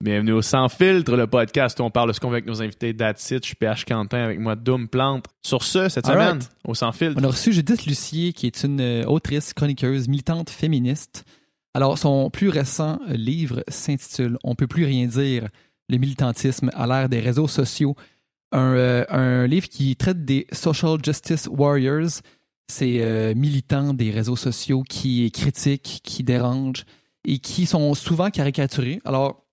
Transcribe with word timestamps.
Bienvenue 0.00 0.30
au 0.30 0.42
Sans 0.42 0.68
Filtre, 0.68 1.16
le 1.16 1.26
podcast 1.26 1.80
où 1.80 1.82
on 1.82 1.90
parle 1.90 2.10
de 2.10 2.12
ce 2.12 2.20
qu'on 2.20 2.28
veut 2.28 2.36
avec 2.36 2.46
nos 2.46 2.62
invités. 2.62 2.96
That's 2.96 3.32
it. 3.32 3.42
Je 3.42 3.48
suis 3.48 3.56
PH 3.56 3.84
Quentin 3.84 4.18
avec 4.18 4.38
moi, 4.38 4.54
Doom 4.54 4.86
Plante. 4.86 5.24
Sur 5.44 5.64
ce, 5.64 5.88
cette 5.88 6.06
All 6.06 6.14
semaine, 6.14 6.38
right. 6.38 6.50
au 6.64 6.74
Sans 6.74 6.92
Filtre. 6.92 7.20
On 7.20 7.24
a 7.24 7.28
reçu 7.28 7.52
Judith 7.52 7.84
Lucier, 7.84 8.32
qui 8.32 8.46
est 8.46 8.62
une 8.62 8.80
euh, 8.80 9.04
autrice, 9.06 9.52
chroniqueuse, 9.52 10.06
militante 10.06 10.50
féministe. 10.50 11.24
Alors, 11.74 11.98
son 11.98 12.30
plus 12.30 12.48
récent 12.48 13.00
euh, 13.08 13.14
livre 13.14 13.64
s'intitule 13.66 14.38
On 14.44 14.54
peut 14.54 14.68
plus 14.68 14.84
rien 14.84 15.06
dire, 15.06 15.48
le 15.88 15.98
militantisme 15.98 16.70
à 16.74 16.86
l'ère 16.86 17.08
des 17.08 17.18
réseaux 17.18 17.48
sociaux. 17.48 17.96
Un, 18.52 18.74
euh, 18.74 19.04
un 19.08 19.48
livre 19.48 19.68
qui 19.68 19.96
traite 19.96 20.24
des 20.24 20.46
social 20.52 20.98
justice 21.04 21.48
warriors, 21.50 22.20
ces 22.70 23.00
euh, 23.00 23.34
militants 23.34 23.94
des 23.94 24.12
réseaux 24.12 24.36
sociaux 24.36 24.84
qui 24.88 25.28
critiquent, 25.32 26.02
qui 26.04 26.22
dérangent 26.22 26.84
et 27.24 27.40
qui 27.40 27.66
sont 27.66 27.94
souvent 27.94 28.30
caricaturés. 28.30 29.00
Alors, 29.04 29.47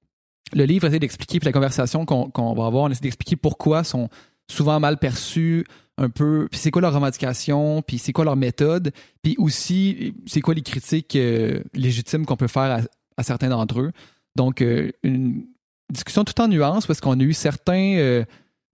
le 0.53 0.65
livre 0.65 0.87
essaie 0.87 0.99
d'expliquer, 0.99 1.39
puis 1.39 1.45
la 1.45 1.51
conversation 1.51 2.05
qu'on 2.05 2.53
va 2.53 2.65
avoir, 2.65 2.83
on 2.83 2.89
essaie 2.89 3.01
d'expliquer 3.01 3.35
pourquoi 3.35 3.83
sont 3.83 4.09
souvent 4.49 4.79
mal 4.79 4.97
perçus, 4.97 5.65
un 5.97 6.09
peu, 6.09 6.47
puis 6.51 6.59
c'est 6.59 6.71
quoi 6.71 6.81
leur 6.81 6.93
revendication, 6.93 7.81
puis 7.81 7.97
c'est 7.97 8.11
quoi 8.11 8.25
leur 8.25 8.35
méthode, 8.35 8.91
puis 9.21 9.35
aussi 9.37 10.13
c'est 10.25 10.41
quoi 10.41 10.53
les 10.53 10.61
critiques 10.61 11.15
euh, 11.15 11.61
légitimes 11.73 12.25
qu'on 12.25 12.35
peut 12.35 12.47
faire 12.47 12.63
à, 12.63 12.79
à 13.17 13.23
certains 13.23 13.49
d'entre 13.49 13.79
eux. 13.79 13.91
Donc, 14.35 14.61
euh, 14.61 14.91
une 15.03 15.45
discussion 15.89 16.23
tout 16.25 16.39
en 16.41 16.47
nuances, 16.47 16.85
parce 16.85 16.99
qu'on 16.99 17.19
a 17.19 17.23
eu 17.23 17.33
certains, 17.33 17.95
euh, 17.97 18.25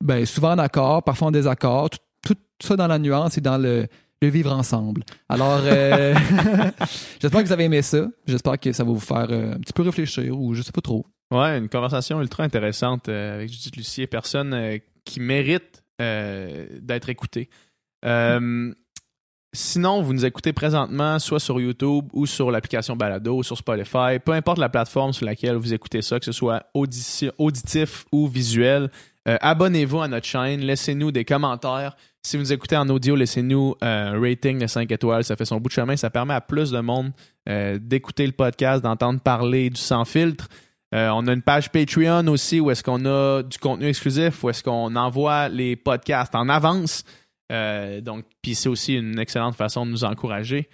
ben, 0.03 0.25
souvent 0.25 0.53
en 0.53 0.57
accord, 0.57 1.03
parfois 1.03 1.27
en 1.27 1.31
désaccord, 1.31 1.89
tout, 1.89 1.99
tout 2.23 2.67
ça 2.67 2.75
dans 2.75 2.87
la 2.87 2.97
nuance 2.97 3.37
et 3.37 3.41
dans 3.41 3.59
le, 3.59 3.87
le 4.21 4.27
vivre 4.27 4.51
ensemble. 4.51 5.03
Alors, 5.29 5.59
j'espère 7.21 7.41
que 7.41 7.45
vous 7.45 7.53
avez 7.53 7.65
aimé 7.65 7.83
ça. 7.83 8.07
J'espère 8.25 8.59
que 8.59 8.71
ça 8.73 8.83
va 8.83 8.91
vous 8.91 8.99
faire 8.99 9.29
un 9.29 9.59
petit 9.59 9.73
peu 9.73 9.83
réfléchir, 9.83 10.37
ou 10.39 10.55
je 10.55 10.63
sais 10.63 10.71
pas 10.71 10.81
trop. 10.81 11.05
Ouais, 11.31 11.57
une 11.57 11.69
conversation 11.69 12.21
ultra 12.21 12.43
intéressante 12.43 13.07
euh, 13.07 13.35
avec 13.35 13.49
Judith 13.49 13.77
Lucier, 13.77 14.05
personne 14.05 14.53
euh, 14.53 14.77
qui 15.05 15.21
mérite 15.21 15.81
euh, 16.01 16.67
d'être 16.81 17.07
écoutée. 17.09 17.49
Sinon, 19.53 20.01
vous 20.01 20.13
nous 20.13 20.25
écoutez 20.25 20.53
présentement 20.53 21.19
soit 21.19 21.41
sur 21.41 21.59
YouTube 21.59 22.05
ou 22.13 22.25
sur 22.25 22.51
l'application 22.51 22.95
Balado 22.95 23.35
ou 23.35 23.43
sur 23.43 23.57
Spotify, 23.57 24.17
peu 24.23 24.31
importe 24.31 24.59
la 24.59 24.69
plateforme 24.69 25.11
sur 25.11 25.25
laquelle 25.25 25.55
vous 25.55 25.73
écoutez 25.73 26.01
ça, 26.01 26.19
que 26.19 26.25
ce 26.25 26.31
soit 26.31 26.67
auditif 26.73 28.05
ou 28.13 28.27
visuel. 28.29 28.89
Abonnez-vous 29.25 29.99
à 29.99 30.07
notre 30.07 30.25
chaîne, 30.25 30.61
laissez-nous 30.61 31.11
des 31.11 31.25
commentaires. 31.25 31.97
Si 32.23 32.37
vous 32.37 32.43
nous 32.43 32.53
écoutez 32.53 32.77
en 32.77 32.87
audio, 32.87 33.13
laissez-nous 33.13 33.75
un 33.81 34.21
rating 34.21 34.57
de 34.57 34.67
5 34.67 34.89
étoiles. 34.89 35.25
Ça 35.25 35.35
fait 35.35 35.43
son 35.43 35.59
bout 35.59 35.67
de 35.67 35.73
chemin. 35.73 35.97
Ça 35.97 36.09
permet 36.09 36.33
à 36.33 36.39
plus 36.39 36.71
de 36.71 36.79
monde 36.79 37.11
d'écouter 37.81 38.25
le 38.25 38.31
podcast, 38.31 38.81
d'entendre 38.81 39.19
parler 39.19 39.69
du 39.69 39.81
sans 39.81 40.05
filtre. 40.05 40.47
Euh, 40.93 41.09
on 41.09 41.25
a 41.27 41.33
une 41.33 41.41
page 41.41 41.71
Patreon 41.71 42.27
aussi 42.27 42.59
où 42.59 42.69
est-ce 42.69 42.83
qu'on 42.83 43.05
a 43.05 43.43
du 43.43 43.57
contenu 43.59 43.87
exclusif, 43.87 44.43
où 44.43 44.49
est-ce 44.49 44.61
qu'on 44.63 44.95
envoie 44.95 45.47
les 45.47 45.75
podcasts 45.77 46.35
en 46.35 46.49
avance. 46.49 47.03
Euh, 47.51 48.01
donc, 48.01 48.25
puis 48.41 48.55
c'est 48.55 48.67
aussi 48.69 48.95
une 48.95 49.17
excellente 49.19 49.55
façon 49.55 49.85
de 49.85 49.91
nous 49.91 50.03
encourager. 50.03 50.69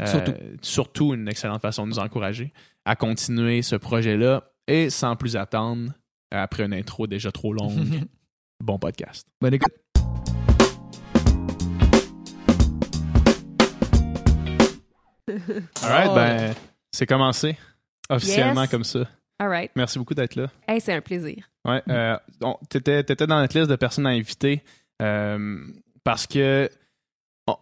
Euh, 0.00 0.06
Surtout. 0.06 0.32
surtout 0.62 1.14
une 1.14 1.28
excellente 1.28 1.60
façon 1.60 1.84
de 1.84 1.90
nous 1.90 1.98
encourager 1.98 2.52
à 2.86 2.96
continuer 2.96 3.60
ce 3.62 3.76
projet-là. 3.76 4.44
Et 4.68 4.90
sans 4.90 5.16
plus 5.16 5.36
attendre, 5.36 5.92
après 6.30 6.64
une 6.64 6.72
intro 6.74 7.06
déjà 7.06 7.30
trop 7.32 7.52
longue, 7.52 8.02
bon 8.62 8.78
podcast. 8.78 9.26
Bonne 9.40 9.54
écoute. 9.54 9.72
All 15.28 15.88
right, 15.88 16.08
Oh. 16.10 16.14
ben, 16.14 16.54
c'est 16.92 17.06
commencé 17.06 17.56
officiellement 18.10 18.62
Yes. 18.62 18.70
comme 18.70 18.84
ça. 18.84 19.08
All 19.42 19.48
right. 19.48 19.70
Merci 19.74 19.98
beaucoup 19.98 20.14
d'être 20.14 20.36
là. 20.36 20.46
Hey, 20.68 20.80
c'est 20.80 20.92
un 20.92 21.00
plaisir. 21.00 21.48
Ouais, 21.64 21.82
euh, 21.88 22.16
on- 22.42 22.56
t'étais, 22.68 23.02
t'étais 23.02 23.26
dans 23.26 23.40
notre 23.40 23.58
liste 23.58 23.68
de 23.70 23.74
personnes 23.76 24.06
à 24.06 24.10
inviter 24.10 24.62
euh, 25.00 25.58
parce 26.04 26.26
que 26.28 26.70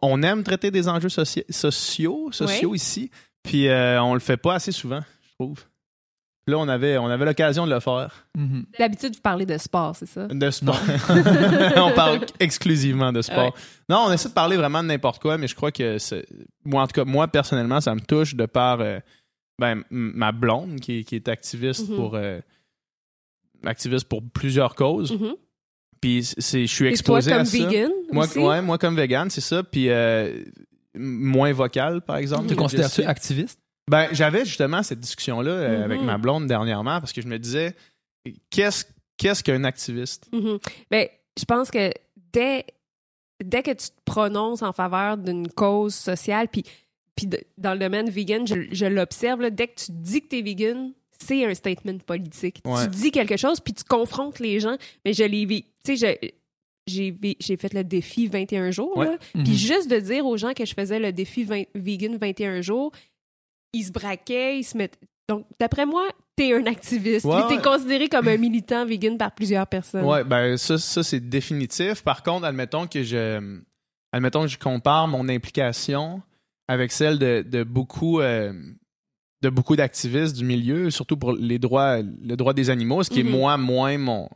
on- 0.03 0.23
aime 0.23 0.43
traiter 0.43 0.71
des 0.71 0.89
enjeux 0.89 1.09
soci- 1.09 1.51
sociaux, 1.51 2.31
sociaux 2.33 2.75
ici, 2.75 3.11
puis 3.43 3.69
euh, 3.69 4.03
on 4.03 4.13
le 4.13 4.21
fait 4.21 4.37
pas 4.37 4.55
assez 4.57 4.73
souvent, 4.73 5.01
je 5.23 5.35
trouve. 5.37 5.65
Là, 6.47 6.59
on 6.59 6.69
avait, 6.69 6.99
on 6.99 7.07
avait 7.07 7.25
l'occasion 7.25 7.67
de 7.67 7.73
le 7.73 7.81
faire. 7.81 8.27
Mhm. 8.37 8.67
D'habitude, 8.79 9.15
vous 9.15 9.21
parlez 9.23 9.47
de 9.47 9.57
sport, 9.57 9.95
c'est 9.97 10.07
ça? 10.07 10.27
De 10.27 10.51
sport. 10.51 10.79
on 11.77 11.93
parle 11.93 12.21
exclusivement 12.41 13.13
de 13.13 13.23
sport. 13.23 13.55
Ouais. 13.55 13.61
Non, 13.89 14.05
on 14.09 14.13
essaie 14.13 14.29
de 14.29 14.35
parler 14.35 14.57
vraiment 14.57 14.83
de 14.83 14.89
n'importe 14.89 15.21
quoi, 15.23 15.39
mais 15.39 15.47
je 15.49 15.55
crois 15.55 15.71
que 15.73 15.99
c'est- 15.99 16.27
moi, 16.65 16.83
en 16.83 16.87
tout 16.87 16.93
cas, 16.95 17.05
moi 17.05 17.29
personnellement, 17.29 17.81
ça 17.81 17.95
me 17.95 18.01
touche 18.01 18.35
de 18.35 18.47
par 18.47 18.81
euh, 18.81 18.99
ben, 19.61 19.85
ma 19.91 20.33
blonde 20.33 20.81
qui, 20.81 21.05
qui 21.05 21.15
est 21.17 21.29
activiste 21.29 21.89
Mhm. 21.89 21.97
pour 21.97 22.15
euh, 22.17 22.41
activiste 23.65 24.09
pour 24.09 24.23
plusieurs 24.23 24.75
causes. 24.75 25.13
Mhm. 25.13 25.35
Puis 26.01 26.25
c'est, 26.25 26.67
je 26.67 26.73
suis 26.75 26.87
Et 26.87 26.89
toi, 26.89 27.19
exposé 27.19 27.31
comme 27.31 27.41
à 27.41 27.45
ça. 27.45 27.59
vegan 27.69 27.93
Moi, 28.11 28.25
aussi? 28.25 28.39
ouais, 28.39 28.63
moi 28.63 28.79
comme 28.79 28.97
vegan, 28.97 29.29
c'est 29.29 29.43
ça. 29.43 29.63
Puis 29.63 29.91
euh, 29.91 30.43
moins 30.95 31.53
vocal, 31.53 32.01
par 32.01 32.17
exemple. 32.17 32.47
Te 32.49 32.55
considères-tu 32.55 33.03
activiste? 33.05 33.61
Ben, 33.91 34.09
j'avais 34.13 34.45
justement 34.45 34.83
cette 34.83 35.01
discussion-là 35.01 35.51
euh, 35.51 35.77
Mhm. 35.79 35.83
avec 35.85 36.01
ma 36.03 36.17
blonde 36.17 36.47
dernièrement 36.47 37.01
parce 37.01 37.13
que 37.13 37.21
je 37.21 37.29
me 37.29 37.39
disais, 37.39 37.75
qu'est-ce, 38.51 38.85
qu'est-ce 39.19 39.43
qu'un 39.45 39.65
activiste? 39.65 40.27
Mhm. 40.33 40.59
Ben, 40.91 41.07
je 41.39 41.45
pense 41.45 41.71
que 41.71 41.91
dès, 42.33 42.65
dès 43.45 43.63
que 43.63 43.73
tu 43.73 43.89
te 43.89 44.01
prononces 44.07 44.63
en 44.63 44.73
faveur 44.73 45.19
d'une 45.19 45.49
cause 45.49 45.95
sociale, 45.95 46.49
puis, 46.49 46.65
puis 47.17 47.29
dans 47.59 47.73
le 47.73 47.79
domaine 47.79 48.09
vegan, 48.09 48.47
je, 48.47 48.55
je 48.73 48.87
l'observe, 48.87 49.51
dès 49.51 49.69
que 49.69 49.85
tu 49.85 49.93
dis 49.93 50.23
que 50.23 50.29
tu 50.29 50.39
es 50.39 50.43
vegan, 50.43 50.93
c'est 51.23 51.45
un 51.45 51.55
statement 51.55 51.99
politique. 51.99 52.61
Ouais. 52.65 52.85
Tu 52.85 52.91
dis 52.91 53.11
quelque 53.11 53.37
chose, 53.37 53.61
puis 53.61 53.75
tu 53.75 53.85
confrontes 53.85 54.39
les 54.39 54.61
gens. 54.61 54.77
Mais 55.05 55.13
je 55.13 55.25
l'ai. 55.25 55.47
Tu 55.85 55.97
sais, 55.97 56.33
j'ai, 56.87 57.57
fait 57.57 57.73
le 57.75 57.85
défi 57.85 58.27
21 58.27 58.71
jours. 58.71 58.97
Ouais. 58.97 59.19
Mhm. 59.35 59.45
Puis 59.45 59.57
juste 59.57 59.91
de 59.91 59.99
dire 59.99 60.27
aux 60.27 60.37
gens 60.37 60.53
que 60.55 60.65
je 60.65 60.75
faisais 60.75 60.99
le 60.99 61.13
défi 61.13 61.45
20 61.45 61.65
vegan 61.75 62.17
21 62.17 62.63
jours, 62.63 62.93
ils 63.73 63.85
se 63.85 63.93
braquaient, 63.93 64.59
ils 64.59 64.65
se 64.65 64.77
mettaient. 64.77 64.99
Donc, 65.29 65.47
d'après 65.61 65.87
moi, 65.87 66.09
t'es 66.35 66.53
un 66.55 66.67
activiste. 66.67 67.25
Ouais, 67.25 67.47
t'es 67.49 67.63
considéré 67.63 68.09
comme 68.09 68.27
un 68.27 68.37
militant 68.37 68.85
vegan 68.85 69.17
par 69.17 69.33
plusieurs 69.33 69.67
personnes. 69.67 70.05
Ouais, 70.05 70.25
ben 70.25 70.57
ça, 70.57 70.77
ça 70.77 71.05
c'est 71.05 71.21
définitif. 71.21 72.03
Par 72.03 72.25
contre, 72.25 72.47
admettons 72.47 72.89
que 72.89 73.05
je 73.05 73.61
admettons 74.13 74.43
que 74.43 74.49
je 74.49 74.59
compare 74.59 75.07
mon 75.07 75.29
implication 75.29 76.21
avec 76.71 76.93
celle 76.93 77.19
de, 77.19 77.43
de 77.43 77.65
beaucoup 77.65 78.21
euh, 78.21 78.53
de 79.43 79.49
beaucoup 79.49 79.75
d'activistes 79.75 80.37
du 80.37 80.45
milieu, 80.45 80.91
surtout 80.91 81.17
pour 81.17 81.33
les 81.33 81.59
droits 81.59 81.99
le 82.03 82.37
droit 82.37 82.53
des 82.55 82.71
animaux, 82.71 83.03
ce 83.03 83.11
qui 83.11 83.25
Mhm. 83.25 83.29
est 83.29 83.37
moi 83.39 83.57
moins 83.57 83.99
mon 83.99 84.29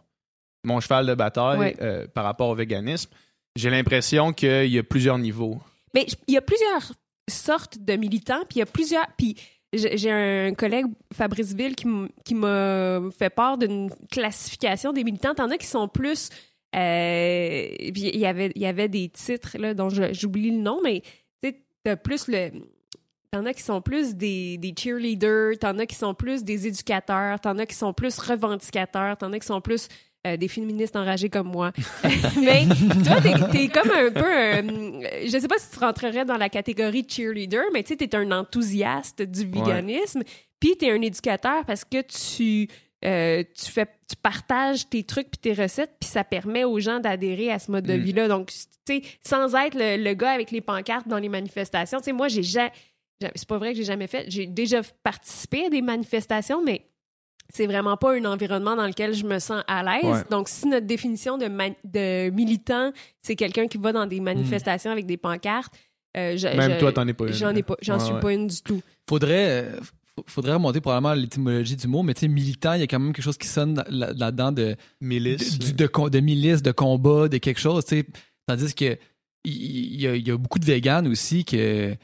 mon 0.65 0.81
cheval 0.81 1.06
de 1.06 1.15
bataille 1.15 1.77
euh, 1.81 2.06
par 2.09 2.25
rapport 2.25 2.49
au 2.49 2.55
véganisme. 2.55 3.11
J'ai 3.55 3.71
l'impression 3.71 4.33
qu'il 4.33 4.67
y 4.73 4.78
a 4.78 4.83
plusieurs 4.83 5.19
niveaux. 5.19 5.59
Mais 5.94 6.06
il 6.27 6.34
y 6.34 6.37
a 6.39 6.41
plusieurs 6.43 6.93
sortes 7.31 7.78
de 7.78 7.94
militants, 7.97 8.41
puis 8.49 8.56
il 8.56 8.59
y 8.61 8.62
a 8.62 8.67
plusieurs. 8.67 9.06
Puis 9.17 9.37
j'ai 9.75 10.11
un 10.11 10.55
collègue, 10.55 10.87
Fabrice 11.12 11.53
Ville, 11.55 11.77
qui 11.77 12.34
m'a 12.34 13.00
fait 13.17 13.31
part 13.31 13.59
d'une 13.59 13.91
classification 14.11 14.93
des 14.93 15.05
militants. 15.05 15.34
T'en 15.34 15.50
as 15.50 15.59
qui 15.59 15.67
sont 15.67 15.87
plus. 15.87 16.31
euh, 16.75 17.69
puis 17.93 18.11
il 18.12 18.19
y 18.19 18.27
avait, 18.27 18.50
il 18.56 18.62
y 18.62 18.67
avait 18.67 18.89
des 18.89 19.09
titres 19.09 19.56
là, 19.59 19.75
dont 19.75 19.89
j'oublie 19.91 20.50
le 20.50 20.59
nom, 20.62 20.81
mais 20.83 21.03
t'as 21.84 21.97
plus 21.97 22.27
le. 22.28 22.50
T'en 23.31 23.45
as 23.47 23.53
qui 23.55 23.62
sont 23.62 23.81
plus 23.81 24.15
des, 24.15 24.59
des 24.59 24.72
cheerleaders, 24.78 25.59
t'en 25.59 25.77
as 25.78 25.87
qui 25.87 25.97
sont 25.97 26.15
plus 26.15 26.45
des 26.45 26.69
éducateurs, 26.69 27.41
t'en 27.41 27.59
as 27.59 27.67
qui 27.67 27.75
sont 27.75 27.93
plus 27.93 28.17
revendicateurs, 28.21 29.17
t'en 29.17 29.33
as 29.33 29.41
qui 29.41 29.47
sont 29.47 29.61
plus 29.61 29.89
euh, 30.25 30.37
des 30.37 30.47
féministes 30.47 30.94
enragées 30.94 31.28
comme 31.31 31.49
moi. 31.49 31.73
Mais 32.41 32.65
toi, 33.05 33.21
t'es, 33.21 33.34
t'es 33.50 33.69
comme 33.69 33.91
un 33.91 34.11
peu. 34.12 34.25
un- 34.25 35.27
je 35.27 35.37
sais 35.41 35.49
pas 35.49 35.59
si 35.59 35.69
tu 35.69 35.78
rentrerais 35.81 36.25
dans 36.25 36.37
la 36.37 36.49
catégorie 36.49 37.05
cheerleader, 37.09 37.65
mais 37.73 37.83
tu 37.83 37.89
sais, 37.89 37.97
t'es 37.97 38.15
un 38.15 38.31
enthousiaste 38.31 39.23
du 39.23 39.44
veganisme, 39.44 40.23
puis 40.61 40.77
t'es 40.78 40.93
un 40.93 41.03
éducateur 41.03 41.65
parce 41.67 41.84
que 41.84 42.03
tu. 42.03 42.69
Euh, 43.07 43.43
tu 43.55 43.71
fais 43.71 43.87
tu 44.09 44.17
partages 44.17 44.89
tes 44.89 45.03
trucs 45.05 45.31
puis 45.31 45.39
tes 45.41 45.53
recettes 45.62 45.93
puis 46.01 46.09
ça 46.09 46.25
permet 46.25 46.65
aux 46.65 46.79
gens 46.81 47.01
d'adhérer 47.01 47.51
à 47.51 47.59
ce 47.59 47.71
mode 47.71 47.85
de 47.85 47.95
Mm. 47.97 48.01
vie 48.01 48.12
là 48.12 48.29
donc 48.29 48.49
tu 48.49 48.56
sais 48.87 49.03
sans 49.25 49.55
être 49.55 49.75
le, 49.75 50.03
le 50.03 50.15
gars 50.15 50.31
avec 50.33 50.51
les 50.51 50.61
pancartes 50.61 51.06
dans 51.09 51.19
les 51.19 51.29
manifestations 51.29 51.99
tu 51.99 52.05
sais 52.05 52.12
moi 52.12 52.29
j'ai 52.29 52.43
jamais 52.43 52.73
c'est 53.35 53.49
pas 53.49 53.59
vrai 53.59 53.73
que 53.73 53.77
j'ai 53.79 53.85
jamais 53.85 54.06
fait 54.06 54.25
j'ai 54.29 54.47
déjà 54.47 54.81
participé 55.03 55.67
à 55.67 55.71
des 55.71 55.83
manifestations 55.83 56.62
mais 56.65 56.87
c'est 57.53 57.67
vraiment 57.67 57.97
pas 57.99 58.15
un 58.15 58.25
environnement 58.25 58.75
dans 58.75 58.87
lequel 58.87 59.12
je 59.12 59.25
me 59.27 59.39
sens 59.39 59.62
à 59.69 59.83
l'aise. 59.83 60.03
Ouais. 60.11 60.23
Donc, 60.31 60.49
si 60.49 60.67
notre 60.67 60.87
définition 60.87 61.37
de, 61.37 61.45
de 61.85 62.31
militant, 62.31 62.91
c'est 63.21 63.37
quelqu'un 63.37 63.69
qui 63.69 63.77
va 63.77 63.93
dans 63.93 64.07
des 64.07 64.19
manifestations 64.21 64.91
avec 64.91 65.05
des 65.05 65.19
pancartes, 65.19 65.73
euh, 66.17 66.39
je- 66.39 66.49
Même 66.49 66.73
je- 66.73 66.79
toi, 66.79 66.91
t'en 66.93 67.07
es 67.07 67.12
pas 67.12 67.27
une. 67.27 67.35
J'en 67.35 67.55
ai 67.55 67.62
pas, 67.62 67.77
j'en 67.83 67.99
Ouais, 67.99 68.05
suis 68.05 68.15
ouais. 68.15 68.21
pas 68.21 68.33
une 68.33 68.47
du 68.47 68.62
tout. 68.62 68.81
Faudrait, 69.07 69.62
euh, 69.62 69.81
faudrait 70.26 70.52
remonter 70.55 70.81
probablement 70.81 71.11
à 71.11 71.16
l'étymologie 71.16 71.76
du 71.76 71.88
mot, 71.88 72.02
mais 72.02 72.14
tu 72.14 72.20
sais, 72.20 72.28
militant, 72.28 72.75
il 72.75 72.81
y 72.81 72.82
a 72.82 72.87
quand 72.87 72.99
même 73.00 73.12
quelque 73.12 73.25
chose 73.25 73.37
qui 73.38 73.49
sonne 73.49 73.82
là- 73.88 74.12
là-dedans 74.12 74.52
de, 74.52 74.76
Milice. 75.00 75.58
de, 75.58 76.08
de, 76.08 76.20
milice, 76.20 76.62
de 76.62 76.70
combat, 76.72 77.28
de 77.28 77.38
quelque 77.38 77.61
chose, 77.61 77.84
tu 77.84 77.96
sais. 78.00 78.06
Tandis 78.46 78.75
que 78.75 78.96
il 79.46 80.00
y, 80.00 80.06
a, 80.06 80.14
il 80.16 80.26
y 80.26 80.31
a 80.31 80.37
beaucoup 80.38 80.58
de 80.58 80.64
véganes 80.64 81.06
aussi 81.08 81.44
que 81.44 81.94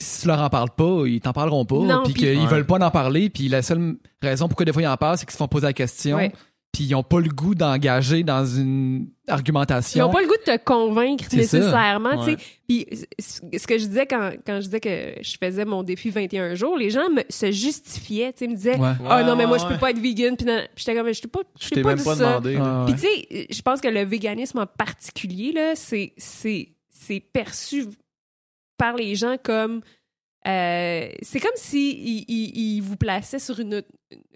si 0.00 0.20
tu 0.22 0.26
leur 0.28 0.40
en 0.40 0.50
parles 0.50 0.70
pas, 0.76 1.04
ils 1.06 1.20
t'en 1.20 1.32
parleront 1.32 1.64
pas, 1.64 2.02
puis 2.04 2.12
puis- 2.12 2.22
qu'ils 2.22 2.38
Ouais. 2.38 2.46
veulent 2.46 2.66
pas 2.66 2.84
en 2.84 2.90
parler, 2.90 3.30
puis 3.30 3.48
la 3.48 3.62
seule 3.62 3.96
raison 4.22 4.46
pourquoi 4.46 4.64
des 4.66 4.72
fois 4.72 4.82
ils 4.82 4.86
en 4.86 4.96
parlent, 4.96 5.16
c'est 5.18 5.24
qu'ils 5.24 5.32
se 5.32 5.38
font 5.38 5.48
poser 5.48 5.66
la 5.66 5.72
question, 5.72 6.16
Ouais. 6.16 6.32
Puis 6.76 6.84
ils 6.84 6.94
ont 6.94 7.02
pas 7.02 7.20
le 7.20 7.28
goût 7.30 7.54
d'engager 7.54 8.22
dans 8.22 8.44
une 8.44 9.08
Ils 9.26 9.30
argumentation. 9.32 10.06
n'ont 10.06 10.12
pas 10.12 10.20
le 10.20 10.26
goût 10.28 10.34
de 10.46 10.52
te 10.56 10.62
convaincre 10.62 11.24
nécessairement. 11.34 12.18
tu 12.24 12.32
sais. 12.32 12.36
Ouais. 12.36 12.36
Puis 12.68 12.86
ce 13.58 13.66
que 13.66 13.78
je 13.78 13.86
disais 13.86 14.06
quand, 14.06 14.32
quand 14.46 14.56
je 14.60 14.66
disais 14.66 14.80
que 14.80 15.14
je 15.22 15.36
faisais 15.42 15.64
mon 15.64 15.82
défi 15.82 16.10
21 16.10 16.54
jours, 16.54 16.76
les 16.76 16.90
gens 16.90 17.08
me, 17.08 17.22
se 17.30 17.50
justifiaient. 17.50 18.32
tu 18.34 18.40
sais, 18.40 18.46
me 18.48 18.54
disaient 18.56 18.76
Ouais. 18.76 18.92
Ah 19.08 19.22
non, 19.24 19.36
mais 19.36 19.46
moi, 19.46 19.56
je 19.56 19.64
peux 19.66 19.78
pas 19.78 19.90
être 19.90 19.98
vegan. 19.98 20.36
Puis 20.36 20.44
non- 20.46 20.58
puis 20.74 20.84
j'étais 20.84 20.94
comme 20.94 21.10
Je 21.12 21.20
t'ai 21.22 21.28
pas, 21.28 21.40
je 21.58 21.64
Je 21.64 21.70
t'ai 21.70 21.82
pas 21.82 21.88
même 21.90 21.98
dit 21.98 22.04
pas 22.04 22.14
ça. 22.16 22.28
demandé. 22.40 22.58
Ah, 22.60 22.84
Puis 22.86 22.94
tu 22.94 23.00
sais, 23.00 23.46
je 23.50 23.62
pense 23.62 23.80
que 23.80 23.88
le 23.88 24.02
véganisme 24.04 24.58
en 24.58 24.66
particulier, 24.66 25.52
là, 25.52 25.72
c'est, 25.76 26.12
c'est, 26.18 26.68
c'est 26.90 27.20
perçu 27.20 27.86
par 28.76 28.96
les 28.96 29.14
gens 29.14 29.36
comme. 29.42 29.80
euh, 30.46 31.08
c'est 31.22 31.40
comme 31.40 31.50
si 31.56 31.90
ils 31.90 32.24
ils- 32.28 32.76
ils 32.76 32.80
vous 32.80 32.96
plaçaient 32.96 33.38
sur 33.38 33.58
une, 33.58 33.82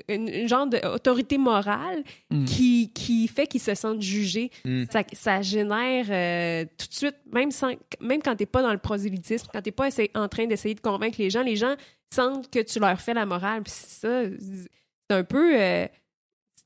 une, 0.09 0.29
une 0.29 0.49
genre 0.49 0.67
d'autorité 0.67 1.39
morale 1.39 2.03
Mm. 2.31 2.45
qui, 2.45 2.91
qui 2.93 3.29
fait 3.29 3.47
qu'ils 3.47 3.61
se 3.61 3.75
sentent 3.75 4.03
jugés. 4.03 4.51
Mm. 4.65 4.85
Ça, 4.91 5.03
ça 5.13 5.43
génère 5.43 6.07
euh, 6.11 6.65
tout 6.79 6.87
de 6.89 6.93
suite, 6.95 7.17
même, 7.33 7.51
sans, 7.51 7.71
même 8.01 8.23
quand 8.23 8.35
t'es 8.37 8.47
pas 8.47 8.63
dans 8.63 8.73
le 8.73 8.79
prosélytisme, 8.79 9.47
quand 9.53 9.63
t'es 9.63 9.71
pas 9.73 9.89
essa- 9.89 10.03
en 10.15 10.29
train 10.29 10.47
d'essayer 10.47 10.75
de 10.75 10.81
convaincre 10.81 11.17
les 11.19 11.31
gens, 11.31 11.43
les 11.43 11.57
gens 11.57 11.75
sentent 12.13 12.51
que 12.51 12.61
tu 12.61 12.79
leur 12.81 13.01
fais 13.01 13.15
la 13.15 13.27
morale. 13.27 13.63
Puis 13.63 13.73
ça, 13.75 14.23
c'est 14.25 15.15
un 15.17 15.23
peu... 15.25 15.61
euh, 15.61 15.87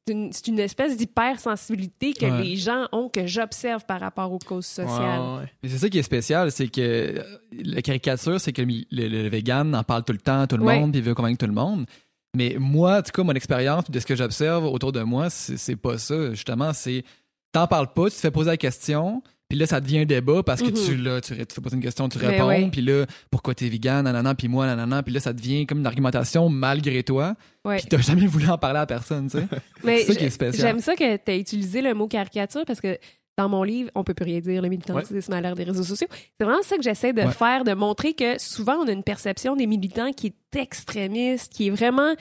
c'est 0.07 0.13
une, 0.13 0.31
une 0.49 0.59
espèce 0.59 0.99
d'hypersensibilité 0.99 2.13
que 2.13 2.27
Ouais. 2.27 2.43
les 2.43 2.57
gens 2.57 2.87
ont, 2.93 3.09
que 3.09 3.27
j'observe 3.27 3.87
par 3.87 4.01
rapport 4.01 4.31
aux 4.33 4.39
causes 4.39 4.67
sociales. 4.67 5.21
Ouais, 5.21 5.39
ouais. 5.41 5.53
Mais 5.63 5.69
c'est 5.71 5.79
ça 5.79 5.89
qui 5.89 5.99
est 5.99 6.03
spécial, 6.03 6.51
c'est 6.53 6.69
que 6.69 6.81
euh, 6.81 7.23
la 7.53 7.81
caricature, 7.81 8.39
c'est 8.41 8.53
que 8.53 8.61
le, 8.61 8.85
le, 8.91 9.09
le 9.09 9.29
vegan 9.31 9.75
en 9.75 9.83
parle 9.83 10.05
tout 10.05 10.13
le 10.13 10.19
temps, 10.19 10.47
tout 10.47 10.59
le 10.59 10.65
monde, 10.65 10.91
puis 10.93 11.01
il 11.01 11.05
veut 11.05 11.15
convaincre 11.15 11.39
tout 11.39 11.47
le 11.47 11.53
monde. 11.55 11.87
Mais 12.35 12.57
moi, 12.59 12.99
en 12.99 13.03
tout 13.03 13.13
cas, 13.13 13.23
mon 13.23 13.33
expérience, 13.33 13.91
de 13.91 14.01
ce 14.01 14.07
que 14.07 14.17
j'observe 14.17 14.65
autour 14.65 14.93
de 14.93 15.03
moi, 15.03 15.31
c'est 15.31 15.77
pas 15.77 15.99
ça. 15.99 16.31
Justement, 16.31 16.73
c'est 16.73 17.05
t'en 17.53 17.67
parles 17.67 17.93
pas, 17.93 18.11
tu 18.11 18.17
te 18.17 18.21
fais 18.21 18.31
poser 18.33 18.51
la 18.51 18.57
question, 18.57 19.23
puis 19.49 19.59
là, 19.59 19.67
ça 19.67 19.81
devient 19.81 20.01
un 20.01 20.05
débat 20.05 20.43
parce 20.43 20.61
que 20.61 20.71
tu, 20.71 20.97
là, 20.97 21.21
tu, 21.21 21.35
tu 21.35 21.55
fais 21.55 21.61
poser 21.61 21.77
une 21.77 21.83
question, 21.83 22.09
tu 22.09 22.19
Ben 22.19 22.43
réponds, 22.43 22.71
puis 22.71 22.83
là, 22.83 23.07
pourquoi 23.31 23.55
t'es 23.55 23.69
vegan, 23.69 24.03
nanana, 24.05 24.35
puis 24.35 24.49
moi, 24.49 24.67
nanana, 24.67 25.03
puis 25.05 25.15
là, 25.15 25.21
ça 25.21 25.33
devient 25.33 25.65
comme 25.65 25.79
une 25.79 25.87
argumentation 25.87 26.49
malgré 26.49 27.05
toi, 27.05 27.35
puis 27.65 27.87
t'as 27.89 27.99
jamais 27.99 28.27
voulu 28.27 28.49
en 28.49 28.59
parler 28.59 28.81
à 28.81 28.87
personne, 28.87 29.31
tu 29.31 29.39
sais. 29.39 29.47
C'est 29.85 30.05
ça 30.05 30.15
qui 30.17 30.25
est 30.25 30.31
spécial. 30.31 30.67
J'aime 30.67 30.81
ça 30.81 30.97
que 30.97 31.17
tu 31.17 31.31
as 31.31 31.37
utilisé 31.37 31.81
le 31.83 31.95
mot 31.95 32.09
caricature 32.09 32.65
parce 32.67 32.81
que 32.81 32.99
dans 33.37 33.49
mon 33.49 33.63
livre, 33.65 33.91
on 33.95 34.05
peut 34.05 34.15
plus 34.15 34.25
rien 34.25 34.41
dire, 34.41 34.63
le 34.63 34.69
militantisme 34.69 35.33
à 35.33 35.41
l'ère 35.41 35.55
des 35.57 35.65
réseaux 35.65 35.83
sociaux. 35.83 36.07
C'est 36.39 36.45
vraiment 36.45 36.63
ça 36.63 36.77
que 36.77 36.83
j'essaie 36.83 37.13
de 37.13 37.23
Ouais. 37.23 37.33
faire, 37.33 37.65
de 37.65 37.73
montrer 37.75 38.13
que 38.15 38.39
souvent 38.39 38.77
on 38.77 38.87
a 38.89 38.93
une 38.93 39.03
perception 39.03 39.57
des 39.57 39.67
militants 39.67 40.13
qui 40.13 40.29
est 40.29 40.57
extrémiste, 40.59 41.53
qui 41.53 41.67
est 41.67 41.71
vraiment 41.71 42.15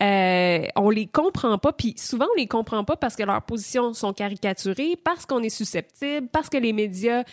euh, 0.00 0.64
on 0.76 0.90
les 0.90 1.06
comprend 1.06 1.58
pas, 1.58 1.72
puis 1.72 1.94
souvent 1.96 2.26
on 2.32 2.38
les 2.38 2.46
comprend 2.46 2.84
pas 2.84 2.96
parce 2.96 3.16
que 3.16 3.24
leurs 3.24 3.42
positions 3.42 3.92
sont 3.94 4.12
caricaturées, 4.12 4.96
parce 5.02 5.26
qu'on 5.26 5.42
est 5.42 5.48
susceptible, 5.48 6.28
parce 6.28 6.48
que 6.48 6.56
les 6.58 6.72
médias 6.72 7.24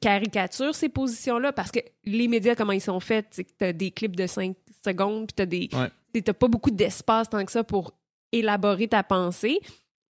caricaturent 0.00 0.74
ces 0.74 0.88
positions-là, 0.88 1.52
parce 1.52 1.70
que 1.70 1.80
les 2.04 2.28
médias, 2.28 2.54
comment 2.54 2.72
ils 2.72 2.80
sont 2.80 3.00
faits, 3.00 3.26
c'est 3.30 3.44
que 3.44 3.50
t'as 3.58 3.72
des 3.72 3.90
clips 3.90 4.16
de 4.16 4.26
5 4.26 4.56
secondes, 4.84 5.26
puis 5.26 5.34
t'as 5.34 5.46
des... 5.46 5.68
Ouais. 5.72 5.88
t'sais, 6.12 6.22
T'as 6.22 6.32
pas 6.32 6.48
beaucoup 6.48 6.70
d'espace 6.70 7.28
tant 7.28 7.44
que 7.44 7.52
ça 7.52 7.64
pour 7.64 7.92
élaborer 8.32 8.88
ta 8.88 9.02
pensée. 9.02 9.60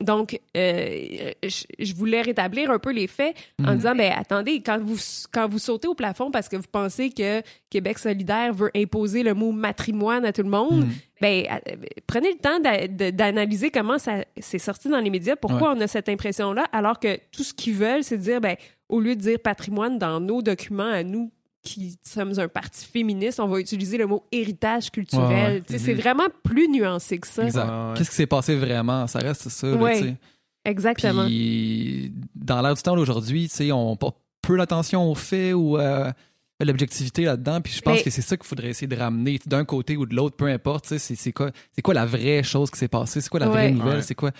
Donc, 0.03 0.39
euh, 0.57 1.33
je, 1.43 1.65
je 1.79 1.95
voulais 1.95 2.23
rétablir 2.23 2.71
un 2.71 2.79
peu 2.79 2.93
les 2.93 3.07
faits 3.07 3.35
en 3.65 3.71
Mhm. 3.73 3.77
disant, 3.77 3.95
ben 3.95 4.13
attendez, 4.17 4.61
quand 4.63 4.79
vous, 4.81 4.97
quand 5.33 5.49
vous 5.49 5.59
sautez 5.59 5.89
au 5.89 5.95
plafond 5.95 6.31
parce 6.31 6.49
que 6.49 6.57
vous 6.57 6.69
pensez 6.71 7.11
que 7.11 7.43
Québec 7.71 7.99
solidaire 7.99 8.53
veut 8.53 8.71
imposer 8.77 9.23
le 9.23 9.35
mot 9.35 9.53
matrimoine 9.53 10.25
à 10.25 10.33
tout 10.33 10.43
le 10.43 10.49
monde, 10.51 10.85
Mhm. 10.85 10.93
ben, 11.21 11.45
euh, 11.51 11.77
prenez 12.07 12.33
le 12.33 12.39
temps 12.39 12.59
d'analyser 13.13 13.71
comment 13.71 13.99
ça 13.99 14.25
s'est 14.39 14.59
sorti 14.59 14.89
dans 14.89 15.01
les 15.01 15.11
médias, 15.11 15.37
pourquoi 15.37 15.73
on 15.77 15.81
a 15.81 15.87
cette 15.87 16.09
impression-là, 16.09 16.67
alors 16.73 16.99
que 17.01 17.19
tout 17.31 17.43
ce 17.45 17.55
qu'ils 17.55 17.75
veulent, 17.75 18.05
c'est 18.05 18.19
dire, 18.19 18.41
ben, 18.41 18.57
au 18.89 19.01
lieu 19.01 19.17
de 19.17 19.21
dire 19.21 19.39
patrimoine 19.39 19.99
dans 19.99 20.21
nos 20.21 20.43
documents 20.43 20.91
à 20.91 21.03
nous 21.03 21.31
qui 21.63 21.97
sommes 22.03 22.39
un 22.39 22.49
parti 22.49 22.85
féministe, 22.85 23.39
on 23.41 23.47
va 23.47 23.61
utiliser 23.61 23.97
le 23.97 24.07
mot 24.07 24.25
héritage 24.33 24.91
culturel. 24.91 25.29
Ouais, 25.29 25.45
ouais. 25.55 25.61
Tu 25.67 25.73
sais, 25.75 25.79
C'est 25.79 25.95
Mhm. 25.95 26.01
vraiment 26.01 26.25
plus 26.43 26.69
nuancé 26.69 27.19
que 27.19 27.27
ça. 27.27 27.45
Exact. 27.45 27.65
Ouais, 27.69 27.71
ouais. 27.89 27.95
Qu'est-ce 27.97 28.11
qui 28.11 28.17
s'est 28.17 28.27
passé 28.27 28.57
vraiment? 28.57 29.07
Ça 29.07 29.19
reste 29.21 29.49
ça, 29.49 29.67
là. 29.69 29.77
Exactement. 30.65 31.27
Puis, 31.27 32.13
dans 32.35 32.61
l'air 32.63 32.75
du 32.75 32.83
temps 32.83 32.95
sais, 33.49 33.73
on 33.73 33.97
porte 33.97 34.17
peu 34.43 34.57
l'attention 34.57 35.11
aux 35.11 35.15
faits 35.15 35.55
ou 35.55 35.77
euh, 35.79 36.11
à 36.61 36.65
l'objectivité 36.65 37.25
là-dedans. 37.25 37.61
Puis 37.61 37.73
je 37.75 37.81
pense 37.81 37.97
Mais- 37.99 38.03
que 38.03 38.11
c'est 38.11 38.23
ça 38.23 38.37
qu'il 38.37 38.47
faudrait 38.47 38.69
essayer 38.69 38.87
de 38.87 38.97
ramener 38.97 39.41
d'un 39.47 39.65
côté 39.65 39.97
ou 39.97 40.07
de 40.07 40.15
l'autre, 40.15 40.37
peu 40.37 40.47
importe. 40.47 40.87
tu 40.89 40.99
sais, 40.99 41.15
C'est 41.17 41.33
quoi, 41.33 41.51
c'est 41.73 41.83
quoi 41.83 41.95
la 41.95 42.07
vraie 42.07 42.43
chose 42.43 42.71
qui 42.71 42.79
s'est 42.79 42.89
passée? 42.89 43.21
C'est 43.21 43.29
quoi 43.31 43.41
la 43.41 43.49
vraie 43.49 43.71
nouvelle? 43.73 43.97
Ouais. 43.97 44.03
C'est 44.03 44.15
quoi? 44.15 44.31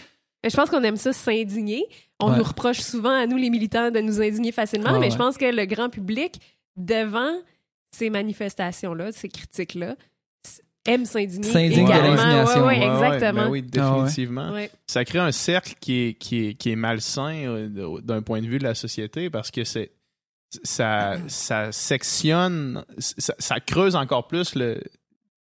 Mais 0.45 0.51
Je 0.51 0.57
pense 0.57 0.71
qu'on 0.71 0.83
aime 0.83 0.97
ça 0.97 1.13
s'indigner. 1.13 1.85
On 2.21 2.31
Ouais. 2.31 2.39
nous 2.39 2.43
reproche 2.45 2.81
souvent 2.81 3.11
à 3.15 3.27
nous, 3.27 3.37
les 3.37 3.51
militants, 3.51 3.91
de 3.93 4.01
nous 4.01 4.21
indigner 4.21 4.51
facilement, 4.53 4.93
Ouais, 4.93 4.99
mais 4.99 5.07
ouais. 5.07 5.11
je 5.13 5.17
pense 5.17 5.37
que 5.39 5.45
le 5.45 5.65
grand 5.67 5.89
public, 5.89 6.41
devant 6.77 7.33
ces 7.91 8.11
manifestations-là, 8.11 9.13
ces 9.13 9.29
critiques-là, 9.29 9.97
aime 10.87 11.05
s'indigner 11.05 11.49
également. 11.67 12.15
l'indignation. 12.15 12.67
Ouais, 12.67 12.79
ouais, 12.79 12.79
Ouais, 12.79 12.89
ouais, 13.01 13.07
exactement. 13.07 13.45
ben 13.45 13.51
oui, 13.51 13.63
définitivement. 13.63 14.51
Ouais. 14.53 14.71
Ça 14.87 15.05
crée 15.05 15.19
un 15.21 15.31
cercle 15.33 15.75
qui 15.81 16.01
est, 16.09 16.15
qui 16.15 16.47
est, 16.49 16.55
qui 16.55 16.71
est 16.73 16.77
malsain 16.77 17.35
euh, 17.47 18.01
d'un 18.01 18.23
point 18.23 18.41
de 18.41 18.47
vue 18.47 18.59
de 18.59 18.65
la 18.65 18.75
société 18.75 19.31
parce 19.31 19.51
que 19.51 19.65
c'est 19.65 19.93
ça, 20.65 21.17
ça 21.29 21.71
sectionne, 21.73 22.85
ça, 22.99 23.35
ça 23.39 23.61
creuse 23.61 23.95
encore 23.97 24.27
plus 24.27 24.55
le, 24.55 24.83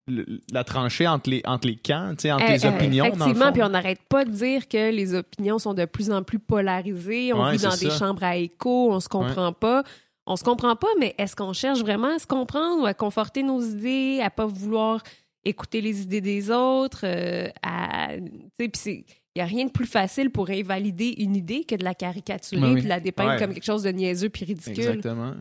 le- 0.08 0.26
la 0.54 0.64
tranchée 0.64 1.08
entre 1.08 1.30
les, 1.30 1.42
entre 1.46 1.68
les 1.68 1.76
camps, 1.76 2.12
tu 2.16 2.24
sais, 2.24 2.32
entre 2.32 2.46
Eh, 2.48 2.54
les 2.54 2.66
eh, 2.66 2.70
opinions. 2.70 3.04
dans 3.06 3.10
le 3.10 3.16
Effectivement, 3.16 3.46
fond. 3.48 3.52
puis 3.54 3.64
on 3.64 3.70
n'arrête 3.70 4.02
pas 4.08 4.24
de 4.26 4.32
dire 4.32 4.68
que 4.70 4.92
les 4.92 5.14
opinions 5.16 5.60
sont 5.60 5.74
de 5.74 5.86
plus 5.86 6.12
en 6.12 6.24
plus 6.24 6.40
polarisées. 6.40 7.34
On 7.34 7.44
Ouais, 7.44 7.54
vit 7.58 7.64
dans 7.64 7.76
des 7.76 7.90
chambres 7.90 8.24
à 8.24 8.38
écho, 8.38 8.92
on 8.94 9.00
se 9.00 9.10
comprend 9.10 9.52
pas. 9.54 9.84
On 10.28 10.36
se 10.36 10.44
comprend 10.44 10.76
pas, 10.76 10.88
mais 11.00 11.16
est-ce 11.18 11.36
qu'on 11.36 11.54
cherche 11.54 11.80
vraiment 11.82 12.16
à 12.16 12.20
se 12.20 12.28
comprendre 12.28 12.84
ou 12.84 12.86
à 12.86 12.94
conforter 12.94 13.44
nos 13.44 13.62
idées, 13.62 14.20
à 14.24 14.30
pas 14.30 14.46
vouloir 14.46 15.02
écouter 15.44 15.82
les 15.82 16.02
idées 16.04 16.22
des 16.22 16.52
autres, 16.52 17.02
euh, 17.06 17.50
à, 17.64 18.10
puis 18.58 18.70
il 18.86 19.04
n'y 19.38 19.42
a 19.42 19.46
rien 19.46 19.66
de 19.66 19.72
plus 19.72 19.88
facile 19.88 20.30
pour 20.30 20.50
invalider 20.52 21.16
une 21.18 21.36
idée 21.36 21.64
que 21.64 21.74
de 21.76 21.84
la 21.84 21.96
caricaturer 21.96 22.62
Ben 22.62 22.74
oui. 22.74 22.82
de 22.84 22.88
la 22.88 23.00
dépeindre 23.00 23.32
Ouais. 23.32 23.40
comme 23.40 23.54
quelque 23.54 23.64
chose 23.66 23.82
de 23.84 23.90
niaiseux 23.90 24.30
puis 24.30 24.46
ridicule. 24.46 24.74
Exactement, 24.78 25.34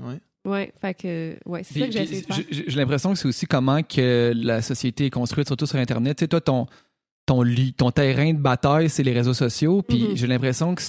oui. 0.46 0.68
Fait 0.80 0.94
que 0.94 1.36
ouais, 1.44 1.62
c'est 1.62 1.80
ça 1.80 1.86
que 1.86 1.92
j'ai 1.92 1.98
puis 1.98 2.08
essayé 2.16 2.22
de 2.22 2.32
faire. 2.32 2.44
j'ai- 2.50 2.76
l'impression 2.76 3.12
que 3.12 3.18
c'est 3.18 3.28
aussi 3.28 3.44
comment 3.46 3.82
que 3.82 4.32
la 4.34 4.62
société 4.62 5.06
est 5.06 5.10
construite, 5.10 5.46
surtout 5.48 5.66
sur 5.66 5.78
Internet. 5.78 6.16
Tu 6.16 6.24
sais, 6.24 6.28
toi, 6.28 6.40
ton, 6.40 6.66
ton, 7.26 7.42
ton 7.76 7.90
terrain 7.90 8.32
de 8.32 8.38
bataille, 8.38 8.88
c'est 8.88 9.02
les 9.02 9.12
réseaux 9.12 9.34
sociaux. 9.34 9.82
Puis 9.82 10.02
Mhm. 10.08 10.16
j'ai 10.16 10.26
l'impression 10.26 10.74
que 10.74 10.80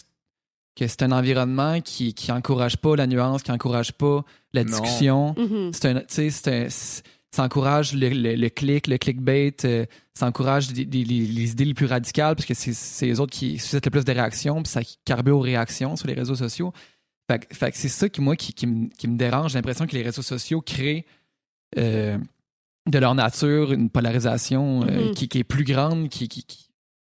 que 0.76 0.88
c'est 0.88 1.04
un 1.04 1.12
environnement 1.12 1.82
qui, 1.82 2.14
qui 2.14 2.32
encourage 2.32 2.78
pas 2.78 2.96
la 2.96 3.08
nuance, 3.08 3.44
qui 3.44 3.52
encourage 3.52 3.92
pas 3.92 4.24
la 4.54 4.64
discussion. 4.64 5.36
Mhm. 5.38 5.72
C'est 5.74 5.86
un, 5.90 5.96
tu 6.00 6.06
sais, 6.10 6.30
c'est 6.30 6.48
un- 6.66 6.70
c'est- 6.70 7.04
ça 7.34 7.44
encourage 7.44 7.94
le, 7.94 8.10
le, 8.10 8.36
le 8.36 8.50
clic, 8.50 8.88
le 8.88 8.98
clickbait, 8.98 9.56
euh, 9.64 9.86
ça 10.14 10.28
encourage 10.28 10.74
des- 10.74 10.86
des- 10.86 11.04
les, 11.06 11.26
les 11.26 11.52
idées 11.52 11.64
les 11.66 11.74
plus 11.74 11.86
radicales 11.86 12.36
parce 12.36 12.46
que 12.46 12.54
c'est 12.54 12.74
c'est 12.74 13.06
les 13.06 13.20
autres 13.22 13.32
qui 13.32 13.58
suscitent 13.58 13.86
le 13.86 13.92
plus 13.92 14.04
de 14.06 14.12
réactions, 14.12 14.62
puis 14.64 14.70
ça 14.72 14.82
carbure 15.06 15.38
aux 15.38 15.42
réactions 15.42 15.96
sur 15.96 16.08
les 16.08 16.14
réseaux 16.14 16.36
sociaux. 16.36 16.74
Fait, 17.30 17.40
que- 17.40 17.56
fait 17.56 17.72
que 17.72 17.78
c'est 17.78 17.88
ça 17.90 18.10
qui, 18.10 18.20
moi, 18.20 18.36
qui, 18.36 18.52
qui, 18.54 18.68
me, 18.68 18.90
qui 18.90 19.08
me 19.08 19.18
dérange. 19.18 19.52
J'ai 19.52 19.58
l'impression 19.60 19.88
que 19.88 19.96
les 19.96 20.02
réseaux 20.04 20.22
sociaux 20.22 20.60
créent 20.62 21.06
euh, 21.78 22.18
de 22.90 22.98
leur 23.00 23.16
nature 23.16 23.72
une 23.72 23.90
polarisation 23.90 24.84
euh, 24.84 25.08
Mhm. 25.08 25.12
qui, 25.14 25.28
qui 25.30 25.38
est 25.40 25.44
plus 25.46 25.64
grande 25.64 26.10
qui, 26.10 26.28
qui, 26.28 26.44
qui- 26.44 26.68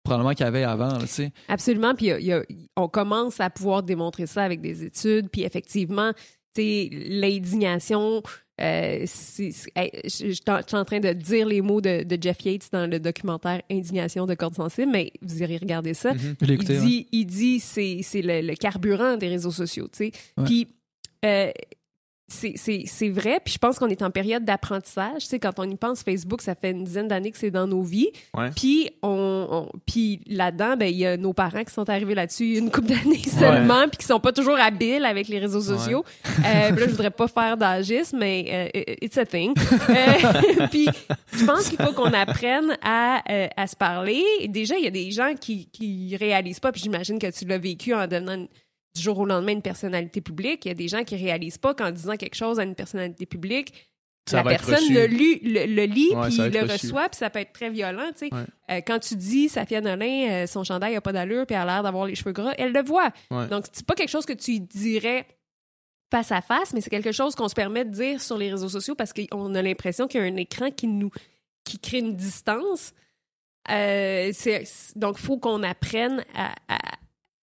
probablement 0.06 0.34
qu'il 0.34 0.44
y 0.44 0.48
avait 0.48 0.64
avant. 0.64 0.98
tu 0.98 1.06
sais. 1.06 1.32
Absolument. 1.48 1.94
Puis 1.94 2.06
il 2.06 2.08
y 2.08 2.12
a- 2.12 2.18
il 2.20 2.26
y 2.26 2.32
a- 2.32 2.42
on 2.76 2.88
commence 2.88 3.40
à 3.40 3.50
pouvoir 3.50 3.82
démontrer 3.82 4.26
ça 4.26 4.42
avec 4.44 4.60
des 4.60 4.84
études. 4.84 5.28
Puis 5.30 5.42
effectivement, 5.42 6.12
tu 6.54 6.62
sais, 6.62 6.88
l'indignation. 6.92 8.22
euh, 8.58 9.02
c'est- 9.04 9.50
c'est- 9.52 9.70
hey, 9.76 9.90
je 10.04 10.28
je 10.28 10.32
suis 10.32 10.40
en 10.48 10.56
je 10.60 10.62
suis 10.68 10.76
en 10.78 10.84
train 10.86 10.98
de 10.98 11.12
dire 11.12 11.46
les 11.46 11.60
mots 11.60 11.82
de, 11.82 12.04
de 12.04 12.16
Jeff 12.22 12.42
Yates 12.42 12.68
dans 12.72 12.90
le 12.90 12.98
documentaire 12.98 13.60
Indignation 13.70 14.24
de 14.24 14.32
cordes 14.34 14.54
sensibles, 14.54 14.90
mais 14.90 15.12
vous 15.20 15.42
irez 15.42 15.58
regarder 15.58 15.92
ça. 15.92 16.14
Mhm. 16.14 16.36
Je 16.40 16.46
l'ai 16.46 16.54
Il 16.54 16.54
écouté. 16.54 16.78
ouais. 16.78 16.86
dit, 16.86 17.06
il 17.12 17.26
dit 17.26 17.60
c'est, 17.60 17.98
c'est 18.02 18.22
le, 18.22 18.40
le 18.40 18.54
carburant 18.54 19.18
des 19.18 19.28
réseaux 19.28 19.50
sociaux, 19.50 19.88
tu 19.92 20.06
sais. 20.06 20.12
Ouais. 20.38 20.44
Puis, 20.46 20.68
euh, 21.26 21.50
c'est, 22.28 23.08
vrai, 23.08 23.40
puis 23.44 23.54
je 23.54 23.58
pense 23.58 23.78
qu'on 23.78 23.88
est 23.88 24.02
en 24.02 24.10
période 24.10 24.44
d'apprentissage. 24.44 25.22
Tu 25.22 25.26
sais, 25.28 25.38
quand 25.38 25.58
on 25.58 25.64
y 25.70 25.76
pense, 25.76 26.02
Facebook, 26.02 26.42
ça 26.42 26.54
fait 26.56 26.72
une 26.72 26.82
dizaine 26.82 27.06
d'années 27.06 27.30
que 27.30 27.38
c'est 27.38 27.52
dans 27.52 27.68
nos 27.68 27.82
vies. 27.82 28.10
Ouais. 28.36 28.50
Puis, 28.54 28.90
on, 29.02 29.46
on- 29.48 29.78
puis 29.86 30.20
là-dedans, 30.26 30.76
ben, 30.76 30.86
il 30.86 30.96
y 30.96 31.06
a 31.06 31.16
nos 31.16 31.32
parents 31.32 31.62
qui 31.62 31.72
sont 31.72 31.88
arrivés 31.88 32.14
là-dessus 32.16 32.56
une 32.58 32.70
couple 32.72 32.88
d'années 32.88 33.22
seulement, 33.22 33.88
puis 33.88 33.98
qui 33.98 34.06
sont 34.06 34.18
pas 34.18 34.32
toujours 34.32 34.58
habiles 34.58 35.04
avec 35.04 35.28
les 35.28 35.38
réseaux 35.38 35.60
sociaux. 35.60 36.04
Euh, 36.24 36.32
puis 36.72 36.80
là, 36.80 36.86
je 36.86 36.90
voudrais 36.90 37.10
pas 37.12 37.28
faire 37.28 37.56
d'agisme, 37.56 38.18
mais 38.18 38.70
euh, 38.74 38.82
it's 39.00 39.16
a 39.18 39.24
thing. 39.24 39.54
Euh, 39.90 40.66
puis, 40.70 40.88
je 41.32 41.44
pense 41.44 41.68
qu'il 41.68 41.80
faut 41.80 41.92
qu'on 41.92 42.12
apprenne 42.12 42.76
à, 42.82 43.22
euh, 43.30 43.46
à 43.56 43.66
se 43.68 43.76
parler. 43.76 44.22
Déjà, 44.48 44.76
il 44.76 44.84
y 44.84 44.88
a 44.88 44.90
des 44.90 45.12
gens 45.12 45.32
qui, 45.40 45.66
qui 45.66 46.16
réalisent 46.16 46.60
pas, 46.60 46.72
puis 46.72 46.80
j'imagine 46.82 47.20
que 47.20 47.30
tu 47.30 47.44
l'as 47.44 47.58
vécu 47.58 47.94
en 47.94 48.06
devenant 48.08 48.34
une- 48.34 48.48
du 48.96 49.02
jour 49.02 49.18
au 49.18 49.24
lendemain 49.26 49.52
une 49.52 49.62
personnalité 49.62 50.20
publique. 50.20 50.64
Il 50.64 50.68
y 50.68 50.70
a 50.70 50.74
des 50.74 50.88
gens 50.88 51.04
qui 51.04 51.16
réalisent 51.16 51.58
pas 51.58 51.74
qu'en 51.74 51.90
disant 51.90 52.16
quelque 52.16 52.34
chose 52.34 52.58
à 52.58 52.64
une 52.64 52.74
personnalité 52.74 53.26
publique, 53.26 53.72
Ça 54.28 54.42
la 54.42 54.50
personne 54.50 54.82
le, 54.92 55.06
lu- 55.06 55.38
le, 55.42 55.66
le 55.66 55.84
lit, 55.84 56.10
Ouais, 56.14 56.28
puis 56.28 56.38
le 56.38 56.62
reçu. 56.62 56.86
reçoit, 56.86 57.08
puis 57.08 57.18
ça 57.18 57.30
peut 57.30 57.38
être 57.40 57.52
très 57.52 57.70
violent. 57.70 58.08
tu 58.18 58.28
sais. 58.28 58.34
Ouais. 58.34 58.44
Euh, 58.70 58.80
quand 58.86 58.98
tu 58.98 59.14
dis 59.16 59.48
Safia 59.48 59.80
Nolin, 59.80 60.28
euh, 60.30 60.46
son 60.46 60.64
chandail 60.64 60.94
n'a 60.94 61.00
pas 61.00 61.12
d'allure, 61.12 61.46
puis 61.46 61.54
elle 61.54 61.62
a 61.62 61.66
l'air 61.66 61.82
d'avoir 61.82 62.06
les 62.06 62.14
cheveux 62.16 62.32
gras, 62.32 62.52
elle 62.58 62.72
le 62.72 62.82
voit. 62.82 63.10
Ouais. 63.30 63.46
Donc, 63.48 63.66
c'est 63.72 63.86
pas 63.86 63.94
quelque 63.94 64.08
chose 64.10 64.26
que 64.26 64.32
tu 64.32 64.58
dirais 64.60 65.26
face 66.10 66.32
à 66.32 66.40
face, 66.40 66.72
mais 66.72 66.80
c'est 66.80 66.90
quelque 66.90 67.12
chose 67.12 67.34
qu'on 67.34 67.48
se 67.48 67.54
permet 67.54 67.84
de 67.84 67.90
dire 67.90 68.20
sur 68.22 68.38
les 68.38 68.50
réseaux 68.50 68.68
sociaux 68.68 68.94
parce 68.94 69.12
qu'on 69.12 69.54
a 69.54 69.62
l'impression 69.62 70.06
qu'il 70.08 70.20
y 70.20 70.24
a 70.24 70.26
un 70.26 70.36
écran 70.36 70.70
qui 70.70 70.86
nous 70.86 71.10
qui 71.64 71.78
crée 71.80 71.98
une 71.98 72.14
distance. 72.16 72.92
Euh, 73.70 74.32
donc, 74.94 75.16
il 75.18 75.24
faut 75.24 75.38
qu'on 75.38 75.62
apprenne 75.62 76.24
à, 76.34 76.54
à- 76.68 76.78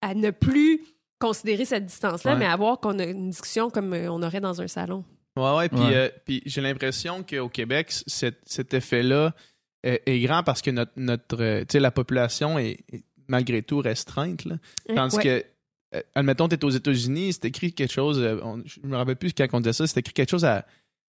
à 0.00 0.14
ne 0.14 0.30
plus 0.30 0.80
considérer 1.26 1.64
cette 1.64 1.86
distance-là, 1.86 2.32
Ouais. 2.32 2.38
mais 2.38 2.46
à 2.46 2.56
voir 2.56 2.78
qu'on 2.80 2.98
a 2.98 3.04
une 3.04 3.30
discussion 3.30 3.70
comme 3.70 3.92
euh, 3.94 4.10
on 4.10 4.22
aurait 4.22 4.40
dans 4.40 4.60
un 4.60 4.68
salon. 4.68 5.04
Ouais, 5.36 5.56
ouais. 5.56 5.68
Puis, 5.68 5.80
Ouais. 5.80 5.94
euh, 5.96 6.08
puis 6.24 6.42
j'ai 6.46 6.60
l'impression 6.60 7.22
qu'au 7.22 7.48
Québec, 7.48 7.86
cet, 7.90 8.38
cet 8.46 8.74
effet-là 8.74 9.34
est, 9.82 10.02
est 10.06 10.20
grand 10.20 10.42
parce 10.42 10.62
que 10.62 10.70
notre, 10.70 10.92
notre 10.96 11.42
euh, 11.42 11.60
tu 11.62 11.66
sais, 11.72 11.80
la 11.80 11.90
population 11.90 12.58
est, 12.58 12.78
est 12.92 13.04
malgré 13.28 13.62
tout 13.62 13.78
restreinte. 13.78 14.44
Là. 14.44 14.56
Tandis 14.94 15.16
Ouais. 15.16 15.22
que, 15.22 15.96
euh, 15.96 16.02
admettons, 16.14 16.48
tu 16.48 16.54
es 16.56 16.64
aux 16.64 16.70
États-Unis, 16.70 17.32
c'est 17.32 17.46
écrit 17.46 17.72
quelque 17.72 17.92
chose, 17.92 18.18
on- 18.42 18.62
je 18.64 18.80
me 18.86 18.96
rappelle 18.96 19.16
plus 19.16 19.32
quand 19.32 19.46
on 19.52 19.60
disait 19.60 19.72
ça, 19.72 19.86
c'est 19.86 19.98
écrit 20.00 20.12
quelque 20.12 20.30
chose 20.30 20.44
à, 20.44 20.64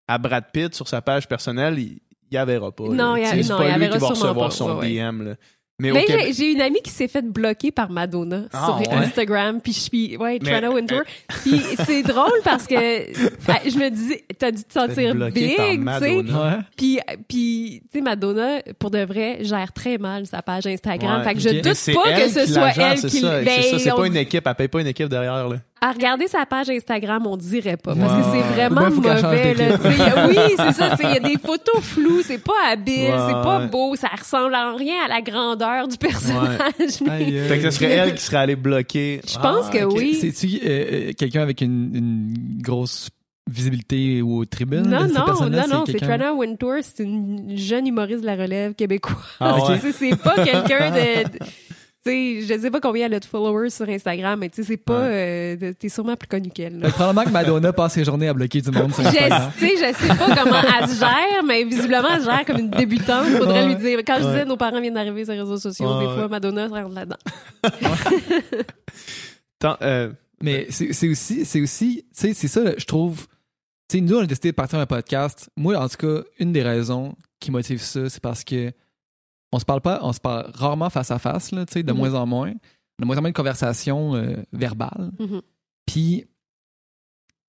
à 0.08 0.18
Brad 0.18 0.46
Pitt 0.52 0.74
sur 0.74 0.88
sa 0.88 1.02
page 1.02 1.28
personnelle, 1.28 1.78
il, 1.78 2.00
il 2.32 2.46
verra 2.46 2.72
pas. 2.72 2.86
Non, 2.90 3.16
il 3.16 3.24
y 3.24 3.26
a- 3.26 3.32
Tu 3.32 3.38
sais, 3.38 3.44
c'est 3.44 3.50
pas 3.58 3.78
lui 3.78 3.90
qui 3.90 3.98
va 3.98 4.08
recevoir 4.08 4.50
pas. 4.50 4.56
son. 4.56 4.80
DM. 4.80 5.22
Là. 5.24 5.36
Mais, 5.78 5.92
Mais 5.92 6.06
Québec, 6.06 6.34
j'ai- 6.38 6.54
une 6.54 6.62
amie 6.62 6.82
qui 6.82 6.90
s'est 6.90 7.10
fait 7.10 7.22
bloquer 7.22 7.70
par 7.70 7.90
Madonna 7.92 8.44
Ah, 8.54 8.66
sur 8.66 8.80
ouais? 8.80 8.98
Instagram, 8.98 9.60
puis 9.62 9.74
je 9.74 9.80
suis, 9.82 10.16
ouais, 10.16 10.40
Mais- 10.42 10.50
Trana 10.50 10.72
Wintour. 10.72 11.02
Puis 11.44 11.62
c'est 11.86 12.02
drôle 12.02 12.32
parce 12.46 12.66
que 12.66 12.76
ah, 13.50 13.60
je 13.66 13.78
me 13.78 13.90
disais, 13.90 14.24
t'as 14.40 14.52
dû 14.52 14.64
te 14.64 14.72
sentir 14.72 15.14
bloqué 15.14 15.56
par 15.58 15.70
big, 15.70 15.80
tu 15.80 15.84
sais. 15.84 16.22
Madonna. 16.24 16.44
Ouais. 16.58 16.58
Puis, 16.78 17.00
puis 17.28 17.82
tu 17.92 17.98
sais, 17.98 18.02
Madonna, 18.02 18.62
pour 18.80 18.90
de 18.90 19.00
vrai, 19.04 19.40
gère 19.42 19.74
très 19.74 19.98
mal 19.98 20.26
sa 20.26 20.42
page 20.42 20.66
Instagram. 20.66 21.20
Ouais. 21.20 21.24
fait 21.28 21.34
que 21.34 21.40
je. 21.42 21.50
Mais 21.50 21.62
doute 21.62 21.76
c'est 21.76 21.94
pas 21.94 22.04
que 22.04 22.22
elle 22.22 22.30
ce 22.32 22.46
soit 22.54 22.72
elle 22.78 22.98
c'est 22.98 23.08
qui 23.10 23.20
ça, 23.20 23.42
ben, 23.42 23.48
c'est 23.62 23.70
ça, 23.72 23.80
c'est 23.80 23.92
on- 23.92 23.98
pas 23.98 24.08
une 24.08 24.18
équipe, 24.18 24.48
elle 24.48 24.56
paye 24.56 24.68
pas 24.70 24.80
une 24.80 24.88
équipe 24.88 25.10
derrière. 25.10 25.50
Là. 25.50 25.58
À 25.82 25.92
regarder 25.92 26.28
sa 26.28 26.46
page 26.46 26.70
Instagram, 26.70 27.28
on 27.28 27.36
dirait 27.38 27.78
pas. 27.78 27.94
Parce 27.96 28.14
que 28.14 28.32
c'est 28.32 28.54
vraiment 28.56 28.82
Ben, 28.82 28.92
faut 28.92 29.02
mauvais. 29.02 29.54
Là, 29.54 29.54
d'équipe. 29.78 29.82
tu 29.84 29.92
sais. 29.92 30.28
oui, 30.30 30.54
c'est 30.58 30.72
ça. 30.72 30.90
tu 30.92 30.98
sais, 30.98 31.04
Il 31.04 31.14
y 31.14 31.18
a 31.18 31.20
des 31.20 31.38
photos 31.38 31.82
floues, 31.82 32.22
c'est 32.24 32.38
pas 32.44 32.54
habile, 32.72 33.10
Ouais, 33.12 33.12
c'est 33.28 33.44
pas 33.44 33.60
ouais. 33.60 33.68
beau, 33.68 33.96
ça 33.96 34.08
ressemble 34.08 34.56
en 34.56 34.76
rien 34.78 34.96
à 35.06 35.10
la 35.10 35.22
grandeur 35.22 35.88
du 35.88 35.98
personnage. 35.98 37.02
mais- 37.06 37.12
Aïe, 37.12 37.40
aïe. 37.40 37.48
Fait 37.48 37.58
que 37.60 37.70
ce 37.70 37.72
serait 37.72 37.92
elle 37.92 38.16
qui 38.16 38.24
serait 38.24 38.38
allée 38.38 38.56
bloquer. 38.56 39.22
Je 39.28 39.38
pense 39.38 39.66
Ah, 39.68 39.72
que 39.72 39.84
ok. 39.84 39.94
oui. 39.98 40.18
C'est-tu 40.20 40.56
euh, 40.66 41.10
euh, 41.10 41.12
quelqu'un 41.16 41.42
avec 41.42 41.62
une, 41.62 41.92
une 41.94 42.62
grosse 42.62 43.10
visibilité 43.48 44.22
aux 44.24 44.44
tribunes? 44.46 44.88
Non, 44.88 45.04
de 45.04 45.08
ces 45.10 45.14
non, 45.20 45.26
personnes-là? 45.26 45.68
non, 45.68 45.78
non, 45.80 45.84
c'est 45.86 45.92
quelqu'un- 45.92 46.08
Trana 46.08 46.34
Wintour, 46.34 46.76
c'est 46.82 47.04
une 47.04 47.56
jeune 47.58 47.86
humoriste 47.86 48.22
de 48.22 48.26
la 48.26 48.36
relève 48.38 48.74
québécoise. 48.74 49.18
Ah 49.40 49.56
ouais. 49.70 49.76
Tu 49.82 49.92
sais, 49.92 49.92
c'est 49.92 50.16
pas 50.16 50.36
quelqu'un 50.44 50.90
de. 50.92 51.38
Sais, 52.06 52.42
je 52.42 52.62
sais 52.62 52.72
pas 52.72 52.80
combien 52.80 53.06
elle 53.08 53.14
a 53.16 53.20
de 53.20 53.26
followers 53.26 53.70
sur 53.70 53.88
Instagram, 53.90 54.40
mais 54.40 54.50
tu 54.50 54.58
sais, 54.62 54.68
c'est 54.70 54.78
pas. 54.78 54.94
euh, 55.02 55.74
T'es 55.80 55.90
sûrement 55.90 56.16
plus 56.16 56.28
connu 56.28 56.50
qu'elle. 56.50 56.80
probablement 56.80 57.24
que 57.26 57.30
Madonna 57.32 57.74
passe 57.74 57.94
ses 57.94 58.04
journées 58.06 58.28
à 58.28 58.34
bloquer 58.34 58.62
du 58.62 58.72
monde 58.72 58.94
sur 58.94 59.06
Instagram. 59.06 59.52
Je, 59.60 59.60
tu 59.68 59.76
sais, 59.78 59.94
je 59.94 59.98
sais 59.98 60.16
pas 60.16 60.36
comment 60.36 60.62
elle 60.80 60.90
se 60.90 61.00
gère, 61.00 61.44
mais 61.46 61.64
visiblement, 61.64 62.10
elle 62.14 62.22
se 62.22 62.26
gère 62.26 62.46
comme 62.46 62.60
une 62.60 62.70
débutante. 62.70 63.26
Faudrait 63.38 63.64
Ouais. 63.64 63.68
lui 63.68 63.76
dire. 63.76 64.00
Quand 64.06 64.18
je 64.20 64.28
disais 64.28 64.46
nos 64.46 64.58
parents 64.58 64.80
viennent 64.82 64.94
d'arriver 64.94 65.24
sur 65.26 65.34
les 65.34 65.40
réseaux 65.42 65.58
sociaux, 65.58 65.88
Ouais, 65.98 66.08
des 66.08 66.14
fois, 66.14 66.28
Madonna 66.28 66.68
se 66.68 66.74
rentre 66.74 66.94
là-dedans. 66.96 67.18
Tant- 69.60 69.78
euh, 69.82 70.12
Mais 70.44 70.68
c'est 70.70 70.94
c'est 70.94 71.08
aussi, 71.10 71.46
c'est 71.46 71.62
aussi, 71.62 72.04
tu 72.14 72.22
sais, 72.28 72.34
c'est 72.34 72.48
ça, 72.48 72.62
je 72.78 72.86
trouve. 72.86 73.26
Tu 73.90 73.98
sais, 73.98 74.02
nous, 74.02 74.16
on 74.18 74.22
a 74.22 74.26
décidé 74.26 74.50
de 74.52 74.56
partir 74.56 74.80
un 74.80 74.86
podcast. 74.86 75.50
Moi, 75.56 75.76
en 75.78 75.88
tout 75.88 75.98
cas, 75.98 76.24
une 76.40 76.52
des 76.52 76.64
raisons 76.64 77.16
qui 77.40 77.52
motive 77.52 77.80
ça, 77.82 78.10
c'est 78.10 78.22
parce 78.22 78.44
que 78.44 78.72
on 79.52 79.60
se 79.60 79.66
parle 79.66 79.82
pas, 79.82 80.00
on 80.04 80.12
se 80.14 80.20
parle 80.20 80.52
rarement 80.54 80.90
face 80.90 81.12
à 81.12 81.20
face, 81.20 81.52
là, 81.52 81.66
de 81.66 81.92
Mhm. 81.92 81.98
moins 81.98 82.14
en 82.14 82.26
moins. 82.26 82.50
On 82.52 82.54
a 82.54 83.02
de 83.02 83.06
moins 83.06 83.18
en 83.18 83.22
moins 83.22 83.32
de 83.32 83.36
conversations 83.36 84.16
euh, 84.16 84.36
verbales. 84.54 85.12
Mhm. 85.20 85.42
Puis, 85.86 86.26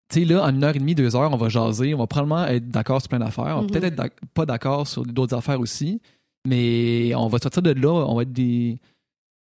tu 0.08 0.20
sais, 0.20 0.24
là, 0.24 0.44
en 0.44 0.50
une 0.54 0.62
heure 0.64 0.76
et 0.76 0.78
demie, 0.78 0.94
deux 0.94 1.16
heures, 1.16 1.32
on 1.32 1.36
va 1.36 1.48
jaser. 1.48 1.94
On 1.94 1.98
va 1.98 2.06
probablement 2.06 2.44
être 2.46 2.68
d'accord 2.68 3.00
sur 3.00 3.08
plein 3.08 3.18
d'affaires. 3.18 3.56
On 3.56 3.60
va 3.60 3.62
Mhm. 3.62 3.70
peut-être 3.70 4.00
être 4.00 4.14
pas 4.34 4.46
d'accord 4.46 4.86
sur 4.86 5.04
d'autres 5.04 5.36
affaires 5.36 5.58
aussi. 5.60 6.00
Mais 6.46 7.12
on 7.16 7.26
va 7.28 7.38
sortir 7.38 7.62
de 7.62 7.70
là. 7.72 7.88
On 8.06 8.14
va 8.14 8.22
être 8.22 8.32
des. 8.32 8.78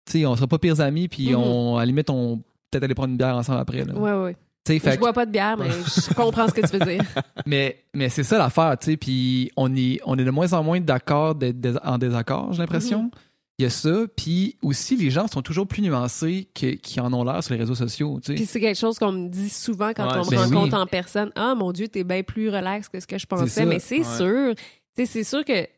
Tu 0.06 0.12
sais, 0.20 0.26
on 0.26 0.36
sera 0.36 0.46
pas 0.46 0.58
pires 0.58 0.80
amis. 0.80 1.08
Puis, 1.08 1.34
on, 1.34 1.76
à 1.76 1.80
la 1.80 1.86
limite, 1.86 2.08
on 2.08 2.38
peut-être 2.70 2.84
aller 2.84 2.94
prendre 2.94 3.10
une 3.10 3.18
bière 3.18 3.36
ensemble 3.36 3.60
après. 3.60 3.84
Là. 3.84 3.94
Ouais, 3.94 4.24
ouais. 4.24 4.36
Tu 4.64 4.72
sais, 4.72 4.78
fait 4.78 4.90
Je 4.92 4.94
que- 4.96 5.00
bois 5.00 5.12
pas 5.12 5.26
de 5.26 5.30
bière, 5.30 5.56
mais 5.58 5.68
je 5.70 6.14
comprends 6.14 6.48
ce 6.48 6.54
que 6.54 6.66
tu 6.66 6.76
veux 6.78 6.86
dire. 6.86 7.04
mais, 7.46 7.84
mais 7.92 8.08
c'est 8.08 8.22
ça 8.22 8.38
l'affaire, 8.38 8.76
tu 8.80 8.92
sais. 8.92 8.96
Puis 8.96 9.50
on 9.56 9.74
est, 9.76 10.00
on 10.06 10.16
est 10.18 10.24
de 10.24 10.30
moins 10.30 10.52
en 10.54 10.62
moins 10.62 10.80
d'accord 10.80 11.36
en 11.84 11.98
désaccord, 11.98 12.52
j'ai 12.52 12.58
l'impression. 12.60 13.10
Il 13.58 13.62
y 13.62 13.66
a 13.66 13.70
ça. 13.70 14.06
Puis 14.16 14.56
aussi, 14.62 14.96
les 14.96 15.10
gens 15.10 15.28
sont 15.28 15.42
toujours 15.42 15.68
plus 15.68 15.80
nuancés 15.82 16.48
que- 16.54 16.74
qu'ils 16.74 17.00
en 17.02 17.12
ont 17.12 17.22
l'air 17.24 17.42
sur 17.44 17.52
les 17.54 17.60
réseaux 17.60 17.74
sociaux, 17.76 18.18
tu 18.24 18.32
Puis 18.34 18.46
sais. 18.46 18.52
c'est 18.54 18.60
quelque 18.60 18.78
chose 18.78 18.98
qu'on 18.98 19.12
me 19.12 19.28
dit 19.28 19.48
souvent 19.50 19.92
quand 19.94 20.06
Ouais, 20.08 20.18
on 20.18 20.24
me 20.24 20.30
ben 20.30 20.38
rencontre 20.38 20.76
oui. 20.76 20.82
en 20.82 20.86
personne. 20.86 21.30
Ah, 21.36 21.54
mon 21.54 21.70
Dieu, 21.70 21.86
t'es 21.88 22.02
bien 22.02 22.22
plus 22.22 22.48
relax 22.48 22.88
que 22.88 22.98
ce 22.98 23.06
que 23.06 23.18
je 23.18 23.26
pensais. 23.26 23.64
Mais 23.66 23.78
c'est 23.78 23.98
Ouais. 23.98 24.16
sûr. 24.16 24.54
Tu 24.56 24.62
sais, 24.96 25.06
c'est 25.06 25.24
sûr 25.24 25.44
que, 25.44 25.62
tu 25.62 25.68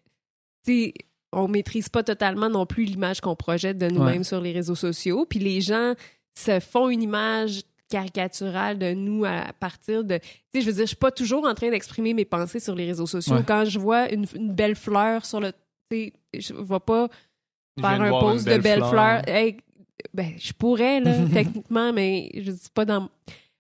sais, 0.65 0.95
on 1.33 1.49
maîtrise 1.49 1.89
pas 1.89 2.03
totalement 2.03 2.49
non 2.49 2.65
plus 2.67 2.85
l'image 2.85 3.21
qu'on 3.21 3.35
projette 3.37 3.77
de 3.79 3.89
nous-mêmes 3.91 4.19
Ouais. 4.19 4.25
sur 4.25 4.41
les 4.41 4.53
réseaux 4.53 4.75
sociaux. 4.77 5.27
Puis 5.29 5.39
les 5.41 5.61
gens 5.61 5.93
se 6.39 6.61
font 6.61 6.89
une 6.89 7.03
image 7.03 7.63
caricaturale 7.89 8.79
de 8.79 8.93
nous 8.93 9.25
à 9.25 9.53
partir 9.59 10.05
de... 10.05 10.19
Tu 10.19 10.25
sais, 10.55 10.61
je 10.61 10.67
veux 10.67 10.73
dire, 10.73 10.83
je 10.83 10.89
suis 10.89 10.97
pas 10.97 11.11
toujours 11.11 11.47
en 11.47 11.55
train 11.55 11.71
d'exprimer 11.71 12.15
mes 12.15 12.25
pensées 12.25 12.61
sur 12.61 12.75
les 12.75 12.87
réseaux 12.87 13.07
sociaux. 13.07 13.37
Ouais. 13.37 13.45
Quand 13.47 13.65
je 13.65 13.79
vois 13.79 14.11
une, 14.13 14.27
une 14.35 14.53
belle 14.53 14.75
fleur 14.77 15.25
sur 15.25 15.41
le... 15.41 15.53
Tu 15.91 16.13
sais, 16.35 16.41
je 16.41 16.53
vais 16.55 16.81
pas 16.81 17.09
faire 17.81 18.01
un 18.01 18.11
post 18.21 18.47
de 18.47 18.59
belles 18.59 18.79
fleur. 18.79 18.91
fleurs. 18.91 19.29
Hey, 19.29 19.57
ben, 20.13 20.33
je 20.39 20.53
pourrais, 20.53 21.01
là, 21.01 21.15
techniquement, 21.33 21.93
mais 21.93 22.31
je 22.35 22.51
dis 22.51 22.69
pas 22.75 22.85
dans. 22.85 23.09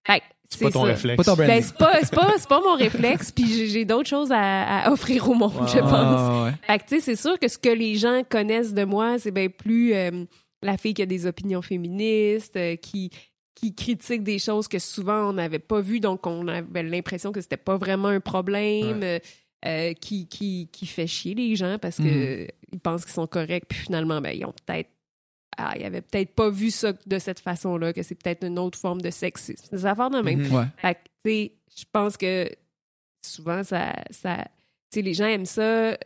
Fait 0.06 0.20
que 0.20 0.24
C'est 0.50 0.64
pas 0.64 0.70
ton 0.70 0.82
ça. 0.82 0.86
réflexe. 0.88 1.16
Pas 1.16 1.24
ton 1.24 1.34
branding. 1.36 1.54
Ben, 1.56 1.62
c'est 1.62 1.76
pas, 1.76 1.98
c'est 2.02 2.14
pas, 2.14 2.32
c'est 2.38 2.48
pas 2.48 2.60
mon 2.60 2.74
réflexe, 2.74 3.30
puis 3.32 3.68
j'ai- 3.68 3.84
d'autres 3.84 4.08
choses 4.08 4.32
à, 4.32 4.84
à 4.86 4.90
offrir 4.92 5.28
au 5.28 5.34
monde, 5.34 5.52
je 5.68 5.78
pense. 5.78 5.92
Ah, 5.92 6.44
ouais. 6.46 6.52
Fait 6.66 6.78
que, 6.78 6.84
tu 6.84 6.94
sais, 6.96 7.00
c'est 7.00 7.16
sûr 7.16 7.38
que 7.38 7.46
ce 7.48 7.58
que 7.58 7.68
les 7.68 7.94
gens 7.96 8.22
connaissent 8.28 8.74
de 8.74 8.84
moi, 8.84 9.18
c'est 9.18 9.30
bien 9.30 9.48
plus 9.48 9.94
euh, 9.94 10.24
la 10.62 10.76
fille 10.76 10.94
qui 10.94 11.02
a 11.02 11.06
des 11.06 11.26
opinions 11.26 11.62
féministes, 11.62 12.56
euh, 12.56 12.76
qui, 12.76 13.10
qui 13.56 13.74
critique 13.74 14.22
des 14.22 14.38
choses 14.38 14.68
que 14.68 14.78
souvent 14.78 15.30
on 15.30 15.32
n'avait 15.32 15.58
pas 15.58 15.80
vues, 15.80 15.98
donc 15.98 16.24
on 16.26 16.46
avait 16.46 16.84
l'impression 16.84 17.32
que 17.32 17.40
c'était 17.40 17.56
pas 17.56 17.76
vraiment 17.76 18.08
un 18.08 18.20
problème, 18.20 19.02
euh, 19.02 19.18
euh, 19.64 19.92
qui, 19.94 20.28
qui, 20.28 20.68
qui 20.70 20.86
fait 20.86 21.06
chier 21.08 21.34
les 21.34 21.56
gens 21.56 21.78
parce 21.80 21.96
que 21.96 22.42
Mhm. 22.42 22.48
ils 22.72 22.78
pensent 22.78 23.04
qu'ils 23.04 23.14
sont 23.14 23.26
corrects, 23.26 23.64
puis 23.66 23.78
finalement, 23.78 24.20
ben, 24.20 24.30
ils 24.30 24.44
ont 24.44 24.52
peut-être. 24.64 24.90
Ah, 25.56 25.72
ils 25.78 25.84
avaient 25.86 26.02
peut-être 26.02 26.34
pas 26.34 26.50
vu 26.50 26.70
ça 26.70 26.92
de 27.06 27.18
cette 27.18 27.40
façon-là, 27.40 27.94
que 27.94 28.02
c'est 28.02 28.14
peut-être 28.14 28.44
une 28.46 28.58
autre 28.58 28.78
forme 28.78 29.00
de 29.00 29.08
sexisme. 29.10 29.64
Des 29.74 29.86
affaires 29.86 30.10
de 30.10 30.20
même. 30.20 30.42
Mhm. 30.42 30.54
Ouais. 30.54 30.66
Fait 30.76 30.98
je 31.76 31.84
pense 31.90 32.16
que 32.18 32.48
souvent, 33.24 33.64
ça. 33.64 33.94
ça 34.10 34.44
les 34.94 35.14
gens 35.14 35.26
aiment 35.26 35.44
ça, 35.46 35.96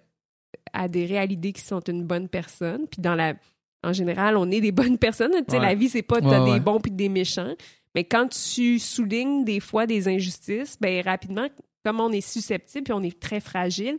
adhérer 0.73 1.19
à 1.19 1.26
l'idée 1.26 1.52
qu'ils 1.52 1.64
sont 1.64 1.80
une 1.80 2.04
bonne 2.04 2.28
personne. 2.28 2.87
Puis 2.88 3.00
dans 3.02 3.14
la. 3.16 3.35
En 3.82 3.92
général, 3.92 4.37
on 4.37 4.50
est 4.50 4.60
des 4.60 4.72
bonnes 4.72 4.99
personnes. 4.99 5.32
Tu 5.32 5.44
sais, 5.49 5.58
Ouais. 5.58 5.66
la 5.66 5.75
vie, 5.75 5.88
c'est 5.88 6.02
pas 6.02 6.20
t'as 6.20 6.42
Ouais, 6.44 6.54
des 6.54 6.60
bons 6.60 6.80
puis 6.80 6.90
des 6.92 7.08
méchants. 7.08 7.54
Mais 7.94 8.04
quand 8.04 8.28
tu 8.28 8.78
soulignes 8.78 9.44
des 9.44 9.58
fois 9.60 9.87
des 9.87 10.06
injustices, 10.08 10.76
ben 10.80 11.02
rapidement, 11.02 11.49
comme 11.84 11.99
on 12.00 12.12
est 12.12 12.20
susceptible 12.20 12.84
puis 12.84 12.92
on 12.92 13.02
est 13.02 13.18
très 13.18 13.40
fragile, 13.40 13.99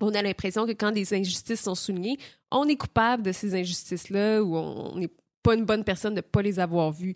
on 0.00 0.12
a 0.14 0.22
l'impression 0.22 0.66
que 0.66 0.72
quand 0.72 0.92
des 0.92 1.14
injustices 1.14 1.62
sont 1.62 1.74
soulignées, 1.74 2.18
on 2.50 2.66
est 2.68 2.76
coupable 2.76 3.22
de 3.22 3.32
ces 3.32 3.54
injustices-là 3.54 4.42
ou 4.42 4.56
on 4.56 4.96
n'est 4.96 5.10
pas 5.42 5.54
une 5.54 5.64
bonne 5.64 5.84
personne 5.84 6.12
de 6.14 6.18
ne 6.18 6.22
pas 6.22 6.42
les 6.42 6.58
avoir 6.60 6.92
vues. 6.92 7.14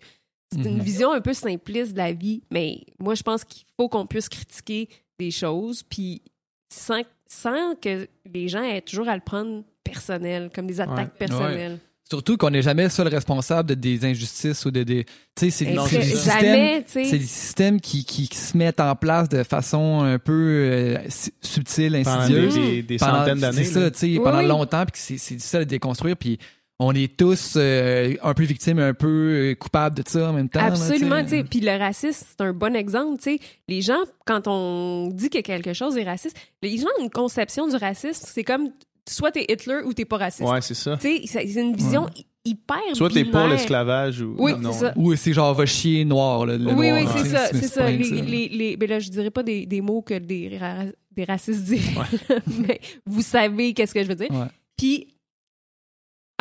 C'est 0.51 0.63
une 0.65 0.77
Mhm. 0.77 0.83
vision 0.83 1.11
un 1.11 1.21
peu 1.21 1.33
simpliste 1.33 1.93
de 1.93 1.97
la 1.97 2.13
vie, 2.13 2.41
mais 2.51 2.81
moi, 2.99 3.15
je 3.15 3.23
pense 3.23 3.43
qu'il 3.43 3.65
faut 3.77 3.89
qu'on 3.89 4.05
puisse 4.05 4.29
critiquer 4.29 4.87
des 5.19 5.31
choses, 5.31 5.83
puis 5.83 6.21
sans, 6.69 7.01
sans 7.41 7.75
que 7.75 8.07
les 8.31 8.47
gens 8.47 8.63
aient 8.63 8.81
toujours 8.81 9.07
à 9.09 9.15
le 9.15 9.21
prendre 9.21 9.63
personnel, 9.83 10.49
comme 10.53 10.67
des 10.67 10.79
attaques 10.81 10.97
Ouais. 11.19 11.27
personnelles. 11.27 11.79
Surtout 12.09 12.37
qu'on 12.37 12.49
n'est 12.51 12.61
jamais 12.61 12.89
seul 12.89 13.07
responsable 13.07 13.69
de 13.69 13.73
des 13.75 14.05
injustices 14.05 14.65
ou 14.65 14.71
de 14.71 14.83
des. 14.83 15.05
Tu 15.05 15.11
sais, 15.37 15.49
c'est 15.49 15.65
c'est 15.87 15.97
des 15.97 16.03
systèmes. 16.03 16.39
jamais, 16.41 16.83
tu 16.85 16.91
sais. 16.91 17.03
C'est 17.05 17.17
des 17.17 17.25
systèmes 17.25 17.81
qui, 17.81 18.05
qui, 18.05 18.27
qui 18.27 18.37
se 18.37 18.55
mettent 18.57 18.81
en 18.81 18.95
place 18.95 19.29
de 19.29 19.41
façon 19.43 20.01
un 20.03 20.19
peu 20.19 20.31
euh, 20.71 20.97
subtile, 21.41 21.99
Pendant 22.03 22.19
insidieuse. 22.19 22.53
des, 22.55 22.61
des- 22.61 22.83
des 22.83 22.97
pendant- 22.97 23.19
centaines 23.19 23.39
d'années. 23.39 23.63
C'est 23.63 23.79
ça, 23.79 23.89
tu 23.89 23.97
sais, 23.99 24.05
Oui, 24.07 24.19
pendant 24.19 24.39
oui. 24.39 24.47
longtemps, 24.47 24.85
puis 24.85 25.17
c'est 25.17 25.35
difficile 25.35 25.59
à 25.61 25.65
déconstruire, 25.65 26.15
puis 26.17 26.37
on 26.85 26.93
est 26.93 27.15
tous 27.17 27.53
euh, 27.57 28.13
un 28.21 28.33
peu 28.33 28.43
victimes, 28.43 28.79
un 28.79 28.93
peu 28.93 29.07
euh, 29.07 29.55
coupables 29.55 29.95
de 30.01 30.03
ça 30.07 30.29
en 30.29 30.33
même 30.33 30.49
temps. 30.49 30.59
Absolument. 30.61 31.23
Puis 31.49 31.59
le 31.59 31.77
racisme, 31.77 32.25
c'est 32.29 32.41
un 32.43 32.53
bon 32.53 32.75
exemple, 32.75 33.17
tu 33.21 33.37
sais. 33.37 33.39
Les 33.67 33.81
gens, 33.81 33.99
quand 34.25 34.47
on 34.47 35.09
dit 35.13 35.29
que 35.29 35.39
quelque 35.41 35.73
chose 35.73 35.97
est 35.97 36.03
raciste, 36.03 36.37
les 36.61 36.77
gens 36.77 36.87
ont 36.99 37.03
une 37.03 37.09
conception 37.09 37.67
du 37.67 37.75
racisme, 37.75 38.25
c'est 38.27 38.43
comme 38.43 38.69
soit 39.09 39.31
t'es 39.31 39.45
Hitler 39.49 39.79
ou 39.85 39.93
t'es 39.93 40.05
pas 40.05 40.17
raciste. 40.17 40.49
Ouais, 40.49 40.61
c'est 40.61 40.73
ça. 40.73 40.97
Tu 40.97 41.25
sais, 41.25 41.43
c'est 41.49 41.59
une 41.61 41.75
vision 41.75 42.07
hy- 42.15 42.25
hyper 42.45 42.77
Soit 42.93 43.09
t'es 43.09 43.25
pour 43.25 43.47
l'esclavage 43.47 44.21
ou. 44.21 44.35
Oui, 44.37 44.53
non. 44.59 44.71
c'est 44.71 44.79
ça. 44.79 44.93
Ou 44.95 45.15
c'est 45.15 45.33
genre 45.33 45.53
va 45.53 45.65
chier 45.65 46.05
noir. 46.05 46.45
Là, 46.45 46.57
le 46.57 46.71
Oui, 46.73 46.89
noir, 46.89 47.01
oui, 47.01 47.21
c'est 47.23 47.29
ça, 47.29 47.47
c'est 47.51 47.91
Les, 47.91 48.21
les, 48.21 48.49
les, 48.49 48.77
ben 48.77 48.89
là, 48.89 48.99
je 48.99 49.09
dirais 49.09 49.31
pas 49.31 49.43
des, 49.43 49.65
des 49.65 49.81
mots 49.81 50.01
que 50.01 50.17
des, 50.17 50.57
ra- 50.57 50.85
des 51.11 51.23
racistes 51.25 51.63
diraient, 51.63 51.83
mais 52.67 52.79
vous 53.05 53.21
savez 53.21 53.73
qu'est-ce 53.73 53.93
que 53.93 54.03
je 54.03 54.07
veux 54.07 54.15
dire. 54.15 54.31
Ouais. 54.31 54.47
Puis, 54.77 55.07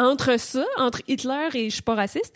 entre 0.02 0.38
ça, 0.38 0.64
entre 0.76 1.00
Hitler 1.08 1.48
et 1.54 1.70
je 1.70 1.74
suis 1.74 1.82
pas 1.82 1.94
raciste, 1.94 2.34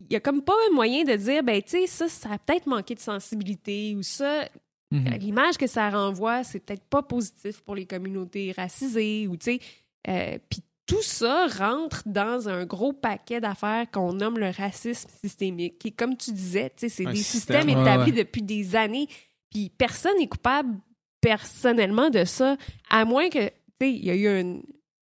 il 0.00 0.12
y 0.12 0.16
a 0.16 0.20
comme 0.20 0.42
pas 0.42 0.54
un 0.70 0.74
moyen 0.74 1.04
de 1.04 1.14
dire, 1.14 1.42
ben, 1.42 1.62
tu 1.62 1.70
sais, 1.70 1.86
ça, 1.86 2.08
ça 2.08 2.32
a 2.32 2.38
peut-être 2.38 2.66
manqué 2.66 2.94
de 2.94 3.00
sensibilité 3.00 3.94
ou 3.96 4.02
ça, 4.02 4.48
Mhm. 4.90 5.14
l'image 5.18 5.56
que 5.56 5.66
ça 5.66 5.90
renvoie, 5.90 6.44
c'est 6.44 6.60
peut-être 6.60 6.84
pas 6.84 7.02
positif 7.02 7.62
pour 7.62 7.74
les 7.74 7.84
communautés 7.86 8.52
racisées 8.56 9.26
ou, 9.26 9.36
tu 9.36 9.54
sais, 9.54 9.60
euh, 10.08 10.38
puis 10.48 10.60
tout 10.86 11.02
ça 11.02 11.46
rentre 11.46 12.02
dans 12.06 12.48
un 12.48 12.64
gros 12.66 12.92
paquet 12.92 13.40
d'affaires 13.40 13.90
qu'on 13.90 14.12
nomme 14.12 14.38
le 14.38 14.50
racisme 14.50 15.08
systémique, 15.22 15.78
qui, 15.78 15.90
comme 15.92 16.16
tu 16.16 16.30
disais, 16.32 16.70
tu 16.76 16.80
sais, 16.80 16.88
c'est 16.90 17.04
des 17.06 17.16
système. 17.16 17.62
systèmes 17.62 17.68
établis 17.70 18.12
ouais. 18.12 18.18
depuis 18.24 18.42
des 18.42 18.76
années, 18.76 19.08
puis 19.50 19.70
personne 19.70 20.16
n'est 20.18 20.28
coupable 20.28 20.78
personnellement 21.20 22.10
de 22.10 22.24
ça, 22.24 22.56
à 22.90 23.04
moins 23.04 23.30
que, 23.30 23.46
tu 23.48 23.52
sais, 23.80 23.90
il 23.90 24.04
y 24.04 24.10
a 24.10 24.14
eu 24.14 24.28
un, 24.28 24.60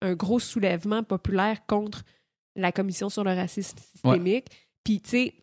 un 0.05 0.13
gros 0.13 0.39
soulèvement 0.39 1.03
populaire 1.03 1.65
contre 1.65 2.03
la 2.55 2.71
commission 2.71 3.09
sur 3.09 3.23
le 3.23 3.31
racisme 3.33 3.77
systémique, 3.79 4.45
puis, 4.83 5.01
tu 5.01 5.09
sais, 5.09 5.33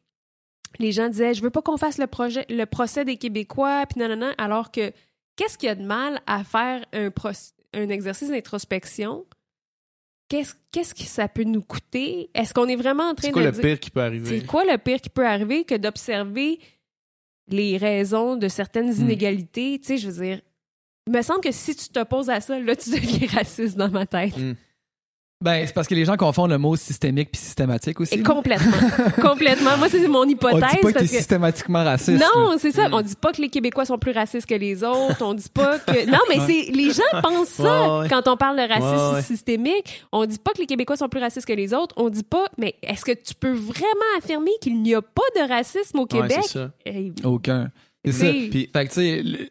les 0.78 0.92
gens 0.92 1.08
disaient, 1.08 1.34
je 1.34 1.42
veux 1.42 1.50
pas 1.50 1.60
qu'on 1.62 1.76
fasse 1.76 1.98
le 1.98 2.06
projet, 2.06 2.46
le 2.48 2.64
procès 2.64 3.04
des 3.04 3.16
Québécois, 3.18 3.84
puis 3.86 4.00
non, 4.00 4.08
non, 4.08 4.16
non, 4.16 4.32
alors 4.38 4.70
que 4.70 4.92
qu'est-ce 5.36 5.58
qu'il 5.58 5.66
y 5.66 5.70
a 5.70 5.74
de 5.74 5.84
mal 5.84 6.20
à 6.26 6.44
faire 6.44 6.84
un, 6.94 7.10
un 7.74 7.88
exercice 7.90 8.30
d'introspection? 8.30 9.26
Qu'est-ce, 10.28 10.94
que 10.94 11.02
ça 11.02 11.28
peut 11.28 11.44
nous 11.44 11.60
coûter? 11.60 12.30
Est-ce 12.34 12.54
qu'on 12.54 12.66
est 12.68 12.76
vraiment 12.76 13.10
en 13.10 13.14
train 13.14 13.24
C'est 13.24 13.28
de 13.28 13.32
quoi 13.34 13.42
le 13.42 13.50
dire- 13.52 13.60
pire 13.62 13.80
qui 13.80 13.90
peut 13.90 14.00
arriver? 14.00 14.40
c'est 14.40 14.46
quoi 14.46 14.64
le 14.64 14.78
pire 14.78 15.00
qui 15.02 15.10
peut 15.10 15.26
arriver 15.26 15.64
que 15.64 15.74
d'observer 15.74 16.58
les 17.48 17.76
raisons 17.76 18.36
de 18.36 18.48
certaines 18.48 18.88
Hmm. 18.94 19.02
inégalités? 19.02 19.78
Tu 19.78 19.86
sais, 19.88 19.98
je 19.98 20.08
veux 20.08 20.24
dire, 20.24 20.40
il 21.06 21.12
me 21.12 21.22
semble 21.22 21.40
que 21.40 21.52
si 21.52 21.74
tu 21.74 21.88
t'opposes 21.88 22.30
à 22.30 22.40
ça, 22.40 22.58
là, 22.58 22.76
tu 22.76 22.90
deviens 22.90 23.28
raciste 23.32 23.76
dans 23.76 23.90
ma 23.90 24.06
tête. 24.06 24.34
Ben, 25.42 25.66
c'est 25.66 25.72
parce 25.72 25.88
que 25.88 25.94
les 25.96 26.04
gens 26.04 26.16
confondent 26.16 26.52
le 26.52 26.58
mot 26.58 26.76
systémique 26.76 27.32
puis 27.32 27.40
systématique 27.40 28.00
aussi. 28.00 28.14
Et 28.14 28.22
complètement. 28.22 28.76
complètement. 29.20 29.76
Moi, 29.76 29.88
c'est 29.88 30.06
mon 30.06 30.20
On 30.20 30.24
dit 30.24 30.34
hypothèse. 30.34 30.60
pas 30.60 30.68
que 30.68 30.76
t'es 30.76 30.92
parce 30.92 31.10
que... 31.10 31.16
systématiquement 31.16 31.82
raciste. 31.82 32.22
Non, 32.22 32.56
c'est 32.58 32.70
ça. 32.70 32.88
Mm. 32.88 32.94
On 32.94 33.00
dit 33.02 33.16
pas 33.16 33.32
que 33.32 33.42
les 33.42 33.48
Québécois 33.48 33.84
sont 33.84 33.98
plus 33.98 34.12
racistes 34.12 34.46
que 34.46 34.54
les 34.54 34.84
autres. 34.84 35.20
On 35.20 35.34
dit 35.34 35.48
pas 35.52 35.80
que. 35.80 36.06
Non, 36.12 36.20
mais 36.28 36.38
c'est 36.46 36.70
les 36.70 36.92
gens 36.92 37.02
pensent 37.22 37.48
ça 37.48 37.62
Ouais, 37.64 38.02
ouais. 38.02 38.08
quand 38.08 38.28
on 38.28 38.36
parle 38.36 38.56
de 38.56 38.68
racisme 38.72 39.16
Ouais, 39.16 39.22
systémique. 39.22 40.04
On 40.12 40.26
dit 40.26 40.38
pas 40.38 40.52
que 40.52 40.58
les 40.58 40.66
Québécois 40.66 40.94
sont 40.94 41.08
plus 41.08 41.20
racistes 41.20 41.48
que 41.48 41.52
les 41.52 41.74
autres. 41.74 41.92
On 41.98 42.08
dit 42.08 42.22
pas. 42.22 42.46
Mais 42.56 42.76
est-ce 42.80 43.04
que 43.04 43.10
tu 43.12 43.34
peux 43.34 43.52
vraiment 43.52 43.82
affirmer 44.18 44.52
qu'il 44.60 44.80
n'y 44.80 44.94
a 44.94 45.02
pas 45.02 45.22
de 45.34 45.48
racisme 45.48 45.98
au 45.98 46.06
Québec? 46.06 46.44
ça. 46.44 46.70
Eh, 46.86 47.12
Aucun. 47.24 47.68
C'est 48.04 48.12
ça. 48.12 48.26
Puis, 48.26 48.70
Fait 48.72 48.86
que, 48.86 48.92
tu 48.92 48.94
sais, 48.94 49.50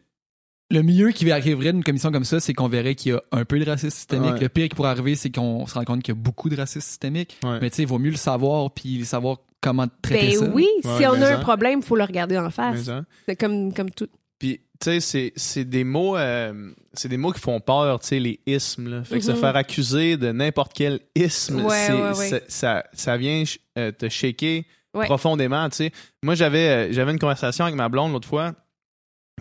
le, 0.72 0.82
mieux 0.82 1.10
qui 1.10 1.30
arriverait 1.30 1.72
d'une 1.72 1.84
commission 1.84 2.10
comme 2.10 2.24
ça, 2.24 2.40
c'est 2.40 2.54
qu'on 2.54 2.68
verrait 2.68 2.94
qu'il 2.94 3.12
y 3.12 3.14
a 3.14 3.22
un 3.32 3.44
peu 3.44 3.58
de 3.58 3.64
racisme 3.68 3.90
systémique. 3.90 4.32
Ouais. 4.34 4.40
Le 4.40 4.48
pire 4.48 4.68
qui 4.68 4.74
pourrait 4.74 4.90
arriver, 4.90 5.14
c'est 5.14 5.30
qu'on 5.30 5.66
se 5.66 5.74
rend 5.74 5.84
compte 5.84 6.02
qu'il 6.02 6.14
y 6.14 6.18
a 6.18 6.20
beaucoup 6.20 6.48
de 6.48 6.56
racisme 6.56 6.80
systémique. 6.86 7.36
Ouais. 7.44 7.58
Mais 7.60 7.70
tu 7.70 7.76
sais, 7.76 7.82
il 7.82 7.88
vaut 7.88 7.98
mieux 7.98 8.10
le 8.10 8.16
savoir 8.16 8.70
puis 8.72 9.04
savoir 9.04 9.38
comment 9.60 9.86
traiter 10.02 10.28
Ben 10.38 10.38
ça. 10.38 10.50
oui, 10.52 10.66
Ouais, 10.84 10.98
si 10.98 11.06
on 11.06 11.12
a 11.12 11.26
un 11.28 11.36
ça. 11.36 11.38
problème, 11.38 11.80
il 11.80 11.84
faut 11.84 11.96
le 11.96 12.04
regarder 12.04 12.38
en 12.38 12.50
face. 12.50 12.82
ça. 12.84 13.04
C'est 13.28 13.36
comme, 13.36 13.72
comme 13.72 13.90
tout. 13.90 14.08
Puis, 14.38 14.58
tu 14.80 14.90
sais, 14.90 14.98
c'est- 15.00 15.32
c'est 15.36 15.64
des 15.64 15.84
mots, 15.84 16.16
euh, 16.16 16.72
c'est 16.94 17.08
des 17.08 17.16
mots 17.16 17.30
qui 17.30 17.38
font 17.40 17.60
peur, 17.60 18.00
tu 18.00 18.08
sais, 18.08 18.18
les 18.18 18.40
ismes. 18.46 18.88
Là. 18.88 19.04
Fait 19.04 19.18
que 19.18 19.24
se 19.24 19.30
Mhm. 19.30 19.36
faire 19.36 19.54
accuser 19.54 20.16
de 20.16 20.32
n'importe 20.32 20.72
quel 20.74 20.98
isme, 21.14 21.60
Ouais, 21.64 21.76
c'est- 21.86 21.92
ouais, 21.92 22.02
ouais. 22.08 22.14
c'est- 22.28 22.50
ça, 22.50 22.84
ça 22.92 23.16
vient 23.16 23.44
euh, 23.78 23.92
te 23.92 24.08
shaker 24.08 24.64
Ouais. 24.94 25.06
profondément, 25.06 25.68
tu 25.70 25.76
sais. 25.76 25.92
Moi, 26.24 26.34
j'avais, 26.34 26.68
euh, 26.68 26.92
j'avais 26.92 27.12
une 27.12 27.18
conversation 27.20 27.64
avec 27.64 27.76
ma 27.76 27.88
blonde 27.88 28.12
l'autre 28.12 28.26
fois, 28.28 28.52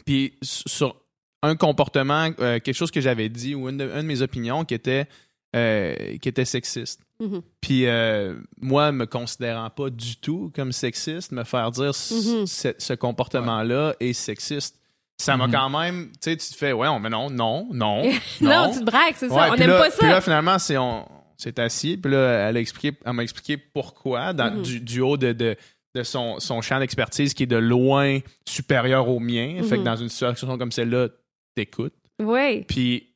puis 0.06 0.38
sur 0.44 1.01
un 1.44 1.56
comportement, 1.56 2.30
euh, 2.40 2.60
quelque 2.60 2.74
chose 2.76 2.92
que 2.92 3.02
j'avais 3.02 3.30
dit 3.30 3.56
ou 3.56 3.68
une 3.70 3.78
de, 3.78 3.86
une 3.86 3.98
de 4.02 4.08
mes 4.08 4.22
opinions 4.22 4.64
qui 4.66 4.74
était, 4.74 5.08
euh, 5.56 6.18
qui 6.22 6.30
était 6.30 6.46
sexiste. 6.46 7.02
Mhm. 7.20 7.42
Puis 7.62 7.86
euh, 7.88 8.36
moi, 8.60 8.92
me 8.92 9.06
considérant 9.06 9.70
pas 9.70 9.90
du 9.90 10.16
tout 10.18 10.52
comme 10.56 10.72
sexiste, 10.72 11.32
me 11.32 11.44
faire 11.44 11.72
dire 11.72 11.92
Mhm. 12.12 12.46
ce, 12.48 12.70
ce 12.78 12.94
comportement-là 12.94 13.96
est 14.00 14.14
sexiste, 14.14 14.78
ça 15.18 15.38
m'a 15.38 15.48
Mhm. 15.48 15.54
quand 15.54 15.70
même, 15.70 16.08
tu 16.14 16.18
sais, 16.32 16.38
tu 16.38 16.50
te 16.50 16.56
fais, 16.56 16.74
ouais, 16.74 16.88
on- 16.88 17.00
mais 17.00 17.10
non, 17.10 17.30
non, 17.30 17.68
non, 17.72 18.04
Non, 18.42 18.72
tu 18.74 18.80
te 18.80 18.84
braques, 18.86 19.16
c'est 19.18 19.30
ça. 19.30 19.48
On 19.50 19.52
puis 19.52 19.60
n'aime 19.62 19.70
là- 19.70 19.78
pas 19.80 19.90
Puis 19.92 20.08
là, 20.08 20.16
ça. 20.16 20.22
finalement, 20.22 20.58
c'est 20.60 20.78
on, 20.78 21.08
s'est 21.38 21.60
assis, 21.60 21.98
puis 21.98 22.12
là, 22.12 22.50
elle 22.50 22.58
a 22.58 22.60
expliqué, 22.60 22.96
elle 23.04 23.14
m'a 23.14 23.24
expliqué 23.24 23.58
pourquoi, 23.58 24.32
dans- 24.34 24.62
du, 24.62 24.80
du 24.80 25.02
haut 25.02 25.18
de, 25.18 25.32
de, 25.34 25.56
de 25.96 26.04
son, 26.04 26.40
son 26.40 26.62
champ 26.62 26.80
d'expertise 26.80 27.34
qui 27.34 27.44
est 27.44 27.48
de 27.48 27.58
loin 27.58 28.20
supérieur 28.48 29.10
au 29.10 29.20
mien. 29.20 29.62
Fait 29.64 29.78
que 29.78 29.84
dans 29.84 29.96
une 29.96 30.10
situation 30.10 30.58
comme 30.58 30.72
celle-là, 30.72 31.10
t'écoutes. 31.56 31.94
Oui. 32.22 32.64
Puis 32.68 33.14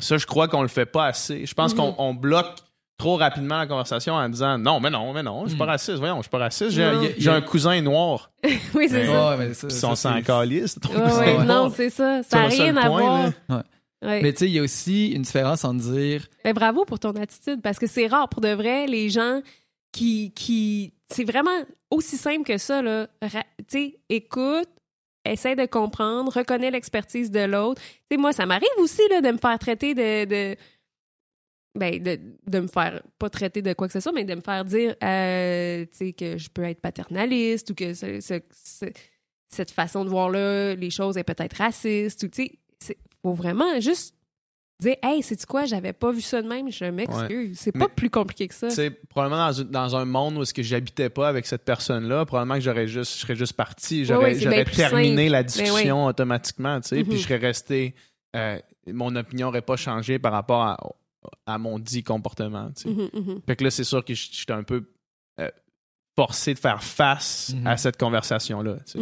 ça, 0.00 0.16
je 0.18 0.26
crois 0.26 0.48
qu'on 0.48 0.62
le 0.62 0.68
fait 0.68 0.86
pas 0.86 1.06
assez. 1.06 1.46
Je 1.46 1.54
pense 1.54 1.72
Mhm. 1.72 1.78
qu'on 1.78 1.94
on 1.98 2.14
bloque 2.14 2.56
trop 2.98 3.16
rapidement 3.16 3.58
la 3.58 3.66
conversation 3.66 4.14
en 4.14 4.28
disant 4.28 4.58
non, 4.58 4.80
mais 4.80 4.90
non, 4.90 5.12
mais 5.12 5.22
non, 5.22 5.44
je 5.44 5.50
suis 5.50 5.58
pas 5.58 5.64
Mhm. 5.64 5.70
raciste. 5.70 5.98
Voyons, 5.98 6.16
je 6.16 6.22
suis 6.22 6.30
pas 6.30 6.38
raciste. 6.38 6.70
J'ai 6.70 7.30
un- 7.30 7.40
cousin 7.42 7.80
noir. 7.80 8.30
oui, 8.74 8.88
c'est 8.88 9.06
ça. 9.06 9.36
Ouais, 9.36 9.54
ça, 9.54 9.66
Puis 9.68 9.76
ça, 9.76 9.88
on 9.88 9.94
c'est- 9.94 10.08
s'en 10.08 10.22
calisse. 10.22 10.78
ton 10.80 10.88
Ouais, 10.90 11.02
cousin 11.02 11.18
ouais, 11.20 11.26
Ouais. 11.38 11.44
noir. 11.44 11.64
non, 11.64 11.70
c'est 11.74 11.90
ça. 11.90 12.22
Ça 12.24 12.38
n'a 12.42 12.46
rien 12.48 12.76
à 12.76 12.86
point, 12.86 13.00
voir. 13.00 13.62
Ouais. 14.02 14.22
Mais 14.22 14.32
tu 14.32 14.38
sais, 14.40 14.46
il 14.46 14.52
y 14.52 14.58
a 14.60 14.62
aussi 14.62 15.08
une 15.10 15.22
différence 15.22 15.64
en 15.64 15.74
dire 15.74 16.26
Ben, 16.44 16.52
bravo 16.52 16.84
pour 16.84 17.00
ton 17.00 17.10
attitude, 17.12 17.60
parce 17.62 17.78
que 17.80 17.86
c'est 17.88 18.06
rare 18.06 18.28
pour 18.28 18.40
de 18.40 18.50
vrai, 18.50 18.86
les 18.86 19.08
gens 19.10 19.40
qui. 19.92 20.32
qui 20.34 20.92
c'est 21.10 21.24
vraiment 21.24 21.50
aussi 21.90 22.16
simple 22.16 22.44
que 22.44 22.58
ça, 22.58 22.82
là. 22.82 23.06
Ra- 23.22 23.42
Tu 23.58 23.64
sais, 23.68 23.98
écoute, 24.08 24.68
essaie 25.32 25.56
de 25.56 25.66
comprendre, 25.66 26.32
reconnais 26.34 26.70
l'expertise 26.70 27.30
de 27.30 27.40
l'autre. 27.40 27.80
Tu 28.10 28.16
moi, 28.18 28.32
ça 28.32 28.46
m'arrive 28.46 28.68
aussi, 28.78 29.02
là, 29.10 29.20
de 29.20 29.30
me 29.30 29.38
faire 29.38 29.58
traiter 29.58 29.94
de. 29.94 30.24
de 30.24 30.56
ben, 31.74 32.02
de, 32.02 32.18
de 32.46 32.60
me 32.60 32.66
faire, 32.66 33.02
pas 33.18 33.30
traiter 33.30 33.62
de 33.62 33.72
quoi 33.72 33.86
que 33.86 33.92
ce 33.92 34.00
soit, 34.00 34.10
mais 34.12 34.24
de 34.24 34.34
me 34.34 34.40
faire 34.40 34.64
dire, 34.64 34.96
euh, 35.04 35.84
que 36.16 36.36
je 36.38 36.48
peux 36.48 36.64
être 36.64 36.80
paternaliste 36.80 37.70
ou 37.70 37.74
que 37.74 37.94
ce- 37.94 38.20
ce- 38.20 38.40
ce- 38.52 38.86
cette 39.48 39.70
façon 39.70 40.04
de 40.04 40.10
voir 40.10 40.28
là, 40.30 40.74
les 40.74 40.90
choses 40.90 41.16
est 41.18 41.24
peut-être 41.24 41.54
raciste 41.58 42.22
ou, 42.24 42.28
tu 42.28 42.50
sais, 42.80 42.96
faut 43.22 43.32
vraiment 43.32 43.78
juste 43.80 44.16
dire 44.80 44.96
hey 45.02 45.22
c'est 45.22 45.44
quoi? 45.46 45.64
J'avais 45.64 45.92
pas 45.92 46.12
vu 46.12 46.20
ça 46.20 46.40
de 46.42 46.48
même 46.48 46.70
je 46.70 46.84
m'excuse 46.84 47.58
c'est 47.58 47.72
pas 47.72 47.80
Mais- 47.80 47.94
plus 47.94 48.10
compliqué 48.10 48.46
que 48.48 48.54
ça 48.54 48.68
Tu 48.68 48.74
sais, 48.74 48.90
probablement 48.90 49.46
dans, 49.46 49.52
une- 49.52 49.70
dans 49.70 49.96
un 49.96 50.04
monde 50.04 50.36
où 50.36 50.42
est-ce 50.42 50.54
que 50.54 50.62
j'habitais 50.62 51.10
pas 51.10 51.28
avec 51.28 51.46
cette 51.46 51.64
personne-là, 51.64 52.24
probablement 52.26 52.54
que 52.54 52.60
j'aurais 52.60 52.86
juste, 52.86 53.14
je 53.14 53.18
serais 53.20 53.34
juste 53.36 53.54
parti, 53.54 54.04
j'aurais, 54.04 54.26
ouais, 54.26 54.34
c'est 54.34 54.64
terminé 54.76 55.24
simple. 55.24 55.32
la 55.32 55.42
Ben 55.42 55.46
discussion 55.46 56.06
automatiquement, 56.06 56.80
tu 56.80 56.88
sais, 56.88 56.98
Mhm. 56.98 57.04
puis 57.08 57.18
je 57.18 57.22
serais 57.24 57.36
resté, 57.38 57.94
euh, 58.36 58.58
mon 58.86 59.14
opinion 59.16 59.48
n'aurait 59.48 59.62
pas 59.62 59.76
changé 59.76 60.18
par 60.18 60.32
rapport 60.32 60.62
à, 60.62 60.76
à 61.46 61.58
mon 61.58 61.78
dit 61.78 62.04
comportement, 62.04 62.70
tu 62.76 62.82
sais. 62.82 62.88
Mhm. 62.90 63.40
Fait 63.46 63.56
que 63.56 63.64
là, 63.64 63.70
c'est 63.70 63.84
sûr 63.84 64.04
que 64.04 64.14
j'étais 64.14 64.52
un 64.52 64.62
peu 64.62 64.88
euh, 65.40 65.48
forcé 66.16 66.54
de 66.54 66.58
faire 66.58 66.82
face 66.82 67.54
à 67.64 67.76
cette 67.76 67.96
conversation-là, 67.96 68.76
tu 68.86 68.92
sais. 68.92 68.98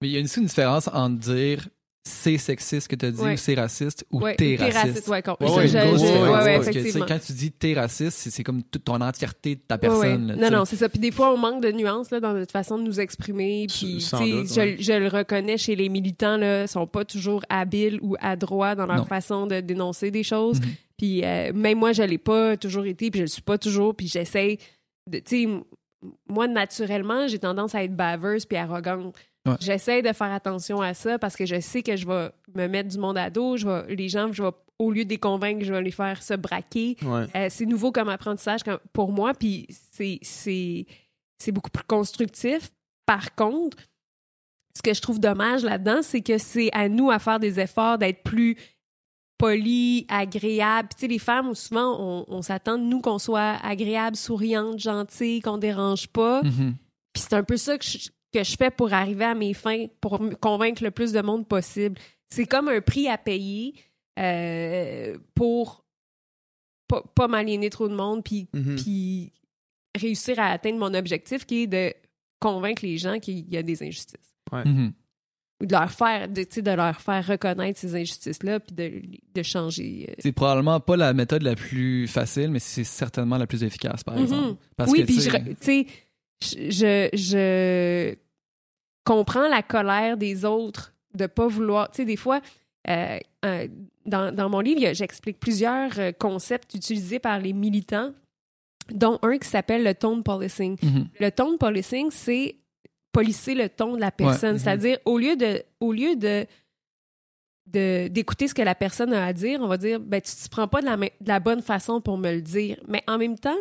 Mais 0.00 0.08
il 0.08 0.10
y 0.12 0.18
a 0.18 0.22
aussi 0.22 0.38
une 0.40 0.46
différence 0.46 0.88
entre 0.88 1.18
dire 1.18 1.68
c'est 2.04 2.38
sexiste 2.38 2.88
que 2.88 2.96
tu 2.96 3.04
as 3.06 3.10
dit 3.10 3.20
Ouais. 3.20 3.34
ou 3.34 3.36
c'est 3.36 3.54
raciste 3.54 4.06
ou 4.10 4.20
Ouais, 4.20 4.34
t'es 4.34 4.56
raciste. 4.56 5.04
con- 5.22 5.36
Ouais, 5.40 5.50
ouais, 5.56 5.68
je- 5.68 6.98
quand 7.06 7.18
tu 7.18 7.32
dis 7.32 7.50
t'es 7.52 7.74
raciste, 7.74 8.16
c'est, 8.18 8.30
c'est 8.30 8.42
comme 8.42 8.62
toute 8.62 8.84
ton 8.84 9.00
entièreté 9.00 9.56
de 9.56 9.60
ta 9.60 9.74
Ouais, 9.76 9.88
ouais. 9.88 9.88
personne. 10.08 10.26
là, 10.28 10.50
Non, 10.50 10.58
non, 10.58 10.64
c'est 10.64 10.76
ça. 10.76 10.88
Puis 10.88 10.98
des 11.00 11.10
fois, 11.10 11.32
on 11.34 11.36
manque 11.36 11.62
de 11.62 11.70
nuances 11.70 12.10
là, 12.10 12.20
dans 12.20 12.32
notre 12.32 12.52
façon 12.52 12.78
de 12.78 12.82
nous 12.84 12.98
exprimer. 12.98 13.66
Puis, 13.68 14.00
je, 14.00 14.16
ouais. 14.60 14.76
je 14.80 14.92
le 14.92 15.08
reconnais 15.08 15.58
chez 15.58 15.76
les 15.76 15.88
militants, 15.90 16.38
là, 16.38 16.66
sont 16.66 16.86
pas 16.86 17.04
toujours 17.04 17.42
habiles 17.50 17.98
ou 18.00 18.16
adroits 18.20 18.74
dans 18.74 18.86
leur 18.86 18.96
Non. 18.96 19.04
façon 19.04 19.46
de 19.46 19.60
dénoncer 19.60 20.10
des 20.10 20.22
choses. 20.22 20.60
Mhm. 20.60 20.66
Puis 20.96 21.24
euh, 21.24 21.52
même 21.52 21.78
moi, 21.78 21.92
je 21.92 22.02
l'ai 22.02 22.18
pas 22.18 22.56
toujours 22.56 22.86
été, 22.86 23.10
puis 23.10 23.18
je 23.18 23.24
le 23.24 23.28
suis 23.28 23.42
pas 23.42 23.58
toujours. 23.58 23.94
Puis 23.94 24.08
j'essaie 24.08 24.58
de, 25.06 25.18
tu 25.18 25.44
sais, 25.44 25.48
moi, 26.28 26.48
naturellement, 26.48 27.26
j'ai 27.28 27.38
tendance 27.38 27.74
à 27.74 27.82
être 27.84 27.94
baveuse 27.94 28.46
puis 28.46 28.56
arrogante. 28.56 29.14
Ouais. 29.46 29.56
J'essaie 29.60 30.02
de 30.02 30.12
faire 30.12 30.32
attention 30.32 30.80
à 30.80 30.94
ça 30.94 31.18
parce 31.18 31.36
que 31.36 31.46
je 31.46 31.60
sais 31.60 31.82
que 31.82 31.96
je 31.96 32.06
vais 32.06 32.30
me 32.54 32.66
mettre 32.66 32.88
du 32.88 32.98
monde 32.98 33.18
à 33.18 33.30
dos. 33.30 33.56
Je 33.56 33.66
vais, 33.66 33.94
les 33.94 34.08
gens, 34.08 34.32
je 34.32 34.42
vais, 34.42 34.50
au 34.78 34.90
lieu 34.90 35.04
de 35.04 35.10
les 35.10 35.18
convaincre, 35.18 35.64
je 35.64 35.72
vais 35.72 35.82
les 35.82 35.90
faire 35.90 36.22
se 36.22 36.34
braquer. 36.34 36.96
Ouais. 37.02 37.26
Euh, 37.34 37.46
c'est 37.50 37.66
nouveau 37.66 37.92
comme 37.92 38.08
apprentissage 38.08 38.60
pour 38.92 39.12
moi, 39.12 39.32
puis 39.34 39.66
c'est, 39.70 40.18
c'est, 40.22 40.86
c'est 41.38 41.52
beaucoup 41.52 41.70
plus 41.70 41.84
constructif. 41.84 42.70
Par 43.06 43.34
contre, 43.34 43.76
ce 44.76 44.82
que 44.82 44.94
je 44.94 45.00
trouve 45.00 45.18
dommage 45.18 45.64
là-dedans, 45.64 46.02
c'est 46.02 46.20
que 46.20 46.38
c'est 46.38 46.70
à 46.72 46.88
nous 46.88 47.10
à 47.10 47.18
faire 47.18 47.40
des 47.40 47.58
efforts 47.58 47.98
d'être 47.98 48.22
plus 48.22 48.56
polis, 49.38 50.04
agréables. 50.08 50.88
Puis, 50.88 50.96
Tu 50.96 51.00
sais, 51.02 51.08
les 51.08 51.18
femmes, 51.18 51.54
souvent, 51.54 51.96
on, 51.98 52.24
on 52.28 52.42
s'attend 52.42 52.76
de 52.76 52.82
nous 52.82 53.00
qu'on 53.00 53.18
soit 53.18 53.56
agréable, 53.62 54.16
souriante, 54.16 54.78
gentille, 54.78 55.40
qu'on 55.40 55.58
dérange 55.58 56.08
pas. 56.08 56.42
Mhm. 56.42 56.74
Puis 57.12 57.22
c'est 57.22 57.34
un 57.34 57.44
peu 57.44 57.56
ça 57.56 57.78
que 57.78 57.84
je, 57.84 58.10
que 58.32 58.44
je 58.44 58.56
fais 58.56 58.70
pour 58.70 58.92
arriver 58.92 59.24
à 59.24 59.34
mes 59.34 59.54
fins, 59.54 59.86
pour 60.00 60.20
convaincre 60.40 60.82
le 60.84 60.90
plus 60.90 61.12
de 61.12 61.20
monde 61.22 61.46
possible. 61.48 61.98
C'est 62.30 62.46
comme 62.46 62.68
un 62.68 62.80
prix 62.80 63.08
à 63.08 63.16
payer 63.18 63.74
euh, 64.18 65.16
pour 65.34 65.84
pas, 66.88 67.02
pas 67.14 67.28
m'aliéner 67.28 67.70
trop 67.70 67.88
de 67.88 67.94
monde, 67.94 68.24
puis, 68.24 68.48
Mhm. 68.54 68.76
puis 68.76 69.32
réussir 69.96 70.38
à 70.38 70.46
atteindre 70.52 70.78
mon 70.78 70.94
objectif 70.94 71.44
qui 71.44 71.62
est 71.62 71.66
de 71.66 71.92
convaincre 72.40 72.84
les 72.84 72.96
gens 72.98 73.18
qu'il 73.18 73.48
y 73.52 73.56
a 73.56 73.62
des 73.62 73.82
injustices. 73.82 74.34
Mhm. 74.52 74.92
ou 75.60 75.66
de 75.66 75.72
leur 75.72 75.90
faire, 75.90 76.28
de, 76.28 76.42
tu 76.44 76.48
sais, 76.54 76.62
de 76.62 76.70
leur 76.70 77.00
faire 77.00 77.26
reconnaître 77.26 77.78
ces 77.80 77.94
injustices-là, 77.96 78.60
puis 78.60 78.74
de, 78.76 79.02
de 79.34 79.42
changer. 79.42 80.06
euh. 80.08 80.14
C'est 80.20 80.30
probablement 80.32 80.78
pas 80.78 80.96
la 80.96 81.12
méthode 81.12 81.42
la 81.42 81.56
plus 81.56 82.06
facile, 82.06 82.50
mais 82.52 82.60
c'est 82.60 82.84
certainement 82.84 83.36
la 83.38 83.46
plus 83.48 83.64
efficace, 83.64 84.04
par 84.04 84.14
Mhm. 84.16 84.22
exemple. 84.22 84.60
Parce 84.76 84.90
oui, 84.92 85.04
puis 85.04 85.16
tu 85.16 85.30
sais, 85.60 85.86
je, 86.42 87.08
je 87.12 88.14
comprends 89.04 89.48
la 89.48 89.62
colère 89.62 90.16
des 90.16 90.44
autres 90.44 90.94
de 91.14 91.26
pas 91.26 91.46
vouloir. 91.46 91.90
Tu 91.90 91.98
sais, 91.98 92.04
des 92.04 92.16
fois, 92.16 92.40
euh, 92.88 93.18
euh, 93.44 93.68
dans, 94.06 94.34
dans 94.34 94.48
mon 94.48 94.60
livre, 94.60 94.92
j'explique 94.94 95.38
plusieurs 95.40 95.98
euh, 95.98 96.12
concepts 96.12 96.74
utilisés 96.74 97.18
par 97.18 97.38
les 97.38 97.52
militants, 97.52 98.12
dont 98.90 99.18
un 99.22 99.38
qui 99.38 99.48
s'appelle 99.48 99.84
le 99.84 99.94
tone 99.94 100.22
policing. 100.22 100.76
Mhm. 100.82 101.08
Le 101.20 101.30
tone 101.30 101.58
policing, 101.58 102.10
c'est 102.10 102.56
polisser 103.12 103.54
le 103.54 103.68
ton 103.68 103.96
de 103.96 104.00
la 104.00 104.10
personne. 104.10 104.52
Mhm. 104.52 104.58
C'est-à-dire, 104.58 104.98
au 105.04 105.18
lieu 105.18 105.36
de. 105.36 105.62
Au 105.80 105.92
lieu 105.92 106.16
de 106.16 106.46
d'écouter 107.70 108.48
ce 108.48 108.54
que 108.54 108.62
la 108.62 108.74
personne 108.74 109.12
a 109.12 109.26
à 109.26 109.32
dire, 109.34 109.60
on 109.60 109.66
va 109.66 109.76
dire 109.76 110.00
ben 110.00 110.22
tu 110.22 110.34
te 110.34 110.48
prends 110.48 110.68
pas 110.68 110.80
de 110.80 110.86
la, 110.86 110.96
de 110.96 111.28
la 111.28 111.38
bonne 111.38 111.60
façon 111.60 112.00
pour 112.00 112.16
me 112.16 112.32
le 112.32 112.40
dire. 112.40 112.78
Mais 112.88 113.02
en 113.06 113.18
même 113.18 113.38
temps, 113.38 113.58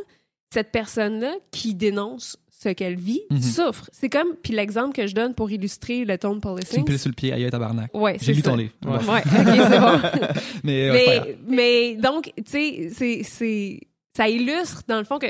cette 0.50 0.72
personne-là 0.72 1.36
qui 1.52 1.76
dénonce 1.76 2.38
ce 2.60 2.70
qu'elle 2.70 2.96
vit 2.96 3.22
Mhm. 3.30 3.42
souffre. 3.42 3.90
C'est 3.94 4.10
comme 4.10 4.30
puis 4.42 4.54
l'exemple 4.54 4.94
que 4.96 5.06
je 5.08 5.14
donne 5.14 5.34
pour 5.36 5.52
illustrer 5.52 6.06
le 6.06 6.18
tone 6.18 6.32
Tu 6.32 6.36
me 6.38 6.42
policing. 6.54 6.86
piles 6.86 7.00
sur 7.00 7.10
le 7.10 7.16
pied, 7.16 7.32
aïe, 7.34 7.48
tabarnak. 7.52 7.92
Ouais, 7.94 8.18
J'ai 8.20 8.26
c'est 8.28 8.34
lu 8.34 8.42
ça. 8.42 8.50
ton 8.50 8.56
livre. 8.56 8.72
Ouais. 8.86 8.96
OK, 8.98 9.24
c'est 9.26 9.80
bon. 9.80 10.32
Mais, 10.64 10.88
grave. 10.88 10.98
mais, 10.98 11.38
mais 11.48 11.96
donc, 11.96 12.32
tu 12.38 12.44
sais, 12.48 12.90
c'est, 12.94 13.22
c'est, 13.24 13.80
ça 14.16 14.28
illustre 14.28 14.82
dans 14.88 14.98
le 14.98 15.04
fond 15.04 15.20
que 15.20 15.28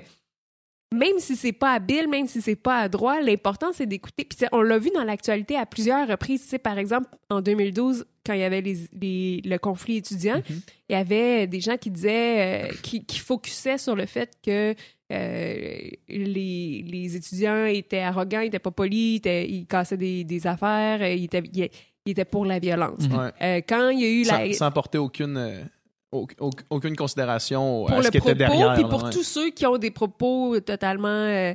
même 0.93 1.19
si 1.19 1.35
c'est 1.35 1.51
pas 1.51 1.73
habile, 1.73 2.07
même 2.07 2.27
si 2.27 2.41
c'est 2.41 2.55
pas 2.55 2.79
adroit, 2.79 3.19
l'important 3.21 3.67
c'est 3.73 3.85
d'écouter. 3.85 4.23
Puis 4.25 4.47
on 4.51 4.61
l'a 4.61 4.79
vu 4.79 4.89
dans 4.95 5.03
l'actualité 5.03 5.55
à 5.57 5.65
plusieurs 5.65 6.07
reprises. 6.07 6.43
Tu 6.43 6.47
sais, 6.49 6.59
par 6.59 6.77
exemple, 6.77 7.09
en 7.29 7.41
2012, 7.41 8.05
quand 8.25 8.33
il 8.33 8.39
y 8.39 8.43
avait 8.43 8.61
les, 8.61 8.77
les- 8.93 9.41
le 9.43 9.57
conflit 9.57 9.97
étudiant, 9.97 10.37
Mhm. 10.37 10.61
il 10.89 10.93
y 10.93 10.95
avait 10.95 11.47
des 11.47 11.59
gens 11.59 11.77
qui 11.77 11.91
disaient, 11.91 12.69
euh, 12.69 12.73
qui, 12.83 13.03
qui 13.05 13.19
focusaient 13.19 13.77
sur 13.77 13.95
le 13.95 14.05
fait 14.05 14.31
que 14.45 14.73
euh, 15.11 15.77
les, 16.09 16.83
les 16.85 17.15
étudiants 17.15 17.65
étaient 17.65 17.99
arrogants, 17.99 18.41
ils 18.41 18.47
étaient 18.47 18.59
pas 18.59 18.71
polis, 18.71 19.13
ils, 19.13 19.15
étaient- 19.17 19.49
ils 19.49 19.65
cassaient 19.65 19.97
des, 19.97 20.23
des 20.23 20.47
affaires, 20.47 21.05
ils 21.07 21.25
étaient, 21.25 21.43
ils, 21.53 21.69
ils 22.05 22.11
étaient 22.11 22.25
pour 22.25 22.45
la 22.45 22.59
violence. 22.59 23.03
Euh, 23.41 23.61
quand 23.67 23.89
il 23.89 23.99
y 23.99 24.05
a 24.05 24.09
eu 24.09 24.23
la, 24.23 24.53
Sans, 24.53 24.65
sans 24.65 24.71
porter 24.71 24.97
aucune, 24.97 25.37
au- 25.37 25.39
au- 25.39 25.65
aucune 26.11 26.95
considération 26.95 27.85
pour 27.85 27.97
à 27.97 28.03
ce 28.03 28.09
qui 28.09 28.17
était 28.17 28.33
propos, 28.35 28.37
derrière. 28.37 28.73
puis 28.75 28.83
pour 28.83 29.03
ouais. 29.03 29.09
tous 29.11 29.23
ceux 29.23 29.49
qui 29.51 29.65
ont 29.65 29.77
des 29.77 29.91
propos 29.91 30.59
totalement 30.61 31.07
euh, 31.07 31.53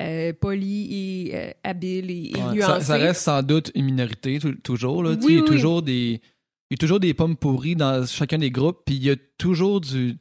euh, 0.00 0.32
polis 0.38 0.88
et 0.90 1.30
euh, 1.34 1.50
habiles 1.62 2.10
et, 2.10 2.32
et 2.36 2.42
Ouais. 2.42 2.54
nuancés. 2.54 2.60
Ça, 2.60 2.80
ça 2.80 2.94
reste 2.96 3.22
sans 3.22 3.42
doute 3.42 3.70
une 3.74 3.86
minorité, 3.86 4.38
tou- 4.38 4.54
toujours. 4.62 5.02
Là. 5.02 5.10
Oui, 5.22 5.26
il, 5.28 5.34
y 5.36 5.38
a 5.38 5.42
toujours 5.42 5.82
des, 5.82 6.20
il 6.70 6.72
y 6.72 6.74
a 6.74 6.76
toujours 6.78 7.00
des 7.00 7.14
pommes 7.14 7.36
pourries 7.36 7.76
dans 7.76 8.04
chacun 8.06 8.38
des 8.38 8.50
groupes, 8.50 8.80
puis 8.84 8.96
il 8.96 9.04
y 9.04 9.10
a 9.10 9.16
toujours 9.38 9.80
du. 9.80 10.16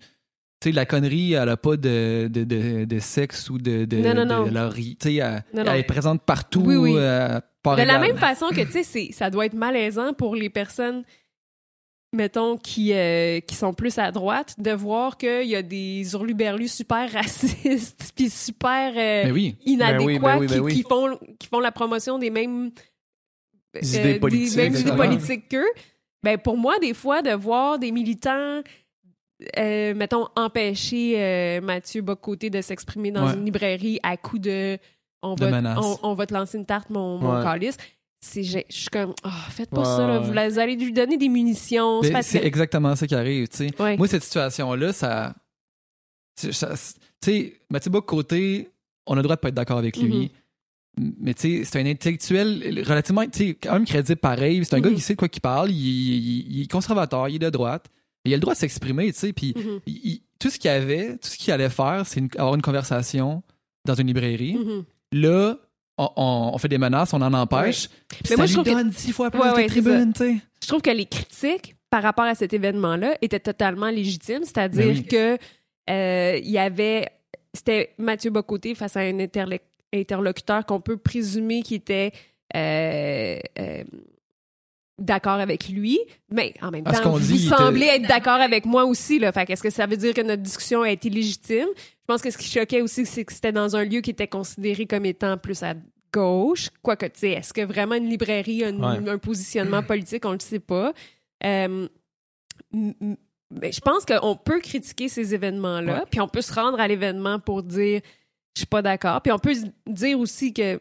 Tu 0.61 0.69
sais, 0.69 0.71
la 0.71 0.85
connerie, 0.85 1.33
elle 1.33 1.47
n'a 1.47 1.57
pas 1.57 1.75
de, 1.75 2.29
de, 2.31 2.45
de, 2.45 2.85
de 2.85 2.99
sexe 2.99 3.49
ou 3.49 3.57
de. 3.57 3.83
de 3.83 3.97
Non, 3.97 4.13
non, 4.13 4.23
de 4.45 4.49
non. 4.49 4.51
leur- 4.53 4.73
tu 4.75 4.95
sais, 5.01 5.15
elle, 5.15 5.43
Non, 5.53 5.63
non. 5.65 5.71
elle 5.73 5.79
est 5.81 5.83
présente 5.83 6.21
partout. 6.21 6.61
Oui, 6.65 6.75
oui. 6.77 6.93
euh, 6.95 7.39
part 7.61 7.75
De 7.75 7.81
la 7.81 7.99
même 7.99 8.17
façon 8.17 8.47
que, 8.47 8.61
tu 8.61 8.83
sais, 8.83 9.09
ça 9.11 9.29
doit 9.29 9.45
être 9.45 9.55
malaisant 9.55 10.13
pour 10.13 10.35
les 10.35 10.49
personnes, 10.49 11.03
mettons, 12.13 12.57
qui, 12.57 12.93
euh, 12.93 13.39
qui 13.41 13.55
sont 13.55 13.73
plus 13.73 13.97
à 13.97 14.11
droite, 14.11 14.55
de 14.59 14.71
voir 14.71 15.17
qu'il 15.17 15.47
y 15.47 15.55
a 15.55 15.61
des 15.61 16.13
hurluberlus 16.13 16.67
super 16.69 17.11
racistes, 17.13 18.13
puis 18.15 18.29
super 18.29 18.93
euh, 18.95 19.31
oui. 19.31 19.55
inadéquats 19.65 19.99
Ben 19.99 20.05
oui, 20.05 20.19
ben 20.19 20.37
oui, 20.39 20.47
ben 20.47 20.67
qui, 20.73 20.83
font, 20.83 21.17
qui 21.39 21.47
font 21.47 21.59
la 21.59 21.71
promotion 21.71 22.17
des 22.19 22.29
mêmes 22.29 22.71
euh, 23.75 23.79
Des 23.81 23.97
idées 23.99 24.19
politiques, 24.19 24.55
mêmes 24.57 24.67
idées 24.73 24.79
exactement. 24.81 25.05
politiques 25.09 25.49
qu'eux. 25.49 25.69
Ben, 26.21 26.37
pour 26.37 26.57
moi, 26.57 26.79
des 26.79 26.93
fois, 26.93 27.21
de 27.21 27.31
voir 27.31 27.79
des 27.79 27.91
militants, 27.91 28.61
euh, 29.57 29.93
mettons, 29.93 30.27
empêcher 30.35 31.59
Mathieu 31.61 32.01
Bocoté 32.01 32.49
de 32.49 32.61
s'exprimer 32.61 33.11
dans 33.11 33.27
Ouais. 33.27 33.33
une 33.33 33.45
librairie 33.45 33.99
à 34.03 34.15
coup 34.17 34.39
de 34.39 34.77
on 35.25 35.35
va, 35.35 35.47
on, 35.81 35.97
on 36.03 36.13
va 36.15 36.25
te 36.25 36.33
lancer 36.33 36.57
une 36.57 36.65
tarte, 36.65 36.89
mon, 36.89 37.17
mon 37.17 37.37
Ouais. 37.37 37.43
calice. 37.43 37.77
C'est, 38.25 38.43
je 38.43 38.59
suis 38.69 38.87
comme, 38.87 39.13
oh, 39.25 39.29
faites 39.49 39.69
pas 39.69 39.83
ça, 39.83 40.07
là. 40.07 40.19
Vous, 40.19 40.59
allez 40.59 40.77
lui 40.77 40.93
donner 40.93 41.17
des 41.17 41.27
munitions. 41.27 42.01
C'est 42.21 42.43
exactement 42.45 42.95
ça 42.95 43.05
qui 43.05 43.15
arrive. 43.15 43.49
tu 43.49 43.57
sais. 43.57 43.81
Ouais. 43.81 43.97
Moi, 43.97 44.07
cette 44.07 44.23
situation-là, 44.23 44.93
ça. 44.93 45.35
c'est- 46.35 46.53
ça- 46.53 46.73
Tu 47.21 47.31
sais, 47.31 47.53
Mathieu 47.69 47.91
Bock-Côté, 47.91 48.69
on 49.05 49.13
a 49.13 49.17
le 49.17 49.23
droit 49.23 49.35
de 49.35 49.41
pas 49.41 49.49
être 49.49 49.55
d'accord 49.55 49.77
avec 49.77 49.97
lui. 49.97 50.31
Mm-hmm. 50.99 51.11
Mais 51.19 51.33
tu 51.33 51.41
sais, 51.41 51.63
c'est 51.65 51.81
un 51.81 51.85
intellectuel 51.85 52.83
relativement, 52.87 53.23
tu 53.25 53.31
sais, 53.39 53.53
quand 53.61 53.73
même 53.73 53.85
crédible 53.85 54.19
pareil. 54.19 54.63
C'est 54.63 54.73
un 54.75 54.77
Mhm. 54.77 54.83
gars 54.83 54.91
qui 54.91 55.01
sait 55.01 55.13
de 55.15 55.19
quoi 55.19 55.27
qu'il 55.27 55.41
parle. 55.41 55.69
Il, 55.71 55.75
il- 55.75 56.51
il 56.57 56.61
est 56.63 56.71
conservateur, 56.71 57.27
il 57.29 57.35
est 57.35 57.39
de 57.39 57.49
droite. 57.49 57.87
Il 58.25 58.33
a 58.33 58.37
le 58.37 58.41
droit 58.41 58.53
de 58.53 58.59
s'exprimer, 58.59 59.11
tu 59.11 59.19
sais. 59.19 59.33
Puis 59.33 59.53
Mhm. 59.55 59.79
il- 59.85 60.21
tout 60.39 60.49
ce 60.49 60.57
qu'il 60.59 60.69
avait, 60.69 61.17
tout 61.17 61.27
ce 61.29 61.37
qu'il 61.37 61.51
allait 61.51 61.69
faire, 61.69 62.03
c'est 62.05 62.21
avoir 62.37 62.55
une 62.55 62.61
conversation 62.61 63.43
dans 63.85 63.95
une 63.95 64.07
librairie. 64.07 64.55
Mhm. 64.55 64.83
Là, 65.13 65.57
on, 65.97 66.09
on- 66.15 66.51
on 66.53 66.57
fait 66.57 66.67
des 66.67 66.77
menaces, 66.77 67.13
on 67.13 67.21
en 67.21 67.33
empêche. 67.33 67.89
Mais 68.23 68.29
ça 68.29 68.35
moi, 68.35 68.45
lui 68.45 68.51
je 68.51 68.57
trouve 68.57 68.65
que- 68.65 68.71
donne 68.77 68.89
dix 68.89 69.11
fois 69.11 69.29
plus 69.31 69.39
Ouais, 69.41 69.49
de 69.51 69.55
ouais, 69.55 69.61
c'est 69.63 69.67
tribunes, 69.81 70.13
tu 70.13 70.19
sais. 70.23 70.35
je 70.61 70.67
trouve 70.67 70.81
que 70.81 70.89
les 70.91 71.05
critiques 71.05 71.75
par 71.89 72.01
rapport 72.03 72.25
à 72.25 72.33
cet 72.35 72.53
événement-là 72.53 73.15
étaient 73.21 73.39
totalement 73.39 73.89
légitimes, 73.89 74.43
c'est-à-dire 74.43 74.85
Ben 74.87 74.97
oui. 74.97 75.03
que 75.05 75.37
euh, 75.89 76.37
il 76.43 76.49
y 76.49 76.57
avait 76.57 77.09
c'était 77.53 77.93
Mathieu 77.99 78.31
Bocoté 78.31 78.73
face 78.73 78.97
à 78.97 79.01
un 79.01 79.19
interle- 79.19 79.59
interlocuteur 79.93 80.65
qu'on 80.65 80.81
peut 80.81 80.97
présumer 80.97 81.61
qui 81.61 81.75
était 81.75 82.11
euh, 82.55 83.37
euh, 83.59 83.83
d'accord 84.99 85.33
avec 85.39 85.69
lui, 85.69 85.99
mais 86.31 86.53
en 86.61 86.71
même 86.71 86.83
temps, 86.83 87.11
vous 87.11 87.19
dit, 87.19 87.47
semblez 87.47 87.85
être 87.87 88.07
d'accord 88.07 88.39
avec 88.39 88.65
moi 88.65 88.85
aussi. 88.85 89.19
Là. 89.19 89.31
Fait 89.31 89.45
qu'est-ce 89.45 89.63
que 89.63 89.69
ça 89.69 89.85
veut 89.85 89.97
dire 89.97 90.13
que 90.13 90.21
notre 90.21 90.41
discussion 90.41 90.81
a 90.83 90.89
été 90.91 91.09
légitime? 91.09 91.67
Je 92.03 92.07
pense 92.07 92.21
que 92.21 92.29
ce 92.31 92.37
qui 92.37 92.49
choquait 92.49 92.81
aussi, 92.81 93.05
c'est 93.05 93.23
que 93.25 93.31
c'était 93.33 93.51
dans 93.53 93.75
un 93.75 93.85
lieu 93.85 94.01
qui 94.01 94.09
était 94.11 94.27
considéré 94.27 94.85
comme 94.85 95.05
étant 95.05 95.37
plus 95.37 95.63
à 95.63 95.73
gauche. 96.13 96.69
Quoique, 96.81 97.05
tu 97.05 97.19
sais, 97.19 97.31
est-ce 97.31 97.53
que 97.53 97.61
vraiment 97.61 97.95
une 97.95 98.09
librairie 98.09 98.63
a 98.65 98.69
une- 98.69 98.83
Ouais. 98.83 99.09
un 99.09 99.17
positionnement 99.17 99.81
politique? 99.87 100.25
On 100.25 100.33
le 100.33 100.39
sait 100.39 100.59
pas. 100.59 100.93
Euh, 101.45 101.87
mais 102.73 103.71
je 103.71 103.79
pense 103.81 104.05
qu'on 104.05 104.35
peut 104.35 104.59
critiquer 104.59 105.07
ces 105.09 105.33
événements-là, 105.33 106.05
puis 106.09 106.19
on 106.21 106.27
peut 106.27 106.41
se 106.41 106.53
rendre 106.53 106.79
à 106.79 106.87
l'événement 106.87 107.39
pour 107.39 107.63
dire 107.63 108.01
je 108.55 108.59
suis 108.61 108.67
pas 108.67 108.81
d'accord. 108.81 109.21
Puis 109.21 109.31
on 109.31 109.39
peut 109.39 109.55
dire 109.87 110.19
aussi 110.19 110.53
que 110.53 110.79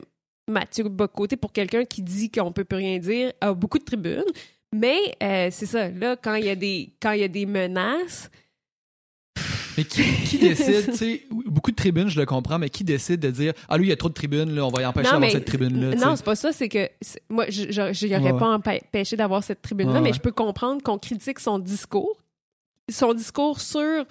Mathieu 0.48 0.84
Bocoté, 0.84 1.36
pour 1.36 1.52
quelqu'un 1.52 1.84
qui 1.84 2.02
dit 2.02 2.30
qu'on 2.30 2.52
peut 2.52 2.64
plus 2.64 2.76
rien 2.78 2.98
dire, 2.98 3.32
a 3.40 3.54
beaucoup 3.54 3.78
de 3.78 3.84
tribunes. 3.84 4.24
Mais 4.74 4.98
euh, 5.22 5.48
c'est 5.50 5.66
ça, 5.66 5.88
là, 5.90 6.16
quand 6.16 6.34
il 6.34 6.46
y 6.46 6.50
a 6.50 6.54
des 6.56 6.94
quand 7.00 7.12
il 7.12 7.20
y 7.20 7.24
a 7.24 7.28
des 7.28 7.46
menaces, 7.46 8.30
Mais 9.78 9.84
qui, 9.84 10.02
qui 10.24 10.38
décide, 10.38 10.90
tu 10.92 10.96
sais, 10.96 11.22
beaucoup 11.30 11.70
de 11.70 11.76
tribunes, 11.76 12.08
je 12.08 12.18
le 12.20 12.26
comprends, 12.26 12.58
mais 12.58 12.68
qui 12.70 12.84
décide 12.84 13.20
de 13.20 13.30
dire 13.30 13.52
Ah, 13.68 13.78
lui, 13.78 13.86
il 13.86 13.88
y 13.88 13.92
a 13.92 13.96
trop 13.96 14.08
de 14.08 14.14
tribunes, 14.14 14.54
là, 14.54 14.66
on 14.66 14.70
va 14.70 14.82
y 14.82 14.86
empêcher 14.86 15.10
d'avoir 15.10 15.30
cette 15.30 15.44
tribune-là. 15.46 15.94
Non, 15.96 16.16
c'est 16.16 16.24
pas 16.24 16.36
ça, 16.36 16.52
c'est 16.52 16.68
que 16.68 16.88
moi, 17.30 17.46
je 17.48 18.06
n'y 18.06 18.14
aurais 18.16 18.32
Ouais, 18.32 18.38
pas 18.38 18.48
empêché 18.54 19.16
d'avoir 19.16 19.42
cette 19.42 19.62
tribune-là, 19.62 19.94
Ouais, 19.94 20.00
mais 20.00 20.08
ouais. 20.10 20.14
je 20.16 20.20
peux 20.20 20.32
comprendre 20.32 20.82
qu'on 20.82 20.98
critique 20.98 21.38
son 21.40 21.58
discours. 21.58 22.20
Son 22.90 23.14
discours 23.14 23.60
sur 23.60 24.04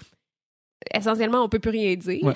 essentiellement, 0.93 1.43
on 1.43 1.49
peut 1.49 1.59
plus 1.59 1.71
rien 1.71 1.95
dire. 1.95 2.33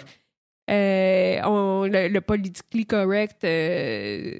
Euh, 0.69 1.39
on- 1.45 1.83
le, 1.85 2.07
le 2.07 2.21
politically 2.21 2.85
correct 2.85 3.43
euh, 3.43 4.33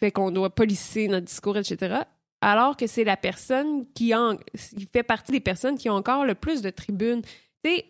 fait 0.00 0.10
qu'on 0.10 0.30
doit 0.30 0.50
policer 0.54 1.06
notre 1.08 1.26
discours, 1.26 1.56
etc. 1.56 1.96
Alors 2.40 2.76
que 2.76 2.86
c'est 2.86 3.04
la 3.04 3.16
personne 3.16 3.84
qui, 3.94 4.14
en, 4.14 4.36
qui 4.36 4.88
fait 4.92 5.02
partie 5.02 5.30
des 5.32 5.40
personnes 5.40 5.76
qui 5.78 5.88
ont 5.90 5.94
encore 5.94 6.24
le 6.24 6.34
plus 6.34 6.62
de 6.62 6.70
tribunes. 6.70 7.22
Tu 7.64 7.70
sais, 7.70 7.84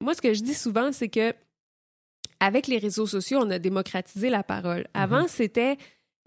moi, 0.00 0.14
ce 0.14 0.20
que 0.20 0.34
je 0.34 0.42
dis 0.42 0.54
souvent, 0.54 0.92
c'est 0.92 1.08
que 1.08 1.32
avec 2.40 2.66
les 2.66 2.78
réseaux 2.78 3.06
sociaux, 3.06 3.38
on 3.42 3.50
a 3.50 3.58
démocratisé 3.58 4.28
la 4.30 4.42
parole. 4.42 4.86
Avant, 4.94 5.26
c'était 5.26 5.76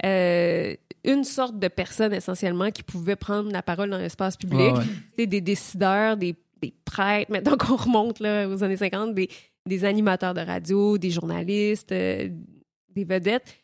euh, 0.05 0.75
une 1.03 1.23
sorte 1.23 1.59
de 1.59 1.67
personne 1.67 2.13
essentiellement 2.13 2.71
qui 2.71 2.83
pouvait 2.83 3.15
prendre 3.15 3.51
la 3.51 3.61
parole 3.61 3.89
dans 3.89 3.97
l'espace 3.97 4.37
public. 4.37 4.73
Ouais, 4.73 4.83
ouais. 5.17 5.27
Des 5.27 5.41
décideurs, 5.41 6.17
des, 6.17 6.35
des 6.61 6.73
prêtres, 6.85 7.31
maintenant 7.31 7.57
qu'on 7.57 7.75
remonte 7.75 8.19
là, 8.19 8.47
aux 8.47 8.63
années 8.63 8.77
50, 8.77 9.13
des, 9.13 9.29
des 9.65 9.85
animateurs 9.85 10.33
de 10.33 10.41
radio, 10.41 10.97
des 10.97 11.11
journalistes, 11.11 11.91
euh, 11.91 12.29
des 12.89 13.03
vedettes. 13.03 13.55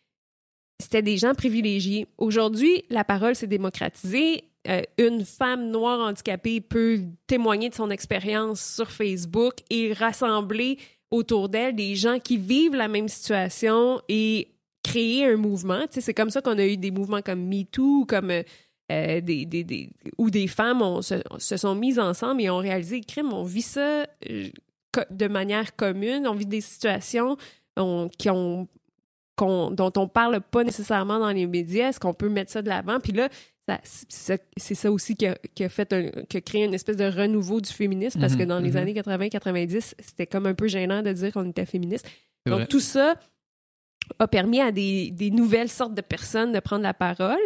C'était 0.80 1.02
des 1.02 1.18
gens 1.18 1.34
privilégiés. 1.34 2.08
Aujourd'hui, 2.18 2.84
la 2.90 3.04
parole 3.04 3.36
s'est 3.36 3.48
démocratisée. 3.48 4.44
Euh, 4.68 4.82
une 4.98 5.24
femme 5.26 5.70
noire 5.70 6.00
handicapée 6.00 6.60
peut 6.62 7.00
témoigner 7.28 7.70
de 7.70 7.76
son 7.76 7.90
expérience 7.92 8.62
sur 8.76 8.90
Facebook 8.92 9.54
et 9.70 9.94
rassembler 9.94 10.78
autour 11.12 11.50
d'elle 11.50 11.76
des 11.76 11.96
gens 11.96 12.18
qui 12.20 12.38
vivent 12.38 12.76
la 12.76 12.88
même 12.88 13.08
situation 13.08 14.02
et 14.10 14.48
créer 14.84 15.26
un 15.26 15.38
mouvement. 15.38 15.86
C'est 15.92 16.14
comme 16.14 16.30
ça 16.32 16.42
qu'on 16.42 16.58
a 16.58 16.66
eu 16.66 16.78
des 16.78 16.92
mouvements 16.92 17.22
comme 17.22 17.46
MeToo, 17.48 18.06
comme 18.08 18.32
euh, 18.32 18.44
euh, 18.92 19.22
des, 19.22 19.46
des, 19.46 19.64
des- 19.64 19.90
où 20.18 20.30
des 20.30 20.48
femmes 20.48 21.02
se, 21.02 21.16
se 21.38 21.58
sont 21.58 21.76
mises 21.76 22.00
ensemble 22.00 22.42
et 22.42 22.50
ont 22.50 22.58
réalisé 22.58 23.02
crime, 23.02 23.34
on 23.34 23.44
vit 23.44 23.62
ça 23.64 24.06
de 25.10 25.28
manière 25.28 25.76
commune, 25.76 26.28
on 26.28 26.34
vit 26.34 26.46
des 26.46 26.62
situations 26.62 27.38
on- 27.78 28.10
qui 28.18 28.30
ont 28.30 28.68
qu'on- 29.38 29.70
dont 29.72 29.92
on 29.98 30.08
parle 30.08 30.40
pas 30.40 30.64
nécessairement 30.64 31.20
dans 31.20 31.32
les 31.32 31.46
médias, 31.46 31.90
est-ce 31.90 32.00
qu'on 32.00 32.14
peut 32.14 32.30
mettre 32.30 32.52
ça 32.52 32.62
de 32.62 32.70
l'avant? 32.70 33.00
Puis 33.02 33.12
là, 33.12 33.28
c'est 33.84 34.76
ça 34.76 34.92
aussi 34.92 35.16
qui 35.16 35.26
a, 35.26 35.36
qui 35.56 35.64
a 35.64 35.70
fait 35.70 35.92
un- 35.94 36.24
qui 36.30 36.38
a 36.38 36.42
créé 36.42 36.66
une 36.66 36.74
espèce 36.74 36.98
de 36.98 37.06
renouveau 37.06 37.62
du 37.62 37.72
féminisme 37.72 38.20
parce 38.20 38.36
que 38.36 38.44
Mhm, 38.44 38.48
dans 38.50 38.60
les 38.60 38.72
mhm. 38.72 38.78
années 38.78 38.94
80-90, 38.94 39.96
c'était 40.00 40.28
comme 40.28 40.46
un 40.46 40.54
peu 40.54 40.68
gênant 40.68 41.02
de 41.02 41.12
dire 41.12 41.32
qu'on 41.34 41.50
était 41.50 41.66
féministe. 41.66 42.08
Donc 42.46 42.60
vrai. 42.60 42.68
tout 42.68 42.80
ça 42.80 43.16
a 44.20 44.28
permis 44.28 44.62
à 44.62 44.72
des, 44.72 45.10
des 45.12 45.32
nouvelles 45.32 45.70
sortes 45.70 45.96
de 45.96 46.02
personnes 46.02 46.52
de 46.52 46.60
prendre 46.60 46.84
la 46.84 46.94
parole. 46.94 47.40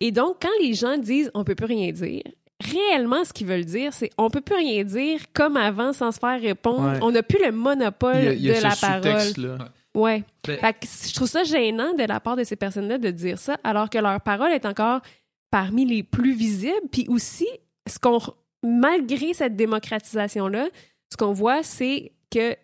Et 0.00 0.10
donc, 0.10 0.36
quand 0.40 0.48
les 0.62 0.72
gens 0.74 0.96
disent 0.96 1.30
on 1.34 1.44
peut 1.44 1.54
plus 1.54 1.66
rien 1.66 1.92
dire, 1.92 2.22
réellement, 2.64 3.24
ce 3.24 3.32
qu'ils 3.34 3.46
veulent 3.46 3.64
dire, 3.64 3.92
c'est 3.92 4.08
on 4.16 4.30
peut 4.30 4.40
plus 4.40 4.56
rien 4.56 4.84
dire 4.84 5.20
comme 5.34 5.58
avant 5.58 5.92
sans 5.92 6.12
se 6.12 6.18
faire 6.18 6.40
répondre. 6.40 6.92
Ouais. 6.92 6.98
On 7.02 7.10
n'a 7.10 7.22
plus 7.22 7.44
le 7.44 7.52
monopole 7.52 8.16
Il 8.16 8.24
y 8.24 8.28
a, 8.28 8.32
il 8.32 8.42
y 8.42 8.50
a 8.50 8.54
de 8.54 8.58
ce 8.58 8.62
la 8.62 8.76
parole. 8.76 9.58
Ouais. 9.94 10.24
Fait 10.46 10.72
que 10.74 10.86
je 11.08 11.14
trouve 11.14 11.28
ça 11.28 11.42
gênant 11.44 11.94
de 11.94 12.04
la 12.04 12.20
part 12.20 12.36
de 12.36 12.44
ces 12.44 12.56
personnes-là 12.56 12.98
de 12.98 13.10
dire 13.10 13.38
ça, 13.38 13.58
alors 13.64 13.88
que 13.90 13.96
leur 13.98 14.20
parole 14.20 14.52
est 14.52 14.66
encore 14.66 15.00
parmi 15.50 15.84
les 15.84 16.02
plus 16.02 16.34
visibles. 16.34 16.88
Puis 16.90 17.06
aussi, 17.08 17.46
ce 17.86 17.98
qu'on, 17.98 18.18
malgré 18.62 19.34
cette 19.34 19.56
démocratisation-là, 19.56 20.68
ce 21.10 21.16
qu'on 21.16 21.32
voit, 21.32 21.62
c'est 21.62 22.12
que 22.30 22.56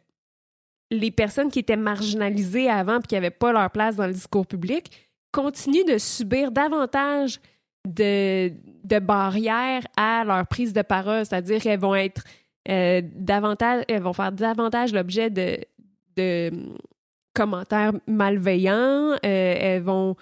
les 0.91 1.11
personnes 1.11 1.51
qui 1.51 1.61
étaient 1.61 1.77
marginalisées 1.77 2.69
avant 2.69 2.99
puis 2.99 3.09
qui 3.09 3.15
n'avaient 3.15 3.31
pas 3.31 3.53
leur 3.53 3.71
place 3.71 3.97
dans 3.97 4.07
le 4.07 4.13
discours 4.13 4.47
public 4.47 4.91
continuent 5.33 5.87
de 5.87 5.97
subir 5.97 6.53
davantage 6.53 7.41
de, 7.89 8.53
de 8.85 8.99
barrières 8.99 9.83
à 9.97 10.25
leur 10.25 10.47
prise 10.47 10.73
de 10.73 10.83
parole, 10.83 11.25
c'est-à-dire 11.25 11.61
qu'elles 11.61 11.81
vont 11.81 11.95
être 11.95 12.23
euh, 12.69 13.03
davantage, 13.15 13.85
elles 13.89 14.03
vont 14.03 14.13
faire 14.13 14.31
davantage 14.31 14.93
l'objet 14.93 15.31
de, 15.31 15.59
de 16.17 16.51
hum, 16.53 16.79
commentaires 17.35 17.93
malveillants, 18.07 19.13
euh, 19.15 19.17
elles 19.25 19.83
vont 19.83 20.17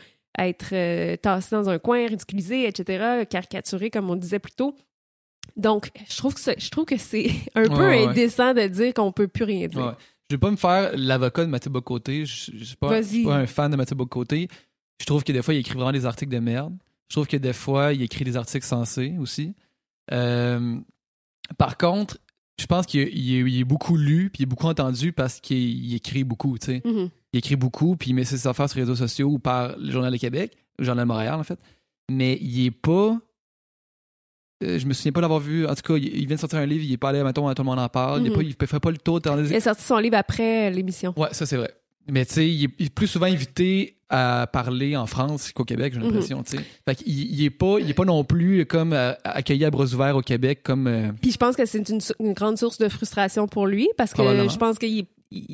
être 0.46 0.72
euh, 0.72 1.16
tassées 1.16 1.55
dans 1.57 1.68
un 1.68 1.79
coin, 1.79 2.07
ridiculisées, 2.07 2.66
etc., 2.66 3.24
caricaturées, 3.29 3.90
comme 3.90 4.11
on 4.11 4.16
disait 4.16 4.38
plus 4.38 4.53
tôt. 4.53 4.74
Donc, 5.57 5.90
je 6.09 6.16
trouve 6.16 6.35
que, 6.35 6.40
ça- 6.40 6.55
je 6.57 6.68
trouve 6.70 6.85
que 6.85 6.96
c'est 6.96 7.31
un 7.55 7.64
peu 7.64 7.70
Ouais, 7.74 7.79
ouais. 7.79 8.07
indécent 8.07 8.55
de 8.55 8.66
dire 8.66 8.94
qu'on 8.94 9.12
peut 9.12 9.29
plus 9.29 9.44
rien 9.44 9.66
dire. 9.68 9.87
Ouais. 9.87 9.92
Je 10.31 10.37
vais 10.37 10.38
pas 10.40 10.50
me 10.50 10.57
faire 10.57 10.92
l'avocat 10.96 11.44
de 11.44 11.50
Mathieu 11.50 11.70
Bocoté. 11.70 12.24
Je 12.24 12.53
je 12.57 12.64
suis 12.64 12.76
pas, 12.76 12.94
un 13.35 13.46
fan 13.46 13.70
de 13.70 13.76
Mathieu 13.76 13.96
Bocoté. 13.96 14.48
Je 15.00 15.07
trouve 15.07 15.24
que 15.24 15.33
des 15.33 15.42
fois, 15.42 15.55
il 15.55 15.59
écrit 15.59 15.74
vraiment 15.74 15.90
des 15.92 16.07
articles 16.07 16.31
de 16.33 16.38
merde. 16.38 16.72
Je 17.09 17.14
trouve 17.16 17.26
que 17.26 17.37
des 17.37 17.53
fois, 17.53 17.92
il 17.92 18.03
écrit 18.03 18.24
des 18.24 18.37
articles 18.37 18.64
sensés 18.64 19.16
aussi. 19.18 19.55
Euh, 20.12 20.79
par 21.59 21.76
contre, 21.76 22.18
je 22.61 22.66
pense 22.66 22.87
qu'il 22.87 23.00
est, 23.59 23.64
beaucoup 23.64 23.96
lu 23.96 24.31
puis 24.31 24.40
il 24.40 24.42
est 24.44 24.46
beaucoup 24.46 24.66
entendu 24.66 25.12
parce 25.12 25.40
qu'il 25.40 25.57
il 25.85 25.94
écrit 25.96 26.22
beaucoup, 26.22 26.59
tu 26.59 26.66
sais. 26.66 26.83
Mhm. 26.85 27.11
Il 27.32 27.38
écrit 27.38 27.56
beaucoup 27.56 27.96
puis 27.96 28.10
il 28.10 28.14
met 28.14 28.24
ses 28.24 28.46
affaires 28.46 28.68
sur 28.68 28.78
les 28.78 28.82
réseaux 28.84 28.96
sociaux 28.96 29.28
ou 29.28 29.38
par 29.38 29.76
le 29.78 29.90
Journal 29.90 30.12
de 30.12 30.18
Québec, 30.18 30.56
le 30.78 30.84
Journal 30.84 31.04
de 31.04 31.08
Montréal, 31.08 31.34
en 31.34 31.44
fait. 31.44 31.58
Mais 32.10 32.38
il 32.40 32.66
est 32.66 32.70
pas... 32.72 33.16
euh, 34.64 34.78
je 34.78 34.86
me 34.86 34.92
souviens 34.92 35.12
pas 35.12 35.20
l'avoir 35.20 35.40
vu. 35.40 35.66
En 35.66 35.74
tout 35.74 35.82
cas, 35.82 35.96
il, 35.96 36.06
il 36.06 36.26
vient 36.26 36.36
de 36.36 36.40
sortir 36.40 36.58
un 36.58 36.66
livre, 36.66 36.84
il 36.84 36.92
est 36.92 36.96
pas 36.96 37.10
allé, 37.10 37.22
mettons, 37.22 37.46
à 37.48 37.54
tout 37.54 37.62
le 37.62 37.66
monde 37.66 37.78
en 37.78 37.88
parle. 37.88 38.22
Il, 38.22 38.32
est 38.32 38.36
Mhm. 38.36 38.66
fait 38.68 38.80
pas 38.80 38.90
le 38.90 38.98
tour 38.98 39.20
dans 39.20 39.36
les- 39.36 39.48
Il 39.50 39.56
a 39.56 39.60
sorti 39.60 39.82
son 39.82 39.98
livre 39.98 40.16
après 40.16 40.70
l'émission. 40.70 41.14
Ouais, 41.16 41.28
ça 41.32 41.46
c'est 41.46 41.56
vrai. 41.56 41.72
Mais 42.10 42.24
tu 42.26 42.34
sais, 42.34 42.48
il, 42.48 42.64
est- 42.64 42.74
il 42.78 42.86
est 42.86 42.94
plus 42.94 43.06
souvent 43.06 43.26
invité 43.26 43.96
à 44.08 44.48
parler 44.52 44.96
en 44.96 45.06
France 45.06 45.52
qu'au 45.52 45.64
Québec, 45.64 45.92
j'ai 45.92 46.00
Mhm. 46.00 46.06
l'impression, 46.06 46.42
tu 46.42 46.56
sais. 46.56 46.64
Fait 46.84 46.96
qu'il 46.96 47.12
il 47.32 47.44
est 47.44 47.50
pas, 47.50 47.76
il 47.78 47.88
est 47.88 47.94
pas 47.94 48.04
non 48.04 48.24
plus 48.24 48.66
comme 48.66 48.92
euh, 48.92 49.12
accueilli 49.22 49.64
à 49.64 49.70
bras 49.70 49.84
ouverts 49.84 50.16
au 50.16 50.22
Québec 50.22 50.62
comme. 50.64 50.88
euh, 50.88 51.12
Puis 51.22 51.30
je 51.30 51.36
pense 51.36 51.54
que 51.54 51.64
c'est 51.64 51.88
une, 51.88 52.00
une 52.18 52.32
grande 52.32 52.58
source 52.58 52.78
de 52.78 52.88
frustration 52.88 53.46
pour 53.46 53.68
lui 53.68 53.88
parce 53.96 54.12
que 54.12 54.22
je 54.22 54.56
pense 54.56 54.78
qu'il 54.80 55.06
il, 55.30 55.44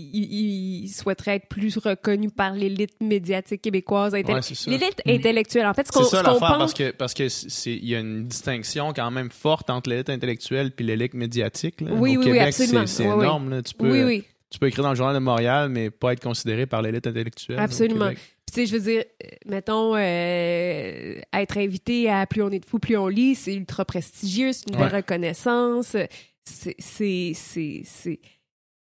il- 0.85 0.89
souhaiterait 0.89 1.37
être 1.37 1.49
plus 1.49 1.77
reconnu 1.79 2.31
par 2.31 2.53
l'élite 2.55 2.95
médiatique 3.03 3.61
québécoise. 3.63 4.15
intell- 4.15 4.37
Ouais, 4.37 4.41
l'élite 4.67 5.03
Mm. 5.05 5.11
intellectuelle. 5.11 5.67
En 5.67 5.75
fait, 5.75 5.87
ce 5.87 5.93
qu'on 5.93 6.01
l'affaire, 6.03 6.23
pense. 6.39 6.41
parce 6.59 6.75
que 6.75 6.91
parce 6.93 7.15
que 7.15 7.29
c'est 7.29 7.73
il 7.75 7.87
y 7.89 7.95
a 7.95 8.01
une 8.01 8.25
distinction 8.27 8.93
quand 8.95 9.11
même 9.11 9.31
forte 9.31 9.69
entre 9.71 9.91
l'élite 9.91 10.09
intellectuelle 10.11 10.71
puis 10.73 10.85
l'élite 10.85 11.15
médiatique. 11.15 11.81
Là. 11.83 11.91
Oui, 11.93 11.99
Au 11.99 12.03
oui, 12.03 12.17
oui, 12.19 12.25
Québec, 12.25 12.43
absolument. 12.43 12.87
c'est 12.87 13.05
énorme. 13.05 13.51
là. 13.51 13.63
Tu 13.63 13.75
peux 13.75 13.91
Oui, 13.91 14.03
oui. 14.05 14.25
tu 14.51 14.59
peux 14.59 14.67
écrire 14.69 14.85
dans 14.85 14.91
le 14.91 14.97
journal 14.97 15.15
de 15.15 15.21
Montréal, 15.21 15.69
mais 15.69 15.91
pas 15.91 16.13
être 16.15 16.23
considéré 16.23 16.67
par 16.67 16.81
l'élite 16.83 17.07
intellectuelle. 17.07 17.59
Absolument. 17.59 18.11
Tu 18.11 18.17
sais, 18.55 18.67
je 18.67 18.77
veux 18.77 18.81
dire, 18.93 19.03
euh, 19.25 19.29
mettons, 19.47 19.95
euh, 19.97 21.21
être 21.35 21.59
invité 21.59 22.09
à 22.09 22.27
Plus 22.27 22.43
on 22.43 22.51
est 22.51 22.61
de 22.61 22.65
fou, 22.65 22.79
plus 22.79 22.97
on 22.97 23.09
lit, 23.09 23.35
c'est 23.35 23.55
ultra 23.55 23.85
prestigieux, 23.85 24.53
c'est 24.53 24.69
une 24.71 24.77
belle 24.77 24.87
Ouais. 24.93 24.97
reconnaissance. 24.99 25.97
C'est, 26.45 26.77
c'est, 26.79 27.33
c'est, 27.35 27.83
c'est- 27.85 28.21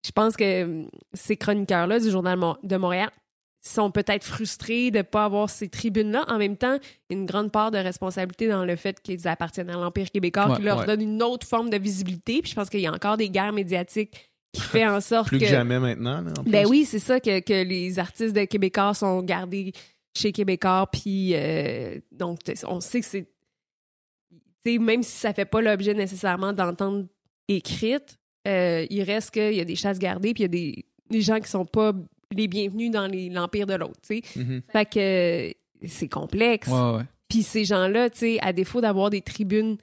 Je 0.06 0.12
pense 0.12 0.36
que 0.38 0.64
hum, 0.64 0.90
ces 1.14 1.38
chroniqueurs-là 1.38 2.00
du 2.00 2.10
Journal 2.10 2.40
de 2.64 2.78
Montréal 2.78 3.10
sont 3.62 3.92
peut-être 3.92 4.24
frustrés 4.24 4.92
de 4.92 5.00
ne 5.00 5.02
pas 5.04 5.26
avoir 5.26 5.50
ces 5.50 5.68
tribunes-là. 5.68 6.24
En 6.30 6.38
même 6.38 6.56
temps, 6.56 6.78
une 7.10 7.26
grande 7.26 7.52
part 7.52 7.72
de 7.72 7.78
responsabilité 7.78 8.48
dans 8.48 8.64
le 8.64 8.76
fait 8.78 9.02
qu'ils 9.02 9.28
appartiennent 9.28 9.70
à 9.70 9.74
l'Empire 9.74 10.10
québécois, 10.12 10.50
Ouais, 10.50 10.56
qui 10.58 10.62
leur 10.62 10.80
ouais. 10.80 10.86
donne 10.86 11.02
une 11.02 11.22
autre 11.24 11.46
forme 11.46 11.70
de 11.70 11.78
visibilité. 11.78 12.42
Puis 12.42 12.52
je 12.52 12.56
pense 12.56 12.70
qu'il 12.70 12.80
y 12.80 12.88
a 12.88 12.94
encore 12.94 13.18
des 13.18 13.30
guerres 13.30 13.52
médiatiques 13.52 14.30
qui 14.54 14.62
fait 14.62 14.88
en 14.88 15.02
sorte 15.02 15.28
Plus 15.28 15.40
que, 15.40 15.46
jamais 15.48 15.80
maintenant. 15.80 16.22
là, 16.22 16.32
en 16.40 16.44
ben 16.44 16.62
plus. 16.64 16.70
oui, 16.70 16.86
c'est 16.86 17.00
ça 17.00 17.20
que, 17.20 17.40
que 17.42 17.64
les 17.68 18.00
artistes 18.00 18.36
de 18.36 18.46
Québécois 18.46 18.94
sont 18.94 19.22
gardés 19.24 19.74
chez 20.16 20.32
Québécois, 20.32 20.88
puis 20.92 21.32
euh, 21.36 22.00
donc 22.12 22.40
on 22.68 22.80
sait 22.80 23.02
que 23.02 23.06
c'est, 23.06 23.24
tu 24.66 24.72
sais, 24.74 24.78
même 24.80 25.04
si 25.04 25.12
ça 25.12 25.34
fait 25.34 25.46
pas 25.46 25.62
l'objet 25.62 25.94
nécessairement 25.94 26.54
d'entendre 26.54 27.06
écrite, 27.48 28.18
euh, 28.48 28.86
il 28.90 29.04
reste 29.04 29.32
qu'il 29.32 29.54
y 29.54 29.60
a 29.62 29.66
des 29.66 29.76
chasses 29.76 30.00
gardées, 30.00 30.34
puis 30.34 30.44
il 30.44 30.46
y 30.46 30.46
a 30.46 30.48
des, 30.50 30.86
des 31.10 31.22
gens 31.22 31.40
qui 31.40 31.50
sont 31.50 31.66
pas 31.66 31.94
les 32.36 32.48
bienvenus 32.48 32.92
dans 32.92 33.08
l'empire 33.12 33.66
de 33.68 33.74
l'autre, 33.76 34.00
tu 34.08 34.22
sais. 34.22 34.40
Mhm. 34.40 34.62
Fait 34.72 34.86
que 34.86 35.00
euh, 35.00 35.52
c'est 35.86 36.08
complexe. 36.10 36.68
Ouais, 36.68 36.98
ouais. 36.98 37.04
Puis 37.30 37.44
ces 37.44 37.66
gens-là, 37.66 38.10
tu 38.10 38.20
sais, 38.20 38.40
à 38.42 38.54
défaut 38.54 38.82
d'avoir 38.82 39.10
des 39.10 39.22
tribunes 39.22 39.78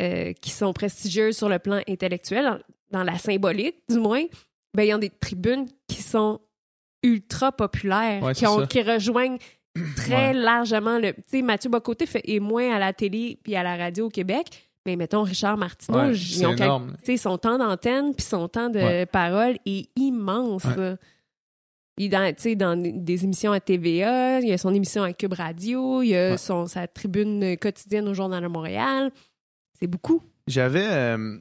euh, 0.00 0.32
qui 0.40 0.50
sont 0.50 0.72
prestigieuses 0.72 1.36
sur 1.36 1.48
le 1.48 1.58
plan 1.58 1.80
intellectuel, 1.88 2.44
dans, 2.90 2.98
dans 2.98 3.04
la 3.04 3.16
symbolique 3.18 3.76
du 3.88 3.98
moins, 3.98 4.24
ben 4.74 4.82
ils 4.82 4.94
ont 4.94 4.98
des 4.98 5.10
tribunes 5.10 5.66
qui 5.86 6.02
sont 6.02 6.40
ultra 7.02 7.52
populaires, 7.52 8.22
Ouais, 8.22 8.32
qui, 8.34 8.40
c'est 8.40 8.46
ont, 8.48 8.60
ça. 8.60 8.66
qui 8.66 8.82
rejoignent 8.82 9.38
très 9.96 10.32
largement 10.32 10.98
le. 10.98 11.12
Tu 11.12 11.22
sais, 11.26 11.42
Mathieu 11.42 11.70
Bocoté 11.70 12.06
fait, 12.06 12.22
est 12.28 12.40
moins 12.40 12.74
à 12.74 12.78
la 12.78 12.92
télé 12.92 13.38
puis 13.42 13.54
à 13.56 13.62
la 13.62 13.76
radio 13.76 14.06
au 14.06 14.10
Québec, 14.10 14.46
mais 14.86 14.96
mettons 14.96 15.22
Richard 15.22 15.56
Martineau, 15.56 15.98
Ouais, 15.98 16.12
ils 16.14 16.46
ont 16.46 16.56
son 17.16 17.38
temps 17.38 17.58
d'antenne 17.58 18.14
puis 18.14 18.24
son 18.24 18.48
temps 18.48 18.68
de 18.70 18.78
Ouais. 18.78 19.06
parole 19.06 19.56
est 19.66 19.88
immense. 19.96 20.64
Ouais. 20.64 20.96
Il 21.96 22.10
dans, 22.10 22.34
dans 22.56 22.76
des 22.82 23.24
émissions 23.24 23.52
à 23.52 23.60
TVA, 23.60 24.40
il 24.40 24.48
y 24.48 24.52
a 24.52 24.58
son 24.58 24.74
émission 24.74 25.04
à 25.04 25.12
Cube 25.12 25.32
Radio, 25.34 26.02
il 26.02 26.08
y 26.08 26.16
a 26.16 26.36
son, 26.36 26.66
sa 26.66 26.88
tribune 26.88 27.56
quotidienne 27.56 28.08
au 28.08 28.14
Journal 28.14 28.42
de 28.42 28.48
Montréal. 28.48 29.12
C'est 29.78 29.86
beaucoup. 29.86 30.20
J'avais, 30.48 30.86
euh, 30.88 31.38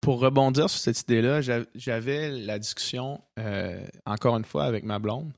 pour 0.00 0.20
rebondir 0.20 0.68
sur 0.68 0.80
cette 0.80 1.00
idée-là, 1.02 1.40
j'a- 1.40 1.64
j'avais 1.74 2.30
la 2.30 2.58
discussion, 2.58 3.20
euh, 3.38 3.80
encore 4.06 4.36
une 4.36 4.44
fois, 4.44 4.64
avec 4.64 4.84
ma 4.84 4.98
blonde, 4.98 5.32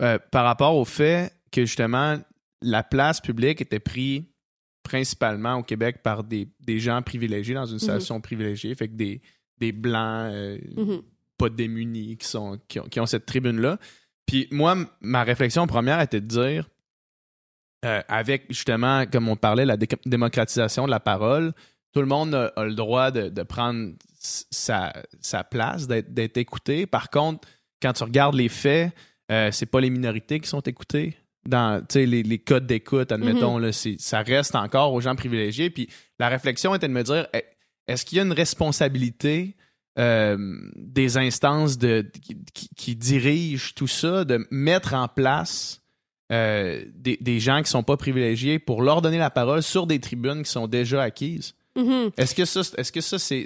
euh, 0.00 0.18
par 0.30 0.44
rapport 0.44 0.74
au 0.76 0.84
fait 0.86 1.32
que 1.52 1.66
justement, 1.66 2.16
la 2.62 2.82
place 2.82 3.20
publique 3.20 3.60
était 3.60 3.78
prise 3.78 4.22
principalement 4.84 5.54
au 5.56 5.62
Québec 5.64 6.02
par 6.04 6.22
des, 6.22 6.46
des 6.60 6.78
gens 6.78 7.02
privilégiés 7.02 7.54
dans 7.54 7.66
une 7.66 7.78
situation 7.80 8.20
privilégiée, 8.20 8.72
fait 8.76 8.86
que 8.86 8.94
des, 8.94 9.20
des 9.58 9.72
blancs 9.72 10.30
euh, 10.32 10.58
Mhm. 10.76 11.02
pas 11.36 11.48
démunis 11.48 12.16
qui, 12.18 12.28
sont, 12.28 12.60
qui, 12.68 12.78
ont, 12.78 12.84
qui 12.84 13.00
ont 13.00 13.06
cette 13.06 13.26
tribune-là. 13.26 13.78
Puis 14.26 14.46
moi, 14.52 14.76
ma 15.00 15.24
réflexion 15.24 15.66
première 15.66 16.00
était 16.00 16.20
de 16.20 16.26
dire, 16.26 16.68
euh, 17.84 18.00
avec 18.08 18.44
justement, 18.50 19.04
comme 19.10 19.28
on 19.28 19.36
parlait, 19.36 19.66
la 19.66 19.76
dé- 19.76 19.88
démocratisation 20.06 20.86
de 20.86 20.90
la 20.90 21.00
parole, 21.00 21.52
tout 21.92 22.00
le 22.00 22.06
monde 22.06 22.34
a, 22.34 22.46
a 22.56 22.64
le 22.64 22.74
droit 22.74 23.10
de, 23.10 23.28
de 23.28 23.42
prendre 23.42 23.92
sa, 24.18 24.92
sa 25.20 25.44
place, 25.44 25.86
d'être 25.86 26.12
d'être 26.14 26.36
écouté. 26.38 26.86
Par 26.86 27.10
contre, 27.10 27.46
quand 27.82 27.92
tu 27.92 28.02
regardes 28.04 28.34
les 28.34 28.48
faits, 28.48 28.92
euh, 29.30 29.50
c'est 29.52 29.66
pas 29.66 29.80
les 29.80 29.90
minorités 29.90 30.40
qui 30.40 30.48
sont 30.48 30.60
écoutées. 30.60 31.16
Dans 31.46 31.84
les, 31.94 32.22
les 32.22 32.38
codes 32.38 32.66
d'écoute, 32.66 33.12
admettons, 33.12 33.58
là, 33.58 33.70
c'est- 33.72 34.00
ça 34.00 34.22
reste 34.22 34.54
encore 34.54 34.92
aux 34.94 35.00
gens 35.00 35.14
privilégiés. 35.14 35.68
Puis 35.70 35.88
la 36.18 36.28
réflexion 36.30 36.74
était 36.74 36.88
de 36.88 36.92
me 36.92 37.02
dire 37.02 37.26
est- 37.34 37.44
est-ce 37.86 38.04
qu'il 38.06 38.16
y 38.16 38.20
a 38.20 38.24
une 38.24 38.32
responsabilité 38.32 39.56
euh, 39.98 40.36
des 40.74 41.16
instances 41.18 41.78
de, 41.78 42.10
qui, 42.76 42.96
dirigent 42.96 43.72
tout 43.76 43.86
ça, 43.86 44.24
de 44.24 44.44
mettre 44.50 44.94
en 44.94 45.06
place 45.06 45.80
euh, 46.32 46.84
des, 46.94 47.16
des 47.20 47.38
gens 47.38 47.62
qui 47.62 47.70
sont 47.70 47.82
pas 47.84 47.96
privilégiés 47.96 48.58
pour 48.58 48.82
leur 48.82 49.02
donner 49.02 49.18
la 49.18 49.30
parole 49.30 49.62
sur 49.62 49.86
des 49.86 50.00
tribunes 50.00 50.42
qui 50.42 50.50
sont 50.50 50.66
déjà 50.66 51.02
acquises? 51.02 51.54
Mhm. 51.76 52.10
Est-ce 52.16 52.34
que 52.34 52.44
ça, 52.44 52.60
est-ce 52.78 52.90
que 52.90 53.00
ça, 53.00 53.18
c'est, 53.18 53.44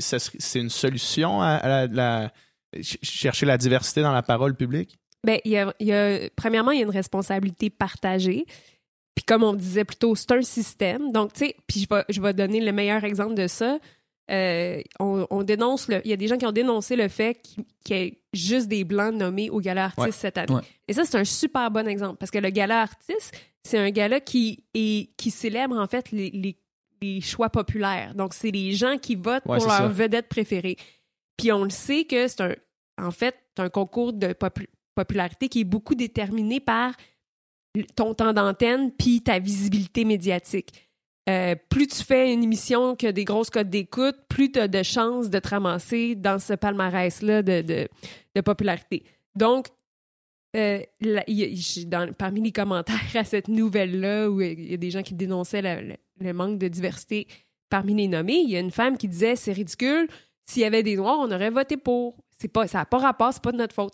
une 0.60 0.70
solution 0.70 1.42
à, 1.42 1.48
à 1.48 1.68
la, 1.68 1.86
la- 1.88 2.32
ch- 2.74 2.98
chercher 3.02 3.44
la 3.44 3.58
diversité 3.58 4.00
dans 4.02 4.12
la 4.12 4.22
parole 4.22 4.54
publique? 4.54 4.98
Ben, 5.24 5.38
il 5.44 5.50
y 5.52 5.56
a, 5.56 5.74
il 5.80 5.86
y 5.88 5.92
a- 5.92 6.28
premièrement, 6.36 6.70
il 6.70 6.78
y 6.78 6.82
a 6.82 6.84
une 6.84 6.90
responsabilité 6.90 7.70
partagée. 7.70 8.46
Puis 9.14 9.24
comme 9.24 9.42
on 9.42 9.52
disait 9.54 9.84
plus 9.84 9.96
tôt, 9.96 10.14
c'est 10.14 10.30
un 10.32 10.42
système. 10.42 11.10
Donc, 11.12 11.32
tu 11.32 11.46
sais, 11.46 11.56
puis 11.66 11.80
je 11.80 11.92
vais, 11.94 12.04
je 12.08 12.20
vais 12.20 12.32
donner 12.32 12.60
le 12.60 12.70
meilleur 12.72 13.02
exemple 13.04 13.34
de 13.34 13.46
ça. 13.48 13.78
euh, 14.30 14.80
on, 15.00 15.26
on 15.30 15.42
dénonce 15.42 15.88
le. 15.88 16.00
Il 16.04 16.10
y 16.10 16.12
a 16.12 16.16
des 16.16 16.28
gens 16.28 16.36
qui 16.36 16.46
ont 16.46 16.52
dénoncé 16.52 16.94
le 16.96 17.08
fait 17.08 17.40
qu'il 17.84 17.96
y 17.96 18.00
ait 18.00 18.18
juste 18.32 18.68
des 18.68 18.84
blancs 18.84 19.14
nommés 19.14 19.48
au 19.50 19.58
gala 19.60 19.86
artiste 19.86 20.06
Ouais. 20.06 20.12
cette 20.12 20.38
année. 20.38 20.54
Ouais. 20.54 20.60
Et 20.86 20.92
ça, 20.92 21.04
c'est 21.04 21.16
un 21.18 21.24
super 21.24 21.70
bon 21.70 21.88
exemple 21.88 22.16
parce 22.18 22.30
que 22.30 22.38
le 22.38 22.50
gala 22.50 22.82
artiste, 22.82 23.34
c'est 23.64 23.78
un 23.78 23.90
gala 23.90 24.20
qui 24.20 24.62
est 24.74 25.10
qui 25.16 25.30
célèbre 25.30 25.76
en 25.78 25.86
fait 25.88 26.12
les, 26.12 26.30
les, 26.30 26.56
les 27.02 27.20
choix 27.22 27.48
populaires. 27.50 28.14
Donc, 28.14 28.34
c'est 28.34 28.50
les 28.50 28.72
gens 28.72 28.98
qui 28.98 29.14
votent 29.16 29.46
Ouais, 29.46 29.56
pour 29.58 29.66
leur 29.66 29.78
ça. 29.78 29.88
vedette 29.88 30.28
préférée. 30.28 30.76
Puis 31.38 31.50
on 31.50 31.64
le 31.64 31.70
sait 31.70 32.04
que 32.04 32.28
c'est 32.28 32.40
un, 32.42 32.54
en 33.00 33.10
fait, 33.10 33.34
c'est 33.56 33.62
un 33.64 33.68
concours 33.70 34.12
de 34.12 34.32
popularité 34.98 35.48
qui 35.48 35.60
est 35.60 35.64
beaucoup 35.64 35.94
déterminé 35.94 36.58
par 36.60 36.94
ton 37.94 38.14
temps 38.14 38.32
d'antenne 38.32 38.90
puis 38.90 39.22
ta 39.22 39.38
visibilité 39.38 40.04
médiatique. 40.04 40.88
Euh, 41.28 41.54
plus 41.68 41.86
tu 41.86 42.02
fais 42.02 42.32
une 42.32 42.42
émission 42.42 42.96
qui 42.96 43.06
a 43.06 43.12
des 43.12 43.24
grosses 43.24 43.50
codes 43.50 43.68
d'écoute, 43.68 44.16
plus 44.28 44.50
tu 44.50 44.58
as 44.58 44.66
de 44.66 44.82
chances 44.82 45.28
de 45.28 45.38
te 45.38 45.48
ramasser 45.48 46.14
dans 46.14 46.38
ce 46.38 46.54
palmarès-là 46.54 47.42
de, 47.42 47.60
de, 47.60 48.40
popularité. 48.40 49.04
Donc, 49.34 49.66
euh, 50.56 50.80
parmi 52.16 52.40
les 52.40 52.52
commentaires 52.52 53.14
à 53.14 53.24
cette 53.24 53.48
nouvelle-là, 53.48 54.30
où 54.30 54.40
il 54.40 54.70
y 54.70 54.74
a 54.74 54.78
des 54.78 54.90
gens 54.90 55.02
qui 55.02 55.14
dénonçaient 55.14 55.62
le, 55.62 56.32
manque 56.32 56.58
de 56.58 56.68
diversité 56.68 57.26
parmi 57.68 57.94
les 57.94 58.08
nommés, 58.08 58.40
il 58.42 58.50
y 58.50 58.56
a 58.56 58.60
une 58.60 58.70
femme 58.70 58.96
qui 58.96 59.06
disait 59.06 59.36
c'est 59.36 59.52
ridicule, 59.52 60.08
s'il 60.46 60.62
y 60.62 60.64
avait 60.64 60.82
des 60.82 60.96
noirs, 60.96 61.18
on 61.20 61.30
aurait 61.30 61.50
voté 61.50 61.76
pour. 61.76 62.16
Pas, 62.54 62.66
ça 62.66 62.78
n'a 62.78 62.84
pas 62.86 62.98
rapport, 62.98 63.32
c'est 63.34 63.42
pas 63.42 63.52
de 63.52 63.58
notre 63.58 63.74
faute. 63.74 63.92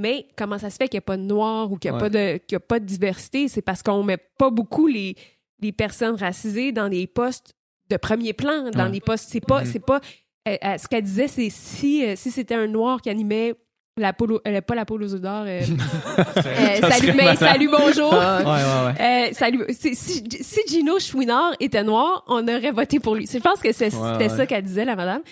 Mais 0.00 0.26
comment 0.36 0.58
ça 0.58 0.68
se 0.70 0.76
fait 0.76 0.88
qu'il 0.88 0.96
n'y 0.98 1.04
a 1.04 1.06
pas 1.06 1.16
de 1.16 1.22
noirs 1.22 1.72
ou 1.72 1.76
qu'il 1.78 1.90
n'y 1.90 1.96
a, 1.96 2.00
Ouais. 2.00 2.04
pas 2.04 2.10
de- 2.10 2.36
qu'il 2.38 2.54
y 2.54 2.56
a 2.56 2.60
pas 2.60 2.80
de 2.80 2.84
diversité? 2.84 3.48
C'est 3.48 3.62
parce 3.62 3.82
qu'on 3.82 4.02
met 4.02 4.18
pas 4.38 4.50
beaucoup 4.50 4.86
les, 4.86 5.16
les 5.60 5.72
personnes 5.72 6.16
racisées 6.16 6.72
dans 6.72 6.88
des 6.88 7.06
postes 7.06 7.54
de 7.88 7.96
premier 7.96 8.32
plan, 8.34 8.70
dans 8.70 8.84
Ouais. 8.86 8.90
des 8.90 9.00
postes. 9.00 9.28
C'est 9.30 9.40
pas. 9.40 9.60
Mhm. 9.64 9.70
c'est 9.72 9.84
pas 9.84 10.00
euh, 10.48 10.56
euh, 10.64 10.78
ce 10.78 10.86
qu'elle 10.86 11.02
disait, 11.02 11.28
c'est 11.28 11.50
si, 11.50 12.04
euh, 12.04 12.14
si 12.14 12.30
c'était 12.30 12.54
un 12.54 12.66
noir 12.68 13.00
qui 13.02 13.10
animait 13.10 13.54
la 13.96 14.12
polo, 14.12 14.38
pas 14.66 14.74
la 14.74 14.84
polo 14.84 15.06
euh, 15.14 15.62
Ça 15.62 16.90
salut, 16.90 17.12
mais 17.16 17.34
salut, 17.36 17.68
bonjour. 17.68 18.12
Ouais, 18.12 18.44
ouais, 18.44 18.94
ouais. 19.00 19.32
Salut. 19.32 19.64
Si, 19.70 19.96
si 19.96 20.60
Gino 20.68 20.98
Chouinard 21.00 21.54
était 21.58 21.82
noir, 21.82 22.22
on 22.28 22.46
aurait 22.46 22.70
voté 22.72 23.00
pour 23.00 23.14
lui. 23.14 23.26
Je 23.26 23.38
pense 23.38 23.60
que 23.60 23.72
c'était 23.72 24.28
ça 24.28 24.46
qu'elle 24.46 24.62
disait, 24.64 24.84
la 24.84 24.94
madame. 24.94 25.22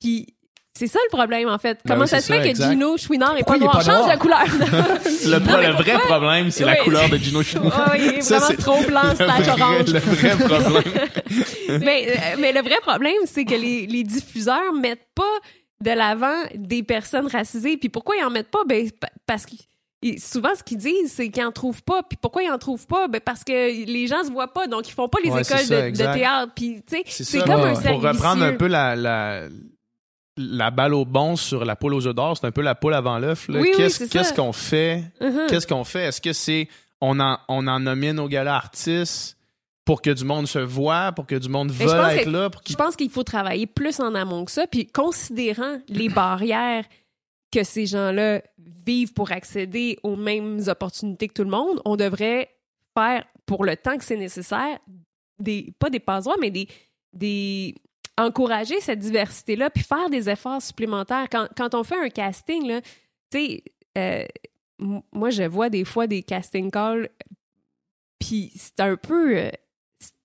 Puis 0.00 0.34
c'est 0.86 0.92
ça 0.92 0.98
le 1.10 1.16
problème, 1.16 1.48
en 1.48 1.58
fait. 1.58 1.78
Ben 1.84 1.94
Comment 1.94 2.02
oui, 2.02 2.08
ça 2.08 2.20
se 2.20 2.26
fait 2.26 2.38
ça, 2.38 2.42
que 2.42 2.48
exact. 2.48 2.70
Gino 2.70 2.96
Chouinard 2.96 3.36
est 3.36 3.44
pas 3.44 3.54
est 3.56 3.58
noir? 3.60 3.72
pas 3.78 3.84
Change 3.84 3.94
noir? 3.98 4.08
la 4.08 4.16
couleur. 4.16 4.44
Le, 5.26 5.38
Non, 5.38 5.58
mais 5.60 5.68
le 5.68 5.72
vrai 5.74 5.92
problème, 6.00 6.50
c'est 6.50 6.64
la 6.64 6.76
couleur 6.76 7.08
de 7.08 7.16
Gino 7.16 7.42
Chouinard. 7.42 7.90
Ouais, 7.92 7.98
il 8.00 8.08
est 8.14 8.20
Ça, 8.22 8.38
vraiment 8.38 8.50
c'est 8.50 8.56
trop 8.62 8.82
blanc, 8.82 9.14
vrai, 9.14 9.50
orange. 9.50 9.92
le 9.92 9.98
vrai 10.00 10.36
problème. 10.36 10.82
mais, 11.80 12.08
euh, 12.08 12.36
mais 12.40 12.52
le 12.52 12.60
vrai 12.62 12.78
problème, 12.82 13.14
c'est 13.26 13.44
que 13.44 13.54
les, 13.54 13.86
les 13.86 14.02
diffuseurs 14.04 14.72
mettent 14.72 15.06
pas 15.14 15.22
de 15.84 15.90
l'avant 15.90 16.42
des 16.54 16.82
personnes 16.82 17.26
racisées. 17.26 17.76
Puis 17.76 17.88
pourquoi 17.88 18.16
ils 18.16 18.24
en 18.24 18.30
mettent 18.30 18.50
pas? 18.50 18.64
Ben, 18.66 18.90
pa- 18.90 19.08
parce 19.26 19.46
que 19.46 19.54
souvent, 20.18 20.50
ce 20.56 20.62
qu'ils 20.62 20.78
disent, 20.78 21.12
c'est 21.12 21.28
qu'ils 21.30 21.44
en 21.44 21.52
trouvent 21.52 21.82
pas. 21.82 22.02
Puis 22.02 22.18
pourquoi 22.20 22.42
ils 22.42 22.50
en 22.50 22.58
trouvent 22.58 22.86
pas? 22.86 23.08
Ben, 23.08 23.20
parce 23.20 23.44
que 23.44 23.52
les 23.86 24.06
gens 24.06 24.22
se 24.24 24.30
voient 24.30 24.52
pas, 24.52 24.66
donc 24.66 24.88
ils 24.88 24.92
font 24.92 25.08
pas 25.08 25.18
les 25.22 25.30
Ouais, 25.30 25.42
écoles 25.42 25.58
ça, 25.58 25.90
de- 25.90 26.14
théâtre. 26.14 26.52
Puis, 26.54 26.82
tu 26.88 26.96
sais, 26.96 27.24
C'est 27.24 27.38
comme 27.40 27.62
Ouais, 27.62 27.70
un 27.70 27.80
Pour 27.92 28.02
reprendre 28.02 28.42
un 28.44 28.52
peu 28.54 28.66
la, 28.66 28.94
la, 28.96 29.42
la 30.36 30.70
balle 30.70 30.94
au 30.94 31.04
bon 31.04 31.36
sur 31.36 31.64
la 31.64 31.76
poule 31.76 31.94
aux 31.94 32.06
œufs 32.06 32.14
d'or, 32.14 32.36
c'est 32.36 32.46
un 32.46 32.52
peu 32.52 32.62
la 32.62 32.74
poule 32.74 32.94
avant 32.94 33.18
l'œuf. 33.18 33.46
Oui, 33.48 33.70
Qu'est-ce 33.76 34.32
qu'on 34.32 34.52
fait? 34.52 35.04
Mhm. 35.20 35.46
Qu'est-ce 35.48 35.66
qu'on 35.66 35.84
fait? 35.84 36.04
Est-ce 36.06 36.20
que 36.20 36.32
c'est 36.32 36.68
on 37.00 37.18
en, 37.20 37.38
on 37.48 37.66
en 37.66 37.80
nomine 37.80 38.18
au 38.20 38.28
gala 38.28 38.54
artiste 38.54 39.36
pour 39.84 40.00
que 40.00 40.10
du 40.10 40.24
monde 40.24 40.46
se 40.46 40.60
voit, 40.60 41.10
pour 41.12 41.26
que 41.26 41.34
du 41.34 41.48
monde 41.48 41.70
veuille 41.72 42.18
être 42.18 42.24
que- 42.26 42.30
là? 42.30 42.48
Pour 42.50 42.62
Je 42.66 42.74
pense 42.76 42.94
qu'il 42.96 43.10
faut 43.10 43.24
travailler 43.24 43.66
plus 43.66 43.98
en 44.00 44.14
amont 44.14 44.44
que 44.44 44.52
ça, 44.52 44.66
puis 44.66 44.86
considérant 44.86 45.78
les 45.88 46.08
barrières 46.08 46.84
que 47.50 47.64
ces 47.64 47.84
gens-là 47.86 48.40
vivent 48.86 49.12
pour 49.12 49.32
accéder 49.32 49.98
aux 50.02 50.16
mêmes 50.16 50.60
opportunités 50.68 51.28
que 51.28 51.34
tout 51.34 51.44
le 51.44 51.50
monde, 51.50 51.80
on 51.84 51.96
devrait 51.96 52.48
faire, 52.96 53.24
pour 53.44 53.64
le 53.64 53.76
temps 53.76 53.98
que 53.98 54.04
c'est 54.04 54.16
nécessaire, 54.16 54.78
des 55.38 55.72
pas 55.78 55.90
des 55.90 56.00
passoires, 56.00 56.36
mais 56.40 56.50
des, 56.50 56.68
des 57.12 57.74
encourager 58.18 58.80
cette 58.80 58.98
diversité-là, 58.98 59.70
puis 59.70 59.82
faire 59.84 60.10
des 60.10 60.28
efforts 60.28 60.60
supplémentaires. 60.62 61.26
Quand, 61.30 61.48
quand 61.56 61.74
on 61.74 61.82
fait 61.84 61.98
un 61.98 62.08
casting, 62.10 62.66
là, 62.68 62.80
tu 62.82 62.90
sais, 63.32 63.64
euh, 63.98 64.24
moi, 65.12 65.30
je 65.30 65.44
vois 65.44 65.70
des 65.70 65.84
fois 65.84 66.06
des 66.06 66.22
casting 66.22 66.70
calls, 66.70 67.08
puis 68.18 68.52
c'est 68.56 68.80
un 68.80 68.96
peu... 68.96 69.36
euh, 69.38 69.50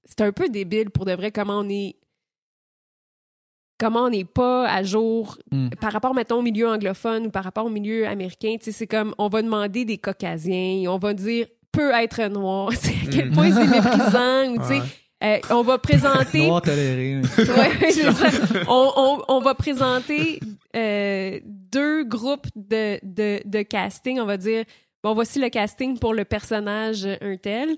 c'est 0.05 0.21
un 0.21 0.31
peu 0.31 0.49
débile 0.49 0.89
pour 0.89 1.05
de 1.05 1.11
vrai 1.13 1.31
comment 1.31 1.59
on 1.59 1.69
est 1.69 1.95
comment 3.79 4.05
on 4.05 4.09
n'est 4.09 4.25
pas 4.25 4.67
à 4.67 4.81
jour 4.83 5.37
Mm. 5.51 5.69
par 5.79 5.93
rapport, 5.93 6.13
mettons, 6.15 6.37
au 6.39 6.41
milieu 6.41 6.67
anglophone 6.67 7.27
ou 7.27 7.29
par 7.29 7.43
rapport 7.43 7.65
au 7.65 7.69
milieu 7.69 8.07
américain. 8.07 8.55
Tu 8.59 8.65
sais, 8.65 8.71
c'est 8.71 8.87
comme, 8.87 9.13
on 9.17 9.27
va 9.29 9.41
demander 9.41 9.85
des 9.85 9.97
caucasiens, 9.97 10.89
on 10.91 10.97
va 10.97 11.13
dire 11.13 11.47
peut 11.71 11.91
être 11.93 12.23
noir. 12.27 12.69
Tu 12.71 12.77
sais, 12.77 12.93
à 13.07 13.11
quel 13.11 13.29
Mm. 13.29 13.33
point 13.33 13.51
c'est 13.51 13.67
méprisant. 13.75 14.51
ou 14.53 14.57
tu 14.57 14.63
sais, 14.65 14.79
Ouais. 14.79 14.85
Euh, 15.23 15.37
on 15.49 15.61
va 15.63 15.77
présenter... 15.79 16.45
Noir 16.47 16.61
toléré. 16.61 17.15
Ouais, 17.19 17.91
c'est 17.91 18.11
ça. 18.11 18.27
On, 18.67 18.91
on- 18.95 19.23
on 19.27 19.39
va 19.39 19.55
présenter 19.55 20.39
euh, 20.75 21.39
deux 21.43 22.03
groupes 22.03 22.47
de, 22.55 22.99
de, 23.03 23.39
de 23.45 23.61
casting. 23.63 24.19
On 24.19 24.25
va 24.25 24.37
dire, 24.37 24.63
bon, 25.03 25.13
voici 25.13 25.39
le 25.39 25.49
casting 25.49 25.97
pour 25.97 26.13
le 26.13 26.23
personnage 26.25 27.05
euh, 27.05 27.15
un 27.21 27.37
tel. 27.37 27.75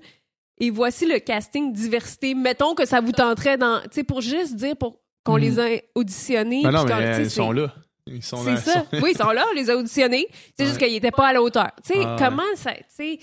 Et 0.62 0.68
voici 0.70 1.06
le 1.06 1.18
casting 1.18 1.72
diversité. 1.72 2.34
Mettons 2.34 2.74
que 2.74 2.84
ça 2.84 3.00
vous 3.00 3.12
tenterait 3.12 3.56
dans... 3.56 3.80
Tu 3.84 3.88
sais, 3.92 4.04
pour 4.04 4.20
juste 4.20 4.56
dire 4.56 4.76
pour 4.76 4.98
qu'on 5.24 5.34
Mhm. 5.36 5.40
les 5.40 5.58
a 5.58 5.66
auditionnés. 5.94 6.62
Ben 6.62 6.70
non, 6.72 6.84
mais 6.84 6.92
euh, 6.92 7.22
ils 7.22 7.30
sont 7.30 7.52
là. 7.52 7.72
Ils 8.06 8.22
sont 8.22 8.38
c'est 8.44 8.50
là. 8.52 8.56
ça. 8.56 8.72
sont- 8.72 8.86
Oui, 9.02 9.12
ils 9.14 9.16
sont 9.18 9.30
là, 9.30 9.44
on 9.50 9.54
les 9.54 9.70
a 9.70 9.76
auditionnés. 9.76 10.26
C'est 10.58 10.66
juste 10.66 10.78
qu'ils 10.78 10.92
n'étaient 10.92 11.10
pas 11.10 11.28
à 11.28 11.32
la 11.32 11.40
hauteur. 11.42 11.70
Tu 11.84 11.94
sais, 11.94 12.00
Ah, 12.04 12.14
ouais. 12.14 12.16
comment 12.18 12.42
ça. 12.56 12.72
Tu 12.72 12.82
sais. 12.88 13.18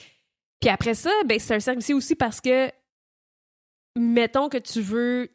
Puis 0.59 0.69
après 0.69 0.93
ça, 0.95 1.11
ben, 1.27 1.37
c'est 1.39 1.53
un 1.55 1.59
cercle 1.59 1.93
aussi 1.93 2.15
parce 2.15 2.41
que, 2.41 2.69
mettons 3.99 4.49
que 4.49 4.57
tu 4.57 4.81
veux. 4.81 5.29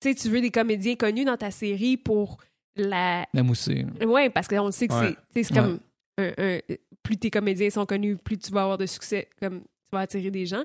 Tu 0.00 0.08
sais, 0.10 0.14
tu 0.14 0.28
veux 0.28 0.40
des 0.40 0.50
comédiens 0.50 0.96
connus 0.96 1.24
dans 1.24 1.36
ta 1.36 1.50
série 1.50 1.96
pour 1.96 2.38
la. 2.76 3.26
La 3.32 3.42
moussée. 3.42 3.86
Ouais, 4.04 4.30
parce 4.30 4.48
qu'on 4.48 4.70
sait 4.70 4.88
que 4.88 4.94
Ouais. 4.94 5.16
c'est- 5.34 5.52
comme. 5.54 5.80
un- 6.18 6.32
un- 6.38 6.58
plus 7.02 7.16
tes 7.18 7.30
comédiens 7.30 7.70
sont 7.70 7.84
connus, 7.86 8.16
plus 8.16 8.38
tu 8.38 8.50
vas 8.52 8.62
avoir 8.62 8.78
de 8.78 8.86
succès, 8.86 9.28
comme 9.40 9.60
tu 9.60 9.66
vas 9.92 10.00
attirer 10.00 10.30
des 10.30 10.46
gens. 10.46 10.62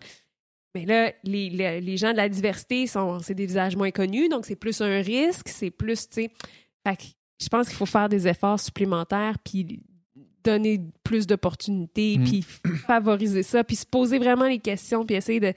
Mais 0.76 0.86
là, 0.86 1.12
les, 1.24 1.50
les, 1.50 1.82
les 1.82 1.98
gens 1.98 2.12
de 2.12 2.18
la 2.18 2.30
diversité, 2.30 2.86
sont 2.88 3.20
c'est 3.20 3.34
des 3.34 3.46
visages 3.48 3.76
moins 3.76 3.92
connus, 3.92 4.30
donc 4.30 4.46
c'est 4.46 4.56
plus 4.56 4.80
un 4.82 5.02
risque, 5.02 5.50
c'est 5.50 5.72
plus, 5.72 6.08
tu 6.08 6.22
sais... 6.24 6.32
Fait 6.88 6.96
que 6.96 7.04
je 7.42 7.48
pense 7.50 7.68
qu'il 7.68 7.76
faut 7.76 7.86
faire 7.88 8.08
des 8.08 8.28
efforts 8.28 8.60
supplémentaires, 8.60 9.38
puis 9.44 9.82
donner 10.44 10.80
plus 11.04 11.26
d'opportunités, 11.28 12.18
Mm. 12.20 12.24
puis 12.24 12.42
favoriser 12.88 13.44
ça, 13.44 13.64
puis 13.64 13.76
se 13.76 13.86
poser 13.86 14.20
vraiment 14.20 14.48
les 14.48 14.60
questions, 14.60 15.06
puis 15.06 15.16
essayer 15.16 15.40
de... 15.40 15.54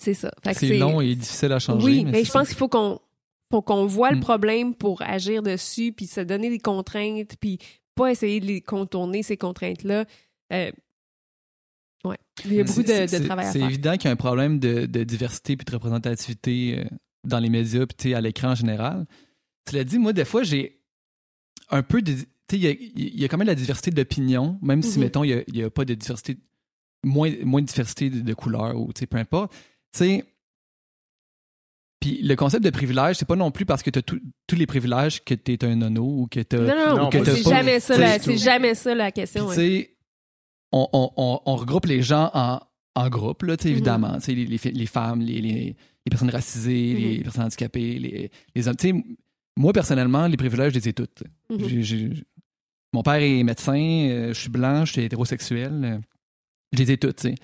C'est 0.00 0.14
ça. 0.14 0.30
C'est 0.54 0.78
long 0.78 1.00
et 1.00 1.14
difficile 1.14 1.52
à 1.52 1.58
changer. 1.58 1.84
oui, 1.84 2.04
mais, 2.04 2.20
c'est 2.20 2.24
je 2.24 2.32
pense 2.32 2.48
qu'il 2.48 2.56
faut 2.56 2.68
qu'on 2.68 2.98
qu'on 3.50 3.84
voit 3.86 4.10
le 4.12 4.16
Mm. 4.18 4.20
problème 4.20 4.74
pour 4.74 5.02
agir 5.02 5.42
dessus, 5.42 5.92
puis 5.92 6.06
se 6.06 6.20
donner 6.20 6.48
des 6.50 6.58
contraintes, 6.60 7.36
puis 7.40 7.58
pas 7.96 8.10
essayer 8.10 8.40
de 8.40 8.46
les 8.46 8.60
contourner, 8.62 9.22
ces 9.22 9.36
contraintes-là. 9.36 10.04
Euh, 10.52 10.70
ouais. 12.04 12.16
Il 12.44 12.54
y 12.54 12.60
a 12.60 12.64
beaucoup 12.64 12.82
de, 12.82 12.86
C'est- 12.86 13.02
de 13.02 13.06
c'est- 13.08 13.24
travail 13.24 13.46
à 13.46 13.52
C'est 13.52 13.58
faire. 13.58 13.68
évident 13.68 13.92
qu'il 13.94 14.04
y 14.04 14.08
a 14.08 14.12
un 14.12 14.16
problème 14.16 14.58
de, 14.58 14.86
de 14.86 15.04
diversité 15.04 15.56
puis 15.56 15.64
de 15.64 15.72
représentativité 15.72 16.78
euh, 16.78 16.84
dans 17.24 17.38
les 17.40 17.50
médias 17.50 17.84
puis 17.86 17.96
tu 17.98 18.14
à 18.14 18.20
l'écran 18.20 18.52
en 18.52 18.54
général. 18.54 19.06
Cela 19.68 19.84
dit, 19.84 19.98
moi, 19.98 20.12
des 20.12 20.24
fois, 20.24 20.42
j'ai 20.42 20.80
un 21.70 21.82
peu 21.82 22.00
de. 22.02 22.12
tu 22.12 22.18
sais, 22.20 22.56
Il 22.56 22.62
y 22.62 22.66
a, 22.68 22.70
il 22.70 23.20
y 23.20 23.24
a 23.24 23.28
quand 23.28 23.36
même 23.36 23.46
de 23.46 23.50
la 23.52 23.56
diversité 23.56 23.90
d'opinion, 23.90 24.58
même 24.62 24.82
si, 24.82 24.98
Mhm. 24.98 25.04
mettons, 25.04 25.24
il 25.24 25.44
n'y 25.52 25.62
a, 25.62 25.70
pas 25.70 25.84
de 25.84 25.94
diversité, 25.94 26.38
moins, 27.04 27.30
moins 27.44 27.60
de 27.60 27.66
diversité 27.66 28.10
de, 28.10 28.20
de 28.20 28.34
couleurs 28.34 28.76
ou 28.80 28.92
tu 28.92 29.00
sais, 29.00 29.06
peu 29.06 29.18
importe. 29.18 29.52
Tu 29.92 29.98
sais, 29.98 30.24
puis 32.00 32.22
le 32.22 32.34
concept 32.34 32.64
de 32.64 32.70
privilège, 32.70 33.16
c'est 33.16 33.26
pas 33.28 33.36
non 33.36 33.50
plus 33.50 33.66
parce 33.66 33.82
que 33.82 33.90
tu 33.90 33.98
as 33.98 34.02
tous 34.02 34.56
les 34.56 34.66
privilèges 34.66 35.22
que 35.22 35.34
tu 35.34 35.52
es 35.52 35.64
un 35.64 35.76
nono 35.76 36.02
ou 36.22 36.26
que 36.28 36.40
tu 36.40 36.56
Non, 36.56 36.64
non, 36.64 36.96
Non, 36.96 37.10
t'as 37.10 37.24
c'est 37.24 37.42
jamais 37.42 37.78
ça, 37.80 37.98
la- 37.98 38.18
tout. 38.18 38.24
c'est 38.26 38.38
jamais 38.38 38.74
ça 38.74 38.94
la 38.94 39.12
question. 39.12 39.48
tu 39.48 39.54
sais, 39.54 39.96
on, 40.72 40.88
on, 40.92 41.10
on, 41.16 41.40
on 41.44 41.56
regroupe 41.56 41.84
les 41.86 42.00
gens 42.02 42.30
en, 42.32 42.60
en 42.94 43.08
groupe, 43.10 43.42
là, 43.42 43.56
tu 43.56 43.64
sais, 43.64 43.68
Mhm. 43.68 43.74
évidemment. 43.74 44.14
Tu 44.14 44.20
sais, 44.22 44.34
les, 44.34 44.46
les, 44.46 44.58
fi- 44.58 44.70
les 44.72 44.86
femmes, 44.86 45.20
les, 45.20 45.76
personnes 46.10 46.30
racisées, 46.30 46.94
les 46.94 47.16
Mhm. 47.18 47.22
personnes 47.24 47.44
handicapées, 47.44 47.98
les, 47.98 48.30
les 48.54 48.68
hommes. 48.68 48.76
Tu 48.76 48.88
sais, 48.92 49.04
moi, 49.56 49.72
personnellement, 49.72 50.26
les 50.26 50.36
privilèges, 50.38 50.72
je 50.72 50.78
les 50.78 50.88
ai 50.88 50.92
toutes. 50.94 51.22
Mhm. 51.50 51.80
J'ai- 51.82 52.10
mon 52.94 53.02
père 53.02 53.14
est 53.20 53.42
médecin, 53.42 53.74
euh, 53.76 54.28
je 54.32 54.40
suis 54.40 54.48
blanc, 54.48 54.84
je 54.86 54.92
suis 54.92 55.02
hétérosexuel. 55.02 55.80
euh, 55.84 55.98
je 56.72 56.78
les 56.78 56.92
ai 56.92 56.96
toutes, 56.98 57.16
tu 57.16 57.28
sais. 57.28 57.34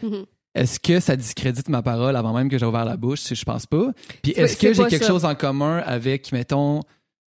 Est-ce 0.56 0.80
que 0.80 1.00
ça 1.00 1.16
discrédite 1.16 1.68
ma 1.68 1.82
parole 1.82 2.16
avant 2.16 2.32
même 2.32 2.48
que 2.48 2.56
j'ai 2.58 2.66
ouvert 2.66 2.84
la 2.84 2.96
bouche? 2.96 3.32
Je 3.34 3.44
pense 3.44 3.66
pas. 3.66 3.92
Puis 4.22 4.32
est-ce 4.32 4.56
que 4.56 4.72
j'ai 4.72 4.84
quelque 4.86 5.04
ça. 5.04 5.10
chose 5.12 5.24
en 5.24 5.34
commun 5.34 5.82
avec, 5.84 6.32
mettons, 6.32 6.80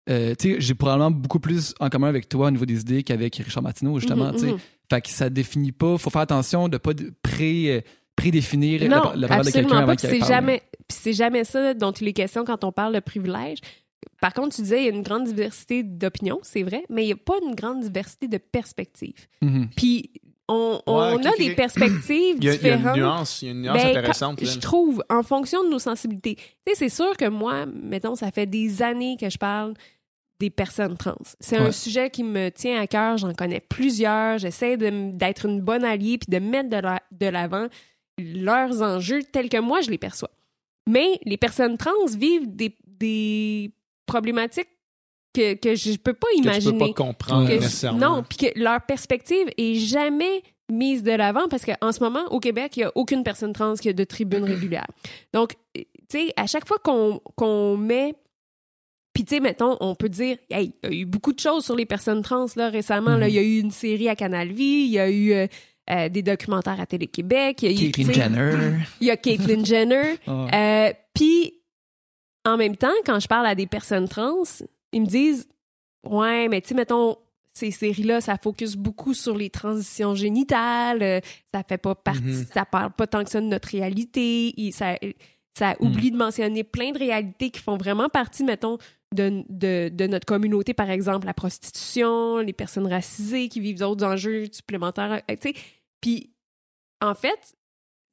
euh, 0.10 0.34
tu 0.38 0.54
sais, 0.56 0.62
j'ai 0.62 0.74
probablement 0.74 1.12
beaucoup 1.12 1.40
plus 1.40 1.74
en 1.80 1.90
commun 1.90 2.08
avec 2.08 2.28
toi 2.28 2.48
au 2.48 2.52
niveau 2.52 2.66
des 2.66 2.82
idées 2.82 3.04
qu'avec 3.04 3.36
Richard 3.36 3.62
Martineau, 3.64 4.00
justement, 4.00 4.26
Mhm, 4.30 4.34
tu 4.34 4.40
sais. 4.40 4.52
mhm. 4.54 4.58
Fait 4.90 5.02
que 5.02 5.10
ça 5.10 5.30
définit 5.30 5.72
pas. 5.72 5.98
Faut 6.00 6.10
faire 6.10 6.22
attention 6.22 6.68
de 6.68 6.78
pas 6.78 6.94
pré, 7.22 7.72
euh, 7.78 7.82
prédéfinir 8.16 8.82
la, 8.82 8.88
Non, 8.88 9.12
la 9.16 9.28
parole 9.28 9.46
de 9.46 9.52
quelqu'un 9.52 9.60
absolument 9.68 9.78
avant 9.84 9.96
qu'il 9.96 10.10
c'est 10.10 10.20
parle. 10.20 10.32
jamais, 10.32 10.62
c'est 10.92 11.14
jamais 11.14 11.44
ça 11.44 11.74
dont 11.76 11.92
il 11.92 12.08
est 12.08 12.14
question 12.14 12.44
quand 12.44 12.64
on 12.64 12.72
parle 12.72 12.96
de 12.96 13.00
privilège. 13.00 13.60
par 14.20 14.34
contre, 14.34 14.56
tu 14.56 14.64
disais, 14.64 14.82
il 14.82 14.86
y 14.86 14.90
a 14.90 14.92
une 14.96 15.04
grande 15.04 15.26
diversité 15.26 15.84
d'opinions, 15.84 16.40
c'est 16.42 16.64
vrai, 16.64 16.84
mais 16.90 17.04
il 17.04 17.08
n'y 17.08 17.14
a 17.14 17.18
pas 17.18 17.36
une 17.48 17.54
grande 17.54 17.82
diversité 17.82 18.28
de 18.28 18.38
perspectives. 18.38 19.28
Mhm. 19.44 19.70
Puis, 19.76 20.10
on, 20.50 20.82
on 20.86 21.16
Ouais, 21.18 21.28
a 21.28 21.32
des 21.38 21.56
perspectives 21.56 22.36
a, 22.36 22.40
il 22.40 22.44
y 22.44 22.50
a 22.50 22.52
différentes. 22.54 22.98
une 22.98 23.04
nuance, 23.04 23.42
il 23.42 23.46
y 23.46 23.48
a 23.48 23.52
une 23.52 23.62
nuance 23.62 23.78
Ben, 23.84 23.88
intéressante. 23.90 24.40
quand- 24.40 24.46
je 24.46 24.60
trouve, 24.60 25.04
en 25.10 25.24
fonction 25.24 25.64
de 25.64 25.70
nos 25.70 25.80
sensibilités. 25.80 26.36
Tu 26.36 26.44
sais, 26.68 26.76
c'est 26.76 26.90
sûr 26.90 27.16
que 27.16 27.30
moi, 27.30 27.66
mettons, 27.68 28.16
ça 28.16 28.32
fait 28.32 28.46
des 28.48 28.82
années 28.82 29.16
que 29.20 29.30
je 29.30 29.38
parle 29.38 29.74
des 30.40 30.50
personnes 30.50 30.98
trans. 30.98 31.16
C'est 31.40 31.60
Ouais. 31.60 31.68
un 31.68 31.72
sujet 31.72 32.10
qui 32.10 32.24
me 32.24 32.50
tient 32.50 32.80
à 32.82 32.88
cœur. 32.88 33.18
J'en 33.18 33.34
connais 33.34 33.60
plusieurs. 33.60 34.38
J'essaie 34.40 34.78
d'être 34.78 35.46
une 35.46 35.62
bonne 35.62 35.84
alliée 35.84 36.18
puis 36.18 36.32
de 36.32 36.40
mettre 36.44 36.70
de 36.70 36.78
la- 36.78 37.02
de 37.12 37.28
l'avant 37.28 37.68
leurs 38.18 38.82
enjeux 38.82 39.22
tels 39.24 39.50
que 39.50 39.60
moi, 39.60 39.82
je 39.82 39.90
les 39.92 39.98
perçois. 39.98 40.32
Mais 40.90 41.20
les 41.26 41.38
personnes 41.38 41.78
trans 41.78 41.92
vivent 42.18 42.48
des, 42.56 42.76
des 42.88 43.72
problématiques 44.06 44.70
que, 45.34 45.54
que 45.56 45.76
je 45.76 45.96
peux 45.98 46.14
pas 46.14 46.28
que 46.32 46.38
tu 46.38 46.44
imaginer 46.44 46.72
peux 46.80 46.94
pas 46.94 46.94
comprendre 47.04 47.48
Que- 47.48 47.54
nécessairement. 47.54 48.16
non, 48.18 48.24
puis 48.24 48.38
que 48.38 48.60
leur 48.60 48.82
perspective 48.82 49.48
est 49.58 49.76
jamais 49.76 50.44
mise 50.72 51.02
de 51.04 51.12
l'avant 51.12 51.48
parce 51.50 51.66
qu'en 51.66 51.92
ce 51.92 52.00
moment, 52.00 52.26
au 52.32 52.40
Québec, 52.40 52.78
il 52.78 52.80
n'y 52.82 52.86
a 52.86 52.92
aucune 52.96 53.24
personne 53.24 53.54
trans 53.54 53.74
qui 53.76 53.90
a 53.90 53.94
de 53.94 54.04
tribune 54.04 54.44
régulière. 54.46 54.88
Donc, 55.34 55.56
tu 55.76 55.86
sais, 56.12 56.34
à 56.36 56.48
chaque 56.48 56.68
fois 56.68 56.78
qu'on 56.84 57.22
qu'on 57.36 57.78
met. 57.78 58.16
Puis, 59.14 59.26
tu 59.26 59.36
sais, 59.36 59.42
mettons, 59.42 59.76
on 59.82 59.96
peut 59.96 60.08
dire, 60.08 60.38
hey, 60.52 60.72
il 60.84 60.90
y 60.90 60.94
a 60.94 60.96
eu 61.02 61.06
beaucoup 61.06 61.34
de 61.34 61.40
choses 61.40 61.66
sur 61.66 61.76
les 61.76 61.86
personnes 61.88 62.22
trans, 62.22 62.46
là, 62.56 62.70
récemment. 62.70 63.18
là. 63.18 63.26
Mhm. 63.26 63.30
Il 63.30 63.36
y 63.36 63.40
a 63.40 63.42
eu 63.42 63.60
une 63.60 63.72
série 63.72 64.08
à 64.08 64.16
Canal 64.16 64.50
Vie, 64.52 64.64
il 64.86 64.92
y 64.92 65.00
a 65.00 65.10
eu 65.10 65.34
euh, 65.34 65.48
euh, 65.90 66.08
des 66.10 66.22
documentaires 66.22 66.80
à 66.80 66.86
Télé-Québec, 66.86 67.64
il 67.64 67.72
y 67.72 67.86
a 67.86 67.88
eu. 67.88 67.92
Caitlyn 67.92 68.14
Jenner. 68.14 68.52
Il 69.02 69.08
y 69.08 69.12
a 69.12 69.18
Caitlyn 69.18 69.66
Jenner. 69.66 70.16
Euh, 70.28 70.94
Puis, 71.16 71.54
en 72.46 72.56
même 72.56 72.78
temps, 72.78 72.94
quand 73.06 73.20
je 73.20 73.28
parle 73.28 73.48
à 73.48 73.56
des 73.56 73.66
personnes 73.68 74.08
trans, 74.08 74.44
ils 74.94 75.02
me 75.02 75.06
disent 75.08 75.48
Ouais, 76.08 76.48
mais 76.48 76.62
tu 76.62 76.70
sais, 76.70 76.76
mettons, 76.76 77.18
ces 77.54 77.72
séries-là, 77.72 78.22
ça 78.22 78.38
focus 78.38 78.76
beaucoup 78.78 79.14
sur 79.14 79.36
les 79.36 79.50
transitions 79.50 80.16
génitales, 80.16 81.04
euh, 81.04 81.20
ça 81.54 81.64
fait 81.64 81.78
pas 81.78 81.94
partie, 81.96 82.22
Mhm. 82.24 82.46
ça 82.54 82.64
parle 82.66 82.92
pas 82.94 83.06
tant 83.08 83.24
que 83.24 83.30
ça 83.30 83.42
de 83.42 83.48
notre 83.48 83.68
réalité, 83.70 84.66
et 84.66 84.72
ça, 84.72 84.96
ça 85.58 85.76
oublie 85.82 86.12
de 86.12 86.16
mentionner 86.18 86.64
plein 86.64 86.92
de 86.92 87.00
réalités 87.00 87.50
qui 87.50 87.60
font 87.60 87.76
vraiment 87.76 88.08
partie, 88.08 88.46
mettons, 88.46 88.78
de, 89.14 89.44
de, 89.50 89.90
de 89.94 90.08
notre 90.08 90.26
communauté, 90.26 90.74
par 90.74 90.90
exemple, 90.90 91.26
la 91.26 91.34
prostitution, 91.34 92.38
les 92.38 92.54
personnes 92.54 92.88
racisées 92.88 93.50
qui 93.50 93.60
vivent 93.60 93.80
d'autres 93.80 94.06
enjeux 94.06 94.46
supplémentaires, 94.52 95.22
euh, 95.30 95.36
tu 95.42 95.50
sais. 95.50 95.56
Puis, 96.00 96.32
en 97.02 97.16
fait, 97.16 97.56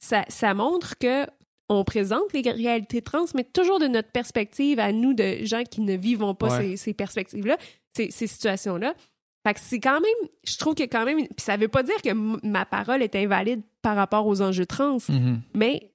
ça, 0.01 0.25
ça 0.29 0.55
montre 0.55 0.99
que 0.99 1.25
on 1.69 1.83
présente 1.85 2.33
les 2.33 2.49
réalités 2.51 3.03
trans, 3.03 3.25
mais 3.35 3.45
toujours 3.45 3.79
de 3.81 3.87
notre 3.87 4.11
perspective 4.11 4.79
à 4.79 4.93
nous, 4.93 5.15
de 5.15 5.39
gens 5.45 5.65
qui 5.65 5.81
ne 5.81 5.97
vivons 5.97 6.35
pas 6.35 6.57
Ouais. 6.59 6.71
ces, 6.73 6.77
ces 6.77 6.95
perspectives-là, 6.95 7.57
ces, 7.97 8.11
ces 8.11 8.27
situations-là. 8.27 8.95
Fait 9.47 9.55
que 9.55 9.61
c'est 9.61 9.81
quand 9.81 10.01
même, 10.01 10.29
je 10.45 10.57
trouve 10.59 10.75
que 10.75 10.83
quand 10.85 11.05
même, 11.05 11.19
puis 11.19 11.35
ça 11.39 11.57
veut 11.57 11.69
pas 11.69 11.83
dire 11.83 12.01
que 12.03 12.09
m- 12.11 12.39
ma 12.43 12.65
parole 12.67 13.03
est 13.03 13.15
invalide 13.17 13.63
par 13.83 13.97
rapport 13.97 14.27
aux 14.27 14.43
enjeux 14.43 14.67
trans, 14.67 14.99
Mhm. 15.09 15.41
mais 15.55 15.93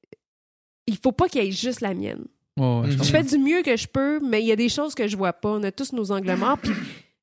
il 0.88 0.98
faut 0.98 1.12
pas 1.12 1.28
qu'il 1.30 1.44
y 1.44 1.48
ait 1.48 1.52
juste 1.52 1.82
la 1.82 1.94
mienne. 1.94 2.26
Ouais, 2.58 2.66
ouais, 2.82 2.92
je 2.92 2.98
Mhm. 2.98 3.04
Je 3.04 3.10
fais 3.12 3.24
du 3.24 3.38
mieux 3.38 3.62
que 3.62 3.76
je 3.78 3.88
peux, 3.88 4.20
mais 4.22 4.42
il 4.42 4.48
y 4.48 4.52
a 4.52 4.56
des 4.58 4.70
choses 4.70 4.94
que 4.96 5.08
je 5.08 5.16
vois 5.18 5.34
pas. 5.34 5.50
On 5.50 5.64
a 5.64 5.72
tous 5.72 5.94
nos 5.94 6.12
angles 6.12 6.36
morts, 6.36 6.58
puis 6.58 6.72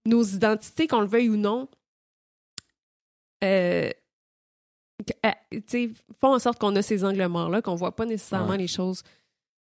nos 0.07 0.23
identités, 0.25 0.87
qu'on 0.87 1.01
le 1.01 1.07
veuille 1.07 1.29
ou 1.29 1.37
non, 1.37 1.69
euh, 3.45 3.91
que- 3.91 3.91
euh, 3.91 3.91
tu 3.91 3.97
sais, 4.98 4.98
font 6.21 6.35
en 6.35 6.39
sorte 6.39 6.59
qu'on 6.59 6.75
a 6.77 6.83
ces 6.83 7.05
angles 7.05 7.27
morts-là, 7.27 7.63
qu'on 7.63 7.75
voit 7.75 7.95
pas 7.95 8.07
nécessairement 8.07 8.51
Ouais. 8.51 8.59
les 8.59 8.67
choses 8.69 9.03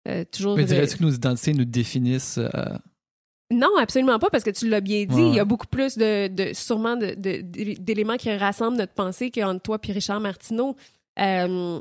euh, 0.07 0.23
toujours. 0.31 0.57
Mais 0.57 0.65
dirais-tu 0.65 0.97
que 0.97 1.03
nos 1.03 1.11
identités 1.11 1.53
nous 1.53 1.65
définissent 1.65 2.37
euh, 2.37 2.49
Non, 3.51 3.69
absolument 3.79 4.19
pas, 4.19 4.29
parce 4.29 4.43
que 4.43 4.49
tu 4.49 4.67
l'as 4.67 4.81
bien 4.81 5.05
dit. 5.05 5.15
Ouais. 5.15 5.29
Il 5.29 5.35
y 5.35 5.39
a 5.39 5.45
beaucoup 5.45 5.67
plus 5.67 5.97
de, 5.97 6.27
de 6.27 6.53
sûrement 6.53 6.95
de- 6.97 7.13
de- 7.15 7.41
d'éléments 7.79 8.17
qui 8.17 8.33
rassemblent 8.35 8.77
notre 8.77 8.93
pensée 8.93 9.31
qu'entre 9.31 9.61
toi 9.61 9.77
et 9.87 9.91
Richard 9.91 10.19
Martineau. 10.19 10.75
Euh, 11.19 11.79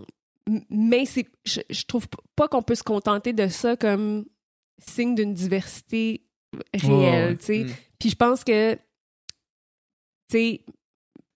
mais 0.70 1.04
c'est, 1.06 1.26
je, 1.44 1.60
je 1.70 1.84
trouve 1.84 2.06
pas 2.36 2.48
qu'on 2.48 2.62
peut 2.62 2.74
se 2.74 2.82
contenter 2.82 3.32
de 3.32 3.48
ça 3.48 3.76
comme 3.76 4.24
signe 4.84 5.14
d'une 5.14 5.34
diversité 5.34 6.22
réelle. 6.74 7.30
Ouais, 7.30 7.36
tu 7.38 7.44
sais. 7.44 7.64
Mm. 7.64 7.70
Puis 7.98 8.10
je 8.10 8.16
pense 8.16 8.42
que, 8.44 8.74
tu 8.74 8.78
sais, 10.30 10.60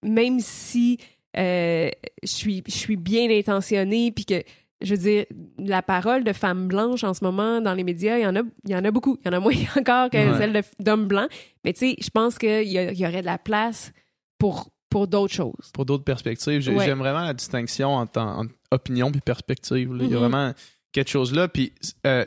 même 0.02 0.40
si 0.40 0.98
euh, 1.39 1.91
je 2.22 2.28
suis, 2.28 2.62
je 2.66 2.72
suis 2.72 2.97
bien 2.97 3.30
intentionnée, 3.30 4.11
puis 4.12 4.24
que, 4.24 4.43
je 4.82 4.95
veux 4.95 5.01
dire, 5.01 5.24
la 5.59 5.82
parole 5.82 6.24
de 6.24 6.32
femmes 6.32 6.68
blanches 6.68 7.05
en 7.05 7.14
ce 7.14 7.24
moment 7.24 7.61
dans 7.61 7.74
les 7.74 7.84
médias, 7.84 8.18
il 8.18 8.22
y 8.22 8.26
en 8.26 8.37
a, 8.37 8.43
il 8.64 8.70
y 8.70 8.76
en 8.76 8.84
a 8.84 8.91
beaucoup. 8.91 9.18
Il 9.24 9.26
y 9.26 9.34
en 9.34 9.39
a 9.39 9.41
moins 9.41 9.53
encore 9.78 10.11
que 10.11 10.16
Ouais. 10.32 10.39
celle 10.39 10.62
d'hommes 10.80 11.07
blancs. 11.07 11.30
Mais 11.64 11.72
tu 11.72 11.80
sais, 11.91 11.97
je 12.01 12.11
pense 12.11 12.39
qu'il 12.39 12.68
y, 12.68 12.72
y 12.74 13.07
aurait 13.07 13.20
de 13.22 13.26
la 13.26 13.39
place 13.39 13.93
pour, 14.39 14.68
pour 14.91 15.09
d'autres 15.09 15.32
choses. 15.34 15.70
Pour 15.72 15.84
d'autres 15.87 16.05
perspectives, 16.05 16.66
Ouais. 16.68 16.84
j'aime 16.84 16.99
vraiment 16.99 17.22
la 17.24 17.34
distinction 17.34 17.95
entre, 17.95 18.20
entre 18.20 18.53
opinion 18.70 19.11
puis 19.11 19.20
perspective. 19.20 19.91
Il 19.95 20.03
y 20.03 20.05
a 20.05 20.09
Mhm. 20.09 20.14
vraiment 20.18 20.53
quelque 20.93 21.09
chose 21.11 21.34
là. 21.34 21.49
Puis 21.49 21.72
euh, 22.07 22.24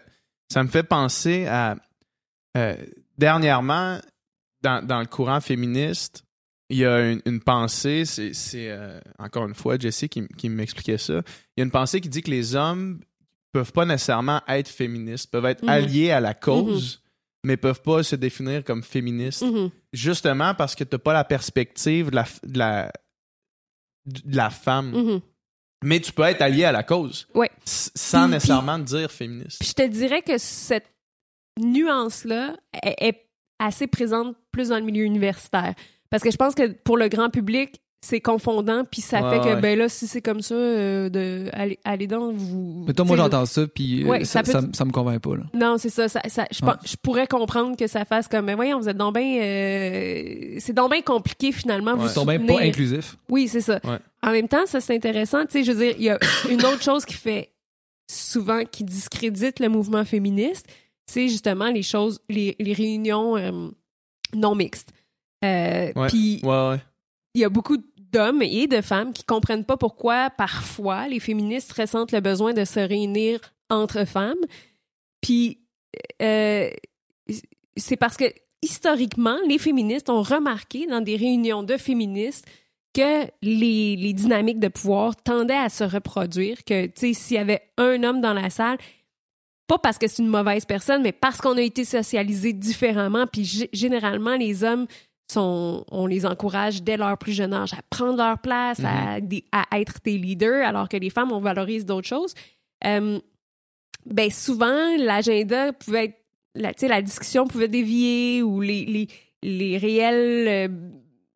ça 0.52 0.64
me 0.64 0.70
fait 0.70 0.84
penser 0.84 1.46
à 1.46 1.76
euh, 2.58 2.76
dernièrement 3.18 4.00
dans, 4.62 4.86
dans 4.86 5.00
le 5.00 5.06
courant 5.06 5.40
féministe, 5.42 6.24
il 6.70 6.78
y 6.78 6.86
a 6.86 7.12
une, 7.12 7.22
une 7.26 7.40
pensée. 7.42 8.06
C'est 8.06 8.70
euh, 8.70 9.00
encore 9.18 9.46
une 9.48 9.56
fois 9.56 9.78
Jessie 9.78 10.10
qui, 10.10 10.28
qui 10.38 10.50
m'expliquait 10.50 10.98
ça. 10.98 11.22
Il 11.56 11.60
y 11.60 11.62
a 11.62 11.66
une 11.66 11.72
pensée 11.72 12.00
qui 12.02 12.10
dit 12.10 12.22
que 12.22 12.30
les 12.32 12.56
hommes 12.56 13.00
peuvent 13.52 13.72
pas 13.72 13.86
nécessairement 13.86 14.42
être 14.48 14.68
féministes, 14.68 15.32
peuvent 15.32 15.46
être 15.46 15.64
Mhm. 15.64 15.70
alliés 15.70 16.12
à 16.12 16.20
la 16.20 16.34
cause, 16.36 17.02
mais 17.44 17.58
peuvent 17.58 17.82
pas 17.82 18.04
se 18.04 18.16
définir 18.16 18.64
comme 18.64 18.84
féministes 18.84 19.42
Mhm. 19.42 19.72
justement 19.94 20.54
parce 20.54 20.76
que 20.76 20.84
t'as 20.84 21.00
pas 21.00 21.14
la 21.14 21.24
perspective 21.24 22.12
de 22.12 22.16
la, 22.16 22.26
de 22.44 22.60
la, 22.60 22.92
de 24.06 24.36
la 24.36 24.50
femme. 24.52 25.22
Mais 25.84 26.00
tu 26.02 26.12
peux 26.12 26.24
être 26.24 26.42
allié 26.42 26.66
à 26.66 26.72
la 26.74 26.84
cause. 26.84 27.28
Ouais. 27.34 27.50
Sans 27.66 28.24
Puis- 28.26 28.34
nécessairement 28.34 28.78
dire 28.80 29.10
féministe. 29.12 29.58
Puis 29.60 29.70
je 29.70 29.74
te 29.74 29.88
dirais 29.88 30.22
que 30.22 30.38
cette 30.38 30.86
nuance-là 31.58 32.58
est, 32.84 32.96
est 33.08 33.30
assez 33.60 33.88
présente 33.88 34.36
plus 34.52 34.70
dans 34.70 34.78
le 34.78 34.84
milieu 34.86 35.04
universitaire. 35.04 35.74
Parce 36.10 36.24
que 36.24 36.32
je 36.32 36.38
pense 36.38 36.56
que 36.56 36.68
pour 36.84 36.98
le 36.98 37.08
grand 37.08 37.30
public, 37.30 37.82
c'est 38.02 38.22
confondant, 38.22 38.86
puis 38.90 39.02
ça 39.02 39.22
Ouais, 39.22 39.30
fait 39.36 39.40
que, 39.42 39.56
ouais. 39.56 39.62
ben 39.62 39.78
là, 39.78 39.90
si 39.90 40.08
c'est 40.08 40.22
comme 40.22 40.42
ça, 40.42 40.56
euh, 40.56 41.10
de, 41.10 41.50
allez, 41.52 41.78
allez 41.84 42.08
donc, 42.08 42.34
vous... 42.38 42.86
Mais 42.88 42.94
toi, 42.94 43.04
moi, 43.04 43.18
j'entends 43.18 43.46
ça, 43.46 43.68
puis 43.68 44.04
euh, 44.04 44.08
Ouais, 44.08 44.20
ça, 44.24 44.40
ça 44.40 44.44
peut- 44.44 44.52
ça, 44.54 44.62
me- 44.62 44.72
ça 44.74 44.86
me 44.86 44.92
convainc 44.92 45.22
pas. 45.22 45.36
Là. 45.36 45.44
Non, 45.54 45.78
c'est 45.78 45.90
ça. 45.90 46.08
ça, 46.08 46.22
ça- 46.30 46.48
je, 46.50 46.96
pourrais 47.04 47.28
comprendre 47.28 47.76
que 47.76 47.88
ça 47.88 48.06
fasse 48.06 48.30
comme, 48.30 48.46
mais 48.46 48.56
voyons, 48.56 48.80
vous 48.80 48.88
êtes 48.88 48.96
donc 48.96 49.16
bien... 49.16 49.42
euh, 49.42 50.56
c'est 50.60 50.72
donc 50.72 50.92
bien 50.92 51.02
compliqué, 51.02 51.52
finalement, 51.52 51.96
vous 51.98 52.08
sont 52.08 52.26
bien 52.26 52.40
pas 52.40 52.62
inclusifs. 52.62 53.18
Oui, 53.28 53.50
c'est 53.50 53.60
ça. 53.62 53.82
Ouais. 53.84 53.98
En 54.24 54.32
même 54.32 54.48
temps, 54.48 54.66
ça, 54.66 54.80
c'est 54.80 54.96
intéressant. 54.96 55.46
Tu 55.46 55.52
sais, 55.52 55.64
je 55.66 55.72
veux 55.74 55.84
dire, 55.86 55.96
il 55.98 56.06
y 56.06 56.10
a 56.10 56.18
une 56.50 56.64
autre 56.66 56.82
chose 56.82 57.04
qui 57.04 57.16
fait 57.16 57.50
souvent, 58.10 58.64
qui 58.64 58.86
discrédite 58.86 59.60
le 59.60 59.68
mouvement 59.68 60.06
féministe, 60.06 60.68
c'est 61.06 61.28
justement 61.28 61.70
les 61.70 61.84
choses, 61.84 62.22
les, 62.30 62.56
les 62.60 62.74
réunions 62.74 63.36
euh, 63.36 63.52
non 64.36 64.56
mixtes. 64.56 64.92
Euh, 65.44 65.92
Ouais. 65.96 66.08
Puis, 66.08 66.40
Ouais, 66.44 66.70
ouais. 66.70 66.82
il 67.34 67.42
y 67.42 67.46
a 67.46 67.50
beaucoup 67.50 67.78
d'hommes 68.12 68.42
et 68.42 68.68
de 68.68 68.82
femmes 68.82 69.14
qui 69.14 69.24
comprennent 69.24 69.66
pas 69.66 69.78
pourquoi, 69.78 70.30
parfois, 70.32 71.08
les 71.08 71.20
féministes 71.20 71.72
ressentent 71.74 72.12
le 72.12 72.20
besoin 72.22 72.54
de 72.54 72.66
se 72.66 72.80
réunir 72.80 73.40
entre 73.70 74.06
femmes. 74.06 74.40
Puis, 75.22 75.60
euh, 76.22 76.70
c'est 77.78 77.98
parce 77.98 78.18
que, 78.18 78.26
historiquement, 78.62 79.38
les 79.48 79.58
féministes 79.60 80.10
ont 80.10 80.22
remarqué 80.22 80.88
dans 80.88 81.02
des 81.02 81.16
réunions 81.16 81.64
de 81.64 81.78
féministes 81.78 82.46
que 82.94 83.26
les, 83.44 83.96
les 83.96 84.14
dynamiques 84.14 84.60
de 84.60 84.68
pouvoir 84.68 85.16
tendaient 85.16 85.54
à 85.56 85.70
se 85.70 85.84
reproduire, 85.84 86.64
que, 86.66 86.88
tu 86.88 86.92
sais, 86.96 87.14
s'il 87.14 87.38
y 87.38 87.40
avait 87.40 87.62
un 87.78 88.04
homme 88.04 88.20
dans 88.22 88.34
la 88.34 88.50
salle, 88.50 88.78
pas 89.68 89.78
parce 89.78 90.00
que 90.00 90.08
c'est 90.08 90.24
une 90.24 90.30
mauvaise 90.30 90.66
personne, 90.66 91.04
mais 91.04 91.12
parce 91.12 91.38
qu'on 91.38 91.56
a 91.58 91.62
été 91.62 91.86
socialisés 91.86 92.54
différemment, 92.54 93.28
puis 93.28 93.68
généralement, 93.72 94.36
les 94.36 94.64
hommes 94.64 94.88
sont, 95.34 95.86
on 95.92 96.06
les 96.08 96.26
encourage 96.26 96.82
dès 96.84 96.98
leur 96.98 97.18
plus 97.18 97.34
jeune 97.34 97.54
âge 97.54 97.74
à 97.74 97.82
prendre 97.90 98.18
leur 98.18 98.40
place, 98.40 98.80
à, 98.84 99.22
des- 99.22 99.46
à 99.52 99.80
être 99.80 99.96
des 100.04 100.18
leaders, 100.18 100.66
alors 100.66 100.90
que 100.90 100.98
les 100.98 101.10
femmes, 101.10 101.32
on 101.32 101.40
valorise 101.40 101.86
d'autres 101.86 102.08
choses. 102.08 102.34
Euh, 102.86 103.20
ben 104.06 104.30
souvent, 104.32 104.96
l'agenda 104.98 105.74
pouvait 105.74 106.06
être, 106.06 106.16
la, 106.56 106.72
la 106.88 107.02
discussion 107.02 107.46
pouvait 107.48 107.68
dévier 107.68 108.42
ou 108.42 108.62
les, 108.62 108.86
les, 108.86 109.08
les 109.44 109.78
réels 109.78 110.48
euh, 110.48 110.68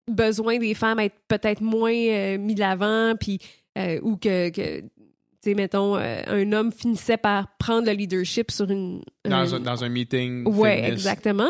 besoins 0.10 0.58
des 0.58 0.74
femmes 0.74 1.00
être 1.00 1.16
peut-être 1.28 1.62
moins 1.62 1.94
euh, 1.94 2.38
mis 2.38 2.56
de 2.56 2.60
l'avant, 2.62 3.14
puis 3.20 3.40
euh, 3.78 4.00
ou 4.02 4.18
que, 4.18 4.50
que 4.50 4.82
tu 4.82 4.88
sais, 5.50 5.54
mettons, 5.56 5.98
euh, 5.98 6.22
un 6.28 6.52
homme 6.54 6.72
finissait 6.72 7.18
par 7.18 7.56
prendre 7.58 7.88
le 7.88 7.94
leadership 7.94 8.50
sur 8.50 8.70
une... 8.72 9.02
Dans, 9.26 9.54
un- 9.54 9.58
un, 9.58 9.60
dans 9.60 9.84
un 9.84 9.90
meeting. 9.90 10.46
Féministe. 10.76 10.94
exactement. 10.94 11.50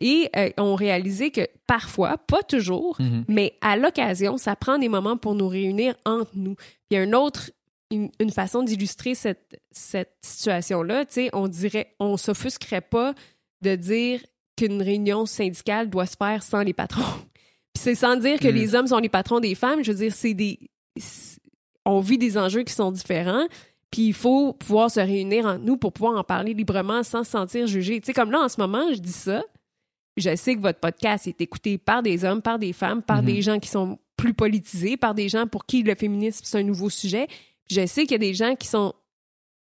Et 0.00 0.30
euh, 0.36 0.50
on 0.58 0.74
réalisait 0.74 1.30
que 1.30 1.42
parfois, 1.66 2.18
pas 2.18 2.42
toujours, 2.42 2.96
Mhm. 3.00 3.24
mais 3.28 3.54
à 3.60 3.76
l'occasion, 3.76 4.36
ça 4.36 4.54
prend 4.56 4.78
des 4.78 4.88
moments 4.88 5.16
pour 5.16 5.34
nous 5.34 5.48
réunir 5.48 5.94
entre 6.04 6.30
nous. 6.34 6.56
Il 6.90 6.94
y 6.94 6.96
a 6.98 7.02
un 7.02 7.12
autre, 7.12 7.50
une, 7.90 8.10
une 8.20 8.30
façon 8.30 8.62
d'illustrer 8.62 9.14
cette, 9.14 9.60
cette 9.70 10.14
situation-là, 10.22 11.04
on 11.32 11.48
dirait, 11.48 11.94
on 12.00 12.16
s'offusquerait 12.16 12.80
pas 12.82 13.14
de 13.62 13.74
dire 13.76 14.20
qu'une 14.56 14.82
réunion 14.82 15.26
syndicale 15.26 15.88
doit 15.90 16.06
se 16.06 16.16
faire 16.16 16.42
sans 16.42 16.62
les 16.62 16.72
patrons. 16.74 17.02
Puis 17.74 17.82
c'est 17.82 17.94
sans 17.94 18.16
dire 18.16 18.38
que 18.40 18.48
Mm. 18.48 18.54
les 18.54 18.74
hommes 18.74 18.86
sont 18.88 18.98
les 18.98 19.08
patrons 19.08 19.40
des 19.40 19.54
femmes. 19.54 19.82
Je 19.84 19.92
veux 19.92 19.98
dire, 19.98 20.12
c'est 20.14 20.34
des. 20.34 20.58
On 21.84 22.00
vit 22.00 22.18
des 22.18 22.36
enjeux 22.36 22.62
qui 22.64 22.72
sont 22.72 22.90
différents. 22.92 23.46
Puis 23.90 24.08
il 24.08 24.12
faut 24.14 24.52
pouvoir 24.52 24.90
se 24.90 25.00
réunir 25.00 25.46
entre 25.46 25.64
nous 25.64 25.76
pour 25.78 25.92
pouvoir 25.92 26.18
en 26.18 26.24
parler 26.24 26.52
librement 26.52 27.02
sans 27.02 27.24
se 27.24 27.30
sentir 27.30 27.66
jugé. 27.66 28.00
Tu 28.00 28.06
sais, 28.06 28.12
comme 28.12 28.30
là, 28.30 28.40
en 28.40 28.48
ce 28.48 28.60
moment, 28.60 28.92
je 28.92 28.98
dis 28.98 29.12
ça. 29.12 29.42
Je 30.18 30.36
sais 30.36 30.54
que 30.54 30.60
votre 30.60 30.80
podcast 30.80 31.26
est 31.26 31.40
écouté 31.40 31.78
par 31.78 32.02
des 32.02 32.24
hommes, 32.24 32.42
par 32.42 32.58
des 32.58 32.72
femmes, 32.72 33.02
par 33.02 33.18
Mhm. 33.22 33.26
des 33.26 33.42
gens 33.42 33.58
qui 33.58 33.68
sont 33.68 33.98
plus 34.16 34.34
politisés, 34.34 34.96
par 34.96 35.14
des 35.14 35.28
gens 35.28 35.46
pour 35.46 35.64
qui 35.66 35.82
le 35.82 35.94
féminisme, 35.94 36.40
c'est 36.44 36.58
un 36.58 36.62
nouveau 36.64 36.90
sujet. 36.90 37.28
Je 37.70 37.86
sais 37.86 38.02
qu'il 38.02 38.12
y 38.12 38.14
a 38.14 38.18
des 38.18 38.34
gens 38.34 38.54
qui 38.56 38.66
sont 38.66 38.92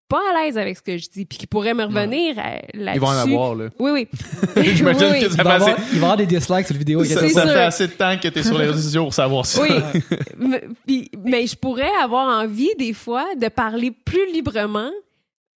pas 0.09 0.21
à 0.33 0.45
l'aise 0.45 0.59
avec 0.59 0.77
ce 0.77 0.83
que 0.83 0.97
je 0.99 1.09
dis, 1.09 1.25
puis 1.25 1.39
qui 1.39 1.47
pourraient 1.47 1.73
me 1.75 1.83
revenir 1.85 2.37
là-dessus. 2.37 2.97
Ils 2.97 3.01
vont 3.01 3.07
en 3.09 3.11
avoir, 3.11 3.55
là. 3.55 3.69
Oui, 3.79 3.91
oui. 3.91 4.09
J'imagine 4.75 5.09
Oui, 5.13 5.21
que 5.23 5.29
ça 5.31 5.37
Il 5.39 5.43
va, 5.45 5.55
avoir, 5.55 5.71
il 5.71 5.85
va 5.85 5.93
y 5.95 5.97
avoir 5.97 6.17
des 6.19 6.27
dislikes 6.27 6.67
sur 6.67 6.75
la 6.75 6.79
vidéo. 6.79 7.05
ça, 7.05 7.21
fait 7.27 7.39
assez 7.61 7.87
de 7.89 7.93
temps 7.95 8.17
que 8.23 8.29
t'es 8.29 8.43
sur 8.43 8.59
les 8.59 8.67
réseaux 8.67 8.79
sociaux 8.83 9.05
pour 9.05 9.15
savoir 9.15 9.47
ça. 9.47 9.63
Oui. 9.63 9.71
mais, 10.39 10.63
puis- 10.87 11.11
mais 11.25 11.47
je 11.47 11.57
pourrais 11.57 11.91
avoir 12.03 12.45
envie, 12.45 12.71
des 12.79 12.93
fois, 12.93 13.25
de 13.35 13.49
parler 13.49 13.91
plus 13.91 14.31
librement. 14.33 14.91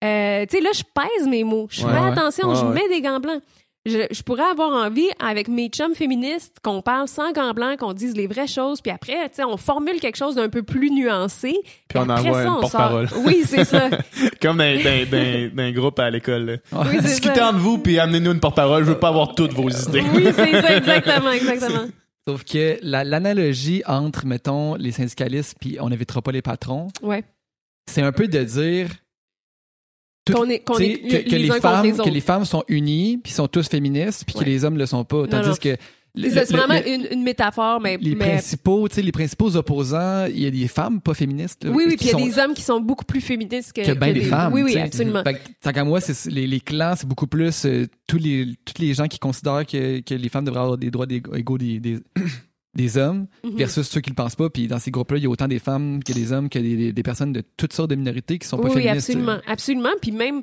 Euh, 0.03 0.46
tu 0.49 0.57
sais, 0.57 0.62
là, 0.62 0.70
je 0.74 0.82
pèse 0.82 1.28
mes 1.28 1.44
mots. 1.44 1.66
Je 1.70 1.84
Ouais, 1.84 1.92
fais 1.92 1.99
ouais. 2.01 2.09
attention, 2.09 2.49
Ouais, 2.49 2.55
je 2.57 2.64
ouais. 2.64 2.72
mets 2.74 2.88
des 2.88 3.01
gants 3.03 3.20
blancs. 3.20 3.42
Je, 3.89 4.07
je 4.11 4.22
pourrais 4.22 4.43
avoir 4.45 4.70
envie, 4.70 5.09
avec 5.18 5.49
mes 5.49 5.68
chums 5.68 5.95
féministes, 5.95 6.57
qu'on 6.62 6.82
parle 6.82 7.09
sans 7.09 7.32
gants 7.32 7.53
blancs, 7.55 7.78
qu'on 7.78 7.93
dise 7.93 8.14
les 8.16 8.26
vraies 8.26 8.47
choses, 8.47 8.80
puis 8.80 8.91
après, 8.93 9.28
tu 9.30 9.36
sais, 9.36 9.45
on 9.45 9.57
formule 9.57 9.99
quelque 10.01 10.16
chose 10.16 10.34
d'un 10.34 10.49
peu 10.49 10.62
plus 10.62 10.91
nuancé. 10.91 11.55
Puis 11.89 11.99
on 11.99 12.09
envoie 12.09 12.43
ça, 12.43 12.49
une 12.49 12.61
porte-parole. 12.61 13.09
sort. 13.09 13.18
Oui, 13.24 13.43
c'est 13.47 13.64
ça. 13.64 13.89
Comme 14.43 14.59
dans, 14.59 14.82
dans, 14.82 15.11
dans- 15.11 15.55
dans 15.57 15.62
un 15.62 15.72
groupe 15.72 15.99
à 15.99 16.11
l'école. 16.11 16.61
Oui, 16.72 17.01
Discutez 17.01 17.41
entre 17.43 17.59
vous, 17.59 17.78
puis 17.78 17.99
amenez-nous 17.99 18.32
une 18.32 18.41
porte-parole. 18.41 18.84
Je 18.84 18.91
veux 18.91 18.99
pas 18.99 19.09
avoir 19.09 19.34
toutes 19.34 19.53
vos 19.55 19.68
idées. 19.70 20.03
Oui, 20.14 20.24
c'est 20.26 20.61
ça, 20.62 20.76
exactement, 20.76 21.30
exactement. 21.30 21.89
Sauf 22.28 22.45
que 22.45 22.78
la- 22.82 23.05
l'analogie 23.05 23.82
entre, 23.86 24.26
mettons, 24.26 24.74
les 24.74 24.93
syndicalistes 24.93 25.57
puis 25.59 25.78
on 25.80 25.89
n'évitera 25.89 26.20
pas 26.20 26.30
les 26.32 26.43
patrons, 26.43 26.89
Ouais. 27.03 27.24
c'est 27.91 28.03
un 28.03 28.12
peu 28.12 28.28
de 28.28 28.43
dire 28.45 28.89
Qu'on 30.32 30.48
est, 30.48 30.58
qu'on 30.60 30.74
tu 30.76 30.84
sais, 30.84 30.90
est 30.92 30.98
que, 31.24 31.30
que 31.30 31.36
les, 31.36 31.48
femmes, 31.60 31.84
les 31.84 31.92
que 31.92 32.00
autres. 32.00 32.10
les 32.10 32.20
femmes 32.20 32.44
sont 32.44 32.64
unies 32.68 33.18
puis 33.18 33.32
sont 33.32 33.48
tous 33.48 33.68
féministes 33.68 34.24
puis 34.26 34.36
Ouais. 34.36 34.44
que 34.44 34.50
les 34.50 34.64
hommes 34.64 34.76
le 34.78 34.86
sont 34.86 35.04
pas. 35.04 35.26
Tandis 35.26 35.48
non. 35.48 35.54
que 35.54 35.76
C'est 36.16 36.50
vraiment 36.50 36.74
le- 36.74 36.88
une, 36.88 37.06
une 37.12 37.22
métaphore, 37.22 37.80
mais, 37.80 37.96
les 38.00 38.14
mais 38.16 38.26
principaux, 38.30 38.88
tu 38.88 38.96
sais, 38.96 39.02
les 39.02 39.12
principaux 39.12 39.54
opposants, 39.56 40.24
il 40.26 40.40
y 40.40 40.46
a 40.46 40.50
des 40.50 40.66
femmes 40.66 41.00
pas 41.00 41.14
féministes. 41.14 41.62
là, 41.64 41.70
Oui, 41.70 41.84
oui, 41.86 41.96
puis 41.96 42.06
il 42.06 42.18
y 42.18 42.22
a 42.22 42.26
des 42.26 42.38
hommes 42.40 42.54
qui 42.54 42.62
sont 42.62 42.80
beaucoup 42.80 43.04
plus 43.04 43.20
féministes 43.20 43.72
que, 43.72 43.82
que 43.82 43.92
bien 43.92 44.12
des 44.12 44.22
femmes. 44.22 44.52
Oui, 44.52 44.62
oui, 44.62 44.76
absolument. 44.78 45.22
Fait 45.22 45.40
tant 45.62 45.72
qu'à 45.72 45.84
moi, 45.84 46.00
c'est, 46.00 46.30
les, 46.30 46.46
les 46.46 46.60
clans, 46.60 46.94
c'est 46.96 47.06
beaucoup 47.06 47.26
plus 47.28 47.64
euh, 47.66 47.86
tous 48.06 48.16
les, 48.18 48.46
tous 48.64 48.80
les 48.82 48.94
gens 48.94 49.06
qui 49.06 49.18
considèrent 49.18 49.64
que, 49.66 50.00
que 50.00 50.14
les 50.14 50.28
femmes 50.28 50.44
devraient 50.46 50.60
avoir 50.60 50.78
des 50.78 50.90
droits 50.90 51.06
égaux 51.34 51.58
des, 51.58 51.78
des, 51.78 51.98
des 52.78 52.96
hommes 52.96 53.26
Mhm. 53.44 53.56
versus 53.56 53.86
ceux 53.88 54.00
qui 54.00 54.08
le 54.10 54.14
pensent 54.14 54.36
pas. 54.36 54.48
Puis 54.48 54.66
dans 54.68 54.78
ces 54.78 54.90
groupes-là, 54.90 55.18
il 55.18 55.24
y 55.24 55.26
a 55.26 55.30
autant 55.30 55.48
des 55.48 55.58
femmes 55.58 56.02
que 56.02 56.12
des 56.14 56.32
hommes, 56.32 56.48
que 56.48 56.58
des, 56.58 56.92
des- 56.92 57.02
personnes 57.02 57.32
de 57.34 57.42
toutes 57.56 57.72
sortes 57.74 57.90
de 57.90 57.96
minorités 57.96 58.38
qui 58.38 58.46
sont 58.48 58.56
pas 58.56 58.68
Oui, 58.68 58.72
oui, 58.76 58.82
féministes. 58.84 59.10
absolument. 59.10 59.38
Absolument. 59.46 59.90
Puis 60.00 60.12
même, 60.12 60.42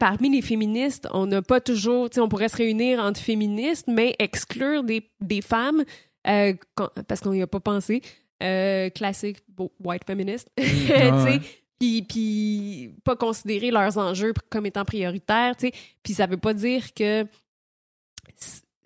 parmi 0.00 0.30
les 0.30 0.42
féministes, 0.42 1.06
on 1.12 1.26
n'a 1.26 1.42
pas 1.42 1.60
toujours, 1.60 2.08
on 2.16 2.28
pourrait 2.28 2.48
se 2.48 2.56
réunir 2.56 2.98
entre 2.98 3.20
féministes, 3.20 3.86
mais 3.88 4.16
exclure 4.18 4.82
des, 4.82 5.08
des 5.20 5.42
femmes, 5.42 5.84
euh, 6.26 6.54
quand- 6.74 6.90
parce 7.06 7.20
qu'on 7.20 7.32
n'y 7.32 7.42
a 7.42 7.46
pas 7.46 7.60
pensé. 7.60 8.00
Euh, 8.42 8.90
classique 8.90 9.38
white 9.82 10.02
tu 10.06 10.64
sais. 10.64 11.10
ouais. 11.10 11.40
Puis, 11.78 12.02
puis 12.02 12.90
pas 13.04 13.16
considérer 13.16 13.70
leurs 13.70 13.96
enjeux 13.98 14.32
comme 14.50 14.64
étant 14.66 14.84
prioritaires, 14.84 15.54
tu 15.56 15.66
sais. 15.68 15.72
Puis 16.02 16.14
ça 16.14 16.26
veut 16.26 16.36
pas 16.38 16.54
dire 16.54 16.94
que 16.94 17.26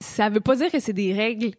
ça 0.00 0.28
veut 0.28 0.40
pas 0.40 0.56
dire 0.56 0.70
que 0.70 0.80
c'est 0.80 0.92
des 0.92 1.12
règles 1.12 1.52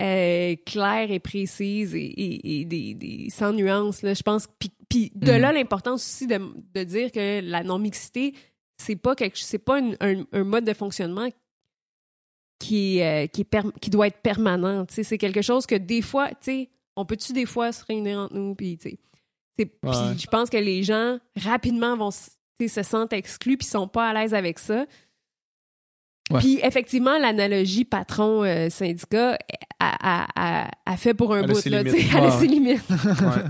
euh, 0.00 0.56
claires 0.66 1.10
et 1.10 1.20
précises 1.20 1.94
et, 1.94 1.98
et- 1.98 2.60
et 2.60 2.64
des, 2.64 2.94
des- 2.94 3.28
sans 3.30 3.52
nuance. 3.52 4.02
Là, 4.02 4.14
je 4.14 4.22
pense. 4.22 4.48
Puis, 4.58 4.70
puis 4.88 5.12
de 5.14 5.32
Mhm. 5.32 5.38
là 5.38 5.52
l'importance 5.52 6.04
aussi 6.04 6.26
de, 6.26 6.38
de 6.74 6.84
dire 6.84 7.12
que 7.12 7.40
la 7.40 7.62
non-mixité, 7.62 8.34
c'est 8.76 8.96
pas 8.96 9.14
quelque, 9.14 9.38
c'est 9.38 9.58
pas 9.58 9.78
une- 9.78 9.96
un, 10.00 10.24
un 10.32 10.44
mode 10.44 10.64
de 10.64 10.72
fonctionnement 10.74 11.28
qui 12.58 13.00
euh, 13.02 13.26
qui, 13.26 13.42
est 13.42 13.44
per- 13.44 13.70
qui 13.80 13.90
doit 13.90 14.06
être 14.08 14.20
permanent. 14.20 14.86
C'est 14.88 15.18
quelque 15.18 15.42
chose 15.42 15.66
que 15.66 15.74
des 15.74 16.02
fois, 16.02 16.28
tu 16.30 16.36
sais, 16.40 16.70
on 16.96 17.04
peut-tu 17.04 17.32
des 17.32 17.46
fois 17.46 17.72
se 17.72 17.84
réunir 17.84 18.18
entre 18.20 18.34
nous, 18.34 18.54
puis 18.54 18.78
tu 18.78 18.90
sais, 18.90 18.98
puis 19.56 19.68
je 20.18 20.26
pense 20.26 20.50
que 20.50 20.56
les 20.56 20.82
gens 20.82 21.18
rapidement 21.36 21.96
vont 21.96 22.10
se 22.10 22.82
sentent 22.82 23.12
exclus 23.12 23.56
puis 23.58 23.66
sont 23.66 23.88
pas 23.88 24.08
à 24.08 24.14
l'aise 24.14 24.32
avec 24.34 24.58
ça. 24.58 24.86
Ouais. 26.34 26.40
Puis 26.40 26.58
effectivement, 26.62 27.18
l'analogie 27.18 27.84
patron-syndicat 27.84 29.38
a, 29.78 30.24
a- 30.24 30.26
a- 30.66 30.70
a 30.86 30.96
fait 30.96 31.14
pour 31.14 31.34
un 31.34 31.42
bout. 31.42 31.64
Là, 31.66 31.84
tu 31.84 31.90
sais, 31.90 32.06
elle 32.16 32.24
a 32.24 32.30
ses 32.32 32.46
limites. 32.46 32.82
Ouais. 32.90 33.42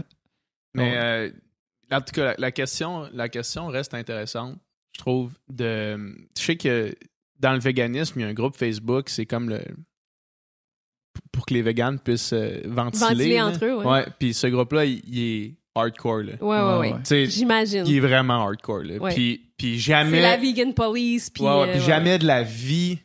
Mais 0.75 0.97
euh, 0.97 1.31
en 1.93 2.01
tout 2.01 2.13
cas, 2.13 2.25
la, 2.25 2.35
la 2.39 2.51
question, 2.53 3.09
la 3.13 3.29
question 3.29 3.69
reste 3.69 3.95
intéressante, 3.95 4.59
je 4.93 4.99
trouve. 5.01 5.33
De, 5.49 5.97
je 6.37 6.43
sais 6.43 6.57
que 6.57 6.95
dans 7.39 7.53
le 7.53 7.61
véganisme, 7.61 8.19
il 8.21 8.23
y 8.23 8.27
a 8.27 8.29
un 8.29 8.35
groupe 8.35 8.57
Facebook, 8.57 9.09
c'est 9.09 9.27
comme 9.27 9.49
le 9.49 9.61
pour 11.33 11.47
que 11.47 11.55
les 11.55 11.63
véganes 11.63 11.99
puissent 12.01 12.33
euh, 12.33 12.61
ventiler. 12.65 13.07
Ventiler 13.07 13.35
là. 13.37 13.47
entre 13.47 13.65
eux, 13.65 13.77
ouais. 13.79 13.87
Ouais, 13.87 14.07
puis 14.19 14.35
ce 14.35 14.47
groupe-là, 14.49 14.85
il, 14.85 15.01
il 15.07 15.19
est 15.21 15.55
hardcore. 15.75 16.23
Là. 16.23 16.33
Ouais, 16.41 16.91
ouais, 16.91 17.27
J'imagine. 17.27 17.85
il 17.87 17.97
est 17.97 18.01
vraiment 18.01 18.45
hardcore. 18.47 18.83
Là. 18.85 18.97
Ouais. 18.99 19.15
Puis, 19.15 19.51
puis 19.57 19.75
C'est 19.75 19.81
jamais. 19.81 20.21
la 20.21 20.37
vegan 20.37 20.73
police. 20.75 21.31
Puis, 21.31 21.43
Ouais, 21.43 21.51
ouais, 21.51 21.57
euh, 21.69 21.73
puis 21.73 21.81
ouais. 21.81 21.87
jamais 21.87 22.19
de 22.19 22.27
la 22.27 22.43
vie, 22.43 22.99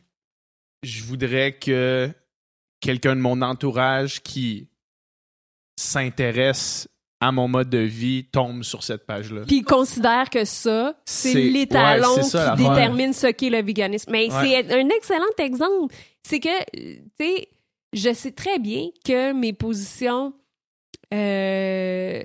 je 0.82 1.02
voudrais 1.02 1.52
que 1.58 2.08
quelqu'un 2.80 3.16
de 3.16 3.20
mon 3.20 3.42
entourage 3.42 4.22
qui 4.22 4.68
s'intéresse 5.78 6.88
à 7.22 7.32
mon 7.32 7.48
mode 7.48 7.68
de 7.68 7.78
vie 7.78 8.24
tombe 8.24 8.62
sur 8.62 8.82
cette 8.82 9.04
page-là. 9.06 9.42
Puis 9.46 9.56
il 9.58 9.62
considère 9.64 10.30
que 10.30 10.44
ça, 10.46 10.94
c'est 11.04 11.32
C'est- 11.32 11.40
l'étalon 11.50 12.14
ouais, 12.16 12.22
c'est 12.22 12.30
ça, 12.30 12.54
qui 12.56 12.62
détermine 12.62 13.12
ce 13.12 13.26
qu'est 13.26 13.50
le 13.50 13.62
véganisme. 13.62 14.10
Mais 14.10 14.32
Ouais. 14.32 14.64
c'est 14.66 14.72
un 14.74 14.88
excellent 14.88 15.24
exemple. 15.38 15.94
C'est 16.22 16.40
que, 16.40 16.48
euh, 16.48 16.96
tu 17.18 17.26
sais, 17.26 17.48
je 17.92 18.12
sais 18.14 18.30
très 18.32 18.58
bien 18.58 18.88
que 19.04 19.32
mes 19.32 19.52
positions 19.52 20.32
euh, 21.12 22.22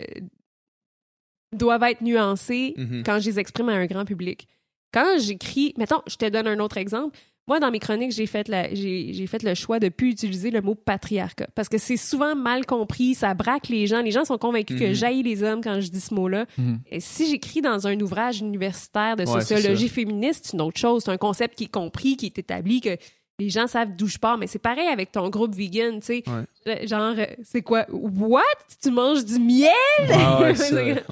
doivent 1.58 1.84
être 1.84 2.01
nuancées 2.01 2.74
Mhm. 2.78 3.03
quand 3.06 3.20
je 3.20 3.30
les 3.30 3.39
exprime 3.39 3.70
à 3.70 3.74
un 3.74 3.86
grand 3.86 4.06
public. 4.06 4.47
Quand 4.93 5.18
j'écris, 5.20 5.74
mettons, 5.78 6.01
je 6.08 6.16
te 6.16 6.28
donne 6.30 6.47
un 6.47 6.60
autre 6.60 6.78
exemple. 6.78 7.18
Moi, 7.47 7.60
dans 7.60 7.70
mes 7.70 7.78
chroniques, 7.78 8.12
j'ai 8.12 8.26
fait, 8.26 8.47
la- 8.47 8.74
j'ai, 8.74 9.14
j'ai 9.14 9.28
fait 9.28 9.43
le 9.43 9.53
choix 9.53 9.80
de 9.80 9.89
plus 9.89 10.10
utiliser 10.10 10.49
le 10.49 10.62
mot 10.62 10.74
patriarcat 10.74 11.45
parce 11.53 11.70
que 11.70 11.78
c'est 11.78 11.97
souvent 11.97 12.34
mal 12.36 12.66
compris, 12.66 13.14
ça 13.14 13.36
braque 13.36 13.68
les 13.68 13.86
gens. 13.86 14.01
Les 14.01 14.10
gens 14.10 14.26
sont 14.26 14.39
convaincus 14.39 14.80
que 14.80 14.86
Mhm. 14.88 14.93
jaillit 14.93 15.22
les 15.22 15.43
hommes 15.43 15.62
quand 15.62 15.80
je 15.80 15.89
dis 15.89 15.99
ce 15.99 16.12
mot-là. 16.16 16.47
Mhm. 16.58 16.80
Et 16.89 16.99
si 16.99 17.30
j'écris 17.30 17.62
dans 17.62 17.86
un 17.86 17.99
ouvrage 17.99 18.39
universitaire 18.39 19.16
de 19.16 19.26
Ouais, 19.26 19.41
sociologie 19.41 19.89
féministe, 19.89 20.45
c'est 20.47 20.53
une 20.53 20.62
autre 20.62 20.80
chose. 20.80 21.03
C'est 21.06 21.12
un 21.12 21.18
concept 21.18 21.56
qui 21.56 21.66
est 21.66 21.72
compris, 21.72 22.18
qui 22.18 22.26
est 22.26 22.39
établi, 22.39 22.82
que 22.82 22.97
les 23.38 23.49
gens 23.51 23.68
savent 23.68 23.95
d'où 23.95 24.08
je 24.08 24.18
pars. 24.18 24.39
Mais 24.39 24.47
c'est 24.47 24.58
pareil 24.58 24.88
avec 24.88 25.12
ton 25.12 25.30
groupe 25.30 25.53
vegan, 25.53 25.99
tu 25.99 26.06
sais. 26.08 26.24
Ouais. 26.66 26.88
Genre, 26.88 27.14
euh, 27.16 27.26
c'est 27.43 27.62
quoi? 27.62 27.86
What? 27.91 28.41
Tu 28.82 28.89
manges 28.89 29.24
du 29.24 29.38
miel? 29.38 29.70
Ah 30.14 30.41
ouais. 30.41 30.53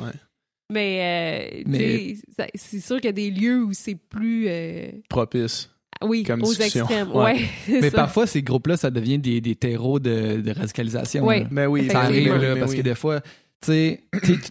Mais, 0.71 1.59
euh, 1.59 1.63
Mais- 1.67 2.15
c'est 2.55 2.79
sûr 2.79 2.95
qu'il 2.97 3.05
y 3.05 3.09
a 3.09 3.11
des 3.11 3.29
lieux 3.31 3.63
où 3.63 3.73
c'est 3.73 3.95
plus... 3.95 4.45
euh, 4.47 4.87
Propice. 5.09 5.69
oui, 6.03 6.23
Comme 6.23 6.41
aux 6.43 6.49
discussion. 6.53 6.85
extrêmes. 6.85 7.11
Ouais. 7.15 7.41
Mais 7.67 7.89
ça. 7.89 7.97
parfois, 7.97 8.25
ces 8.27 8.41
groupes-là, 8.41 8.77
ça 8.77 8.89
devient 8.89 9.19
des, 9.19 9.41
des 9.41 9.55
terreaux 9.55 9.99
de, 9.99 10.41
de 10.41 10.51
radicalisation. 10.51 11.25
Ouais. 11.25 11.41
là. 11.41 11.47
Mais 11.51 11.65
oui, 11.65 11.89
Ça 11.89 12.01
arrive, 12.01 12.29
là, 12.35 12.53
mais 12.55 12.59
parce 12.59 12.71
oui. 12.71 12.77
que 12.77 12.81
des 12.83 12.95
fois, 12.95 13.21
tu 13.65 13.99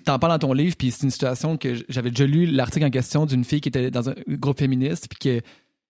t'en 0.05 0.19
parles 0.19 0.39
dans 0.39 0.47
ton 0.49 0.53
livre, 0.53 0.77
puis 0.77 0.91
c'est 0.91 1.03
une 1.05 1.11
situation 1.11 1.57
que 1.57 1.75
j'avais 1.89 2.11
déjà 2.11 2.27
lu 2.27 2.47
l'article 2.47 2.87
en 2.87 2.91
question 2.91 3.27
d'une 3.27 3.45
fille 3.45 3.61
qui 3.61 3.69
était 3.69 3.91
dans 3.91 4.09
un 4.09 4.15
groupe 4.29 4.59
féministe, 4.59 5.09
puis 5.11 5.19
que 5.41 5.45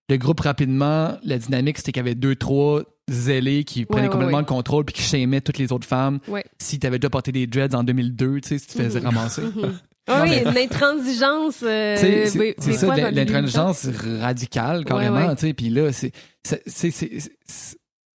le 0.09 0.17
groupe, 0.17 0.41
rapidement, 0.41 1.17
la 1.25 1.39
dynamique, 1.39 1.79
c'était 1.79 1.93
qu'il 1.93 2.01
y 2.01 2.07
avait 2.07 2.15
deux, 2.17 2.35
trois 2.37 2.83
zélés 3.09 3.65
qui 3.65 3.85
prenaient 3.85 4.07
ouais, 4.07 4.09
complètement 4.13 4.37
ouais. 4.39 4.43
le 4.43 4.47
contrôle, 4.49 4.85
puis 4.85 4.95
qui 4.95 5.03
shamaient 5.03 5.41
toutes 5.41 5.59
les 5.59 5.73
autres 5.73 5.87
femmes. 5.87 6.19
Ouais. 6.29 6.45
Si 6.59 6.79
tu 6.79 6.87
avais 6.87 6.99
déjà 6.99 7.11
porté 7.11 7.33
des 7.33 7.47
dreads 7.47 7.75
en 7.75 7.85
2002, 7.85 8.41
tu 8.41 8.49
sais, 8.49 8.59
si 8.59 8.67
tu 8.69 8.75
te 8.79 8.83
faisais 8.83 9.01
Mhm. 9.01 9.07
ramasser. 9.07 9.43
Mhm. 9.43 9.79
Ah 10.09 10.23
oui, 10.25 10.39
une 10.45 10.57
intransigeance. 10.59 11.63
euh, 11.63 11.97
c'est 11.97 12.73
ça, 12.73 13.11
l'intransigeance 13.11 13.87
radicale, 14.21 14.85
carrément, 14.85 15.29
Ouais. 15.35 15.53
Puis 15.55 15.71
là, 15.71 15.91
c'est, 15.93 16.13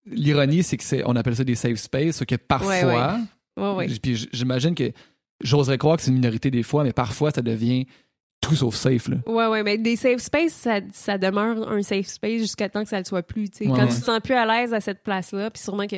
l'ironie, 0.05 0.63
c'est 0.63 0.77
que 0.77 0.83
c'est, 0.83 1.03
on 1.05 1.15
appelle 1.15 1.35
ça 1.35 1.43
des 1.43 1.55
safe 1.55 1.77
space, 1.77 2.23
que 2.25 2.35
parfois, 2.35 3.19
Ouais, 3.57 3.87
puis 4.01 4.27
j'imagine 4.31 4.75
que 4.75 4.91
j'oserais 5.41 5.77
croire 5.79 5.97
que 5.97 6.03
c'est 6.03 6.09
une 6.11 6.17
minorité 6.17 6.51
des 6.51 6.61
fois, 6.63 6.83
mais 6.83 6.93
parfois, 6.93 7.31
ça 7.31 7.41
devient 7.41 7.85
tout 8.39 8.55
sauf 8.55 8.75
safe, 8.75 9.07
là. 9.07 9.17
Ouais, 9.25 9.47
ouais, 9.47 9.63
mais 9.63 9.77
des 9.79 9.95
safe 9.95 10.19
spaces, 10.21 10.53
ça, 10.53 10.79
ça 10.93 11.17
demeure 11.17 11.67
un 11.71 11.81
safe 11.81 12.05
space 12.05 12.39
jusqu'à 12.41 12.69
temps 12.69 12.83
que 12.83 12.89
ça 12.89 12.99
le 12.99 13.05
soit 13.05 13.23
plus. 13.23 13.49
Ouais, 13.61 13.65
Quand 13.67 13.73
ouais. 13.77 13.87
tu 13.87 13.95
te 13.99 14.05
sens 14.05 14.19
plus 14.23 14.35
à 14.35 14.45
l'aise 14.45 14.73
à 14.75 14.79
cette 14.81 15.01
place-là, 15.03 15.49
puis 15.49 15.61
sûrement 15.63 15.87
que 15.87 15.95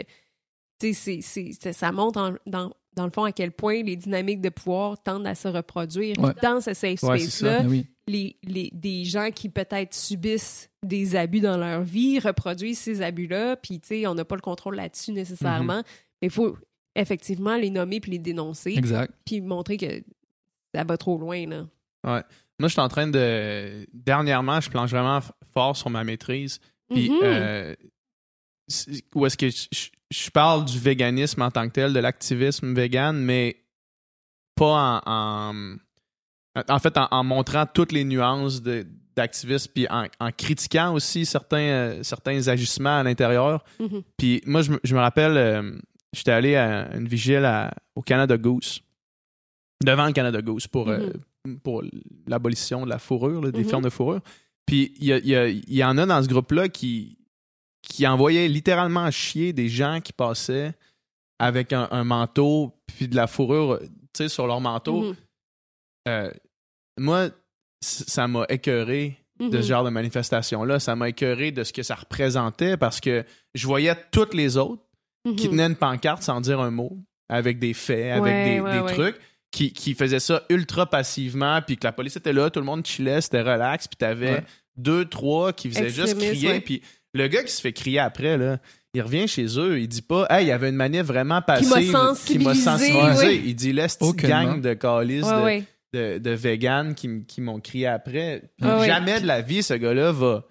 c'est- 0.93 1.73
ça- 1.73 1.91
montre 1.91 2.19
en- 2.21 2.35
dans, 2.45 2.71
dans 2.95 3.05
le 3.05 3.11
fond 3.11 3.23
à 3.23 3.31
quel 3.31 3.51
point 3.51 3.81
les 3.83 3.95
dynamiques 3.95 4.41
de 4.41 4.49
pouvoir 4.49 5.01
tendent 5.01 5.27
à 5.27 5.35
se 5.35 5.47
reproduire. 5.47 6.17
Ouais. 6.19 6.33
Dans 6.41 6.59
ce 6.61 6.73
safe 6.73 7.01
Ouais, 7.03 7.19
space-là, 7.19 7.63
oui. 7.67 7.85
les, 8.07 8.35
les, 8.43 8.69
des 8.73 9.05
gens 9.05 9.29
qui 9.31 9.49
peut-être 9.49 9.93
subissent 9.93 10.69
des 10.85 11.15
abus 11.15 11.39
dans 11.39 11.57
leur 11.57 11.81
vie 11.83 12.19
reproduisent 12.19 12.79
ces 12.79 13.01
abus-là, 13.01 13.55
puis 13.57 13.79
tu 13.79 13.87
sais, 13.89 14.07
on 14.07 14.15
n'a 14.15 14.25
pas 14.25 14.35
le 14.35 14.41
contrôle 14.41 14.75
là-dessus 14.75 15.11
nécessairement, 15.11 15.77
Mhm. 15.77 15.83
mais 16.21 16.27
il 16.27 16.31
faut 16.31 16.57
effectivement 16.95 17.55
les 17.55 17.69
nommer 17.69 17.99
puis 17.99 18.11
les 18.11 18.19
dénoncer, 18.19 18.73
Exact. 18.75 19.13
puis 19.25 19.39
montrer 19.41 19.77
que 19.77 20.03
ça 20.73 20.83
va 20.83 20.97
trop 20.97 21.17
loin, 21.17 21.45
là. 21.47 21.67
Moi, 22.03 22.23
je 22.67 22.67
suis 22.73 22.81
en 22.81 22.89
train 22.89 23.07
de. 23.07 23.87
Dernièrement, 23.93 24.59
je 24.59 24.69
planche 24.69 24.89
vraiment 24.89 25.19
fort 25.53 25.77
sur 25.77 25.89
ma 25.89 26.03
maîtrise. 26.03 26.59
Puis, 26.89 27.09
Mhm. 27.09 27.19
euh, 27.23 27.75
où 29.15 29.25
est-ce 29.25 29.37
que 29.37 29.49
je, 29.49 29.67
je- 29.71 29.89
je 30.12 30.30
parle 30.32 30.66
du 30.66 30.80
véganisme 30.80 31.41
en 31.41 31.51
tant 31.51 31.68
que 31.68 31.74
tel, 31.74 31.93
de 31.93 31.99
l'activisme 31.99 32.74
vegan, 32.74 33.18
mais 33.18 33.57
pas 34.55 35.01
en. 35.05 35.53
en, 35.53 35.78
en 36.68 36.80
fait, 36.80 36.97
en, 36.97 37.07
en 37.12 37.24
montrant 37.24 37.66
toutes 37.66 37.91
les 37.91 38.03
nuances 38.03 38.62
d'activisme, 39.16 39.72
puis 39.74 39.88
en, 39.89 40.07
critiquant 40.32 40.93
aussi 40.93 41.26
certains, 41.26 41.57
euh, 41.60 42.03
certains 42.03 42.47
agissements 42.47 42.97
à 42.99 43.03
l'intérieur. 43.03 43.64
Mhm. 43.80 44.01
Puis 44.18 44.41
moi, 44.45 44.62
je 44.64 44.72
me, 44.72 44.80
je 44.84 44.95
me 44.95 44.99
rappelle, 44.99 45.38
euh, 45.38 45.78
j'étais 46.14 46.32
allé 46.32 46.55
à 46.55 46.93
une 46.95 47.07
vigile 47.07 47.45
à- 47.45 47.74
au 47.95 48.01
Canada 48.01 48.38
Goose, 48.38 48.82
devant 49.84 50.07
le 50.07 50.14
Canada 50.14 50.41
Goose, 50.41 50.68
pour, 50.68 50.89
euh, 50.89 51.12
pour 51.64 51.84
l'abolition 52.28 52.84
de 52.86 52.89
la 52.89 52.97
fourrure, 52.99 53.41
là, 53.41 53.51
des 53.51 53.64
Mhm. 53.64 53.70
fermes 53.70 53.84
de 53.84 53.89
fourrure. 53.89 54.22
Puis 54.66 54.93
y, 54.99 55.12
y 55.12 55.64
il 55.68 55.76
y 55.76 55.84
en 55.84 55.97
a 55.97 56.05
dans 56.05 56.22
ce 56.24 56.28
groupe-là 56.28 56.68
qui, 56.70 57.18
qui 57.82 58.05
envoyaient 58.07 58.47
littéralement 58.47 59.09
chier 59.11 59.53
des 59.53 59.69
gens 59.69 60.01
qui 60.01 60.13
passaient 60.13 60.73
avec 61.39 61.71
un, 61.73 61.88
un 61.91 62.03
manteau 62.03 62.73
puis 62.88 63.07
de 63.07 63.15
la 63.15 63.27
fourrure 63.27 63.80
sur 64.27 64.47
leur 64.47 64.59
manteau. 64.59 65.01
Mhm. 65.03 65.15
Euh, 66.09 66.32
moi, 66.99 67.30
ça 67.82 68.27
m'a 68.27 68.45
écœuré 68.49 69.17
de 69.39 69.45
Mhm. 69.45 69.51
ce 69.53 69.67
genre 69.67 69.84
de 69.86 69.89
manifestation-là. 69.89 70.80
Ça 70.80 70.95
m'a 70.97 71.07
écœuré 71.09 71.51
de 71.51 71.63
ce 71.63 71.71
que 71.71 71.84
ça 71.84 71.95
représentait 71.95 72.75
parce 72.75 72.99
que 72.99 73.23
je 73.55 73.65
voyais 73.65 73.95
toutes 74.11 74.34
les 74.34 74.57
autres 74.57 74.84
qui 75.38 75.45
Mhm. 75.45 75.51
tenaient 75.51 75.65
une 75.67 75.75
pancarte 75.77 76.23
sans 76.23 76.41
dire 76.41 76.59
un 76.59 76.71
mot, 76.71 76.97
avec 77.30 77.59
des 77.59 77.73
faits, 77.73 78.11
avec 78.11 78.23
Ouais, 78.23 78.43
des, 78.55 78.59
ouais, 78.59 78.73
des 78.73 78.80
ouais. 78.82 78.93
trucs, 78.93 79.19
qui, 79.51 79.71
qui 79.71 79.93
faisaient 79.93 80.19
ça 80.19 80.43
ultra 80.49 80.86
passivement, 80.89 81.61
puis 81.61 81.77
que 81.77 81.88
la 81.88 81.91
police 81.93 82.17
était 82.17 82.34
là, 82.34 82.49
tout 82.49 82.59
le 82.59 82.65
monde 82.65 82.86
chillait, 82.86 83.21
c'était 83.21 83.41
relax, 83.41 83.88
puis 83.88 83.95
t'avais 83.97 84.43
deux, 84.75 85.05
trois 85.05 85.53
qui 85.53 85.69
faisaient 85.69 85.89
juste 85.89 86.17
crier, 86.17 86.59
puis 86.59 86.82
le 87.14 87.28
gars 87.28 87.43
qui 87.43 87.51
se 87.51 87.62
fait 87.62 87.74
crier 87.74 87.99
après, 87.99 88.38
là, 88.38 88.60
il 88.93 89.01
revient 89.01 89.28
chez 89.28 89.45
eux, 89.60 89.80
il 89.80 89.88
dit 89.88 90.01
pas 90.01 90.26
«Hey, 90.30 90.45
il 90.45 90.47
y 90.47 90.51
avait 90.51 90.70
une 90.70 90.76
manif 90.76 91.03
vraiment 91.03 91.41
passive. 91.41 91.70
qui 91.74 91.91
m'a 91.91 92.53
sensibilisé, 92.55 92.62
sensibilisé. 92.64 93.28
oui. 93.28 93.43
Il 93.45 93.55
dit 93.55 93.72
«Laisse 93.74 93.97
Aucunement. 94.01 94.43
gang 94.45 94.62
de 94.62 94.74
calices 94.74 95.26
Ouais, 95.26 95.36
de, 95.36 95.43
ouais. 95.43 95.64
de, 95.93 96.18
de 96.20 96.32
véganes 96.32 96.95
qui, 96.95 97.24
qui 97.28 97.41
m'ont 97.41 97.60
crié 97.60 97.88
après. 97.88 98.43
Puis 98.60 98.68
ouais. 98.70 98.88
jamais 98.88 99.22
de 99.22 99.28
la 99.28 99.41
vie, 99.41 99.62
ce 99.64 99.76
gars-là 99.76 100.12
va. 100.12 100.43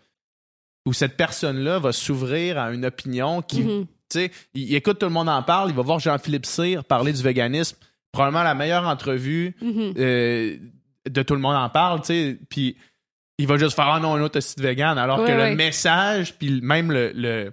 Ou 0.87 0.93
cette 0.93 1.17
personne-là 1.17 1.79
va 1.81 1.93
s'ouvrir 1.93 2.59
à 2.59 2.71
une 2.73 2.87
opinion 2.87 3.43
qui. 3.43 3.61
Mhm. 3.63 3.87
Tu 4.11 4.21
sais, 4.21 4.31
il, 4.55 4.71
il 4.71 4.75
écoute 4.75 4.99
tout 4.99 5.07
le 5.07 5.13
monde 5.13 5.29
en 5.29 5.43
parle, 5.43 5.69
il 5.71 5.77
va 5.77 5.83
voir 5.83 5.99
Jean-Philippe 5.99 6.47
Cyr 6.47 6.85
parler 6.85 7.13
du 7.13 7.23
véganisme. 7.23 7.77
Probablement 8.13 8.43
la 8.45 8.55
meilleure 8.55 8.87
entrevue 8.87 9.55
Mhm. 9.61 9.95
euh, 9.99 10.57
de 11.11 11.23
tout 11.23 11.35
le 11.35 11.41
monde 11.41 11.57
en 11.57 11.69
parle, 11.69 12.01
tu 12.01 12.07
sais. 12.07 12.39
Puis 12.49 12.77
il 13.39 13.47
va 13.47 13.57
juste 13.57 13.75
faire 13.77 13.89
Ah 13.89 14.01
non, 14.01 14.15
un 14.15 14.21
autre 14.23 14.41
site 14.41 14.61
vegan. 14.61 14.99
Alors 14.99 15.25
que 15.25 15.31
le 15.33 15.55
message, 15.55 16.35
puis 16.39 16.61
même 16.61 16.93
le. 16.93 17.13
le 17.15 17.53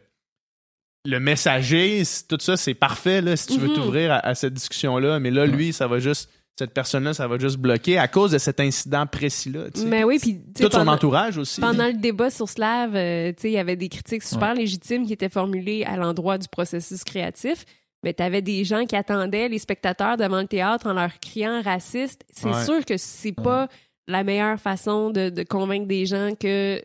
le 1.07 1.19
messager, 1.19 2.01
tout 2.27 2.37
ça, 2.39 2.57
c'est 2.57 2.73
parfait 2.73 3.21
là, 3.21 3.35
si 3.37 3.45
tu 3.45 3.59
veux 3.59 3.67
Mhm. 3.67 3.75
t'ouvrir 3.75 4.11
à, 4.11 4.25
à 4.25 4.33
cette 4.33 4.55
discussion-là. 4.55 5.19
Mais 5.19 5.29
là, 5.29 5.45
lui, 5.45 5.71
ça 5.71 5.85
va 5.85 5.99
juste, 5.99 6.31
cette 6.57 6.73
personne-là, 6.73 7.13
ça 7.13 7.27
va 7.27 7.37
juste 7.37 7.57
bloquer 7.57 7.99
à 7.99 8.07
cause 8.07 8.31
de 8.31 8.39
cet 8.39 8.59
incident 8.59 9.05
précis-là. 9.05 9.65
Mais 9.85 10.03
oui, 10.03 10.17
puis 10.19 10.41
Tout 10.59 10.71
son 10.71 10.87
entourage 10.87 11.37
aussi. 11.37 11.61
Pendant 11.61 11.85
le 11.85 11.93
débat 11.93 12.31
sur 12.31 12.49
Slav, 12.49 12.95
euh, 12.95 13.29
tu 13.33 13.41
sais, 13.41 13.49
il 13.51 13.53
y 13.53 13.59
avait 13.59 13.75
des 13.75 13.87
critiques 13.87 14.23
super 14.23 14.55
légitimes 14.55 15.05
qui 15.05 15.13
étaient 15.13 15.29
formulées 15.29 15.83
à 15.85 15.95
l'endroit 15.95 16.39
du 16.39 16.47
processus 16.47 17.03
créatif. 17.03 17.65
Mais 18.03 18.15
tu 18.15 18.23
avais 18.23 18.41
des 18.41 18.63
gens 18.63 18.85
qui 18.87 18.95
attendaient 18.95 19.47
les 19.47 19.59
spectateurs 19.59 20.17
devant 20.17 20.41
le 20.41 20.47
théâtre 20.47 20.87
en 20.87 20.93
leur 20.93 21.19
criant 21.19 21.61
raciste. 21.61 22.23
C'est 22.33 22.47
Ouais. 22.49 22.65
sûr 22.65 22.83
que 22.83 22.97
c'est 22.97 23.31
pas 23.31 23.67
la 24.07 24.23
meilleure 24.23 24.59
façon 24.59 25.09
de, 25.09 25.29
de 25.29 25.43
convaincre 25.43 25.87
des 25.87 26.05
gens 26.05 26.33
que, 26.39 26.77
tu 26.79 26.83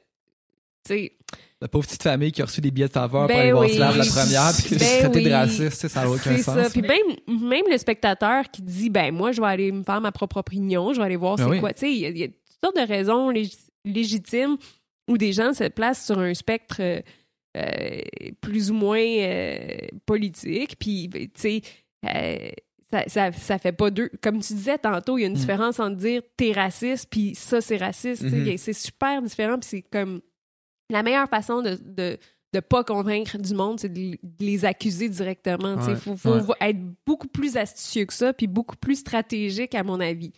sais, 0.94 1.12
La 1.60 1.68
pauvre 1.68 1.86
petite 1.86 2.02
famille 2.02 2.32
qui 2.32 2.40
a 2.42 2.46
reçu 2.46 2.60
des 2.60 2.70
billets 2.70 2.88
de 2.88 2.92
faveur 2.92 3.26
Ben 3.26 3.34
pour 3.34 3.40
aller 3.40 3.52
voir 3.52 3.64
oui. 3.64 3.74
Slav 3.74 3.96
la 3.98 4.04
première, 4.06 4.52
puis 4.56 4.76
Ben 4.78 4.98
traité 5.00 5.18
oui. 5.18 5.24
de 5.24 5.30
raciste, 5.30 5.88
ça 5.88 6.02
n'a 6.04 6.10
aucun 6.10 6.36
sens. 6.38 6.54
ça. 6.56 6.70
Puis 6.70 6.80
même, 6.82 7.40
même 7.48 7.64
le 7.70 7.76
spectateur 7.78 8.44
qui 8.50 8.62
dit, 8.62 8.88
ben 8.90 9.14
moi, 9.14 9.32
je 9.32 9.40
vais 9.40 9.46
aller 9.48 9.70
me 9.72 9.82
faire 9.82 10.00
ma 10.00 10.12
propre 10.12 10.38
opinion, 10.38 10.92
je 10.94 10.98
vais 10.98 11.04
aller 11.04 11.16
voir 11.16 11.36
Ben 11.36 11.44
c'est 11.44 11.50
oui. 11.50 11.60
quoi. 11.60 11.72
Tu 11.74 11.80
sais, 11.80 11.92
il 11.92 11.98
y, 11.98 12.06
a- 12.06 12.08
il 12.10 12.18
y 12.18 12.24
a 12.24 12.28
toutes 12.28 12.60
sortes 12.64 12.76
de 12.76 12.86
raisons 12.92 13.30
lég- 13.30 13.56
légitimes 13.84 14.56
où 15.08 15.18
des 15.18 15.32
gens 15.32 15.52
se 15.52 15.64
placent 15.64 16.06
sur 16.06 16.18
un 16.18 16.32
spectre 16.34 16.76
euh, 16.80 17.00
euh, 17.56 18.00
plus 18.40 18.70
ou 18.70 18.74
moins 18.74 18.98
euh, 19.00 19.76
politique. 20.06 20.76
Puis, 20.78 21.08
ben, 21.08 21.24
tu 21.26 21.30
sais, 21.40 21.60
euh, 22.06 22.50
ça, 22.92 23.04
ça, 23.06 23.32
ça 23.32 23.58
fait 23.58 23.72
pas 23.72 23.90
deux. 23.90 24.10
Comme 24.22 24.40
tu 24.40 24.54
disais 24.54 24.78
tantôt, 24.78 25.16
il 25.18 25.22
y 25.22 25.24
a 25.24 25.28
une 25.28 25.34
Mm. 25.34 25.36
différence 25.36 25.78
entre 25.80 25.96
dire 25.96 26.22
t'es 26.36 26.52
raciste, 26.52 27.06
puis 27.10 27.34
ça, 27.34 27.60
c'est 27.60 27.76
raciste. 27.76 28.22
Mhm. 28.22 28.56
C'est 28.58 28.72
super 28.72 29.22
différent, 29.22 29.58
puis 29.58 29.68
c'est 29.68 29.82
comme 29.82 30.20
la 30.90 31.02
meilleure 31.02 31.28
façon 31.28 31.62
de. 31.62 31.78
de 31.84 32.18
de 32.52 32.58
pas 32.58 32.82
convaincre 32.82 33.38
du 33.38 33.54
monde, 33.54 33.78
c'est 33.78 33.88
de, 33.92 34.10
de 34.10 34.18
les 34.40 34.64
accuser 34.64 35.08
directement. 35.08 35.76
Il 35.82 35.90
Ouais. 35.90 35.94
faut, 35.94 36.16
faut 36.16 36.34
Ouais. 36.34 36.54
être 36.62 36.78
beaucoup 37.06 37.28
plus 37.28 37.56
astucieux 37.56 38.06
que 38.06 38.12
ça, 38.12 38.32
puis 38.32 38.48
beaucoup 38.48 38.74
plus 38.74 38.96
stratégique, 38.96 39.72
à 39.76 39.84
mon 39.84 40.00
avis. 40.00 40.32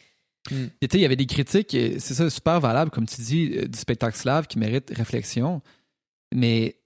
Et 0.50 0.88
sais, 0.90 0.98
il 0.98 1.00
y 1.00 1.06
avait 1.06 1.16
des 1.16 1.24
critiques, 1.24 1.72
et 1.72 1.98
c'est 2.00 2.12
ça, 2.12 2.28
super 2.28 2.60
valable, 2.60 2.90
comme 2.90 3.06
tu 3.06 3.18
dis, 3.22 3.52
euh, 3.56 3.66
du 3.66 3.78
spectacle 3.78 4.14
slave 4.18 4.46
qui 4.46 4.58
mérite 4.58 4.90
réflexion. 4.94 5.62
Mais 6.34 6.76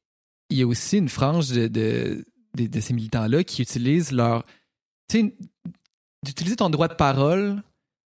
il 0.49 0.59
y 0.59 0.62
a 0.62 0.67
aussi 0.69 0.99
une 0.99 1.09
frange 1.09 1.49
de, 1.51 1.67
de, 1.67 2.25
de- 2.57 2.67
de 2.69 2.81
ces 2.81 2.95
militants-là 2.95 3.43
qui 3.43 3.62
utilisent 3.62 4.12
leur. 4.12 4.47
Tu 5.09 5.21
sais, 5.21 5.35
d'utiliser 6.25 6.57
ton 6.57 6.71
droit 6.71 6.89
de 6.89 6.95
parole 6.95 7.63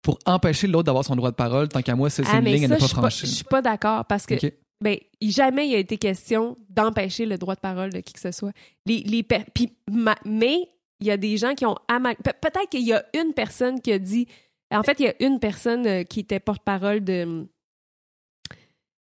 pour 0.02 0.18
empêcher 0.24 0.66
l'autre 0.66 0.84
d'avoir 0.84 1.04
son 1.04 1.16
droit 1.16 1.30
de 1.30 1.36
parole, 1.36 1.68
tant 1.68 1.82
qu'à 1.82 1.94
moi, 1.96 2.08
c'est 2.10 2.22
Ah, 2.26 2.38
une 2.38 2.44
ligne 2.46 2.64
à 2.64 2.68
ça, 2.68 2.74
ne 2.74 2.80
je 2.80 2.84
pas 2.94 3.00
franchir. 3.00 3.28
je 3.28 3.34
suis 3.34 3.44
pas 3.44 3.60
d'accord 3.62 4.04
parce 4.06 4.24
que 4.26 4.34
ben, 4.82 4.98
jamais 5.22 5.68
il 5.68 5.74
a 5.74 5.78
été 5.78 5.96
question 5.98 6.56
d'empêcher 6.68 7.26
le 7.26 7.38
droit 7.38 7.54
de 7.54 7.60
parole 7.60 7.90
de 7.90 8.00
qui 8.00 8.12
que 8.12 8.20
ce 8.20 8.30
soit. 8.30 8.52
Les, 8.86 8.98
les 9.00 9.26
ma- 9.90 10.14
mais 10.24 10.68
il 11.00 11.06
y 11.06 11.10
a 11.10 11.16
des 11.16 11.36
gens 11.36 11.54
qui 11.54 11.66
ont. 11.66 11.74
Pe- 11.88 12.32
Peut-être 12.40 12.68
qu'il 12.70 12.86
y 12.86 12.92
a 12.92 13.04
une 13.14 13.32
personne 13.34 13.80
qui 13.80 13.92
a 13.92 13.98
dit... 13.98 14.26
En 14.74 14.82
fait, 14.82 14.98
il 15.00 15.06
y 15.06 15.08
a 15.08 15.14
une 15.24 15.38
personne 15.38 15.86
euh, 15.86 16.02
qui 16.04 16.20
était 16.20 16.40
porte-parole 16.40 17.04
de 17.04 17.46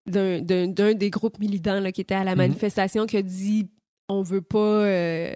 d'un, 0.05 0.93
des 0.93 1.09
groupes 1.09 1.37
militants 1.39 1.79
là, 1.79 1.91
qui 1.91 2.01
était 2.01 2.15
à 2.15 2.23
la 2.23 2.31
Mhm. 2.31 2.37
manifestation 2.37 3.05
qui 3.05 3.17
a 3.17 3.21
dit 3.21 3.69
on 4.09 4.21
veut 4.21 4.41
pas 4.41 4.57
euh, 4.85 5.35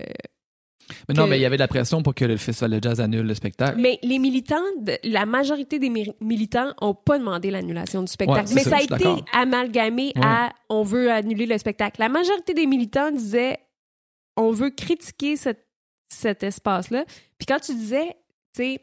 Mais 1.09 1.13
non, 1.15 1.25
que- 1.25 1.29
mais 1.31 1.37
il 1.39 1.41
y 1.41 1.45
avait 1.45 1.57
de 1.57 1.61
la 1.61 1.67
pression 1.67 2.01
pour 2.03 2.13
que 2.15 2.25
le 2.25 2.37
festival 2.37 2.71
de 2.79 2.83
jazz 2.83 2.99
annule 3.01 3.25
le 3.25 3.33
spectacle. 3.33 3.79
Mais 3.79 3.99
les 4.03 4.19
militants, 4.19 4.61
la 5.03 5.25
majorité 5.25 5.79
des 5.79 5.89
mi- 5.89 6.13
militants 6.21 6.73
ont 6.81 6.93
pas 6.93 7.17
demandé 7.19 7.51
l'annulation 7.51 8.01
du 8.03 8.11
spectacle. 8.11 8.47
Ouais, 8.49 8.53
mais 8.55 8.63
ça, 8.63 8.69
ça, 8.71 8.77
a 8.77 8.81
été 8.81 9.23
amalgamé 9.33 10.13
Ouais. 10.15 10.21
à 10.23 10.53
on 10.69 10.83
veut 10.83 11.11
annuler 11.11 11.45
le 11.45 11.57
spectacle. 11.57 11.99
La 11.99 12.09
majorité 12.09 12.53
des 12.53 12.65
militants 12.65 13.11
disaient 13.11 13.59
on 14.37 14.51
veut 14.51 14.69
critiquer 14.69 15.35
cette- 15.35 15.67
cet 16.13 16.43
espace-là. 16.43 17.05
Puis 17.37 17.45
quand 17.47 17.59
tu 17.59 17.73
disais, 17.73 18.15
tu 18.55 18.63
sais, 18.63 18.81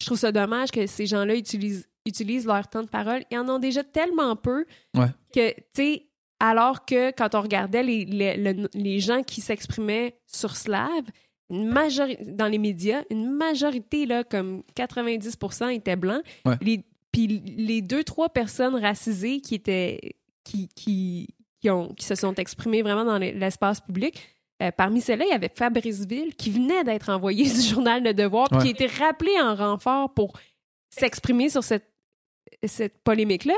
je 0.00 0.06
trouve 0.06 0.18
ça 0.18 0.32
dommage 0.32 0.70
que 0.70 0.86
ces 0.86 1.06
gens-là 1.06 1.34
utilisent, 1.34 1.88
utilisent 2.06 2.46
leur 2.46 2.66
temps 2.68 2.82
de 2.82 2.88
parole, 2.88 3.22
ils 3.30 3.38
en 3.38 3.48
ont 3.48 3.58
déjà 3.58 3.84
tellement 3.84 4.36
peu 4.36 4.64
Ouais. 4.96 5.06
que, 5.34 5.50
tu 5.52 5.62
sais, 5.74 6.06
alors 6.40 6.84
que 6.84 7.10
quand 7.12 7.34
on 7.34 7.40
regardait 7.40 7.82
les, 7.82 8.04
les, 8.04 8.36
le- 8.36 8.68
les 8.74 9.00
gens 9.00 9.22
qui 9.22 9.40
s'exprimaient 9.40 10.16
sur 10.26 10.56
Slav, 10.56 11.02
une 11.50 11.66
majorité 11.66 12.24
dans 12.24 12.46
les 12.48 12.58
médias, 12.58 13.02
une 13.10 13.30
majorité 13.30 14.06
là 14.06 14.24
comme 14.24 14.62
90% 14.76 15.70
étaient 15.74 15.96
blancs. 15.96 16.22
Ouais. 16.44 16.56
Les 16.60 16.84
puis 17.12 17.26
les 17.26 17.82
deux 17.82 18.04
trois 18.04 18.30
personnes 18.30 18.74
racisées 18.74 19.40
qui 19.40 19.54
étaient 19.54 20.16
qui 20.44 20.68
qui 20.68 21.28
qui 21.60 21.68
ont 21.70 21.88
qui 21.94 22.06
se 22.06 22.14
sont 22.14 22.34
exprimées 22.34 22.82
vraiment 22.82 23.04
dans 23.04 23.18
l'espace 23.18 23.80
public. 23.80 24.18
euh, 24.62 24.70
parmi 24.70 25.00
ceux-là, 25.00 25.24
il 25.26 25.30
y 25.30 25.34
avait 25.34 25.50
Fabrice 25.54 26.06
Ville 26.06 26.34
qui 26.34 26.50
venait 26.50 26.84
d'être 26.84 27.10
envoyé 27.10 27.44
du 27.50 27.60
journal 27.60 28.02
Le 28.02 28.14
Devoir, 28.14 28.48
puis 28.48 28.56
Ouais. 28.58 28.62
qui 28.62 28.68
a 28.84 28.86
été 28.86 28.86
rappelé 29.02 29.32
en 29.40 29.54
renfort 29.54 30.14
pour 30.14 30.32
s'exprimer 30.90 31.48
sur 31.50 31.62
cette, 31.64 31.88
cette 32.64 32.98
polémique-là. 33.02 33.54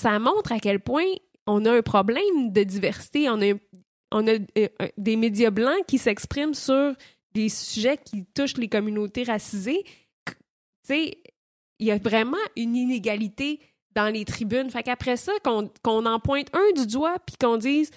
Ça 0.00 0.18
montre 0.18 0.52
à 0.52 0.58
quel 0.60 0.80
point 0.80 1.04
on 1.46 1.64
a 1.64 1.72
un 1.72 1.82
problème 1.82 2.52
de 2.52 2.62
diversité. 2.62 3.28
On 3.30 3.40
a, 3.42 3.54
on 4.12 4.26
a 4.26 4.32
euh, 4.32 4.38
euh, 4.58 4.88
des 4.96 5.16
médias 5.16 5.50
blancs 5.50 5.84
qui 5.86 5.98
s'expriment 5.98 6.54
sur 6.54 6.94
des 7.34 7.48
sujets 7.48 7.98
qui 7.98 8.24
touchent 8.34 8.56
les 8.56 8.68
communautés 8.68 9.24
racisées. 9.24 9.84
Tu 10.26 10.32
sais, 10.84 11.18
il 11.78 11.86
y 11.86 11.90
a 11.90 11.98
vraiment 11.98 12.36
une 12.56 12.76
inégalité 12.76 13.60
dans 13.94 14.12
les 14.12 14.24
tribunes. 14.24 14.70
Fait 14.70 14.82
qu'après 14.82 15.16
ça, 15.16 15.32
qu'on 15.42 16.06
en 16.06 16.18
pointe 16.20 16.48
un 16.54 16.80
du 16.80 16.86
doigt 16.86 17.16
puis 17.26 17.36
qu'on 17.40 17.56
dise 17.56 17.90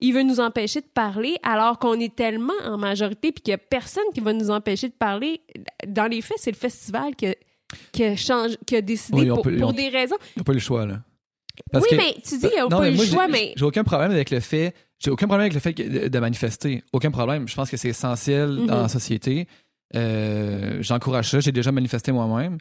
il 0.00 0.12
veut 0.12 0.22
nous 0.22 0.40
empêcher 0.40 0.82
de 0.82 0.86
parler 0.92 1.36
alors 1.42 1.78
qu'on 1.78 1.98
est 1.98 2.14
tellement 2.14 2.52
en 2.66 2.76
majorité 2.76 3.32
puis 3.32 3.40
qu'il 3.42 3.52
n'y 3.52 3.54
a 3.54 3.58
personne 3.58 4.04
qui 4.12 4.20
va 4.20 4.34
nous 4.34 4.50
empêcher 4.50 4.88
de 4.88 4.94
parler. 4.94 5.40
Dans 5.86 6.04
les 6.04 6.20
faits, 6.20 6.36
c'est 6.38 6.50
le 6.50 6.56
festival 6.56 7.16
qui 7.16 7.28
a, 7.28 7.34
qui 7.92 8.04
a 8.04 8.14
change- 8.14 8.58
qui 8.66 8.76
a 8.76 8.82
décidé 8.82 9.22
Oui, 9.22 9.28
pour, 9.28 9.40
peut- 9.40 9.56
pour 9.56 9.70
on- 9.70 9.72
des 9.72 9.88
raisons. 9.88 10.16
Il 10.34 10.38
n'y 10.38 10.40
a 10.42 10.44
pas 10.44 10.52
eu 10.52 10.56
le 10.56 10.60
choix, 10.60 10.84
là. 10.84 11.00
Parce 11.72 11.84
oui, 11.84 11.90
que- 11.92 12.02
mais 12.02 12.12
tu 12.22 12.34
dis 12.36 12.40
qu'il 12.40 12.50
n'y 12.50 12.58
a 12.58 12.64
Non, 12.64 12.76
pas 12.78 12.90
eu 12.90 12.94
le 12.94 13.04
choix, 13.06 13.26
mais 13.26 13.54
J'ai 13.56 13.64
aucun 13.64 13.84
problème 13.84 14.10
avec 14.10 14.30
le 14.30 14.40
fait. 14.40 14.74
J'ai 14.98 15.10
aucun 15.10 15.26
problème 15.26 15.42
avec 15.50 15.54
le 15.54 15.60
fait 15.60 15.72
de, 15.74 16.18
manifester. 16.18 16.82
Aucun 16.92 17.10
problème. 17.10 17.46
Je 17.48 17.54
pense 17.54 17.70
que 17.70 17.76
c'est 17.76 17.88
essentiel 17.90 18.50
Mhm. 18.50 18.66
dans 18.66 18.82
la 18.82 18.88
société. 18.88 19.46
Euh, 19.94 20.78
J'encourage 20.82 21.30
ça. 21.30 21.40
J'ai 21.40 21.52
déjà 21.52 21.72
manifesté 21.72 22.12
moi-même. 22.12 22.58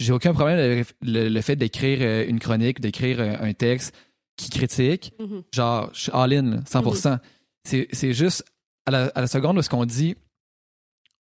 J'ai 0.00 0.12
aucun 0.12 0.32
problème 0.32 0.58
avec 0.58 0.86
le, 1.02 1.28
le 1.28 1.40
fait 1.40 1.56
d'écrire 1.56 1.98
euh, 2.02 2.24
une 2.28 2.38
chronique, 2.38 2.80
d'écrire 2.80 3.20
euh, 3.20 3.34
un 3.40 3.52
texte 3.52 3.94
qui 4.36 4.50
critique. 4.50 5.12
Mhm. 5.18 5.42
Genre, 5.52 5.90
je 5.92 6.00
suis 6.02 6.12
all-in, 6.14 6.42
là, 6.42 6.56
100%. 6.66 7.18
C'est- 7.64 7.88
C'est 7.92 8.12
juste 8.12 8.44
à 8.86 8.90
la, 8.92 9.06
à 9.14 9.20
la 9.22 9.26
seconde 9.26 9.58
où 9.58 9.62
ce 9.62 9.68
qu'on 9.68 9.84
dit 9.84 10.14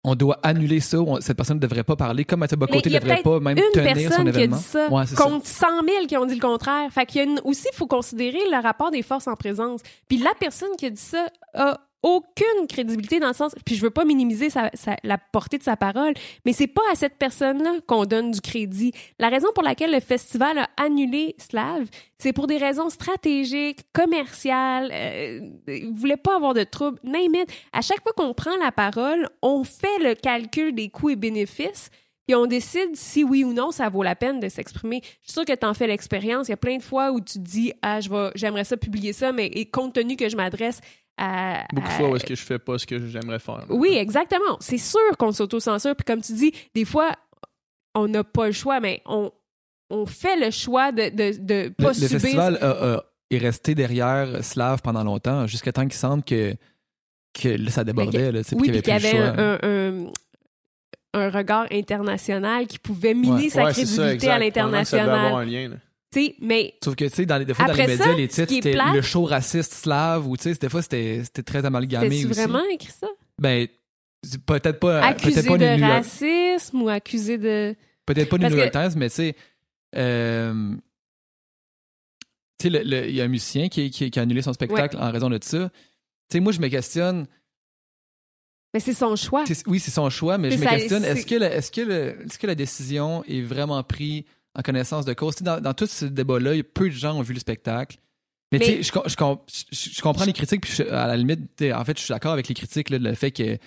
on 0.03 0.15
doit 0.15 0.39
annuler 0.43 0.79
ça, 0.79 0.99
on- 0.99 1.19
cette 1.19 1.35
personne 1.35 1.57
ne 1.57 1.61
devrait 1.61 1.83
pas 1.83 1.95
parler, 1.95 2.23
comme 2.23 2.39
Mathieu 2.39 2.55
Bocoté 2.57 2.89
ne 2.89 2.99
devrait 2.99 3.21
pas 3.23 3.39
même 3.39 3.57
une 3.57 3.63
tenir 3.73 3.89
son 3.89 3.93
personne 3.95 4.23
qui 4.31 4.37
a 4.37 4.39
événement. 4.41 4.57
dit 4.57 4.63
ça 4.63 4.87
Ouais, 4.89 5.03
c'est 5.05 5.15
ça. 5.15 5.23
contre 5.23 5.45
100 5.47 5.67
000 5.85 6.05
qui 6.07 6.17
ont 6.17 6.25
dit 6.25 6.35
le 6.35 6.41
contraire. 6.41 6.89
Fait 6.91 7.05
qu'il 7.05 7.21
y 7.21 7.25
a 7.25 7.27
une- 7.27 7.41
aussi, 7.43 7.67
il 7.73 7.75
faut 7.75 7.87
considérer 7.87 8.39
le 8.51 8.61
rapport 8.61 8.91
des 8.91 9.01
forces 9.01 9.27
en 9.27 9.35
présence. 9.35 9.81
Puis 10.07 10.17
la 10.19 10.31
personne 10.39 10.69
qui 10.77 10.85
a 10.85 10.89
dit 10.89 11.01
ça 11.01 11.27
a 11.53 11.79
aucune 12.03 12.67
crédibilité 12.67 13.19
dans 13.19 13.27
le 13.27 13.33
sens... 13.33 13.53
Puis 13.65 13.75
je 13.75 13.81
veux 13.81 13.89
pas 13.89 14.05
minimiser 14.05 14.49
la 15.03 15.17
portée 15.17 15.57
de 15.57 15.63
sa 15.63 15.75
parole, 15.75 16.13
mais 16.45 16.53
c'est 16.53 16.67
pas 16.67 16.81
à 16.91 16.95
cette 16.95 17.17
personne-là 17.17 17.79
qu'on 17.87 18.05
donne 18.05 18.31
du 18.31 18.41
crédit. 18.41 18.91
La 19.19 19.29
raison 19.29 19.47
pour 19.53 19.63
laquelle 19.63 19.91
le 19.91 19.99
festival 19.99 20.57
a 20.59 20.69
annulé 20.77 21.35
Slav, 21.37 21.87
c'est 22.17 22.33
pour 22.33 22.47
des 22.47 22.57
raisons 22.57 22.89
stratégiques, 22.89 23.81
commerciales. 23.93 24.89
Euh, 24.91 25.39
il 25.67 25.93
voulait 25.93 26.17
pas 26.17 26.35
avoir 26.35 26.53
de 26.53 26.63
troubles. 26.63 26.99
Name. 27.03 27.45
À 27.73 27.81
chaque 27.81 28.01
fois 28.01 28.13
qu'on 28.15 28.33
prend 28.33 28.55
la 28.57 28.71
parole, 28.71 29.29
on 29.41 29.63
fait 29.63 29.99
le 29.99 30.15
calcul 30.15 30.73
des 30.73 30.89
coûts 30.89 31.09
et 31.09 31.15
bénéfices 31.15 31.89
puis 32.27 32.35
on 32.35 32.45
décide 32.45 32.95
si 32.95 33.23
oui 33.23 33.43
ou 33.43 33.53
non 33.53 33.71
ça 33.71 33.87
vaut 33.89 34.03
la 34.03 34.15
peine 34.15 34.39
de 34.39 34.49
s'exprimer. 34.49 35.01
Je 35.03 35.27
suis 35.27 35.33
sûre 35.33 35.45
que 35.45 35.55
tu 35.55 35.65
en 35.65 35.73
fais 35.73 35.87
l'expérience. 35.87 36.47
Il 36.47 36.51
y 36.51 36.53
a 36.53 36.57
plein 36.57 36.77
de 36.77 36.83
fois 36.83 37.11
où 37.11 37.21
tu 37.21 37.39
te 37.39 37.43
dis 37.43 37.73
ah 37.81 38.01
je 38.01 38.09
vais 38.09 38.31
j'aimerais 38.35 38.65
ça 38.65 38.75
publier 38.77 39.13
ça 39.13 39.31
mais 39.31 39.47
et 39.47 39.65
compte 39.69 39.93
tenu 39.93 40.15
que 40.17 40.27
je 40.29 40.35
m'adresse 40.35 40.81
à, 41.17 41.63
Beaucoup 41.73 41.87
de 41.87 41.93
fois 41.93 42.09
où 42.09 42.15
est-ce 42.15 42.25
que 42.25 42.35
je 42.35 42.43
fais 42.43 42.59
pas 42.59 42.77
ce 42.77 42.85
que 42.85 43.07
j'aimerais 43.07 43.39
faire. 43.39 43.65
oui, 43.69 43.95
exactement. 43.95 44.57
C'est 44.59 44.77
sûr 44.77 44.99
qu'on 45.17 45.31
s'auto-censure. 45.31 45.95
Puis 45.95 46.05
comme 46.05 46.21
tu 46.21 46.33
dis, 46.33 46.51
des 46.75 46.85
fois, 46.85 47.11
on 47.95 48.07
n'a 48.07 48.23
pas 48.23 48.45
le 48.45 48.51
choix, 48.51 48.79
mais 48.79 49.01
on, 49.05 49.31
on 49.89 50.05
fait 50.05 50.35
le 50.37 50.51
choix 50.51 50.91
de 50.91 51.09
de, 51.09 51.37
de 51.39 51.63
Le, 51.63 51.69
pas 51.71 51.87
le 51.87 51.93
subir. 51.95 52.09
festival 52.19 53.01
est 53.31 53.37
resté 53.39 53.73
derrière 53.73 54.43
Slav 54.43 54.81
pendant 54.83 55.03
longtemps, 55.03 55.47
jusqu'à 55.47 55.71
temps 55.71 55.83
qu'il 55.83 55.93
semble 55.93 56.23
que, 56.23 56.53
que 57.33 57.49
là, 57.49 57.71
ça 57.71 57.83
débordait. 57.83 58.31
Là, 58.31 58.43
tu 58.43 58.49
sais, 58.49 58.55
oui, 58.55 58.69
puis 58.71 58.81
qu'il 58.81 58.93
y 58.93 58.95
avait 58.95 59.13
le 59.13 59.65
un, 59.65 60.11
un 61.17 61.29
regard 61.29 61.67
international 61.71 62.67
qui 62.67 62.79
pouvait 62.79 63.13
miner 63.13 63.43
Ouais. 63.43 63.49
sa 63.49 63.63
Ouais, 63.65 63.73
c'est 63.73 63.85
ça, 63.85 63.95
crédibilité 64.03 64.29
à 64.29 64.39
l'international. 64.39 65.33
un 65.33 65.45
lien. 65.45 65.69
là. 65.69 65.75
Tu 66.13 66.25
sais, 66.25 66.35
Mais 66.39 66.73
Sauf 66.83 66.95
que, 66.95 67.03
tu 67.05 67.09
sais, 67.15 67.25
dans 67.25 67.37
les, 67.37 67.45
des 67.45 67.53
fois, 67.53 67.65
dans 67.65 67.73
les 67.73 67.85
médias, 67.87 68.05
ça, 68.05 68.13
les 68.13 68.27
titres, 68.29 68.47
c'était 68.53 68.71
plate- 68.71 68.95
le 68.95 69.01
show 69.01 69.25
raciste 69.25 69.73
slave, 69.73 70.25
ou 70.27 70.37
tu 70.37 70.43
sais, 70.43 70.53
des 70.53 70.69
fois, 70.69 70.81
c'était 70.81 71.21
c'était 71.23 71.43
très 71.43 71.65
amalgamé 71.65 72.07
aussi. 72.07 72.23
vraiment 72.25 72.63
écrit 72.71 72.93
ça? 72.97 73.07
Ben, 73.41 73.67
peut-être 74.45 74.79
pas. 74.79 75.01
accusé 75.03 75.41
peut-être 75.43 75.47
pas 75.49 75.57
de 75.57 75.81
racisme 75.81 76.81
ou 76.81 76.89
accusé 76.89 77.37
de. 77.37 77.75
Peut-être 78.05 78.29
pas 78.29 78.37
New 78.37 78.55
York 78.55 78.71
que- 78.71 78.87
Times, 78.87 78.97
mais 78.97 79.09
tu 79.09 79.15
sais. 79.15 79.35
euh, 79.97 80.73
tu 82.59 82.71
sais, 82.71 82.81
il 82.83 83.15
y 83.15 83.21
a 83.21 83.25
un 83.25 83.27
musicien 83.27 83.67
qui, 83.69 83.91
qui- 83.91 84.09
qui 84.09 84.19
a 84.19 84.21
annulé 84.21 84.41
son 84.41 84.53
spectacle 84.53 84.97
en 84.97 85.11
raison 85.11 85.29
de 85.29 85.37
ça. 85.41 85.69
Tu 85.69 86.37
sais, 86.37 86.39
moi, 86.39 86.51
je 86.51 86.59
me 86.59 86.67
questionne. 86.69 87.27
Mais 88.73 88.79
c'est 88.79 88.93
son 88.93 89.15
choix. 89.15 89.43
Oui, 89.65 89.79
c'est 89.79 89.91
son 89.91 90.09
choix, 90.09 90.37
mais 90.37 90.51
je 90.51 90.57
me 90.57 90.65
questionne 90.67 91.03
est-ce 91.05 91.25
que, 91.25 91.35
la- 91.35 91.61
que 91.61 91.81
le- 91.81 92.25
que 92.37 92.47
la 92.47 92.55
décision 92.55 93.23
est 93.23 93.41
vraiment 93.41 93.81
prise 93.83 94.23
en 94.55 94.61
connaissance 94.61 95.05
de 95.05 95.13
cause? 95.13 95.37
Dans, 95.37 95.61
dans 95.61 95.73
tout 95.73 95.87
ce 95.87 96.05
débat-là, 96.05 96.61
peu 96.73 96.89
de 96.89 96.93
gens 96.93 97.17
ont 97.17 97.21
vu 97.21 97.33
le 97.33 97.39
spectacle. 97.39 97.97
Mais, 98.51 98.59
tu 98.59 98.65
sais, 98.65 98.83
je, 98.83 98.91
com- 98.91 99.03
je, 99.05 99.15
com- 99.15 99.39
je- 99.71 99.89
je 99.91 100.01
comprends 100.01 100.25
les 100.25 100.33
critiques, 100.33 100.61
puis 100.61 100.83
à 100.83 101.07
la 101.07 101.17
limite, 101.17 101.61
en 101.73 101.83
fait, 101.85 101.97
je 101.97 102.03
suis 102.03 102.13
d'accord 102.13 102.31
avec 102.33 102.47
les 102.47 102.55
critiques, 102.55 102.89
là, 102.89 102.97
le 102.97 103.13
fait 103.13 103.31
que, 103.31 103.57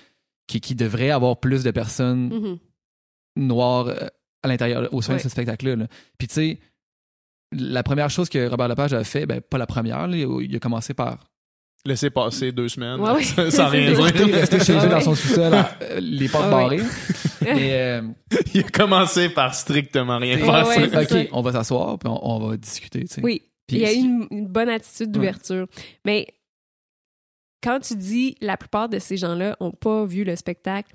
qu'il, 0.47 0.77
devrait 0.77 1.11
avoir 1.11 1.39
plus 1.41 1.63
de 1.65 1.71
personnes 1.71 2.29
Mhm. 2.29 2.59
noir 3.47 3.89
euh, 3.89 4.07
à 4.43 4.49
l'intérieur, 4.49 4.89
au 4.93 5.03
sein 5.03 5.13
Ouais. 5.13 5.19
de 5.19 5.23
ce 5.23 5.29
spectacle-là. 5.29 5.77
là. 5.77 5.87
Puis 6.19 6.29
tu 6.29 6.35
sais, 6.35 6.59
la 7.53 7.83
première 7.83 8.11
chose 8.11 8.29
que 8.29 8.49
Robert 8.49 8.69
Lepage 8.69 8.93
a 8.95 9.05
fait, 9.05 9.27
ben 9.27 9.41
pas 9.41 9.59
la 9.59 9.67
première, 9.67 10.07
là, 10.07 10.17
il 10.17 10.57
a 10.57 10.59
commencé 10.61 10.95
par 10.95 11.30
Laisser 11.87 12.11
passer 12.11 12.53
deux 12.53 12.69
semaines 12.69 13.01
Ouais, 13.01 13.13
ouais. 13.13 13.23
sans- 13.51 13.69
rien 13.69 13.93
dire. 13.93 14.03
rester, 14.03 14.25
rester 14.25 14.61
chez 14.61 14.73
eux 14.85 14.89
dans 14.89 15.01
son 15.01 15.15
sous-sol, 15.15 15.55
les 16.01 16.29
portes 16.29 16.45
Ah 16.49 16.57
ouais. 16.57 16.63
barrées. 16.77 16.83
Mais 17.43 17.73
euh, 17.73 18.03
Il 18.55 18.61
a 18.61 18.63
commencé 18.65 19.31
par 19.31 19.55
strictement 19.55 20.19
rien 20.19 20.37
faire. 20.37 20.69
Ouais, 20.69 21.03
ok, 21.03 21.29
on 21.33 21.41
va 21.41 21.53
s'asseoir 21.53 21.99
puis 21.99 22.09
on, 22.11 22.21
on 22.23 22.49
va 22.49 22.57
discuter. 22.59 23.01
tu 23.05 23.15
sais. 23.15 23.21
Oui. 23.23 23.43
Puis 23.67 23.79
il 23.79 23.83
y 23.83 23.87
a 23.87 23.93
une, 23.93 24.27
une 24.31 24.47
bonne 24.47 24.69
attitude 24.69 25.11
d'ouverture. 25.11 25.67
Mais 26.05 26.27
quand 27.63 27.81
tu 27.81 27.95
dis 27.97 28.37
la 28.41 28.57
plupart 28.57 28.89
de 28.89 28.99
ces 28.99 29.17
gens-là 29.17 29.57
n'ont 29.61 29.71
pas 29.73 30.05
vu 30.05 30.25
le 30.25 30.37
spectacle, 30.37 30.93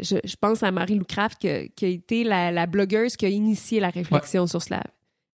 je, 0.00 0.16
je 0.24 0.36
pense 0.40 0.62
à 0.62 0.70
Marie-Lou 0.70 1.04
Craft 1.04 1.38
qui, 1.38 1.48
a- 1.48 1.68
qui 1.68 1.84
a 1.84 1.88
été 1.88 2.24
la, 2.24 2.50
la 2.50 2.66
blogueuse 2.66 3.16
qui 3.16 3.26
a 3.26 3.28
initié 3.28 3.80
la 3.80 3.90
réflexion 3.90 4.46
sur 4.46 4.62
Slav. 4.62 4.84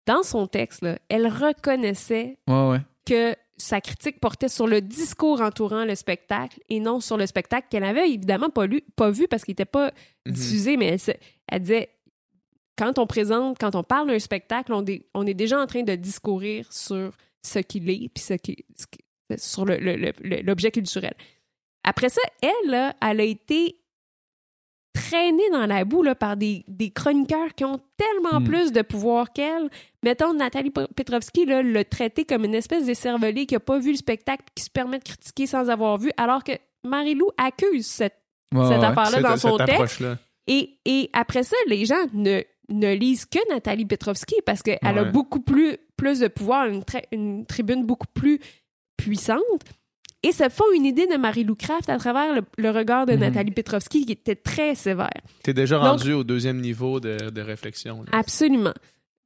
Dans 0.07 0.23
son 0.23 0.47
texte, 0.47 0.83
là, 0.83 0.99
elle 1.09 1.27
reconnaissait 1.29 2.39
Ouais, 2.49 2.69
ouais. 2.71 2.81
que 3.07 3.37
sa 3.63 3.81
critique 3.81 4.19
portait 4.21 4.49
sur 4.49 4.67
le 4.67 4.81
discours 4.81 5.41
entourant 5.41 5.85
le 5.85 5.95
spectacle 5.95 6.59
et 6.69 6.81
non 6.81 7.01
sur 7.01 7.17
le 7.17 7.27
spectacle 7.27 7.69
qu'elle 7.71 7.85
avait 7.85 8.09
évidemment 8.11 8.51
pas, 8.51 8.67
lu, 8.67 8.83
pas 8.97 9.11
vu 9.11 9.29
parce 9.29 9.45
qu'il 9.45 9.53
n'était 9.53 9.65
pas 9.65 9.93
Mhm. 10.27 10.33
diffusé, 10.33 10.77
mais 10.77 10.87
elle, 10.87 10.99
se- 11.01 11.11
elle 11.49 11.61
disait 11.61 11.91
quand 12.77 12.99
on 12.99 13.07
présente, 13.07 13.59
quand 13.59 13.75
on 13.77 13.83
parle 13.85 14.09
d'un 14.09 14.19
spectacle, 14.19 14.73
on, 14.73 14.83
dé- 14.83 15.07
on 15.15 15.27
est 15.27 15.35
déjà 15.35 15.61
en 15.61 15.67
train 15.67 15.83
de 15.83 15.95
discourir 15.95 16.73
sur 16.73 17.13
ce 17.45 17.59
qu'il 17.61 17.89
est 17.91 18.09
puis 18.09 18.23
ce 18.25 18.35
qui, 18.35 18.57
ce 18.77 18.87
qui- 18.87 18.99
sur 19.39 19.65
l'objet 19.65 20.71
culturel. 20.71 21.15
Après 21.85 22.09
ça, 22.09 22.21
elle, 22.43 22.71
là, 22.71 22.95
elle 23.01 23.21
a 23.21 23.25
été 23.25 23.77
traînée 24.93 25.49
dans 25.51 25.67
la 25.67 25.85
boue 25.85 26.03
là, 26.03 26.15
par 26.15 26.37
des, 26.37 26.65
des 26.69 26.91
chroniqueurs 26.91 27.55
qui 27.55 27.65
ont 27.65 27.81
tellement 27.97 28.41
Hmm. 28.41 28.45
plus 28.45 28.73
de 28.73 28.83
pouvoir 28.83 29.33
qu'elle. 29.33 29.69
Mettons, 30.03 30.35
Nathalie 30.35 30.71
Pe- 30.71 30.87
Petrovski 30.95 31.47
là, 31.47 31.63
l'a 31.63 31.85
traité 31.85 32.25
comme 32.25 32.45
une 32.45 32.55
espèce 32.55 32.85
d'écervelé 32.87 33.47
qui 33.47 33.55
n'a 33.55 33.61
pas 33.61 33.79
vu 33.79 33.93
le 33.93 33.97
spectacle 33.97 34.45
qui 34.55 34.63
se 34.65 34.71
permet 34.71 34.99
de 34.99 35.05
critiquer 35.05 35.47
sans 35.47 35.69
avoir 35.71 35.99
vu, 35.99 36.11
alors 36.17 36.45
que 36.45 36.53
Marie-Lou 36.85 37.31
accuse 37.39 37.87
cette, 37.87 38.17
Ouais, 38.55 38.69
cette 38.69 38.81
ouais. 38.81 38.85
affaire-là 38.85 39.23
dans 39.31 39.37
son 39.37 39.57
texte. 39.57 40.03
Et, 40.47 40.79
et 40.85 41.09
après 41.13 41.43
ça, 41.43 41.57
les 41.69 41.87
gens 41.87 42.05
ne, 42.13 42.43
ne 42.69 42.95
lisent 42.95 43.25
que 43.27 43.39
Nathalie 43.51 43.87
Petrovski 43.87 44.35
parce 44.45 44.63
qu'elle 44.63 44.79
a 44.83 44.93
Ouais. 45.05 45.11
beaucoup 45.11 45.41
plus, 45.41 45.79
plus 45.97 46.19
de 46.21 46.29
pouvoir, 46.29 46.67
une, 46.67 46.81
tra- 46.83 47.05
une 47.13 47.47
tribune 47.47 47.87
beaucoup 47.87 48.09
plus 48.13 48.41
puissante. 48.97 49.63
Et 50.25 50.33
se 50.33 50.49
font 50.49 50.65
une 50.75 50.85
idée 50.87 51.07
de 51.07 51.17
Marie-Lou 51.17 51.55
Craft 51.57 51.89
à 51.89 51.99
travers 51.99 52.33
le, 52.35 52.43
le 52.57 52.71
regard 52.71 53.07
de 53.07 53.13
Mhm. 53.15 53.21
Nathalie 53.21 53.51
Petrovski 53.51 54.07
qui 54.07 54.13
était 54.13 54.37
très 54.37 54.75
sévère. 54.75 55.11
T'es 55.43 55.53
déjà 55.55 55.77
Donc- 55.79 55.85
rendu 55.99 56.13
au 56.13 56.23
deuxième 56.25 56.61
niveau 56.61 57.01
de, 57.01 57.31
de 57.31 57.41
réflexion. 57.41 58.03
là. 58.03 58.09
Absolument. 58.19 58.73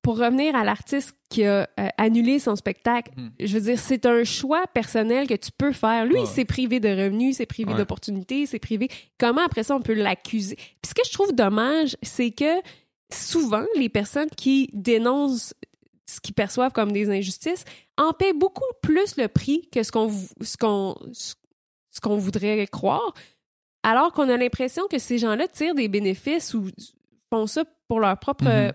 Pour 0.03 0.18
revenir 0.18 0.55
à 0.55 0.62
l'artiste 0.62 1.16
qui 1.28 1.44
a 1.44 1.68
euh, 1.80 1.88
annulé 1.99 2.38
son 2.38 2.55
spectacle, 2.57 3.11
Mhm. 3.16 3.30
je 3.40 3.55
veux 3.59 3.61
dire, 3.72 3.78
c'est 3.78 4.07
un 4.07 4.22
choix 4.24 4.64
personnel 4.72 5.26
que 5.26 5.34
tu 5.34 5.51
peux 5.59 5.72
faire. 5.72 6.07
Lui, 6.07 6.14
Ouais. 6.14 6.20
il 6.22 6.26
s'est 6.28 6.44
privé 6.44 6.78
de 6.80 6.88
revenus, 6.88 7.36
s'est 7.38 7.44
privé 7.47 7.72
Ouais. 7.72 7.78
d'opportunités, 7.78 8.42
il 8.42 8.47
s'est 8.47 8.61
privé. 8.61 8.88
Comment 9.18 9.42
après 9.44 9.64
ça 9.64 9.74
on 9.74 9.80
peut 9.82 9.94
l'accuser? 9.94 10.55
Puis 10.55 10.88
ce 10.90 10.94
que 10.94 11.03
je 11.05 11.12
trouve 11.12 11.32
dommage, 11.34 11.97
c'est 12.03 12.30
que 12.30 12.55
souvent, 13.12 13.64
les 13.76 13.88
personnes 13.88 14.28
qui 14.36 14.70
dénoncent 14.72 15.55
ce 16.09 16.20
qu'ils 16.20 16.34
perçoivent 16.34 16.72
comme 16.72 16.92
des 16.92 17.11
injustices 17.11 17.64
en 17.96 18.12
paient 18.12 18.32
beaucoup 18.32 18.64
plus 18.82 19.16
le 19.16 19.28
prix 19.28 19.68
que 19.72 19.82
ce 19.82 19.90
qu'on 19.92 20.11
ce 20.40 20.57
qu'on 20.57 20.96
ce 21.12 22.00
qu'on 22.00 22.16
voudrait 22.16 22.66
croire, 22.66 23.12
alors 23.82 24.12
qu'on 24.12 24.28
a 24.28 24.36
l'impression 24.36 24.86
que 24.88 24.98
ces 24.98 25.18
gens-là 25.18 25.48
tirent 25.48 25.74
des 25.74 25.88
bénéfices 25.88 26.54
ou 26.54 26.68
font 27.30 27.46
ça 27.46 27.64
pour 27.88 28.00
leur 28.00 28.18
propre 28.18 28.44
Mhm. 28.44 28.50
euh, 28.50 28.72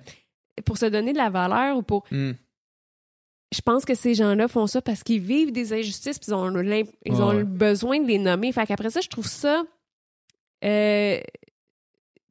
pour 0.66 0.78
se 0.78 0.86
donner 0.88 1.14
de 1.14 1.18
la 1.18 1.30
valeur 1.30 1.78
ou 1.78 1.84
pour 1.84 2.04
Hmm. 2.12 2.32
je 3.54 3.62
pense 3.62 3.86
que 3.86 3.96
ces 3.96 4.14
gens-là 4.14 4.48
font 4.48 4.68
ça 4.68 4.82
parce 4.82 5.04
qu'ils 5.04 5.22
vivent 5.22 5.52
des 5.52 5.72
injustices 5.74 6.20
puis 6.20 6.32
ils 6.32 6.34
ont, 6.34 6.50
ils 7.06 7.22
ont 7.22 7.30
ouais. 7.30 7.36
le 7.38 7.44
besoin 7.46 8.00
de 8.00 8.08
les 8.08 8.18
nommer. 8.18 8.52
Fait 8.52 8.66
qu'après 8.66 8.90
ça, 8.90 9.02
je 9.02 9.10
trouve 9.10 9.28
ça. 9.28 9.64
euh, 10.64 11.20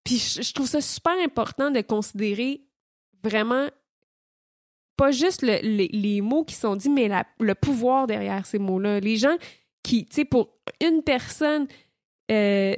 puis 0.05 0.19
je 0.19 0.53
trouve 0.53 0.67
ça 0.67 0.81
super 0.81 1.13
important 1.25 1.71
de 1.71 1.81
considérer 1.83 2.63
vraiment 3.23 3.69
pas 5.01 5.11
juste 5.11 5.43
le- 5.43 5.61
les, 5.63 5.89
les 5.89 6.21
mots 6.21 6.45
qui 6.45 6.55
sont 6.55 6.77
dits, 6.77 6.91
mais 6.91 7.09
la- 7.09 7.27
le 7.41 7.55
pouvoir 7.55 8.07
derrière 8.07 8.45
ces 8.47 8.59
mots-là. 8.59 9.01
Les 9.01 9.17
gens 9.17 9.37
qui, 9.83 10.05
tu 10.07 10.15
sais, 10.17 10.25
pour 10.25 10.51
une 10.81 11.03
personne, 11.03 11.67
euh, 12.31 12.75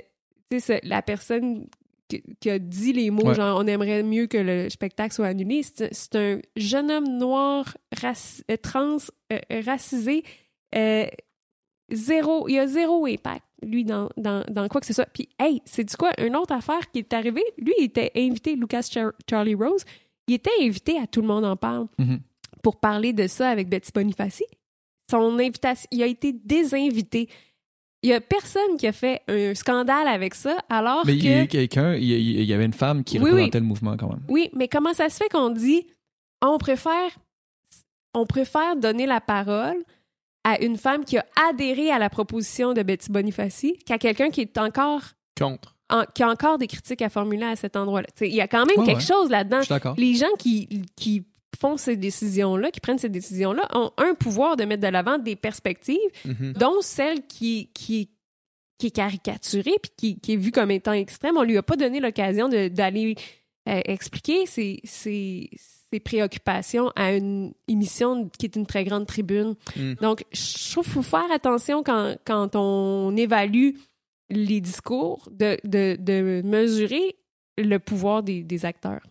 tu 0.50 0.60
sais, 0.60 0.80
la 0.84 1.02
personne 1.02 1.66
qui, 2.08 2.22
qui 2.40 2.48
a 2.50 2.58
dit 2.58 2.92
les 2.92 3.10
mots, 3.10 3.26
Ouais. 3.28 3.34
genre, 3.34 3.58
on 3.60 3.66
aimerait 3.66 4.02
mieux 4.02 4.26
que 4.26 4.38
le 4.38 4.68
spectacle 4.70 5.14
soit 5.14 5.26
annulé, 5.26 5.62
c'est 5.64 6.14
un 6.16 6.40
jeune 6.56 6.90
homme 6.90 7.08
noir, 7.18 7.76
raci- 7.96 8.42
euh, 8.50 8.56
trans, 8.56 8.98
euh, 9.32 9.38
racisé. 9.66 10.22
euh, 10.74 11.06
zéro, 11.90 12.48
il 12.48 12.54
y 12.54 12.58
a 12.58 12.66
zéro 12.66 13.04
impact, 13.06 13.44
lui, 13.62 13.84
dans, 13.84 14.08
dans, 14.16 14.44
dans 14.50 14.68
quoi 14.68 14.80
que 14.80 14.86
ce 14.86 14.92
soit. 14.92 15.08
Puis, 15.12 15.28
hey, 15.38 15.60
c'est 15.64 15.84
du 15.84 15.96
quoi? 15.96 16.10
Une 16.18 16.36
autre 16.36 16.52
affaire 16.54 16.90
qui 16.90 17.00
est 17.00 17.12
arrivée, 17.12 17.44
lui, 17.58 17.74
il 17.78 17.84
était 17.84 18.10
invité, 18.16 18.54
Lucas 18.56 18.82
Char- 18.90 19.12
Charlie 19.28 19.54
Rose, 19.54 19.84
il 20.32 20.36
était 20.36 20.50
invité 20.60 20.98
à 20.98 21.06
Tout 21.06 21.20
le 21.20 21.26
monde 21.26 21.44
en 21.44 21.56
parle 21.56 21.86
Mhm. 21.98 22.20
pour 22.62 22.80
parler 22.80 23.12
de 23.12 23.26
ça 23.26 23.48
avec 23.50 23.68
Betty 23.68 23.90
Bonifaci. 23.94 24.44
Son 25.10 25.38
invitation, 25.38 25.86
il 25.90 26.02
a 26.02 26.06
été 26.06 26.32
désinvité. 26.32 27.28
Il 28.02 28.10
y 28.10 28.14
a 28.14 28.20
personne 28.20 28.76
qui 28.78 28.86
a 28.86 28.92
fait 28.92 29.20
un 29.28 29.54
scandale 29.54 30.08
avec 30.08 30.34
ça, 30.34 30.58
alors 30.68 31.04
Mais 31.06 31.12
que... 31.12 31.18
il 31.18 31.24
y 31.30 31.32
a 31.34 31.42
eu 31.44 31.46
quelqu'un, 31.48 31.94
il 31.94 32.04
y, 32.04 32.14
a- 32.14 32.18
il 32.18 32.44
y 32.44 32.52
avait 32.52 32.64
une 32.64 32.72
femme 32.72 33.04
qui 33.04 33.18
Oui, 33.18 33.30
représentait 33.30 33.60
le 33.60 33.66
mouvement 33.66 33.96
quand 33.96 34.08
même. 34.08 34.22
Oui, 34.28 34.50
mais 34.54 34.66
comment 34.68 34.92
ça 34.94 35.08
se 35.08 35.16
fait 35.18 35.28
qu'on 35.28 35.50
dit 35.50 35.86
on 36.40 36.58
préfère 36.58 37.10
on 38.14 38.26
préfère 38.26 38.76
donner 38.76 39.06
la 39.06 39.20
parole 39.20 39.76
à 40.44 40.60
une 40.62 40.76
femme 40.76 41.04
qui 41.04 41.16
a 41.18 41.24
adhéré 41.48 41.90
à 41.90 41.98
la 41.98 42.10
proposition 42.10 42.72
de 42.74 42.82
Betty 42.82 43.10
Bonifaci 43.10 43.78
qu'à 43.86 43.98
quelqu'un 43.98 44.30
qui 44.30 44.40
est 44.42 44.58
encore 44.58 45.02
Contre. 45.38 45.76
En- 45.92 46.04
qui 46.14 46.22
a 46.22 46.28
encore 46.28 46.58
des 46.58 46.66
critiques 46.66 47.02
à 47.02 47.08
formuler 47.08 47.44
à 47.44 47.54
cet 47.56 47.76
endroit-là. 47.76 48.08
Il 48.22 48.34
y 48.34 48.40
a 48.40 48.48
quand 48.48 48.66
même 48.66 48.84
quelque 48.84 48.98
ouais. 48.98 49.04
chose 49.06 49.30
là-dedans. 49.30 49.60
Les 49.96 50.14
gens 50.14 50.32
qui, 50.38 50.68
qui 50.96 51.24
font 51.60 51.76
ces 51.76 51.96
décisions-là, 51.96 52.70
qui 52.72 52.80
prennent 52.80 52.98
ces 52.98 53.08
décisions-là, 53.08 53.68
ont 53.74 53.92
un 53.98 54.14
pouvoir 54.14 54.56
de 54.56 54.64
mettre 54.64 54.82
de 54.82 54.88
l'avant 54.88 55.18
des 55.18 55.36
perspectives, 55.36 55.98
Mhm. 56.24 56.54
dont 56.54 56.80
celle 56.80 57.24
qui, 57.26 57.68
qui, 57.74 58.08
qui 58.78 58.86
est 58.88 58.90
caricaturée 58.90 59.74
puis 59.80 59.92
qui, 59.96 60.20
qui 60.20 60.32
est 60.32 60.36
vue 60.36 60.50
comme 60.50 60.70
étant 60.72 60.92
extrême. 60.92 61.36
On 61.36 61.42
lui 61.44 61.56
a 61.56 61.62
pas 61.62 61.76
donné 61.76 62.00
l'occasion 62.00 62.48
de- 62.48 62.66
d'aller 62.68 63.14
euh, 63.68 63.80
expliquer 63.84 64.44
ses, 64.46 64.80
ses, 64.82 65.50
ses 65.92 66.00
préoccupations 66.00 66.90
à 66.96 67.12
une 67.12 67.52
émission 67.68 68.28
qui 68.36 68.46
est 68.46 68.56
une 68.56 68.66
très 68.66 68.82
grande 68.82 69.06
tribune. 69.06 69.54
Mm. 69.76 69.94
Donc, 70.00 70.24
je 70.32 70.72
trouve 70.72 70.82
qu'il 70.82 70.94
faut 70.94 71.02
faire 71.02 71.30
attention 71.32 71.84
quand, 71.84 72.16
quand 72.24 72.56
on 72.56 73.14
évalue 73.16 73.76
les 74.32 74.60
discours, 74.60 75.28
de, 75.30 75.56
de, 75.64 75.96
de 76.00 76.42
mesurer 76.44 77.16
le 77.58 77.78
pouvoir 77.78 78.22
des, 78.22 78.42
des 78.42 78.64
acteurs. 78.64 79.02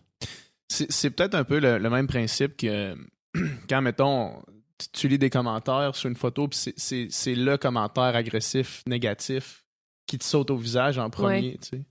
C'est 0.68 1.10
peut-être 1.10 1.34
un 1.34 1.44
peu 1.44 1.58
le, 1.60 1.78
le 1.78 1.90
même 1.90 2.06
principe 2.06 2.56
que 2.56 2.94
quand, 3.68 3.82
mettons, 3.82 4.42
tu, 4.78 4.88
tu 4.92 5.08
lis 5.08 5.18
des 5.18 5.30
commentaires 5.30 5.94
sur 5.94 6.08
une 6.08 6.16
photo, 6.16 6.48
puis 6.48 6.58
c'est- 6.76 7.34
le 7.34 7.56
commentaire 7.56 8.16
agressif, 8.16 8.82
négatif, 8.86 9.64
qui 10.06 10.18
te 10.18 10.24
saute 10.24 10.50
au 10.50 10.56
visage 10.56 10.98
en 10.98 11.10
premier, 11.10 11.58
tu 11.62 11.68
sais. 11.78 11.82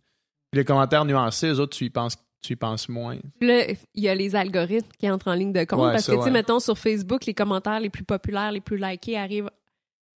Les 0.53 0.65
commentaires 0.65 1.05
nuancés, 1.05 1.47
eux 1.47 1.59
autres, 1.59 1.77
tu 1.77 1.85
y 1.85 1.89
penses, 1.89 2.17
tu 2.41 2.53
y 2.53 2.55
penses 2.57 2.89
moins. 2.89 3.17
Là, 3.39 3.67
il 3.93 4.03
y 4.03 4.09
a 4.09 4.15
les 4.15 4.35
algorithmes 4.35 4.89
qui 4.99 5.09
entrent 5.09 5.29
en 5.29 5.33
ligne 5.33 5.53
de 5.53 5.63
compte 5.63 5.79
Ouais, 5.79 5.91
parce 5.93 6.05
ça, 6.05 6.11
que, 6.11 6.17
tu 6.17 6.23
sais, 6.23 6.27
ouais. 6.27 6.31
mettons, 6.33 6.59
sur 6.59 6.77
Facebook, 6.77 7.25
les 7.25 7.33
commentaires 7.33 7.79
les 7.79 7.89
plus 7.89 8.03
populaires, 8.03 8.51
les 8.51 8.59
plus 8.61 8.77
likés 8.77 9.17
arrivent 9.17 9.49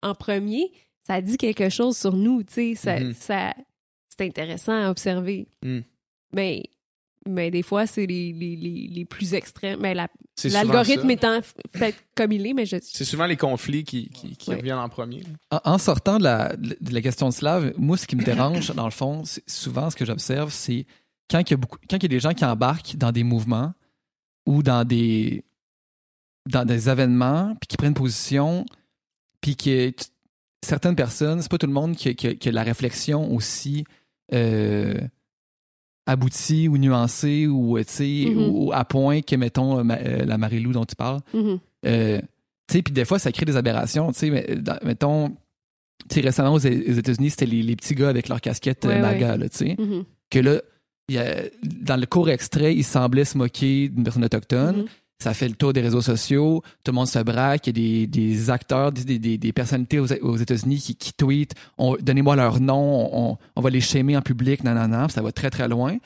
en 0.03 0.13
premier. 0.13 0.71
Ça 1.07 1.21
dit 1.21 1.37
quelque 1.37 1.69
chose 1.69 1.97
sur 1.97 2.15
nous, 2.15 2.43
tu 2.43 2.53
sais. 2.53 2.75
Ça, 2.75 2.99
Mhm. 2.99 3.13
ça- 3.13 3.53
c'est 4.09 4.25
intéressant 4.25 4.73
à 4.85 4.89
observer. 4.89 5.47
Mm. 5.63 5.79
Mais, 6.33 6.63
mais 7.27 7.51
des 7.51 7.61
fois, 7.63 7.85
c'est 7.85 8.05
les, 8.05 8.33
les, 8.33 8.55
les, 8.55 8.87
les 8.87 9.05
plus 9.05 9.33
extrêmes. 9.33 9.79
Mais 9.81 9.93
l'algorithme 9.93 11.09
étant 11.11 11.39
fait 11.75 11.95
comme 12.15 12.31
il 12.31 12.45
est, 12.47 12.53
mais 12.53 12.65
je... 12.65 12.77
C'est 12.81 13.05
souvent 13.05 13.25
les 13.25 13.37
conflits 13.37 13.83
qui, 13.83 14.09
qui, 14.09 14.35
qui 14.35 14.49
Ouais. 14.49 14.57
reviennent 14.57 14.77
en 14.77 14.89
premier. 14.89 15.23
En, 15.51 15.59
en 15.65 15.77
sortant 15.77 16.17
de 16.17 16.23
la, 16.23 16.55
de 16.55 16.75
la 16.93 17.01
question 17.01 17.29
de 17.29 17.33
slave, 17.33 17.73
moi, 17.77 17.97
ce 17.97 18.07
qui 18.07 18.15
me 18.15 18.23
dérange, 18.23 18.73
dans 18.73 18.85
le 18.85 18.91
fond, 18.91 19.23
c'est 19.25 19.47
souvent 19.49 19.89
ce 19.89 19.95
que 19.95 20.05
j'observe, 20.05 20.51
c'est 20.51 20.85
quand 21.29 21.39
il 21.39 21.51
y 21.51 21.53
a 21.53 21.57
beaucoup, 21.57 21.77
quand 21.89 21.97
il 21.97 22.03
y 22.03 22.05
a 22.05 22.09
des 22.09 22.19
gens 22.19 22.33
qui 22.33 22.45
embarquent 22.45 22.95
dans 22.95 23.11
des 23.11 23.23
mouvements 23.23 23.73
ou 24.45 24.61
dans 24.63 24.85
des, 24.85 25.43
dans 26.47 26.65
des 26.65 26.89
événements, 26.89 27.55
puis 27.59 27.67
qui 27.67 27.77
prennent 27.77 27.93
position, 27.95 28.65
puis 29.41 29.55
que 29.55 29.89
tu- 29.89 30.05
certaines 30.65 30.95
personnes, 30.95 31.41
c'est 31.41 31.49
pas 31.49 31.57
tout 31.57 31.67
le 31.67 31.73
monde 31.73 31.95
qui, 31.95 32.09
a- 32.09 32.13
qui 32.13 32.51
la 32.51 32.63
réflexion 32.63 33.33
aussi 33.33 33.85
euh, 34.33 34.95
aboutie 36.07 36.67
ou 36.67 36.77
nuancée 36.77 37.47
ou, 37.47 37.77
tu 37.79 37.85
sais, 37.87 38.25
ou, 38.35 38.67
ou 38.67 38.73
à 38.73 38.85
point 38.85 39.21
que, 39.21 39.35
mettons, 39.35 39.79
euh, 39.79 39.83
ma- 39.83 39.97
euh, 39.99 40.25
la 40.25 40.37
Marie-Lou 40.37 40.71
dont 40.71 40.85
tu 40.85 40.95
parles. 40.95 41.19
Mhm. 41.33 41.59
Euh, 41.85 42.19
tu 42.67 42.73
sais, 42.77 42.81
puis 42.81 42.93
des 42.93 43.05
fois, 43.05 43.19
ça 43.19 43.31
crée 43.31 43.45
des 43.45 43.55
aberrations. 43.57 44.11
Tu 44.11 44.19
sais, 44.19 44.57
mettons, 44.83 45.35
tu 46.09 46.19
récemment 46.21 46.53
aux, 46.53 46.59
États-Unis, 46.59 47.31
c'était 47.31 47.45
les, 47.45 47.63
les 47.63 47.75
petits 47.75 47.95
gars 47.95 48.09
avec 48.09 48.27
leur 48.29 48.41
casquette 48.41 48.85
euh, 48.85 48.89
Ouais, 48.89 48.99
MAGA, 49.01 49.37
là, 49.37 49.49
tu 49.49 49.57
sais. 49.57 49.75
Mhm. 49.79 50.03
Que 50.29 50.39
là, 50.39 50.61
il 51.09 51.15
y 51.15 51.17
a- 51.19 51.43
dans 51.63 51.97
le 51.99 52.05
court 52.05 52.29
extrait, 52.29 52.75
ils 52.75 52.83
semblaient 52.83 53.25
se 53.25 53.37
moquer 53.37 53.89
d'une 53.89 54.03
personne 54.03 54.25
autochtone. 54.25 54.85
Mhm. 55.19 55.23
Ça 55.23 55.33
fait 55.33 55.47
le 55.47 55.55
tour 55.55 55.71
des 55.73 55.81
réseaux 55.81 56.01
sociaux. 56.01 56.61
Tout 56.83 56.91
le 56.91 56.95
monde 56.95 57.07
se 57.07 57.19
braque. 57.19 57.67
Il 57.67 57.69
y 57.69 58.05
a 58.05 58.05
des, 58.05 58.07
des 58.07 58.49
acteurs, 58.49 58.91
des, 58.91 59.17
des, 59.17 59.37
des 59.37 59.53
personnalités 59.53 59.99
aux, 59.99 60.11
aux 60.11 60.37
États-Unis 60.37 60.77
qui, 60.79 60.95
qui 60.95 61.13
tweetent 61.13 61.53
on- 61.77 61.95
Donnez-moi 61.95 62.35
leur 62.35 62.59
nom, 62.59 63.09
on, 63.31 63.37
on 63.55 63.61
va 63.61 63.69
les 63.69 63.81
shamer 63.81 64.17
en 64.17 64.21
public, 64.21 64.63
nanana. 64.63 65.05
Puis 65.07 65.13
Ça 65.13 65.21
va 65.21 65.31
très, 65.31 65.49
très 65.49 65.67
loin. 65.67 65.97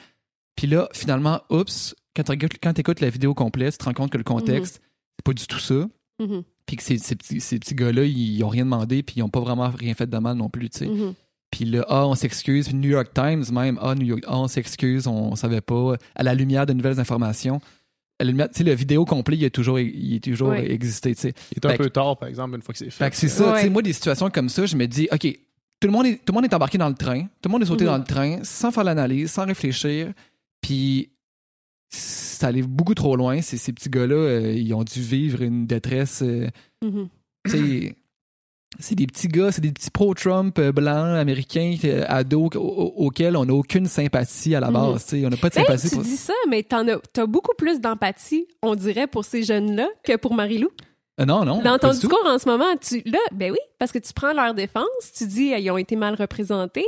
Puis 0.55 0.68
là, 0.68 0.89
finalement, 0.93 1.41
oups, 1.49 1.95
quand 2.16 2.24
tu 2.24 2.80
écoutes 2.82 2.99
la 3.01 3.10
vidéo 3.10 3.34
complète, 3.34 3.74
tu 3.74 3.78
te 3.80 3.86
rends 3.86 3.93
compte 3.93 4.12
que 4.12 4.18
le 4.18 4.24
contexte, 4.24 4.82
c'est 5.18 5.24
pas 5.26 5.34
du 5.34 5.47
tout 5.47 5.60
ça. 5.60 5.88
Mhm. 6.20 6.43
Puis 6.66 6.76
que 6.76 6.84
ces, 6.84 6.97
ces 6.99 7.16
petits, 7.16 7.39
ces 7.41 7.57
petits 7.57 7.74
gars-là, 7.76 8.03
ils, 8.03 8.36
ils 8.36 8.43
ont 8.43 8.49
rien 8.49 8.64
demandé, 8.66 9.01
puis 9.01 9.16
ils 9.18 9.24
ont 9.24 9.30
pas 9.30 9.39
vraiment 9.39 9.70
rien 9.70 9.93
fait 9.95 10.07
de 10.07 10.18
mal 10.20 10.38
non 10.38 10.49
plus, 10.49 10.70
tu 10.70 10.80
sais. 10.80 10.86
Mhm. 10.88 11.14
Puis 11.49 11.66
là, 11.66 11.84
ah, 11.89 12.05
on 12.05 12.14
s'excuse. 12.14 12.68
Puis 12.68 12.76
New 12.76 12.89
York 12.91 13.10
Times, 13.16 13.45
même, 13.51 13.80
ah, 13.82 13.95
New 13.95 14.05
York, 14.05 14.22
ah, 14.28 14.38
on 14.38 14.47
s'excuse, 14.47 15.07
on, 15.07 15.36
savait 15.36 15.62
pas. 15.62 15.95
À 16.14 16.22
la 16.22 16.36
lumière 16.36 16.68
de 16.68 16.74
nouvelles 16.74 16.99
informations. 16.99 17.60
La 18.22 18.76
vidéo 18.76 19.05
complet, 19.05 19.38
il 19.38 19.45
a 19.45 19.49
toujours, 19.49 19.80
il 19.80 20.15
a 20.17 20.20
toujours 20.20 20.53
existé, 20.53 21.15
tu 21.15 21.22
sais. 21.22 21.34
Il 21.51 21.57
est 21.57 21.65
un 21.65 21.70
Fait 21.70 21.78
que- 21.78 21.84
peu 21.84 21.89
tard, 21.89 22.17
par 22.17 22.28
exemple, 22.28 22.55
une 22.55 22.61
fois 22.61 22.74
que 22.74 22.80
c'est 22.80 22.86
fait. 22.89 23.05
Fait 23.05 23.09
que 23.09 23.15
c'est 23.15 23.30
ça, 23.30 23.51
Ouais. 23.53 23.59
tu 23.59 23.63
sais, 23.65 23.70
moi, 23.70 23.82
des 23.82 23.93
situations 23.93 24.30
comme 24.30 24.49
ça, 24.49 24.65
je 24.65 24.76
me 24.76 24.86
dis, 24.88 25.07
OK, 25.11 25.22
tout 25.80 25.88
le 25.88 25.91
monde 25.93 26.05
est, 26.07 26.15
tout 26.17 26.34
le 26.34 26.34
monde 26.34 26.43
est 26.45 26.53
embarqué 26.53 26.78
dans 26.78 26.89
le 26.89 26.95
train, 26.95 27.22
tout 27.41 27.47
le 27.47 27.51
monde 27.51 27.61
est 27.63 27.65
sauté 27.67 27.86
Mhm. 27.86 27.91
dans 27.91 27.97
le 27.97 28.03
train, 28.03 28.39
sans 28.43 28.72
faire 28.72 28.84
l'analyse, 28.84 29.32
sans 29.32 29.45
réfléchir, 29.45 30.11
puis 30.61 31.11
ça 31.89 32.47
allait 32.47 32.61
beaucoup 32.61 32.93
trop 32.93 33.15
loin. 33.15 33.41
Ces, 33.41 33.57
ces 33.57 33.72
petits 33.74 33.89
gars-là, 33.89 34.15
euh, 34.15 34.51
ils 34.53 34.74
ont 34.74 34.84
dû 34.84 35.01
vivre 35.01 35.41
une 35.41 35.65
détresse, 35.65 36.22
euh, 36.22 36.47
Mhm. 36.84 37.07
C'est 38.78 38.95
des 38.95 39.07
petits 39.07 39.28
gars, 39.28 39.51
c'est 39.51 39.61
des 39.61 39.72
petits 39.72 39.89
pro-Trump 39.89 40.57
euh, 40.59 40.72
blancs, 40.72 41.17
américains, 41.17 41.76
euh, 41.86 42.05
ados, 42.07 42.49
au- 42.55 42.59
au- 42.59 43.05
auxquels 43.05 43.36
on 43.36 43.45
n'a 43.45 43.53
aucune 43.53 43.88
sympathie 43.88 44.53
à 44.55 44.59
la 44.59 44.67
Mhm. 44.67 44.74
base, 44.74 45.07
on 45.13 45.30
n'a 45.30 45.38
pas 45.38 45.49
de 45.49 45.55
Ben, 45.55 45.61
sympathie 45.65 45.89
tu 45.89 45.95
pour... 45.95 46.03
dis 46.03 46.17
ça, 46.17 46.34
mais 46.49 46.63
t'en 46.63 46.86
as, 46.88 47.26
beaucoup 47.26 47.55
plus 47.57 47.82
d'empathie, 47.82 48.47
on 48.61 48.76
dirait, 48.76 49.07
pour 49.07 49.26
ces 49.26 49.43
jeunes-là 49.43 49.88
que 50.03 50.15
pour 50.17 50.34
Marie-Lou. 50.34 50.70
Euh, 51.20 51.26
non, 51.26 51.43
non, 51.43 51.61
Dans 51.61 51.78
ton 51.80 51.89
tout. 51.89 51.95
discours 51.95 52.24
en 52.26 52.38
ce 52.38 52.47
moment, 52.47 52.78
tu 52.80 53.01
là, 53.05 53.20
ben 53.34 53.51
oui, 53.51 53.57
parce 53.80 53.91
que 53.91 53.99
tu 53.99 54.13
prends 54.13 54.32
leur 54.34 54.53
défense, 54.53 54.86
tu 55.17 55.26
dis 55.26 55.51
ils 55.57 55.72
ont 55.72 55.78
été 55.78 55.95
mal 55.97 56.13
représentés. 56.15 56.86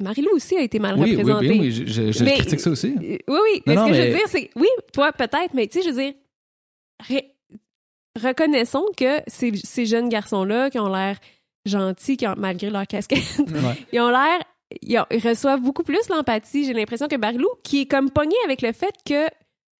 Marie-Lou 0.00 0.30
aussi 0.34 0.56
a 0.56 0.62
été 0.62 0.80
mal 0.80 0.94
Oui, 0.98 1.10
oui, 1.10 1.16
représentée. 1.16 1.48
oui, 1.48 1.58
oui, 1.60 1.70
je, 1.72 1.84
je- 1.86 2.10
je 2.12 2.24
Mais- 2.24 2.34
critique 2.38 2.58
ça 2.58 2.70
aussi. 2.70 2.94
Oui, 2.98 3.18
oui. 3.28 3.62
Mais 3.66 3.74
Non, 3.76 3.84
ce 3.86 3.90
que 3.90 3.94
je 3.96 4.00
veux 4.02 4.08
dire, 4.14 4.26
c'est 4.26 4.50
oui, 4.56 4.66
toi 4.92 5.12
peut-être, 5.12 5.54
mais 5.54 5.68
tu 5.68 5.78
sais, 5.80 5.88
je 5.88 5.94
veux 5.94 6.02
dire, 6.02 6.12
ré- 7.06 7.35
reconnaissons 8.16 8.84
que 8.96 9.20
ces, 9.26 9.52
ces 9.64 9.86
jeunes 9.86 10.08
garçons-là 10.08 10.70
qui 10.70 10.78
ont 10.78 10.88
l'air 10.92 11.16
gentils, 11.64 12.16
qui 12.16 12.26
ont, 12.26 12.34
malgré 12.36 12.70
leur 12.70 12.86
casquette, 12.86 13.38
Ouais. 13.38 13.76
ils 13.92 14.00
ont 14.00 14.08
l'air, 14.08 14.38
ils, 14.82 14.98
ont- 14.98 15.06
ils 15.10 15.26
reçoivent 15.26 15.60
beaucoup 15.60 15.82
plus 15.82 16.08
l'empathie. 16.08 16.64
J'ai 16.64 16.72
l'impression 16.72 17.08
que 17.08 17.16
Marie-Lou, 17.16 17.48
qui 17.64 17.82
est 17.82 17.86
comme 17.86 18.10
pognée 18.10 18.36
avec 18.44 18.62
le 18.62 18.72
fait 18.72 18.94
que 19.04 19.26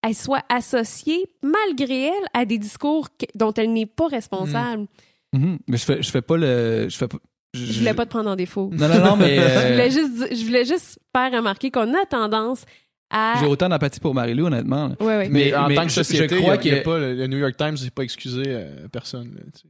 elle 0.02 0.14
soit 0.14 0.42
associée, 0.48 1.24
malgré 1.42 2.02
elle, 2.06 2.12
à 2.34 2.44
des 2.44 2.58
discours 2.58 3.08
dont 3.34 3.52
elle 3.54 3.72
n'est 3.72 3.86
pas 3.86 4.06
responsable. 4.06 4.86
Mhm. 5.32 5.58
Mais 5.68 5.76
je 5.76 5.84
fais, 5.84 6.02
je 6.02 6.10
fais 6.10 6.22
pas 6.22 6.36
le... 6.36 6.86
Je 6.88 6.96
fais 6.96 7.08
pas... 7.08 7.18
Je 7.54 7.78
voulais 7.78 7.94
pas 7.94 8.04
te 8.04 8.10
prendre 8.10 8.30
en 8.30 8.36
défaut. 8.36 8.68
Non, 8.72 8.86
non, 8.88 9.02
non, 9.04 9.16
mais... 9.16 9.36
je, 9.36 9.40
euh, 9.42 9.70
voulais 9.72 9.90
juste, 9.90 10.12
di- 10.12 10.36
je 10.36 10.44
voulais 10.44 10.64
juste 10.64 10.98
faire 11.16 11.32
remarquer 11.32 11.70
qu'on 11.70 11.92
a 11.94 12.04
tendance 12.06 12.64
à. 13.10 13.34
J'ai 13.40 13.46
autant 13.46 13.68
d'empathie 13.68 14.00
pour 14.00 14.14
Marie-Lou, 14.14 14.46
honnêtement. 14.46 14.88
là. 14.88 14.96
Ouais, 15.00 15.06
ouais. 15.18 15.28
Mais, 15.28 15.46
Mais- 15.46 15.54
en 15.54 15.68
mais 15.68 15.74
tant 15.74 15.82
que 15.82 15.88
je- 15.88 15.94
je 15.94 16.02
société, 16.02 16.36
crois 16.36 16.56
il 16.56 16.68
y 16.68 16.70
a- 16.72 16.76
a 16.76 16.78
que- 16.80 16.84
pas, 16.84 16.98
le, 16.98 17.14
le 17.14 17.26
New 17.26 17.38
York 17.38 17.56
Times 17.56 17.76
n'est 17.82 17.90
pas 17.90 18.02
excusé 18.02 18.42
euh, 18.46 18.88
personne. 18.88 19.34
là, 19.34 19.42
tu 19.54 19.60
sais. 19.62 19.68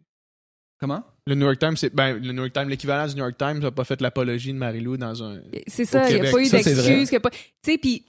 Comment? 0.78 1.02
Le 1.26 1.34
New 1.34 1.46
York 1.46 1.58
Times, 1.58 1.76
c'est 1.76 1.94
ben, 1.94 2.14
le 2.22 2.32
New 2.32 2.42
York 2.42 2.52
Times, 2.52 2.68
l'équivalent 2.68 3.06
du 3.06 3.14
New 3.14 3.22
York 3.24 3.36
Times 3.38 3.60
n'a 3.60 3.70
pas 3.70 3.84
fait 3.84 4.00
l'apologie 4.02 4.52
de 4.52 4.58
Marie-Lou 4.58 4.96
dans 4.98 5.22
un. 5.24 5.40
C'est 5.66 5.86
ça, 5.86 6.08
il 6.10 6.20
n'y 6.20 6.26
a 6.28 6.30
pas 6.30 6.38
eu 6.38 6.42
qu'il 6.44 7.20
pas- 7.20 7.30
Tu 7.30 7.40
sais, 7.64 7.78
puis. 7.78 8.04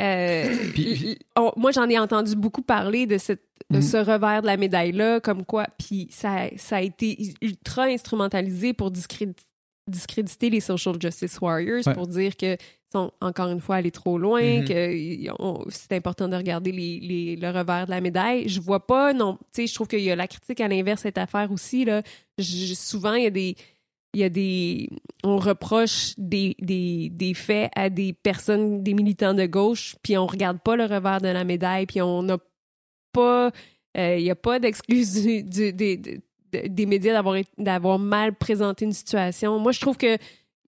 euh, 0.00 0.54
Puis- 0.74 1.18
moi, 1.56 1.72
j'en 1.72 1.88
ai 1.88 1.98
entendu 1.98 2.36
beaucoup 2.36 2.62
parler 2.62 3.06
de, 3.06 3.18
cette, 3.18 3.42
de 3.70 3.78
Mhm. 3.78 3.82
ce 3.82 3.96
revers 3.96 4.42
de 4.42 4.46
la 4.46 4.56
médaille-là, 4.56 5.18
comme 5.20 5.44
quoi, 5.44 5.66
puis 5.76 6.06
ça, 6.10 6.46
ça 6.56 6.76
a 6.76 6.80
été 6.82 7.34
ultra 7.42 7.84
instrumentalisé 7.86 8.72
pour 8.74 8.92
discréditer, 8.92 9.42
discréditer 9.90 10.50
les 10.50 10.60
social 10.60 10.94
justice 11.02 11.40
warriors, 11.40 11.84
Ouais. 11.86 11.94
pour 11.94 12.06
dire 12.06 12.36
que 12.36 12.56
sont 12.92 13.10
encore 13.20 13.48
une 13.50 13.60
fois 13.60 13.76
allés 13.76 13.90
trop 13.90 14.16
loin, 14.18 14.40
Mhm. 14.60 14.64
que 14.64 15.70
c'est 15.70 15.92
important 15.92 16.26
de 16.28 16.36
regarder 16.36 16.72
les, 16.72 17.00
les- 17.00 17.36
le 17.36 17.48
revers 17.50 17.84
de 17.86 17.90
la 17.90 18.00
médaille. 18.00 18.48
Je 18.48 18.60
vois 18.60 18.86
pas, 18.86 19.12
non, 19.12 19.34
tu 19.52 19.62
sais, 19.62 19.66
je 19.66 19.74
trouve 19.74 19.88
qu'il 19.88 20.00
y 20.00 20.10
a 20.10 20.16
la 20.16 20.26
critique 20.26 20.60
à 20.60 20.68
l'inverse 20.68 21.02
cette 21.02 21.18
affaire 21.18 21.52
aussi, 21.52 21.84
là. 21.84 22.02
Je- 22.38 22.74
souvent, 22.74 23.14
il 23.14 23.24
y 23.24 23.26
a 23.26 23.30
des 23.30 23.56
il 24.14 24.20
y 24.20 24.24
a 24.24 24.30
des 24.30 24.88
on 25.22 25.36
reproche 25.36 26.14
des, 26.16 26.56
des, 26.60 27.10
des 27.10 27.34
faits 27.34 27.70
à 27.76 27.90
des 27.90 28.14
personnes 28.14 28.82
des 28.82 28.94
militants 28.94 29.34
de 29.34 29.44
gauche 29.44 29.96
puis 30.02 30.16
on 30.16 30.26
regarde 30.26 30.58
pas 30.60 30.76
le 30.76 30.84
revers 30.86 31.20
de 31.20 31.28
la 31.28 31.44
médaille 31.44 31.84
puis 31.84 32.00
on 32.00 32.22
n'a 32.22 32.38
pas 33.12 33.50
euh, 33.98 34.16
il 34.16 34.24
y 34.24 34.30
a 34.30 34.34
pas 34.34 34.58
d'excuse 34.60 35.12
des- 35.24 35.72
des- 35.72 35.96
de- 35.98 36.20
des 36.68 36.86
médias 36.86 37.12
d'avoir 37.12 37.36
d'avoir 37.58 37.98
mal 37.98 38.34
présenté 38.34 38.86
une 38.86 38.92
situation. 38.94 39.58
Moi, 39.58 39.72
je 39.72 39.80
trouve 39.80 39.98
que 39.98 40.16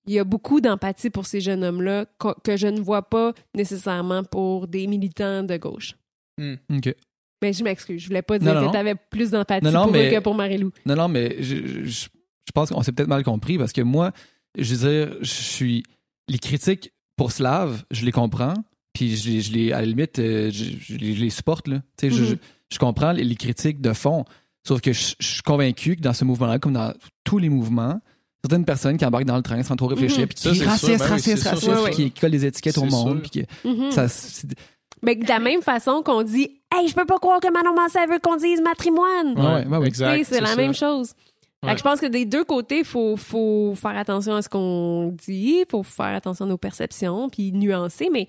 il 0.07 0.15
y 0.15 0.19
a 0.19 0.25
beaucoup 0.25 0.61
d'empathie 0.61 1.11
pour 1.11 1.27
ces 1.27 1.41
jeunes 1.41 1.63
hommes-là 1.65 2.07
que, 2.45 2.57
je 2.57 2.67
ne 2.67 2.81
vois 2.81 3.03
pas 3.09 3.33
nécessairement 3.55 4.25
pour 4.25 4.67
des 4.67 4.87
militants 4.87 5.43
de 5.43 5.57
gauche. 5.57 5.95
OK. 6.41 6.95
Mais 7.43 7.53
je 7.53 7.65
m'excuse, 7.65 8.03
je 8.03 8.07
voulais 8.09 8.23
pas 8.23 8.39
dire 8.39 8.55
Non, 8.55 8.67
que 8.67 8.73
tu 8.73 8.77
avais 8.79 8.95
plus 8.95 9.31
d'empathie 9.31 9.71
pour 9.73 9.89
eux 9.89 9.93
que 10.11 10.19
pour 10.21 10.35
Marie-Lou. 10.35 10.73
Non, 10.87 10.95
non, 10.95 11.09
mais 11.09 11.37
je, 11.43 11.57
je, 11.85 12.09
je 12.09 12.53
pense 12.55 12.71
qu'on 12.71 12.83
s'est 12.83 12.93
peut-être 12.93 13.09
mal 13.09 13.25
compris 13.25 13.57
parce 13.59 13.73
que 13.73 13.81
moi, 13.83 14.13
je 14.59 14.75
veux 14.75 14.89
dire, 14.91 15.17
je 15.21 15.31
suis. 15.31 15.83
Les 16.29 16.39
critiques 16.39 16.93
pour 17.17 17.33
Slav, 17.33 17.83
je 17.91 18.05
les 18.05 18.13
comprends. 18.13 18.55
Puis 18.93 19.17
je, 19.17 19.31
les- 19.31 19.41
je 19.41 19.53
les, 19.53 19.73
à 19.73 19.81
la 19.81 19.87
limite, 19.87 20.19
euh, 20.19 20.51
je, 20.51 20.65
je 20.81 20.97
les, 20.97 21.15
je 21.15 21.21
les 21.23 21.31
supporte. 21.31 21.67
Là. 21.69 21.83
Tu 21.97 22.11
sais, 22.11 22.15
je, 22.17 22.23
Mhm. 22.23 22.29
je, 22.31 22.35
je 22.75 22.79
comprends 22.79 23.13
les, 23.13 23.25
les 23.25 23.37
critiques 23.37 23.81
de 23.81 23.93
fond. 23.93 24.25
Sauf 24.67 24.81
que 24.81 24.93
je, 24.93 25.15
je 25.19 25.27
suis 25.27 25.43
convaincu 25.43 25.97
que 25.97 26.03
dans 26.03 26.13
ce 26.13 26.25
mouvement-là, 26.25 26.59
comme 26.59 26.75
dans 26.75 26.93
tous 27.25 27.39
les 27.39 27.49
mouvements, 27.49 28.01
certaines 28.43 28.65
personnes 28.65 28.97
qui 28.97 29.05
embarquent 29.05 29.25
dans 29.27 29.37
le 29.37 29.43
train 29.43 29.63
sans 29.63 29.77
trop 29.77 29.87
réfléchir, 29.87 30.21
Mhm. 30.21 30.27
puis 30.29 30.35
qui 30.37 30.49
raciste, 30.65 30.99
Ben 30.99 31.07
raciste, 31.09 31.43
raciste, 31.47 31.91
qui 31.91 32.11
collent 32.13 32.31
des 32.31 32.47
étiquettes 32.47 32.79
au 32.79 32.85
monde. 32.87 33.23
Puis 33.23 33.43
que 33.65 33.69
Mhm. 33.69 33.91
ça, 33.91 34.07
Mais 35.03 35.15
de 35.17 35.27
la 35.29 35.39
même 35.39 35.63
façon 35.63 36.03
qu'on 36.03 36.23
dit 36.23 36.57
Hey, 36.73 36.87
je 36.87 36.95
peux 36.95 37.05
pas 37.07 37.19
croire 37.19 37.41
que 37.41 37.51
Manon 37.53 37.75
Massé 37.75 37.99
veut 38.09 38.21
qu'on 38.23 38.37
dise 38.37 38.61
matrimoine. 38.61 39.37
Ouais, 39.37 39.67
ouais, 39.67 39.77
ouais, 39.79 39.87
exact. 39.89 40.25
C'est 40.25 40.41
la 40.41 40.49
ça. 40.49 40.57
même 40.57 40.73
chose. 40.75 41.09
Fait 41.63 41.67
Ouais. 41.67 41.73
que 41.73 41.79
je 41.79 41.83
pense 41.83 42.01
que 42.01 42.07
des 42.07 42.25
deux 42.25 42.45
côtés, 42.45 42.79
il 42.79 42.85
faut, 42.85 43.17
faut 43.17 43.75
faire 43.77 43.97
attention 43.99 44.35
à 44.37 44.41
ce 44.43 44.49
qu'on 44.49 45.09
dit, 45.27 45.63
il 45.63 45.65
faut 45.69 45.83
faire 45.83 46.15
attention 46.15 46.45
à 46.45 46.49
nos 46.49 46.57
perceptions, 46.59 47.29
puis 47.29 47.51
nuancer, 47.53 48.09
mais 48.13 48.29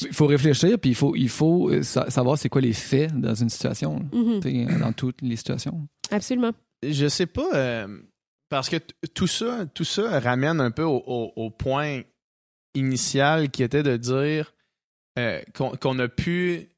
il 0.00 0.12
faut 0.12 0.26
réfléchir, 0.26 0.78
puis 0.78 0.90
il 0.90 0.94
faut, 0.96 1.14
il 1.14 1.28
faut 1.28 1.70
euh, 1.70 1.82
sa- 1.82 2.10
savoir 2.10 2.38
c'est 2.38 2.48
quoi 2.48 2.60
les 2.60 2.72
faits 2.72 3.12
dans 3.18 3.34
une 3.34 3.48
situation, 3.48 4.02
Tu 4.10 4.40
sais, 4.42 4.78
dans 4.80 4.92
toutes 4.92 5.20
les 5.22 5.36
situations. 5.36 5.86
absolument. 6.10 6.52
Je 6.82 7.06
sais 7.08 7.26
pas, 7.26 7.48
euh, 7.54 7.86
parce 8.48 8.68
que 8.68 8.76
tout 9.14 9.26
ça, 9.26 9.66
tout 9.66 9.84
ça 9.84 10.20
ramène 10.20 10.60
un 10.60 10.70
peu 10.70 10.82
au, 10.84 11.02
au- 11.06 11.32
au 11.36 11.50
point 11.50 12.02
initial 12.74 13.50
qui 13.50 13.62
était 13.62 13.82
de 13.82 13.96
dire 13.96 14.52
euh, 15.18 15.42
qu'on 15.54 15.98
a 15.98 16.08
pu, 16.08 16.68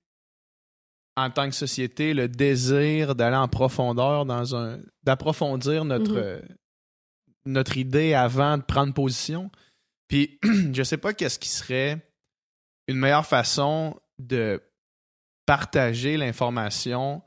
en 1.17 1.31
tant 1.31 1.49
que 1.49 1.55
société, 1.55 2.15
le 2.15 2.29
désir 2.29 3.15
d'aller 3.17 3.37
en 3.37 3.49
profondeur 3.49 4.25
dans 4.25 4.55
un. 4.55 4.79
d'approfondir 5.03 5.85
notre, 5.85 6.13
Mhm. 6.13 6.17
euh, 6.19 6.41
notre 7.47 7.77
idée 7.77 8.15
avant 8.15 8.57
de 8.59 8.63
prendre 8.63 8.95
position. 8.95 9.51
Puis, 10.09 10.39
je 10.73 10.83
sais 10.85 10.99
pas 10.99 11.13
qu'est-ce 11.15 11.39
qui 11.39 11.49
serait 11.49 12.01
une 12.87 12.97
meilleure 12.99 13.27
façon 13.27 13.99
de 14.19 14.63
partager 15.47 16.17
l'information. 16.17 17.23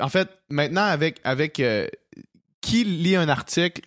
En 0.00 0.08
fait, 0.08 0.28
maintenant, 0.48 0.84
avec, 0.84 1.20
avec 1.24 1.58
euh, 1.60 1.88
qui 2.60 2.84
lit 2.84 3.16
un 3.16 3.28
article 3.28 3.82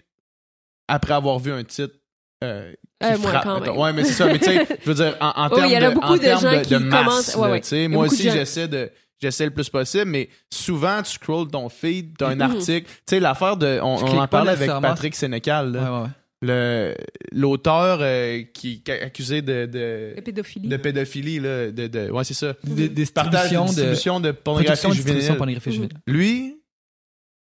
après 0.88 1.14
avoir 1.14 1.40
vu 1.40 1.52
un 1.52 1.64
titre 1.64 1.96
euh, 2.44 2.72
qui 3.02 3.08
Euh, 3.08 3.18
moi, 3.20 3.40
quand 3.44 3.60
même. 3.62 3.78
Ouais, 3.78 3.94
mais 3.94 4.04
c'est 4.04 4.14
ça. 4.14 4.26
Mais 4.26 4.40
tu 4.40 4.46
sais, 4.46 4.66
je 4.84 4.86
veux 4.92 4.96
dire, 4.96 5.16
en, 5.22 5.30
en 5.36 5.50
Oui, 5.52 5.56
termes 5.56 5.68
il 5.70 5.74
y 5.74 5.78
en 5.78 5.82
a 5.82 5.90
de, 5.90 5.94
beaucoup 5.94 6.08
en 6.08 6.14
de 6.18 6.22
termes 6.22 6.42
gens 6.42 6.58
de, 6.58 6.64
qui 6.64 6.74
de 6.74 6.78
masse, 6.80 7.36
ouais, 7.36 7.48
là, 7.60 7.60
ouais. 7.72 7.88
moi 7.88 8.06
aussi, 8.06 8.24
j'essaie 8.30 8.68
de 8.68 8.92
j'essaie 9.22 9.46
le 9.46 9.52
plus 9.52 9.70
possible, 9.70 10.06
mais 10.06 10.30
souvent, 10.52 11.02
tu 11.04 11.12
scrolls 11.12 11.48
ton 11.50 11.70
feed, 11.70 12.18
t'as 12.18 12.30
un 12.30 12.36
Mhm. 12.36 12.42
article. 12.42 12.88
Tu 12.90 12.94
sais, 13.08 13.20
l'affaire 13.20 13.56
de... 13.58 13.80
On, 13.82 13.96
en 13.98 14.28
parlait 14.28 14.52
avec. 14.54 14.70
Patrick 14.82 15.16
Sénécal, 15.16 15.72
là. 15.74 15.80
Ouais, 15.84 15.98
ouais, 15.98 16.04
ouais. 16.04 16.10
Le- 16.44 16.96
l'auteur 17.32 18.00
euh, 18.02 18.42
qui, 18.52 18.82
est 18.88 19.02
accusé 19.04 19.44
de, 19.44 19.68
de, 19.68 20.20
pédophilie. 20.22 20.68
de 20.70 20.78
pédophilie, 20.78 21.40
là, 21.40 21.70
de, 21.72 21.86
de, 21.86 22.10
ouais, 22.10 22.24
c'est 22.24 22.34
ça. 22.34 22.56
Des, 22.64 22.90
des 22.90 23.06
Partage, 23.06 23.50
distributions 23.52 23.66
de, 23.66 23.70
distribution 23.70 24.20
de 24.20 24.32
pornographie 24.32 24.92
juvénile. 24.92 25.38
pornographie 25.38 25.70
Mhm. 25.70 25.76
juvénile. 25.76 25.98
Lui, 26.08 26.61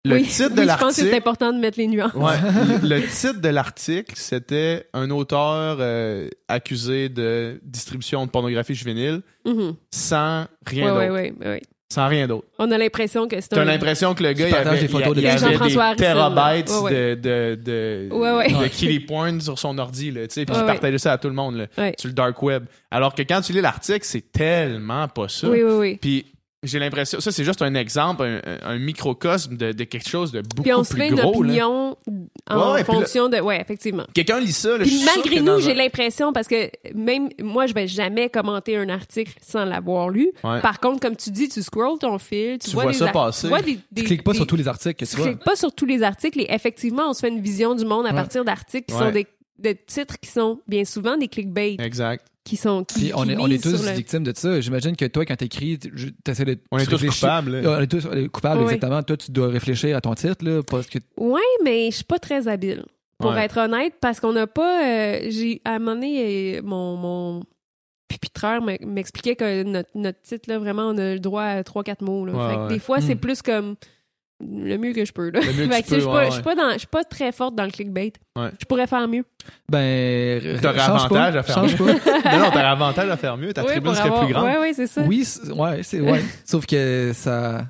le 0.05 0.17
oui, 0.17 0.23
titre 0.25 0.51
oui, 0.51 0.57
de 0.67 0.71
je 0.71 0.77
pense 0.77 0.89
que 0.89 0.93
c'est 0.95 1.03
l'article... 1.03 1.15
important 1.17 1.53
de 1.53 1.59
mettre 1.59 1.79
les 1.79 1.87
nuances. 1.87 2.13
Ouais, 2.15 2.37
le, 2.83 3.01
titre 3.07 3.41
de 3.41 3.49
l'article, 3.49 4.13
c'était 4.17 4.87
un 4.93 5.11
auteur 5.11 5.79
euh, 5.81 6.29
accusé 6.49 7.09
de 7.09 7.59
distribution 7.65 8.27
de 8.27 8.31
pornographie 8.31 8.75
juvénile 8.75 9.23
Mhm. 9.47 9.75
sans 9.91 10.43
Oui, 10.43 10.47
rien 10.67 10.95
oui, 10.95 11.07
d'autre. 11.09 11.21
oui, 11.41 11.47
oui. 11.53 11.61
Sans 11.93 12.09
rien 12.09 12.27
d'autre. 12.27 12.47
On 12.59 12.71
a 12.73 12.79
l'impression 12.79 13.29
que 13.29 13.41
c'est 13.41 13.49
T'as 13.51 13.61
un... 13.61 13.65
l'impression 13.65 14.15
que 14.15 14.23
le 14.25 14.33
gars, 14.33 14.49
il 14.49 14.55
avait, 14.55 14.81
des 14.81 14.89
photos 14.89 15.13
il 15.17 15.23
de 15.23 15.29
avait 15.29 15.39
Jean-François 15.39 15.91
des 15.95 15.97
terabytes 16.03 16.71
Ouais, 16.71 16.81
ouais. 16.83 17.17
de, 17.17 17.55
de, 17.55 17.59
de, 17.63 18.09
Ouais, 18.11 18.33
ouais. 18.33 18.49
de 18.49 19.07
porn 19.07 19.41
sur 19.41 19.59
son 19.59 19.79
ordi, 19.79 20.11
là, 20.11 20.27
tu 20.27 20.35
sais, 20.35 20.45
puis 20.45 20.55
Ouais, 20.55 20.63
il 20.63 20.65
ouais. 20.65 20.73
partageait 20.73 20.99
ça 20.99 21.13
à 21.13 21.19
tout 21.19 21.29
le 21.29 21.35
monde, 21.35 21.57
là, 21.57 21.67
Ouais. 21.79 21.95
sur 21.99 22.09
le 22.09 22.15
dark 22.15 22.43
web. 22.43 22.65
Alors 22.91 23.15
que 23.15 23.23
quand 23.23 23.43
tu 23.43 23.53
lis 23.53 23.61
l'article, 23.61 24.01
c'est 24.03 24.33
tellement 24.33 25.07
pas 25.09 25.29
ça. 25.29 25.49
Oui, 25.49 25.63
oui, 25.63 25.73
oui. 25.79 25.99
Puis 26.01 26.27
j'ai 26.65 26.79
l'impression, 26.79 27.21
ça 27.21 27.31
c'est 27.33 27.45
juste 27.45 27.63
un 27.63 27.75
exemple, 27.75 28.23
un, 28.23 28.41
un- 28.63 28.79
microcosme 28.79 29.57
de, 29.57 29.73
de 29.73 29.85
quelque 29.85 30.09
chose 30.09 30.33
de 30.33 30.41
beaucoup 30.41 30.63
Puis 30.63 30.73
on 30.73 30.85
se 30.85 30.91
plus 30.93 31.01
fait 31.03 31.09
une 31.09 31.15
gros. 31.17 31.33
là. 31.43 31.49
opinion 31.51 31.97
en 32.51 32.57
Ouais, 32.59 32.73
ouais, 32.75 32.85
puis 32.85 32.93
là- 32.93 32.99
fonction 33.01 33.29
de... 33.29 33.39
Ouais, 33.41 33.61
effectivement. 33.61 34.05
Quelqu'un 34.15 34.41
lit 34.41 34.53
ça, 34.53 34.77
là, 34.77 34.85
je 34.85 34.89
Puis 34.91 35.03
malgré 35.05 35.41
nous, 35.41 35.61
j'ai 35.61 35.73
un- 35.73 35.75
l'impression, 35.75 36.33
parce 36.33 36.47
que 36.49 36.71
même 36.95 37.29
moi, 37.41 37.67
je 37.67 37.75
vais 37.75 37.87
jamais 37.87 38.29
commenter 38.29 38.77
un 38.77 38.89
article 38.89 39.33
sans 39.41 39.65
l'avoir 39.65 40.09
lu. 40.11 40.31
Ouais. 40.43 40.61
Par 40.61 40.81
contre, 40.81 41.01
comme 41.01 41.17
tu 41.17 41.31
dis, 41.31 41.49
tu 41.49 41.63
scrolls 41.63 41.99
ton 41.99 42.19
fil, 42.19 42.59
tu, 42.59 42.71
Tu 42.71 42.75
vois, 42.75 42.85
vois 42.85 42.93
ça 42.93 43.09
passer. 43.09 43.43
Tu 43.43 43.49
vois 43.49 43.63
des, 43.63 43.79
des- 43.93 44.03
Tu 44.03 44.05
cliques 44.05 44.25
pas 44.25 44.33
des- 44.33 44.39
sur 44.39 44.47
tous 44.47 44.57
les 44.57 44.69
articles 44.69 44.95
que 44.95 45.05
tu 45.05 45.11
tu 45.11 45.17
vois. 45.17 45.27
cliques 45.29 45.45
pas 45.45 45.57
sur 45.57 45.73
tous 45.73 45.87
les 45.87 46.03
articles 46.03 46.41
et 46.41 46.47
effectivement, 46.51 47.05
on 47.09 47.13
se 47.15 47.21
fait 47.21 47.29
une 47.29 47.41
vision 47.41 47.75
du 47.75 47.85
monde 47.85 48.07
à 48.07 48.11
Ouais. 48.11 48.15
partir 48.15 48.45
d'articles 48.45 48.87
qui 48.87 48.95
Ouais. 48.95 49.01
sont 49.07 49.11
des 49.13 49.27
de 49.59 49.75
titres 49.87 50.19
qui 50.21 50.29
sont 50.31 50.61
bien 50.67 50.85
souvent 50.85 51.17
des 51.17 51.29
clickbait 51.29 51.77
Exact. 51.79 52.27
qui 52.45 52.57
sont 52.57 52.85
qui, 52.85 52.95
Puis 52.95 53.13
on 53.15 53.23
qui 53.23 53.31
est, 53.33 53.37
on 53.39 53.47
est 53.47 53.51
misent 53.51 53.63
tous 53.63 53.87
le- 53.87 53.93
victimes 53.93 54.25
de 54.25 54.33
ça. 54.35 54.61
J'imagine 54.61 54.97
que 54.97 55.05
toi, 55.07 55.25
quand 55.25 55.37
t'écris, 55.37 55.79
tu 55.79 56.13
essaies 56.27 56.45
de. 56.45 56.59
On 56.71 56.79
est 56.79 56.87
tous 56.87 57.05
coupables. 57.07 57.61
là. 57.61 57.77
On 57.79 57.81
est 57.81 57.87
tous 57.87 58.07
coupables, 58.33 58.59
Oui. 58.61 58.65
exactement. 58.75 59.03
Toi, 59.03 59.17
tu 59.17 59.31
dois 59.31 59.49
réfléchir 59.49 59.97
à 59.97 60.01
ton 60.01 60.15
titre, 60.15 60.45
là, 60.45 60.63
parce 60.63 60.87
que 60.89 60.99
Ouais, 61.17 61.41
mais 61.65 61.91
je 61.91 61.97
suis 61.97 62.05
pas 62.05 62.19
très 62.19 62.49
habile. 62.49 62.85
Pour 63.19 63.31
Ouais. 63.31 63.45
être 63.45 63.59
honnête, 63.59 63.95
parce 64.01 64.19
qu'on 64.21 64.33
n'a 64.33 64.47
pas. 64.49 64.85
euh, 64.85 65.27
j'ai 65.31 65.63
à 65.65 65.75
un 65.75 65.79
moment 65.79 65.95
donné, 65.95 66.57
euh, 66.59 66.63
mon, 66.65 66.97
mon 66.97 67.43
pupitreur 68.09 68.61
me- 68.61 68.85
m'expliquait 68.85 69.37
que 69.37 69.63
notre, 69.63 69.91
notre 69.95 70.21
titre, 70.23 70.49
là, 70.51 70.59
vraiment, 70.59 70.83
on 70.89 70.99
a 70.99 71.15
le 71.15 71.21
droit 71.21 71.43
à 71.45 71.63
3-4 71.63 72.03
mots. 72.05 72.27
Là. 72.27 72.33
Ouais, 72.33 72.49
Fait 72.51 72.55
que 72.57 72.61
ouais. 72.63 72.69
Des 72.69 72.79
fois, 72.81 73.01
c'est 73.01 73.15
Hmm. 73.15 73.19
plus 73.21 73.41
comme 73.43 73.77
le 74.41 74.77
mieux 74.79 74.93
que 74.93 75.05
je 75.05 75.13
peux. 75.13 75.31
Là. 75.31 75.41
Le 75.41 75.53
mieux 75.53 75.67
que 75.69 75.73
Fait 75.75 75.83
tu 75.83 75.83
que, 75.83 75.89
tu 75.89 75.89
sais, 75.89 75.95
je 75.97 76.01
suis 76.01 76.01
peux, 76.01 76.05
pas- 76.13 76.25
ouais, 76.25 76.31
suis 76.31 76.43
pas, 76.43 76.55
dans- 76.55 76.73
je 76.73 76.79
suis 76.79 76.87
pas 76.87 77.05
très 77.05 77.33
forte 77.33 77.55
dans 77.55 77.65
le 77.65 77.71
clickbait. 77.71 78.13
Ouais. 78.37 78.51
Je 78.61 78.65
pourrais 78.67 78.87
faire 78.87 79.07
mieux. 79.09 79.25
ben. 79.71 80.61
T'aurais 80.61 80.79
change 80.79 81.05
avantage 81.05 81.33
pas, 81.35 81.39
à 81.39 81.43
faire 81.43 81.55
change 81.55 81.81
mieux. 81.81 81.95
pas. 81.99 82.33
non, 82.37 82.39
non, 82.45 82.51
t'aurais 82.51 82.65
avantage 82.65 83.11
à 83.11 83.17
faire 83.17 83.37
mieux. 83.37 83.53
Ta 83.53 83.63
Oui, 83.63 83.69
tribune 83.69 83.85
pour 83.85 83.97
serait 83.97 84.09
avoir- 84.09 84.25
plus 84.25 84.33
grande. 84.33 84.45
Ouais, 84.47 84.59
ouais, 84.59 84.73
c'est 84.75 84.87
ça. 84.87 85.03
Oui, 85.03 85.25
c'est- 85.25 85.51
ouais, 85.51 85.83
c'est 85.83 86.01
ouais. 86.01 86.23
Sauf 86.45 86.67
que 86.67 87.13
ça. 87.15 87.67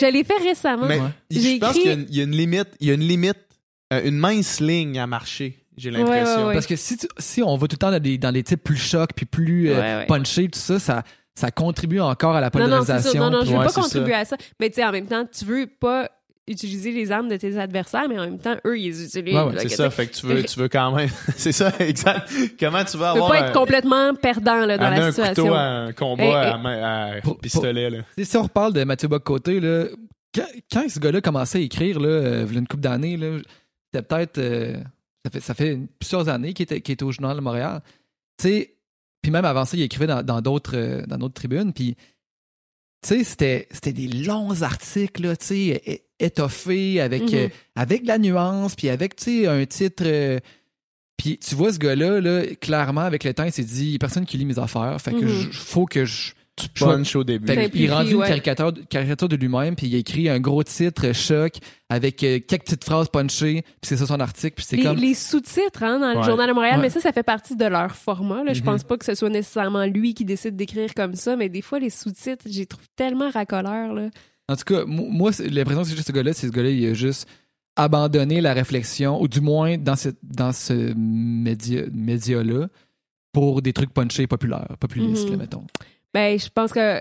Je 0.00 0.06
l'ai 0.06 0.24
fait 0.24 0.38
récemment. 0.42 0.86
Mais 0.86 0.98
Ouais. 1.00 1.08
je 1.30 1.58
pense 1.58 1.70
écrit- 1.76 1.80
qu'il 1.82 1.86
y 1.86 1.90
a 1.90 1.94
une- 1.94 2.06
il 2.08 2.16
y, 2.16 2.20
a 2.20 2.24
une 2.24 2.30
limite, 2.36 2.68
il 2.80 2.88
y 2.88 2.90
a 2.90 2.94
une 2.94 3.00
limite, 3.06 3.36
euh, 3.92 4.00
une 4.04 4.16
mince 4.18 4.58
ligne 4.60 4.98
à 4.98 5.06
marcher, 5.06 5.64
j'ai 5.76 5.90
Ouais, 5.90 5.98
l'impression. 5.98 6.40
ouais, 6.40 6.44
ouais. 6.48 6.54
Parce 6.54 6.66
que 6.66 6.76
si, 6.76 6.96
tu- 6.96 7.06
si 7.18 7.42
on 7.42 7.56
va 7.56 7.66
tout 7.68 7.74
le 7.74 7.78
temps 7.78 7.90
dans 7.90 8.00
des, 8.00 8.18
dans 8.18 8.32
des 8.32 8.42
types 8.42 8.62
plus 8.64 8.76
chocs 8.78 9.10
puis 9.14 9.26
plus 9.26 9.68
euh, 9.70 9.74
Ouais, 9.74 9.96
ouais. 9.98 10.06
punchés, 10.06 10.48
tout 10.48 10.58
ça, 10.58 10.78
ça, 10.78 11.02
ça 11.34 11.50
contribue 11.50 12.00
encore 12.00 12.34
à 12.36 12.40
la 12.40 12.50
Non, 12.54 12.60
non, 12.60 12.64
polarisation. 12.66 13.10
sûr. 13.12 13.20
Non, 13.20 13.30
non, 13.30 13.44
je 13.44 13.50
veux 13.52 13.58
Ouais, 13.58 13.64
pas 13.66 13.72
contribuer 13.72 14.14
à 14.14 14.24
ça. 14.24 14.36
Mais 14.60 14.68
tu 14.70 14.76
sais, 14.76 14.84
en 14.84 14.92
même 14.92 15.06
temps, 15.06 15.24
tu 15.26 15.44
veux 15.44 15.66
pas 15.66 16.10
utiliser 16.48 16.90
les 16.90 17.12
armes 17.12 17.28
de 17.28 17.36
tes 17.36 17.56
adversaires, 17.56 18.08
mais 18.08 18.18
en 18.18 18.24
même 18.24 18.38
temps, 18.38 18.56
eux, 18.66 18.76
ils 18.78 18.88
les 18.90 19.04
utilisent. 19.04 19.34
Ouais, 19.34 19.42
ouais, 19.44 19.54
C'est 19.60 19.68
ça, 19.70 19.88
tu 19.88 19.94
fait 19.94 20.06
que 20.08 20.14
tu 20.14 20.26
veux, 20.26 20.42
tu 20.42 20.58
veux 20.58 20.68
quand 20.68 20.92
même. 20.94 21.08
c'est 21.36 21.52
ça, 21.52 21.72
exact. 21.78 22.28
Comment 22.58 22.84
tu 22.84 22.96
vas 22.96 23.12
Tu 23.12 23.18
peux 23.18 23.24
avoir. 23.24 23.28
pas 23.30 23.38
être 23.38 23.50
un- 23.50 23.52
complètement 23.60 24.14
perdant 24.14 24.66
là, 24.66 24.76
dans 24.76 24.90
la 24.90 25.04
un 25.06 25.10
situation. 25.12 25.44
couteau 25.44 25.54
à 25.54 25.60
un 25.60 25.92
combat 25.92 26.24
Et- 26.24 26.28
et- 26.28 26.34
à, 26.34 26.58
main- 26.58 26.82
à 27.16 27.20
Pour- 27.22 27.38
pistolet, 27.38 27.90
là. 27.90 27.98
Tu 28.18 28.24
Si 28.24 28.36
on 28.36 28.42
reparle 28.42 28.72
de 28.72 28.82
Mathieu 28.84 29.06
Bock-Côté, 29.08 29.60
là, 29.60 29.86
quand, 30.34 30.46
quand 30.70 30.84
ce 30.90 30.98
gars-là 30.98 31.20
commençait 31.20 31.58
à 31.58 31.60
écrire, 31.62 32.00
là, 32.00 32.08
euh, 32.08 32.44
v'là 32.44 32.58
une 32.58 32.66
couple 32.66 32.82
d'années, 32.82 33.16
là, 33.16 33.38
c'était 33.94 34.04
peut-être. 34.04 34.38
euh, 34.38 34.76
ça, 35.24 35.30
fait, 35.30 35.40
ça 35.40 35.54
fait 35.54 35.78
plusieurs 36.00 36.28
années 36.28 36.52
qu'il 36.54 36.64
était, 36.64 36.80
qu'il 36.80 36.92
était 36.94 37.04
au 37.04 37.12
Journal 37.12 37.36
de 37.36 37.40
Montréal. 37.42 37.80
Tu 38.38 38.48
sais, 38.48 38.74
puis 39.22 39.30
même 39.30 39.44
avant 39.44 39.64
ça, 39.64 39.76
il 39.76 39.82
écrivait 39.82 40.06
dans 40.08 40.40
d'autres 40.42 40.76
euh, 40.76 41.02
dans 41.06 41.16
d'autres 41.18 41.34
tribunes. 41.34 41.72
Puis, 41.72 41.94
tu 43.06 43.24
sais, 43.24 43.24
c'était, 43.24 43.92
des 43.92 44.06
longs 44.08 44.62
articles, 44.62 45.22
là, 45.22 45.36
tu 45.36 45.46
sais, 45.46 46.04
étoffés, 46.20 47.00
avec, 47.00 47.22
Mhm. 47.22 47.34
euh, 47.34 47.48
avec 47.74 48.02
de 48.02 48.08
la 48.08 48.18
nuance, 48.18 48.74
puis 48.76 48.88
avec, 48.88 49.16
tu 49.16 49.24
sais, 49.42 49.46
un 49.46 49.64
titre. 49.66 50.04
euh, 50.06 50.38
puis 51.16 51.38
tu 51.38 51.54
vois 51.54 51.72
ce 51.72 51.78
gars-là, 51.78 52.20
là, 52.20 52.42
clairement, 52.60 53.02
avec 53.02 53.22
le 53.24 53.32
temps, 53.34 53.44
il 53.44 53.52
s'est 53.52 53.62
dit, 53.64 53.86
il 53.86 53.92
y 53.92 53.94
a 53.94 53.98
personne 53.98 54.26
qui 54.26 54.36
lit 54.38 54.44
mes 54.44 54.58
affaires. 54.58 55.00
Fait 55.00 55.12
que 55.12 55.26
je- 55.26 55.50
faut 55.52 55.86
que 55.86 56.04
je. 56.04 56.32
Tu 56.54 56.66
je- 56.74 56.84
punch 56.84 57.16
au 57.16 57.24
début. 57.24 57.46
fait 57.46 57.70
est 57.74 57.90
rendu 57.90 58.12
une 58.12 58.20
caricature, 58.20 58.74
caricature 58.90 59.26
de 59.28 59.36
lui-même, 59.36 59.74
puis 59.74 59.86
il 59.86 59.94
a 59.94 59.98
écrit 59.98 60.28
un 60.28 60.38
gros 60.38 60.62
titre 60.62 61.06
euh, 61.06 61.12
choc 61.14 61.54
avec 61.88 62.22
euh, 62.22 62.40
quelques 62.46 62.64
petites 62.64 62.84
phrases 62.84 63.08
punchées, 63.08 63.62
puis 63.62 63.88
c'est 63.88 63.96
ça 63.96 64.04
son 64.06 64.20
article, 64.20 64.56
puis 64.56 64.64
c'est 64.68 64.76
Les, 64.76 64.82
comme 64.82 64.98
les 64.98 65.14
sous-titres 65.14 65.82
hein, 65.82 65.98
dans 65.98 66.12
le 66.12 66.18
Ouais. 66.18 66.24
Journal 66.24 66.48
de 66.50 66.52
Montréal, 66.54 66.76
Ouais. 66.76 66.82
mais 66.82 66.90
ça, 66.90 67.00
ça 67.00 67.10
fait 67.12 67.22
partie 67.22 67.56
de 67.56 67.64
leur 67.64 67.96
format. 67.96 68.44
Là. 68.44 68.52
Je 68.52 68.60
Mhm. 68.60 68.66
pense 68.66 68.84
pas 68.84 68.98
que 68.98 69.04
ce 69.06 69.14
soit 69.14 69.30
nécessairement 69.30 69.86
lui 69.86 70.12
qui 70.12 70.26
décide 70.26 70.54
d'écrire 70.54 70.92
comme 70.94 71.14
ça, 71.14 71.36
mais 71.36 71.48
des 71.48 71.62
fois, 71.62 71.78
les 71.78 71.88
sous-titres, 71.88 72.44
j'y 72.46 72.66
trouve 72.66 72.84
tellement 72.96 73.30
racoleurs. 73.30 73.94
Là. 73.94 74.10
En 74.48 74.54
tout 74.56 74.64
cas, 74.64 74.84
mo- 74.84 75.06
moi, 75.08 75.30
l'impression 75.50 75.82
que 75.84 75.88
j'ai 75.88 75.94
de 75.96 76.02
ce 76.02 76.12
gars-là, 76.12 76.34
c'est 76.34 76.48
ce 76.48 76.52
gars-là, 76.52 76.68
il 76.70 76.86
a 76.86 76.92
juste 76.92 77.26
abandonné 77.76 78.42
la 78.42 78.52
réflexion, 78.52 79.22
ou 79.22 79.26
du 79.26 79.40
moins 79.40 79.78
dans 79.78 79.96
ce, 79.96 80.10
dans 80.22 80.52
ce 80.52 80.92
média, 80.94 81.82
média-là, 81.94 82.68
pour 83.32 83.62
des 83.62 83.72
trucs 83.72 83.94
punchés 83.94 84.26
populaires, 84.26 84.76
populistes, 84.78 85.24
Mhm. 85.24 85.30
là, 85.32 85.36
mettons. 85.38 85.64
Ben, 86.14 86.38
je 86.38 86.48
pense 86.48 86.72
que, 86.72 87.00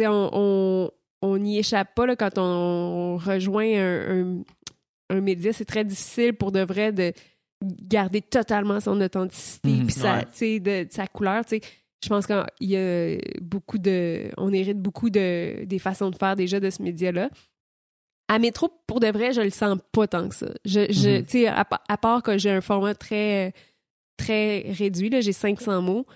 on, 0.00 0.30
on, 0.32 0.90
on 1.22 1.38
n'y 1.38 1.58
échappe 1.58 1.94
pas 1.94 2.06
là, 2.06 2.16
quand 2.16 2.38
on 2.38 3.16
rejoint 3.16 3.66
un, 3.66 4.20
un- 4.38 4.42
un 5.10 5.20
média. 5.20 5.52
C'est 5.52 5.64
très 5.64 5.84
difficile 5.84 6.32
pour 6.34 6.52
de 6.52 6.60
vrai 6.60 6.92
de 6.92 7.12
garder 7.62 8.22
totalement 8.22 8.80
son 8.80 9.00
authenticité 9.00 9.70
puis 9.84 9.92
sa, 9.92 10.18
ouais. 10.18 10.60
de, 10.60 10.84
de 10.84 10.92
sa 10.92 11.06
couleur. 11.06 11.42
Je 11.50 12.08
pense 12.08 12.26
qu'il 12.26 12.44
y 12.70 12.76
a 12.76 13.16
beaucoup 13.40 13.78
de... 13.78 14.30
On 14.36 14.52
hérite 14.52 14.78
beaucoup 14.80 15.10
de, 15.10 15.64
des 15.64 15.78
façons 15.78 16.10
de 16.10 16.16
faire 16.16 16.34
déjà 16.34 16.58
de 16.58 16.70
ce 16.70 16.82
média-là. 16.82 17.30
À 18.28 18.38
Métro, 18.38 18.68
pour 18.86 18.98
de 18.98 19.06
vrai, 19.08 19.32
je 19.32 19.40
le 19.42 19.50
sens 19.50 19.78
pas 19.92 20.06
tant 20.08 20.28
que 20.28 20.34
ça. 20.34 20.48
Je, 20.64 20.90
je, 20.90 21.20
Mhm. 21.46 21.54
à, 21.54 21.66
à 21.88 21.96
part 21.98 22.22
que 22.22 22.38
j'ai 22.38 22.50
un 22.50 22.60
format 22.62 22.94
très, 22.94 23.52
très 24.16 24.60
réduit, 24.72 25.10
j'ai 25.20 25.32
500 25.32 25.82
mots. 25.82 26.06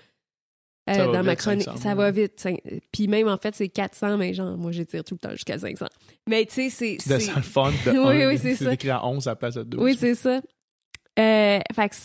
Euh, 0.87 1.11
dans 1.11 1.23
ma 1.23 1.35
chronique, 1.35 1.65
500 1.65 1.77
ça 1.81 1.95
va 1.95 2.11
vite. 2.11 2.47
Puis 2.91 3.07
même, 3.07 3.27
en 3.27 3.37
fait, 3.37 3.55
c'est 3.55 3.69
400, 3.69 4.17
mais 4.17 4.33
genre, 4.33 4.57
moi, 4.57 4.71
j'étire 4.71 5.03
tout 5.03 5.15
le 5.15 5.19
temps 5.19 5.31
jusqu'à 5.31 5.57
500. 5.57 5.85
Mais 6.27 6.45
tu 6.45 6.53
sais, 6.53 6.69
c'est... 6.69 6.97
C'est- 6.99 7.19
ça, 7.19 7.33
le 7.35 7.41
fond 7.41 7.69
de 7.69 7.91
Oui, 8.07 8.25
oui, 8.25 8.37
c'est 8.37 8.55
ça. 8.55 8.73
écrit 8.73 8.89
à 8.89 9.05
11 9.05 9.27
à 9.27 9.31
la 9.31 9.35
place 9.35 9.55
de 9.55 9.63
12. 9.63 9.81
Oui, 9.81 9.95
c'est 9.99 10.15
ça. 10.15 10.41
Euh, 11.19 11.59
fait 11.75 11.89
que 11.89 11.95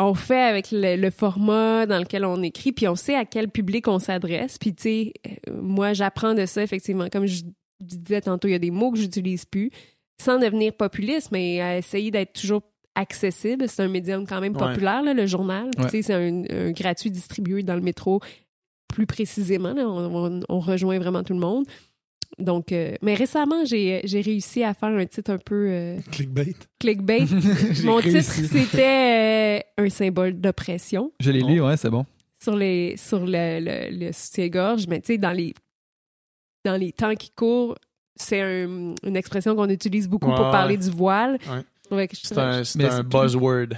on 0.00 0.14
fait 0.14 0.40
avec 0.42 0.70
le, 0.70 0.94
le 0.96 1.10
format 1.10 1.84
dans 1.86 1.98
lequel 1.98 2.24
on 2.24 2.40
écrit, 2.42 2.70
puis 2.72 2.86
on 2.86 2.94
sait 2.94 3.16
à 3.16 3.24
quel 3.24 3.48
public 3.50 3.88
on 3.88 3.98
s'adresse. 3.98 4.56
Puis, 4.58 4.72
tu 4.74 4.82
sais, 4.82 5.12
euh, 5.48 5.60
moi, 5.60 5.92
j'apprends 5.92 6.34
de 6.34 6.46
ça, 6.46 6.62
effectivement. 6.62 7.08
Comme 7.10 7.26
je 7.26 7.42
disais 7.80 8.20
tantôt, 8.20 8.46
il 8.46 8.52
y 8.52 8.54
a 8.54 8.60
des 8.60 8.70
mots 8.70 8.92
que 8.92 8.98
j'utilise 8.98 9.44
plus, 9.44 9.70
sans 10.22 10.38
devenir 10.38 10.72
populiste, 10.72 11.30
mais 11.32 11.60
à 11.60 11.78
essayer 11.78 12.10
d'être 12.12 12.32
toujours 12.32 12.62
accessible. 12.98 13.68
C'est 13.68 13.82
un 13.82 13.88
médium 13.88 14.26
quand 14.26 14.40
même 14.40 14.54
Ouais. 14.56 14.58
populaire, 14.68 15.02
là, 15.02 15.14
le 15.14 15.26
journal. 15.26 15.70
Ouais. 15.78 16.02
C'est 16.02 16.12
un, 16.14 16.42
un 16.50 16.70
gratuit 16.72 17.10
distribué 17.10 17.62
dans 17.62 17.74
le 17.76 17.80
métro. 17.82 18.20
Plus 18.88 19.06
précisément, 19.06 19.72
là, 19.74 19.86
on, 19.88 20.26
on- 20.38 20.40
on 20.48 20.58
rejoint 20.60 20.98
vraiment 20.98 21.22
tout 21.22 21.34
le 21.34 21.38
monde. 21.40 21.64
Donc, 22.38 22.72
euh, 22.72 22.94
mais 23.02 23.14
récemment, 23.14 23.64
j'ai 23.64 24.00
j'ai 24.04 24.20
réussi 24.20 24.62
à 24.62 24.74
faire 24.74 24.90
un 24.90 25.06
titre 25.06 25.30
un 25.32 25.38
peu 25.38 25.66
euh, 25.70 25.98
Clickbait. 26.12 26.54
clickbait. 26.78 27.24
Mon 27.84 27.96
réussi. 27.96 28.42
titre, 28.42 28.52
c'était 28.52 29.62
euh, 29.78 29.84
un 29.84 29.88
symbole 29.88 30.34
d'oppression 30.40 31.10
Je 31.20 31.30
l'ai 31.30 31.40
lu, 31.40 31.60
ouais, 31.60 31.76
c'est 31.76 31.90
bon. 31.90 32.04
sur, 32.40 32.54
les, 32.54 32.96
sur 32.96 33.20
le, 33.24 33.60
le, 33.60 34.06
le 34.06 34.12
soutien-gorge. 34.12 34.86
Mais 34.88 35.00
tu 35.00 35.06
sais, 35.14 35.18
dans 35.18 35.32
les, 35.32 35.54
dans 36.64 36.76
les 36.76 36.92
temps 36.92 37.14
qui 37.14 37.30
courent, 37.30 37.76
c'est 38.16 38.40
un- 38.40 38.94
une 39.02 39.16
expression 39.16 39.56
qu'on 39.56 39.68
utilise 39.68 40.08
beaucoup 40.08 40.28
Ouais, 40.28 40.36
pour 40.36 40.46
ouais. 40.46 40.50
parler 40.52 40.76
du 40.76 40.90
voile. 40.90 41.38
Ouais. 41.50 41.62
Ouais, 41.90 42.08
que 42.08 42.16
je- 42.16 42.20
C'est 42.26 42.38
un, 42.38 42.62
un 42.98 43.02
buzzword. 43.02 43.68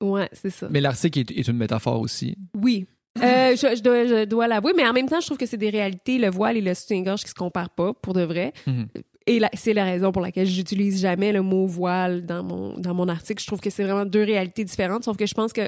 Ouais, 0.00 0.28
c'est 0.32 0.50
ça. 0.50 0.68
Mais 0.70 0.80
l'article 0.80 1.18
est, 1.20 1.30
est 1.30 1.48
une 1.48 1.56
métaphore 1.56 2.00
aussi. 2.00 2.36
Oui. 2.56 2.86
Euh, 3.18 3.56
je, 3.56 3.76
je 3.76 3.82
dois, 3.82 4.06
je 4.06 4.24
dois 4.24 4.46
l'avouer, 4.48 4.72
mais 4.76 4.86
en 4.86 4.92
même 4.92 5.08
temps, 5.08 5.20
je 5.20 5.26
trouve 5.26 5.36
que 5.38 5.46
c'est 5.46 5.56
des 5.56 5.70
réalités, 5.70 6.16
le 6.18 6.30
voile 6.30 6.56
et 6.56 6.60
le 6.60 6.72
soutien-gorge 6.74 7.22
qui 7.24 7.28
se 7.28 7.34
comparent 7.34 7.70
pas, 7.70 7.92
pour 7.92 8.14
de 8.14 8.22
vrai. 8.22 8.52
Mhm. 8.66 8.86
Et 9.26 9.38
la- 9.40 9.50
c'est 9.54 9.74
la 9.74 9.84
raison 9.84 10.12
pour 10.12 10.22
laquelle 10.22 10.46
j'utilise 10.46 11.00
jamais 11.00 11.32
le 11.32 11.42
mot 11.42 11.66
voile 11.66 12.24
dans 12.24 12.42
mon, 12.42 12.78
dans 12.78 12.94
mon 12.94 13.08
article. 13.08 13.42
Je 13.42 13.46
trouve 13.46 13.60
que 13.60 13.68
c'est 13.70 13.82
vraiment 13.84 14.06
deux 14.06 14.22
réalités 14.24 14.64
différentes, 14.64 15.04
sauf 15.04 15.16
que 15.16 15.26
je 15.26 15.34
pense 15.34 15.52
que 15.52 15.62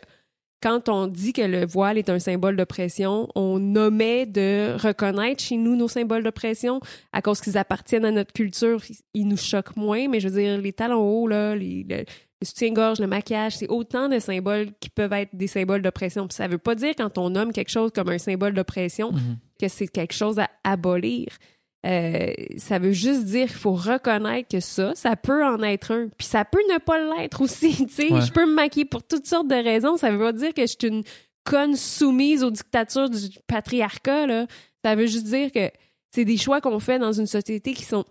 quand 0.62 0.88
on 0.88 1.06
dit 1.08 1.32
que 1.32 1.42
le 1.42 1.66
voile 1.66 1.98
est 1.98 2.08
un 2.08 2.18
symbole 2.18 2.56
d'oppression, 2.56 3.28
on 3.34 3.74
omet 3.76 4.26
de 4.26 4.76
reconnaître 4.80 5.42
chez 5.42 5.56
nous 5.56 5.74
nos 5.76 5.88
symboles 5.88 6.22
d'oppression 6.22 6.80
à 7.12 7.20
cause 7.22 7.40
qu'ils 7.40 7.58
appartiennent 7.58 8.04
à 8.04 8.10
notre 8.10 8.32
culture. 8.32 8.80
Ils 9.14 9.26
nous 9.26 9.36
choquent 9.36 9.76
moins, 9.76 10.08
mais 10.08 10.20
je 10.20 10.28
veux 10.28 10.40
dire, 10.40 10.58
les 10.60 10.72
talons 10.72 11.00
hauts, 11.02 11.26
là, 11.28 11.54
les, 11.56 11.84
le, 11.88 11.96
le 11.98 12.46
soutien-gorge, 12.46 12.98
le 13.00 13.06
maquillage, 13.06 13.56
c'est 13.56 13.68
autant 13.68 14.08
de 14.08 14.18
symboles 14.18 14.68
qui 14.80 14.88
peuvent 14.90 15.12
être 15.12 15.30
des 15.34 15.46
symboles 15.46 15.82
d'oppression. 15.82 16.26
Puis 16.28 16.36
ça 16.36 16.48
veut 16.48 16.58
pas 16.58 16.74
dire 16.74 16.94
quand 16.96 17.18
on 17.18 17.30
nomme 17.30 17.52
quelque 17.52 17.70
chose 17.70 17.90
comme 17.94 18.08
un 18.08 18.18
symbole 18.18 18.52
d'oppression 18.54 19.12
Mhm. 19.12 19.36
que 19.60 19.68
c'est 19.68 19.88
quelque 19.88 20.14
chose 20.14 20.38
à 20.38 20.48
abolir. 20.64 21.26
Euh, 21.84 22.32
ça 22.58 22.78
veut 22.78 22.92
juste 22.92 23.24
dire 23.24 23.48
qu'il 23.48 23.56
faut 23.56 23.74
reconnaître 23.74 24.48
que 24.48 24.60
ça, 24.60 24.94
ça 24.94 25.16
peut 25.16 25.44
en 25.44 25.62
être 25.62 25.90
un. 25.90 26.08
Puis 26.16 26.26
ça 26.28 26.44
peut 26.44 26.62
ne 26.72 26.78
pas 26.78 26.98
l'être 27.16 27.40
aussi. 27.40 27.74
tu 27.86 27.92
sais. 27.92 28.12
Ouais. 28.12 28.20
Je 28.20 28.32
peux 28.32 28.46
me 28.46 28.54
maquiller 28.54 28.84
pour 28.84 29.02
toutes 29.02 29.26
sortes 29.26 29.48
de 29.48 29.54
raisons. 29.54 29.96
Ça 29.96 30.10
veut 30.10 30.18
pas 30.18 30.32
dire 30.32 30.54
que 30.54 30.62
je 30.62 30.76
suis 30.78 30.88
une 30.88 31.02
conne 31.44 31.74
soumise 31.74 32.44
aux 32.44 32.50
dictatures 32.50 33.10
du 33.10 33.30
patriarcat. 33.48 34.26
Là. 34.26 34.46
Ça 34.84 34.94
veut 34.94 35.06
juste 35.06 35.26
dire 35.26 35.50
que 35.50 35.70
c'est 36.12 36.24
des 36.24 36.36
choix 36.36 36.60
qu'on 36.60 36.78
fait 36.78 36.98
dans 36.98 37.12
une 37.12 37.26
société 37.26 37.72
qui 37.72 37.84
sont, 37.84 38.04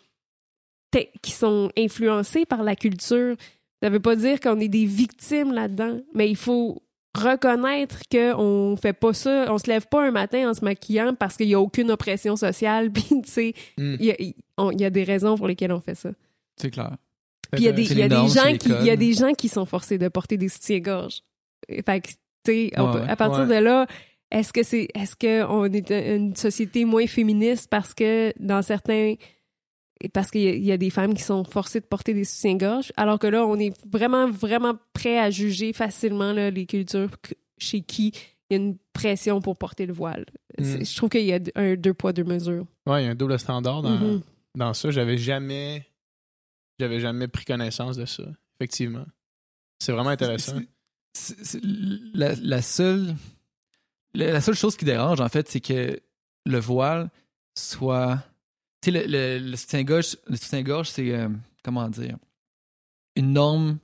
qui 1.22 1.32
sont 1.32 1.72
influencés 1.78 2.46
par 2.46 2.64
la 2.64 2.76
culture. 2.76 3.38
Ça 3.82 3.90
veut 3.90 4.00
pas 4.00 4.16
dire 4.16 4.40
qu'on 4.40 4.60
est 4.60 4.68
des 4.68 4.86
victimes 4.86 5.54
là-dedans, 5.54 6.02
mais 6.14 6.30
il 6.30 6.36
faut 6.36 6.82
reconnaître 7.14 8.00
qu'on 8.12 8.76
fait 8.82 8.94
pas 8.94 9.14
ça, 9.14 9.46
on 9.50 9.58
se 9.58 9.68
lève 9.68 9.88
pas 9.88 10.06
un 10.08 10.12
matin 10.12 10.50
en 10.50 10.54
se 10.54 10.64
maquillant 10.64 11.14
parce 11.14 11.36
qu'il 11.38 11.48
y 11.48 11.54
a 11.54 11.60
aucune 11.60 11.92
oppression 11.92 12.36
sociale, 12.36 12.92
puis 12.94 13.04
tu 13.04 13.30
sais, 13.32 13.54
Mm. 13.78 13.96
il 14.00 14.06
y 14.06 14.12
a, 14.12 14.88
y 14.88 14.92
des 14.92 15.04
raisons 15.04 15.36
pour 15.38 15.48
lesquelles 15.48 15.72
on 15.74 15.82
fait 15.82 15.96
ça. 15.96 16.10
C'est 16.58 16.72
clair. 16.72 16.96
Puis 17.52 17.64
il 17.64 17.66
y 17.66 17.70
a 17.70 17.72
des, 17.74 17.84
y 17.84 17.92
a 17.92 17.96
les 18.04 18.10
des 18.10 18.16
normes, 18.16 18.30
c'est 18.30 18.40
gens 18.52 18.58
qui, 18.58 18.70
il 18.70 18.86
y 18.86 18.90
a 18.90 18.96
des 18.96 19.14
gens 19.14 19.34
qui 19.34 19.50
sont 19.50 19.66
forcés 19.66 19.98
de 19.98 20.08
porter 20.08 20.38
des 20.38 20.48
soutiens-gorge. 20.48 21.22
Fait 21.68 22.00
que, 22.02 22.10
tu 22.10 22.16
sais, 22.46 22.72
Ouais, 22.78 22.84
ouais. 23.02 23.10
à 23.10 23.16
partir 23.18 23.42
Ouais. 23.48 23.58
de 23.60 23.64
là, 23.64 23.88
est-ce 24.30 24.54
que 24.54 24.64
c'est, 24.64 24.88
est-ce 24.96 25.16
que 25.18 25.44
on 25.46 25.66
est 25.66 25.92
une 25.92 26.34
société 26.36 26.86
moins 26.86 27.08
féministe 27.08 27.68
parce 27.70 27.94
que 27.94 28.32
dans 28.40 28.62
certains, 28.62 29.16
parce 30.10 30.32
qu'il 30.32 30.42
y, 30.42 30.48
a- 30.48 30.54
il 30.56 30.64
y 30.64 30.72
a 30.72 30.78
des 30.78 30.90
femmes 30.90 31.14
qui 31.14 31.24
sont 31.24 31.44
forcées 31.44 31.80
de 31.80 31.86
porter 31.86 32.14
des 32.14 32.24
soutiens-gorge, 32.24 32.92
alors 32.98 33.20
que 33.20 33.28
là, 33.28 33.46
on 33.46 33.58
est 33.58 33.74
vraiment, 33.88 34.30
vraiment 34.30 34.76
prêt 34.94 35.18
à 35.20 35.30
juger 35.30 35.74
facilement 35.74 36.34
là, 36.34 36.50
les 36.52 36.66
cultures 36.66 37.20
que- 37.22 37.34
chez 37.58 37.82
qui 37.82 38.12
il 38.50 38.58
y 38.58 38.60
a 38.60 38.64
une 38.64 38.78
pression 38.92 39.40
pour 39.42 39.56
porter 39.58 39.86
le 39.86 39.94
voile. 39.94 40.26
Mm. 40.60 40.84
Je 40.84 40.96
trouve 40.98 41.10
qu'il 41.10 41.24
y 41.24 41.34
a 41.34 41.40
un 41.56 41.76
deux 41.76 41.94
poids, 41.94 42.12
deux 42.12 42.26
mesures. 42.26 42.66
Ouais, 42.86 43.04
il 43.04 43.06
y 43.06 43.08
a 43.08 43.12
un 43.12 43.16
double 43.16 43.40
standard 43.40 43.82
dans, 43.82 43.98
Mhm. 43.98 44.22
dans 44.56 44.74
ça. 44.74 44.92
J'avais 44.92 45.18
jamais. 45.18 45.86
J'avais 46.80 47.00
jamais 47.00 47.28
pris 47.30 47.46
connaissance 47.46 47.96
de 47.96 48.06
ça. 48.06 48.24
Effectivement. 48.60 49.06
C'est 49.80 49.92
vraiment 49.94 50.10
intéressant. 50.10 50.58
La, 52.14 52.34
la 52.36 52.62
seule, 52.62 53.16
la, 54.14 54.34
la 54.34 54.42
seule 54.42 54.56
chose 54.56 54.76
qui 54.76 54.86
dérange, 54.86 55.22
en 55.22 55.30
fait, 55.30 55.48
c'est 55.50 55.60
que 55.62 56.00
le 56.46 56.60
voile 56.60 57.10
soit. 57.58 58.20
Tu 58.82 58.92
sais, 58.92 59.06
le, 59.08 59.38
le, 59.40 59.50
le 59.52 59.56
soutien-gorge, 59.58 60.18
le 60.28 60.36
soutien-gorge, 60.36 60.90
c'est. 60.90 61.12
euh, 61.12 61.30
comment 61.64 61.88
dire 61.90 62.18
Une 63.16 63.34
norme 63.34 63.78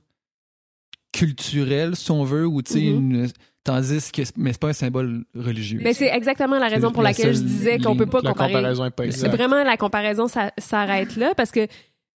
culturelle, 1.12 1.96
si 1.96 2.10
on 2.10 2.24
veut, 2.24 2.46
ou 2.46 2.62
tu 2.62 2.72
sais, 2.74 2.80
Mhm. 2.80 3.12
une- 3.14 3.28
tandis 3.64 4.10
que. 4.12 4.22
Mais 4.36 4.52
c'est 4.52 4.60
pas 4.60 4.68
un 4.68 4.72
symbole 4.72 5.24
religieux. 5.34 5.80
Mais 5.82 5.94
c'est 5.94 6.08
exactement 6.08 6.58
la 6.58 6.68
raison 6.68 6.92
pour 6.92 7.02
la 7.02 7.10
laquelle 7.10 7.34
je 7.34 7.40
disais 7.42 7.78
qu'on 7.78 7.96
peut 7.96 8.06
pas 8.06 8.20
La 8.22 8.30
comparer. 8.30 8.52
comparaison 8.52 8.84
n'est 8.84 8.90
pas 8.90 9.06
exacte. 9.06 9.34
vraiment 9.34 9.62
la 9.64 9.76
comparaison 9.76 10.28
ça- 10.28 10.52
s'arrête 10.58 11.16
là 11.16 11.34
parce 11.36 11.50
que 11.50 11.66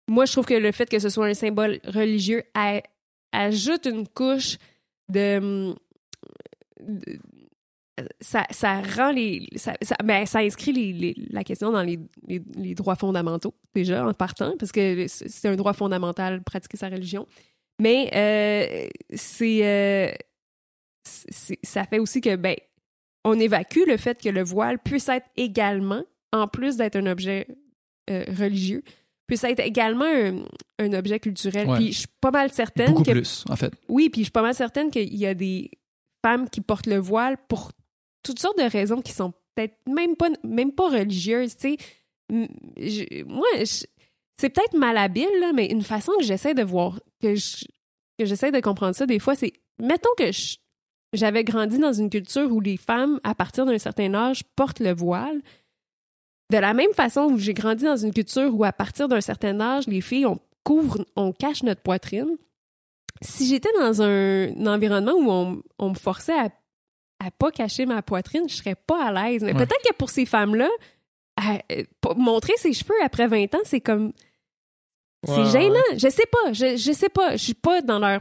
moi 0.09 0.24
je 0.24 0.33
trouve 0.33 0.47
que 0.47 0.55
le 0.55 0.72
fait 0.72 0.89
que 0.89 0.99
ce 0.99 1.09
soit 1.11 1.26
un 1.26 1.35
symbole 1.35 1.81
religieux 1.85 2.43
ajoute 3.33 3.87
une 3.87 4.07
couche 4.09 4.57
de, 5.11 5.74
de- 6.81 7.18
ça, 8.20 8.44
ça 8.51 8.80
rend 8.82 9.11
les 9.12 9.46
ça, 9.57 9.74
ça, 9.82 9.96
ben, 10.05 10.26
ça 10.26 10.40
inscrit 10.40 10.72
les- 10.72 10.92
les- 10.92 11.14
la 11.30 11.44
question 11.44 11.70
dans 11.72 11.82
les, 11.82 11.99
les- 12.26 12.74
droits 12.74 12.96
fondamentaux 12.96 13.55
déjà 13.74 14.07
en 14.07 14.12
partant 14.14 14.55
parce 14.59 14.72
que 14.72 15.07
c'est 15.09 15.28
c'est 15.28 15.49
un 15.49 15.57
droit 15.57 15.72
fondamental 15.72 16.42
pratiquer 16.42 16.76
sa 16.76 16.88
religion 16.88 17.26
mais 17.80 18.11
euh, 18.14 18.88
c'est 19.14 19.61
euh, 19.64 20.12
c'est- 21.05 21.59
ça 21.62 21.84
fait 21.84 21.99
aussi 21.99 22.20
que 22.20 22.36
ben 22.36 22.57
on 23.24 23.38
évacue 23.38 23.80
le 23.87 23.96
fait 23.96 24.20
que 24.20 24.29
le 24.29 24.42
voile 24.42 24.79
puisse 24.79 25.08
être 25.08 25.26
également, 25.37 26.03
en 26.33 26.46
plus 26.49 26.76
d'être 26.76 26.96
un 26.96 27.07
objet 27.07 27.46
euh, 28.11 28.25
religieux, 28.38 28.83
puisse 29.26 29.45
être 29.45 29.61
également 29.61 30.07
un, 30.07 30.45
un 30.79 30.92
objet 30.95 31.18
culturel. 31.20 31.68
Ouais. 31.68 31.76
Puis 31.76 31.92
je 31.92 31.99
suis 31.99 32.08
pas 32.20 32.30
mal 32.30 32.50
certaine 32.53 32.91
Beaucoup 32.92 33.03
que 33.03 33.11
plus, 33.11 33.45
en 33.50 33.57
fait. 33.57 33.72
oui, 33.88 34.08
puis 34.08 34.22
je 34.22 34.25
suis 34.26 34.30
pas 34.33 34.41
mal 34.42 34.54
certaine 34.54 34.91
qu'il 34.91 35.14
y 35.14 35.26
a 35.26 35.34
des 35.34 35.70
femmes 36.25 36.49
qui 36.49 36.61
portent 36.62 36.87
le 36.87 36.96
voile 36.99 37.37
pour 37.49 37.72
toutes 38.29 38.41
sortes 38.41 38.59
de 38.59 38.71
raisons 38.71 39.00
qui 39.03 39.13
sont 39.13 39.33
peut-être 39.55 39.76
même 39.87 40.17
pas 40.17 40.29
même 40.45 40.72
pas 40.72 40.88
religieuses, 40.88 41.57
tu 41.57 41.76
sais. 41.76 43.25
Moi, 43.26 43.46
c'est 43.64 44.50
peut-être 44.50 44.76
malhabile, 44.76 45.29
là, 45.41 45.53
mais 45.53 45.67
une 45.67 45.83
façon 45.83 46.13
que 46.18 46.25
j'essaie 46.25 46.55
de 46.55 46.63
voir, 46.63 47.00
que 47.21 47.34
je- 47.34 47.64
que 48.18 48.25
j'essaie 48.25 48.50
de 48.53 48.61
comprendre 48.61 48.95
ça 48.95 49.07
des 49.07 49.18
fois, 49.18 49.34
c'est 49.34 49.53
mettons 49.80 50.11
que 50.17 50.30
j'avais 51.13 51.45
grandi 51.45 51.79
dans 51.79 51.92
une 51.92 52.11
culture 52.11 52.50
où 52.53 52.61
les 52.61 52.76
femmes, 52.76 53.21
à 53.25 53.34
partir 53.34 53.64
d'un 53.67 53.79
certain 53.79 54.13
âge, 54.14 54.42
portent 54.57 54.80
le 54.80 54.92
voile. 54.92 55.41
De 56.50 56.59
la 56.59 56.72
même 56.75 56.92
façon 56.95 57.22
où 57.33 57.38
j'ai 57.38 57.55
grandi 57.55 57.84
dans 57.84 57.96
une 57.96 58.13
culture 58.13 58.55
où, 58.55 58.64
à 58.64 58.72
partir 58.72 59.09
d'un 59.09 59.21
certain 59.21 59.61
âge, 59.61 59.87
les 59.87 60.00
filles, 60.00 60.26
on 60.26 60.38
couvre, 60.64 61.05
on 61.17 61.33
cache 61.33 61.63
notre 61.63 61.83
poitrine. 61.83 62.37
Si 63.21 63.46
j'étais 63.46 63.72
dans 63.79 64.00
un, 64.03 64.49
un 64.57 64.67
environnement 64.67 65.13
où 65.14 65.30
on, 65.30 65.63
on 65.79 65.91
me 65.91 65.95
forçait 65.95 66.38
à, 66.38 66.50
à 67.20 67.30
pas 67.30 67.50
cacher 67.50 67.84
ma 67.86 68.03
poitrine, 68.03 68.49
je 68.49 68.54
serais 68.54 68.74
pas 68.76 69.07
à 69.07 69.12
l'aise. 69.30 69.42
Mais 69.42 69.53
Ouais. 69.53 69.58
peut-être 69.66 69.82
que 69.88 69.95
pour 69.96 70.11
ces 70.11 70.24
femmes-là, 70.26 70.68
euh, 71.40 71.82
montrer 72.16 72.53
ses 72.57 72.72
cheveux 72.72 72.95
après 73.03 73.26
20 73.26 73.54
ans, 73.54 73.61
c'est 73.64 73.80
comme. 73.80 74.12
C'est 75.24 75.32
Ouais, 75.32 75.50
gênant. 75.50 75.74
ouais. 75.90 75.99
Je 75.99 76.08
sais 76.08 76.26
pas. 76.30 76.53
Je, 76.53 76.76
je 76.76 76.92
sais 76.92 77.08
pas. 77.08 77.32
Je 77.36 77.42
suis 77.45 77.54
pas 77.54 77.82
dans 77.82 77.99
leur, 77.99 78.20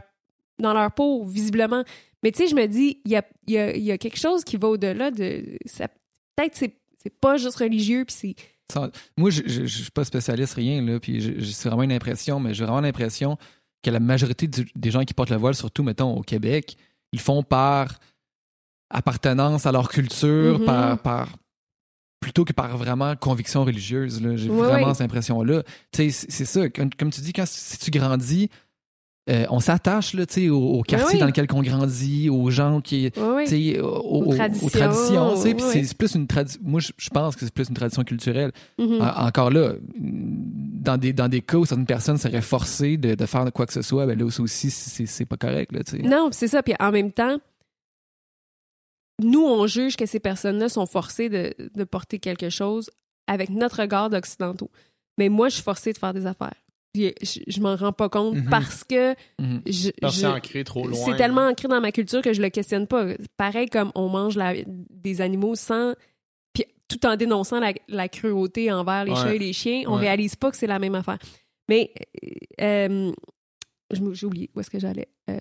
dans 0.58 0.72
leur 0.74 0.90
peau, 0.92 1.24
visiblement. 1.24 1.84
Mais 2.22 2.32
tu 2.32 2.38
sais, 2.38 2.48
je 2.48 2.56
me 2.56 2.66
dis, 2.66 3.00
il 3.04 3.12
y 3.12 3.16
a, 3.16 3.22
y, 3.46 3.56
a, 3.58 3.76
il 3.76 3.82
y 3.84 3.92
a 3.92 3.98
quelque 3.98 4.18
chose 4.18 4.42
qui 4.42 4.56
va 4.56 4.68
au-delà 4.68 5.10
de. 5.12 5.44
ça- 5.66 5.88
Peut-être 6.36 6.56
c'est 6.56 6.74
c'est 7.00 7.10
pas 7.20 7.36
juste 7.36 7.56
religieux, 7.56 8.04
puis 8.04 8.14
c'est 8.18 8.34
moi, 9.16 9.30
je, 9.30 9.42
je, 9.46 9.64
je 9.64 9.82
suis 9.82 9.90
pas 9.90 10.04
spécialiste, 10.04 10.54
rien, 10.54 10.82
là, 10.82 10.98
puis 11.00 11.22
c'est 11.52 11.68
vraiment 11.68 11.84
une 11.84 11.92
impression, 11.92 12.38
mais 12.38 12.52
j'ai 12.54 12.64
vraiment 12.64 12.80
l'impression 12.82 13.38
que 13.82 13.90
la 13.90 13.98
majorité 14.00 14.46
du- 14.46 14.68
des 14.74 14.90
gens 14.90 15.04
qui 15.04 15.14
portent 15.14 15.30
le 15.30 15.36
voile, 15.36 15.54
surtout, 15.54 15.82
mettons, 15.84 16.14
au 16.14 16.20
Québec, 16.22 16.76
ils 17.12 17.20
font 17.20 17.42
par 17.42 17.98
appartenance 18.90 19.66
à 19.66 19.72
leur 19.72 19.88
culture, 19.88 20.58
Mhm. 20.60 20.64
par, 20.64 20.98
par 20.98 21.28
plutôt 22.20 22.44
que 22.44 22.52
par 22.52 22.76
vraiment 22.76 23.14
conviction 23.16 23.64
religieuse. 23.64 24.20
J'ai 24.36 24.48
vraiment 24.48 24.92
cette 24.94 25.04
impression-là. 25.04 25.62
C'est 25.92 26.10
ça. 26.10 26.68
Comme, 26.68 26.90
comme 26.92 27.10
tu 27.10 27.20
dis, 27.20 27.32
quand 27.32 27.46
si 27.46 27.78
tu 27.78 27.90
grandis, 27.92 28.50
euh, 29.30 29.44
on 29.50 29.60
s'attache 29.60 30.14
au, 30.16 30.56
au 30.56 30.82
quartier 30.82 31.14
oui. 31.16 31.20
dans 31.20 31.26
lequel 31.26 31.46
on 31.52 31.62
grandit, 31.62 32.30
aux 32.30 32.48
gens 32.50 32.80
qui, 32.80 33.12
aux, 33.14 33.20
aux- 33.84 34.32
aux 34.32 34.70
traditions, 34.70 35.36
c'est- 35.36 35.94
plus 35.96 36.14
une 36.14 36.26
tradition. 36.26 36.60
Moi, 36.64 36.80
je, 36.80 37.10
pense 37.10 37.36
que 37.36 37.44
c'est 37.44 37.52
plus 37.52 37.68
une 37.68 37.74
tradition 37.74 38.02
culturelle. 38.04 38.52
Mhm. 38.78 39.00
En- 39.02 39.26
encore 39.26 39.50
là, 39.50 39.74
dans 39.98 40.96
des, 40.96 41.12
dans 41.12 41.28
des 41.28 41.42
cas 41.42 41.58
où 41.58 41.66
certaines 41.66 41.84
personnes 41.86 42.16
seraient 42.18 42.40
forcées 42.40 42.96
de, 42.96 43.14
de 43.14 43.26
faire 43.26 43.52
quoi 43.52 43.66
que 43.66 43.72
ce 43.74 43.82
soit, 43.82 44.06
ben 44.06 44.18
là 44.18 44.24
aussi, 44.24 44.70
c'est 44.70 45.04
c'est 45.06 45.26
pas 45.26 45.36
correct. 45.36 45.72
Là. 45.72 45.80
Non, 46.02 46.30
c'est 46.32 46.48
ça. 46.48 46.62
Puis 46.62 46.74
en 46.80 46.90
même 46.90 47.12
temps, 47.12 47.38
nous, 49.22 49.44
on 49.44 49.66
juge 49.66 49.96
que 49.96 50.06
ces 50.06 50.20
personnes-là 50.20 50.68
sont 50.68 50.86
forcées 50.86 51.28
de, 51.28 51.54
de 51.74 51.84
porter 51.84 52.18
quelque 52.18 52.50
chose 52.50 52.90
avec 53.26 53.50
notre 53.50 53.80
regard 53.80 54.10
d'occidentaux. 54.10 54.70
Mais 55.18 55.28
moi, 55.28 55.48
je 55.48 55.54
suis 55.54 55.62
forcée 55.62 55.92
de 55.92 55.98
faire 55.98 56.14
des 56.14 56.26
affaires. 56.26 56.54
Puis 56.94 57.12
je, 57.22 57.40
je 57.46 57.60
m'en 57.60 57.76
rends 57.76 57.92
pas 57.92 58.08
compte 58.08 58.36
Mhm. 58.36 58.48
parce 58.48 58.82
que 58.84 59.10
Mhm. 59.38 59.62
Parce 60.00 60.14
que 60.14 60.20
c'est 60.20 60.26
ancré 60.26 60.64
trop 60.64 60.86
loin. 60.86 60.98
c'est 61.04 61.16
tellement 61.16 61.46
ancré 61.46 61.68
dans 61.68 61.80
ma 61.80 61.92
culture 61.92 62.22
que 62.22 62.32
je 62.32 62.40
le 62.40 62.48
questionne 62.48 62.86
pas. 62.86 63.06
Pareil 63.36 63.68
comme 63.68 63.92
on 63.94 64.08
mange 64.08 64.36
la- 64.36 64.54
des 64.66 65.20
animaux 65.20 65.54
sans 65.54 65.94
puis 66.54 66.64
tout 66.88 67.04
en 67.04 67.16
dénonçant 67.16 67.60
la, 67.60 67.74
la 67.88 68.08
cruauté 68.08 68.72
envers 68.72 69.04
les 69.04 69.10
Ouais. 69.12 69.16
chats 69.18 69.34
et 69.34 69.38
les 69.38 69.52
chiens, 69.52 69.82
on 69.86 69.94
Ouais. 69.96 70.00
réalise 70.00 70.34
pas 70.36 70.50
que 70.50 70.56
c'est 70.56 70.66
la 70.66 70.78
même 70.78 70.94
affaire. 70.94 71.18
Mais 71.68 71.92
euh, 72.62 73.12
j'ai 73.92 74.26
oublié 74.26 74.50
où 74.54 74.60
est-ce 74.60 74.70
que 74.70 74.78
j'allais 74.78 75.08
euh, 75.28 75.36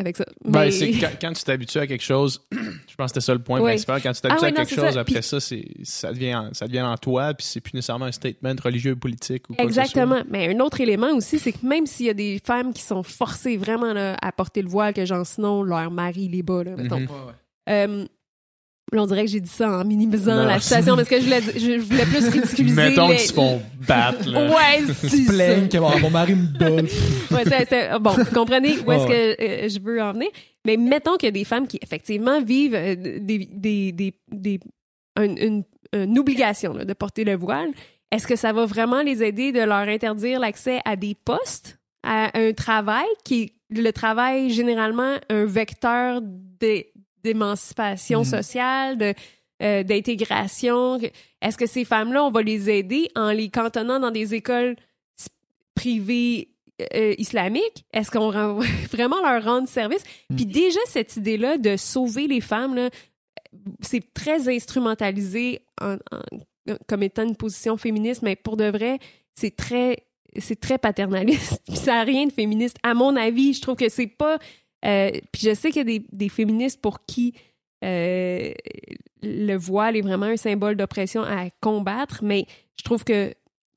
avec 0.00 0.16
ça. 0.16 0.24
Ben, 0.44 0.70
c'est 0.70 0.90
quand, 1.00 1.10
quand 1.20 1.32
tu 1.32 1.44
t'habitues 1.44 1.78
à 1.78 1.86
quelque 1.86 2.02
chose, 2.02 2.40
je 2.52 2.94
pense 2.96 3.12
que 3.12 3.20
c'était 3.20 3.20
ça 3.20 3.32
le 3.34 3.42
point 3.42 3.60
Ouais. 3.60 3.72
principal. 3.72 4.00
Quand 4.02 4.12
tu 4.12 4.20
t'habitues 4.20 4.40
Ah 4.44 4.46
à 4.48 4.52
quelque 4.52 4.74
chose, 4.74 4.94
ça. 4.94 5.00
après 5.00 5.14
Puis- 5.14 5.22
ça, 5.22 5.40
c'est, 5.40 5.64
ça, 5.84 6.12
devient, 6.12 6.34
en- 6.34 6.54
ça 6.54 6.66
devient 6.66 6.82
en 6.82 6.96
toi, 6.96 7.32
puis 7.34 7.46
c'est 7.46 7.60
plus 7.60 7.74
nécessairement 7.74 8.06
un 8.06 8.12
statement 8.12 8.54
religieux 8.62 8.92
ou 8.92 8.96
politique. 8.96 9.44
Ou 9.50 9.54
quoi 9.54 9.64
que 9.64 9.70
ce 9.70 9.74
soit. 9.74 9.82
Exactement. 9.84 10.22
Mais 10.30 10.54
un 10.54 10.60
autre 10.60 10.80
élément 10.80 11.10
aussi, 11.14 11.38
c'est 11.38 11.52
que 11.52 11.64
même 11.64 11.86
s'il 11.86 12.06
y 12.06 12.10
a 12.10 12.14
des 12.14 12.40
femmes 12.44 12.72
qui 12.72 12.82
sont 12.82 13.02
forcées 13.02 13.56
vraiment 13.56 13.92
là, 13.92 14.16
à 14.22 14.32
porter 14.32 14.62
le 14.62 14.68
voile, 14.68 14.94
que 14.94 15.04
genre 15.04 15.24
sinon 15.26 15.62
leur 15.62 15.90
mari 15.90 16.28
les 16.28 16.42
bat, 16.42 16.64
là, 16.64 16.76
mettons. 16.76 17.00
Euh, 17.68 18.06
là, 18.92 19.02
on 19.02 19.06
dirait 19.06 19.24
que 19.24 19.30
j'ai 19.30 19.40
dit 19.40 19.48
ça 19.50 19.70
en 19.80 19.84
minimisant 19.84 20.44
la 20.44 20.60
situation 20.60 20.96
parce 20.96 21.08
que 21.08 21.18
je 21.20 21.24
voulais, 21.24 21.40
je 21.40 21.80
voulais 21.80 22.04
plus 22.06 22.28
ridiculiser. 22.28 22.74
Mettons 22.74 23.08
les- 23.08 23.16
qu'ils 23.16 23.26
se 23.28 23.32
font 23.32 23.60
battre. 23.86 24.28
Là. 24.28 24.46
Ouais, 24.48 24.84
c'est 24.94 25.08
ça. 25.08 25.32
plaignent 25.32 25.68
que 25.68 25.78
mon, 25.78 26.10
mari 26.10 26.34
me 26.34 26.46
donne. 26.58 26.86
Ouais, 27.30 27.98
bon, 28.00 28.10
vous 28.10 28.24
comprenez 28.34 28.78
où 28.86 28.92
est-ce 28.92 29.04
Ouais, 29.06 29.36
que 29.38 29.42
euh, 29.64 29.68
je 29.68 29.78
veux 29.80 30.02
en 30.02 30.12
venir. 30.12 30.28
Mais 30.66 30.76
mettons 30.76 31.16
qu'il 31.16 31.26
y 31.26 31.30
a 31.30 31.32
des 31.32 31.44
femmes 31.44 31.66
qui, 31.66 31.78
effectivement, 31.82 32.42
vivent 32.42 32.74
euh, 32.74 32.94
des, 32.96 33.48
des, 33.50 33.92
des, 33.92 34.14
des- 34.30 34.60
un- 35.16 35.36
une, 35.36 35.64
une 35.94 36.18
obligation 36.18 36.72
là, 36.74 36.84
de 36.84 36.92
porter 36.92 37.24
le 37.24 37.36
voile. 37.36 37.68
Est-ce 38.12 38.26
que 38.26 38.36
ça 38.36 38.52
va 38.52 38.66
vraiment 38.66 39.02
les 39.02 39.22
aider 39.22 39.52
de 39.52 39.60
leur 39.60 39.76
interdire 39.88 40.40
l'accès 40.40 40.80
à 40.84 40.96
des 40.96 41.14
postes, 41.14 41.78
à 42.02 42.36
un 42.38 42.52
travail 42.52 43.06
qui 43.24 43.52
le 43.72 43.92
travail 43.92 44.50
généralement 44.50 45.14
un 45.30 45.44
vecteur 45.44 46.20
d'é- 46.22 46.89
d'émancipation 47.22 48.20
Mhm. 48.20 48.24
sociale, 48.24 48.98
de, 48.98 49.14
euh, 49.62 49.82
d'intégration? 49.82 50.98
Est-ce 51.42 51.56
que 51.58 51.66
ces 51.66 51.84
femmes-là, 51.84 52.24
on 52.24 52.30
va 52.30 52.42
les 52.42 52.70
aider 52.70 53.10
en 53.16 53.30
les 53.30 53.48
cantonnant 53.50 53.98
dans 54.00 54.10
des 54.10 54.34
écoles 54.34 54.76
privées 55.74 56.48
euh, 56.94 57.14
islamiques? 57.18 57.84
Est-ce 57.92 58.10
qu'on 58.10 58.30
va 58.30 58.54
vraiment 58.90 59.20
leur 59.22 59.44
rendre 59.44 59.68
service? 59.68 60.02
Mm. 60.30 60.36
Puis 60.36 60.46
déjà, 60.46 60.80
cette 60.86 61.16
idée-là 61.16 61.58
de 61.58 61.76
sauver 61.76 62.26
les 62.26 62.40
femmes, 62.40 62.74
là, 62.74 62.90
c'est 63.80 64.12
très 64.14 64.48
instrumentalisé 64.54 65.60
en- 65.80 65.94
en- 66.12 66.74
comme 66.88 67.02
étant 67.02 67.24
une 67.26 67.36
position 67.36 67.76
féministe, 67.76 68.22
mais 68.22 68.36
pour 68.36 68.56
de 68.56 68.64
vrai, 68.70 68.98
c'est 69.34 69.54
très 69.56 70.04
c'est 70.38 70.60
très 70.60 70.78
paternaliste. 70.78 71.60
Ça 71.74 71.94
n'a 71.94 72.02
rien 72.04 72.26
de 72.26 72.32
féministe. 72.32 72.76
À 72.84 72.94
mon 72.94 73.16
avis, 73.16 73.52
je 73.54 73.60
trouve 73.60 73.74
que 73.74 73.88
c'est 73.88 74.06
pas. 74.06 74.38
Euh, 74.84 75.10
puis 75.32 75.42
je 75.42 75.54
sais 75.54 75.70
qu'il 75.70 75.78
y 75.78 75.80
a 75.96 75.98
des, 75.98 76.06
des 76.12 76.28
féministes 76.28 76.80
pour 76.80 77.04
qui 77.06 77.34
euh, 77.84 78.52
le 79.22 79.54
voile 79.56 79.96
est 79.96 80.00
vraiment 80.02 80.26
un 80.26 80.36
symbole 80.36 80.76
d'oppression 80.76 81.22
à 81.22 81.48
combattre, 81.60 82.22
mais 82.22 82.46
je 82.76 82.82
trouve 82.84 83.04
que 83.04 83.34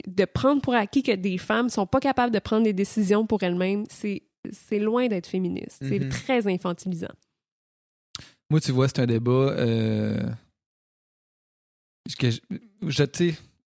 de 0.08 0.26
prendre 0.26 0.62
pour 0.62 0.74
acquis 0.76 1.04
que 1.04 1.14
des 1.14 1.38
femmes 1.38 1.70
sont 1.70 1.86
pas 1.88 2.00
capables 2.02 2.34
de 2.34 2.40
prendre 2.40 2.64
des 2.64 2.74
décisions 2.74 3.26
pour 3.26 3.44
elles-mêmes, 3.44 3.86
c'est 3.90 4.24
c'est 4.52 4.80
loin 4.80 5.08
d'être 5.08 5.28
féministe. 5.28 5.78
C'est 5.82 6.00
Mhm. 6.00 6.10
très 6.10 6.48
infantilisant. 6.54 7.14
Moi, 8.50 8.60
tu 8.60 8.74
vois, 8.74 8.90
c'est 8.90 9.00
un 9.00 9.06
débat 9.06 9.32
euh, 9.32 10.20
que 12.20 12.30
je, 12.30 12.40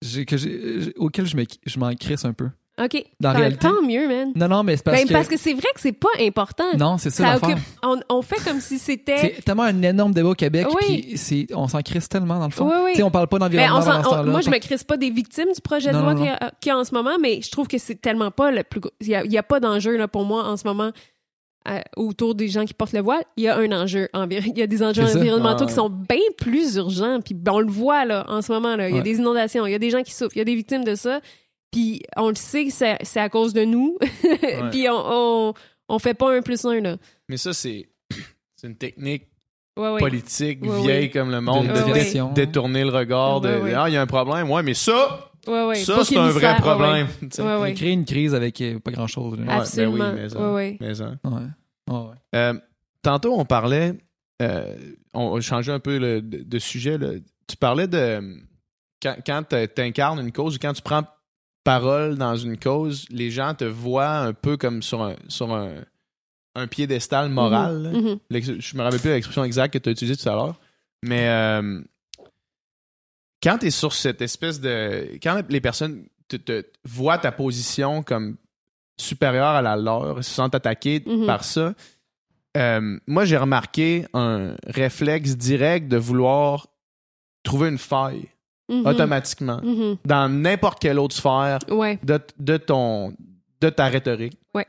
je- 0.03 0.23
que 0.25 0.99
auquel 0.99 1.27
je 1.27 1.79
m'en 1.79 1.95
crisse 1.95 2.25
un 2.27 2.35
peu. 2.35 2.51
OK. 2.79 3.03
Dans 3.21 3.33
Tant- 3.33 3.39
réalité- 3.39 3.59
Tant 3.69 3.83
mieux, 3.83 4.07
man. 4.07 4.33
Non, 4.37 4.49
non, 4.49 4.63
mais 4.63 4.77
c'est 4.77 4.83
parce 4.85 4.99
Ben, 4.99 5.09
que... 5.09 5.13
parce 5.15 5.29
que 5.29 5.39
c'est 5.39 5.55
vrai 5.55 5.69
que 5.75 5.81
c'est 5.81 5.93
pas 5.93 6.11
important. 6.21 6.65
Non, 6.79 6.99
c'est 6.99 7.09
ça, 7.09 7.25
ça 7.25 7.37
occupe, 7.37 7.59
on, 7.83 7.99
on 8.11 8.21
fait 8.21 8.43
comme 8.45 8.61
si 8.61 8.79
c'était. 8.79 9.17
C'est 9.17 9.45
tellement 9.45 9.63
un 9.63 9.81
énorme 9.83 10.13
débat 10.13 10.29
au 10.29 10.35
Québec, 10.35 10.67
Oui. 10.83 11.17
puis 11.17 11.47
on 11.55 11.69
s'en 11.69 11.81
crisse 11.81 12.09
tellement 12.09 12.39
dans 12.39 12.45
le 12.45 12.51
fond. 12.53 12.67
Oui, 12.69 12.75
oui. 12.85 12.91
Tu 12.93 12.97
sais, 12.99 13.03
on 13.03 13.11
parle 13.11 13.29
pas 13.29 13.39
Ben, 13.39 13.47
d'environnement 13.49 14.03
dans 14.03 14.21
on- 14.21 14.25
moi, 14.27 14.41
je 14.43 14.51
me 14.51 14.59
crisse 14.59 14.85
pas 14.85 14.99
des 14.99 15.09
victimes 15.11 15.53
du 15.55 15.61
projet 15.63 15.91
de 15.91 15.97
loi 15.99 16.15
qu'il 16.15 16.25
y 16.27 16.29
a- 16.29 16.53
qu'il 16.61 16.69
y, 16.69 16.73
a 16.73 16.79
en 16.79 16.85
ce 16.85 16.93
moment, 16.95 17.17
mais 17.21 17.41
je 17.41 17.51
trouve 17.51 17.67
que 17.67 17.79
c'est 17.79 17.95
tellement 18.01 18.31
pas 18.31 18.51
le 18.51 18.63
plus. 18.63 18.81
Il 19.01 19.09
y 19.09 19.15
a, 19.15 19.25
il 19.25 19.33
y 19.33 19.39
a 19.39 19.43
pas 19.43 19.59
d'enjeu 19.59 19.97
là, 19.97 20.07
pour 20.07 20.25
moi 20.25 20.45
en 20.45 20.57
ce 20.59 20.67
moment 20.67 20.91
euh, 21.69 21.81
autour 21.97 22.35
des 22.37 22.47
gens 22.49 22.65
qui 22.65 22.75
portent 22.75 22.93
le 22.93 23.01
voile. 23.01 23.25
Il 23.37 23.45
y 23.45 23.49
a 23.49 23.57
un 23.57 23.73
enjeu. 23.73 24.09
Il 24.31 24.57
y 24.59 24.63
a 24.63 24.67
des 24.69 24.83
enjeux 24.85 25.03
environnementaux 25.03 25.65
Ah, 25.65 25.67
qui 25.67 25.75
sont 25.75 25.89
bien 25.91 26.19
plus 26.39 26.77
urgents. 26.77 27.21
Puis 27.25 27.35
ben, 27.35 27.53
on 27.55 27.61
le 27.61 27.71
voit 27.73 28.05
là, 28.05 28.25
en 28.29 28.41
ce 28.43 28.53
moment. 28.53 28.77
Là. 28.77 28.89
Il 28.89 28.93
y 28.93 28.95
a 28.95 28.99
Ouais. 28.99 29.03
des 29.03 29.17
inondations, 29.19 29.67
il 29.67 29.73
y 29.73 29.75
a 29.75 29.79
des 29.79 29.91
gens 29.91 30.03
qui 30.03 30.13
souffrent, 30.15 30.37
il 30.37 30.39
y 30.39 30.43
a 30.43 30.45
des 30.45 30.55
victimes 30.55 30.85
de 30.85 30.95
ça. 30.95 31.21
Puis 31.77 32.03
on 32.17 32.31
le 32.31 32.35
sait 32.37 32.65
que 32.65 32.71
c'est 32.73 33.21
à 33.21 33.29
cause 33.29 33.53
de 33.53 33.65
nous. 33.65 33.99
Puis 34.71 34.89
on, 34.89 34.95
on, 35.51 35.55
on 35.91 35.99
fait 35.99 36.15
pas 36.15 36.35
un 36.35 36.41
plus 36.41 36.65
un. 36.65 36.81
Là. 36.81 36.97
Mais 37.29 37.37
ça, 37.37 37.53
c'est, 37.53 37.91
c'est 38.57 38.67
une 38.69 38.77
technique 38.77 39.25
Ouais, 39.77 39.91
ouais. 39.91 40.01
politique 40.01 40.63
Ouais, 40.63 40.81
vieille 40.81 41.05
ouais. 41.05 41.11
comme 41.11 41.31
le 41.31 41.43
monde 41.43 41.67
De 41.67 42.33
détourner 42.35 42.83
le 42.83 42.89
regard 42.89 43.43
de. 43.43 43.51
Ah, 43.77 43.91
il 43.91 43.93
y 43.93 43.97
a 43.99 44.01
un 44.01 44.07
problème. 44.07 44.51
Ouais, 44.51 44.63
mais 44.63 44.73
ça, 44.73 45.31
Ouais, 45.47 45.67
ouais. 45.67 45.75
ça 45.75 46.03
c'est 46.03 46.17
un 46.17 46.31
vrai 46.31 46.57
problème. 46.57 47.09
Ouais. 47.39 47.75
créé 47.77 47.91
une 47.93 48.07
crise 48.07 48.35
avec 48.35 48.59
euh, 48.63 48.79
pas 48.79 48.91
grand-chose. 48.93 49.35
là. 49.39 49.43
Ouais, 49.43 49.47
ben 49.49 49.61
Absolument. 49.61 50.11
oui, 50.13 50.15
mais 50.17 50.29
ça, 50.31 50.39
Ouais, 50.41 50.55
ouais. 50.55 50.77
mais 50.81 50.95
ça. 50.95 51.11
Ouais. 51.25 51.31
Ouais, 51.91 51.99
ouais. 51.99 52.15
Euh, 52.37 52.55
tantôt, 53.03 53.39
on 53.39 53.45
parlait, 53.45 53.93
euh, 54.41 54.75
on 55.13 55.39
changeait 55.43 55.73
un 55.73 55.79
peu 55.79 55.99
le- 55.99 56.23
de, 56.23 56.43
de 56.43 56.59
sujet. 56.59 56.97
là. 56.97 57.11
Tu 57.47 57.57
parlais 57.59 57.87
de 57.87 58.39
quand, 59.03 59.17
quand 59.27 59.43
tu 59.51 59.83
incarnes 59.83 60.21
une 60.21 60.33
cause 60.33 60.57
ou 60.57 60.59
quand 60.59 60.73
tu 60.73 60.81
prends 60.83 61.05
parole 61.67 62.17
dans 62.17 62.37
une 62.37 62.57
cause, 62.59 63.05
les 63.11 63.31
gens 63.31 63.53
te 63.55 63.65
voient 63.65 64.19
un 64.19 64.33
peu 64.33 64.57
comme 64.57 64.83
sur 64.83 65.03
un, 65.03 65.17
sur 65.29 65.53
un, 65.53 65.75
un 66.55 66.67
piédestal 66.67 67.29
moral. 67.29 67.93
Mhm. 67.95 68.19
L'ex- 68.31 68.59
Je 68.59 68.77
me 68.77 68.83
rappelle 68.83 69.01
plus 69.01 69.11
l'expression 69.11 69.45
exacte 69.45 69.75
que 69.75 69.79
tu 69.79 69.89
as 69.89 69.93
utilisée 69.93 70.17
tout 70.17 70.29
à 70.29 70.35
l'heure. 70.35 70.59
Mais 71.03 71.29
euh, 71.29 71.83
quand 73.43 73.59
tu 73.59 73.67
es 73.67 73.71
sur 73.71 73.93
cette 73.93 74.23
espèce 74.23 74.61
de. 74.61 75.19
Quand 75.23 75.43
les 75.49 75.61
personnes 75.61 76.07
te, 76.29 76.37
te- 76.37 76.65
voient 76.85 77.19
ta 77.19 77.33
position 77.33 78.03
comme 78.03 78.37
supérieure 78.99 79.49
à 79.49 79.63
la 79.63 79.77
leur, 79.77 80.25
se 80.25 80.31
sentent 80.31 80.55
attaquées 80.55 81.03
Mhm. 81.07 81.27
par 81.27 81.45
ça, 81.45 81.75
euh, 82.57 82.99
moi 83.07 83.25
j'ai 83.27 83.37
remarqué 83.37 84.07
un 84.15 84.55
réflexe 84.67 85.37
direct 85.37 85.89
de 85.89 85.99
vouloir 85.99 86.69
trouver 87.43 87.69
une 87.69 87.79
faille 87.79 88.29
Mhm. 88.69 88.87
automatiquement 88.87 89.61
Mhm. 89.63 89.97
dans 90.05 90.29
n'importe 90.29 90.81
quelle 90.81 90.99
autre 90.99 91.15
sphère 91.15 91.59
Ouais. 91.71 91.99
de, 92.03 92.21
de 92.39 92.57
ton 92.57 93.13
de 93.61 93.71
ta 93.71 93.87
rhétorique. 93.87 94.37
Ouais. 94.55 94.67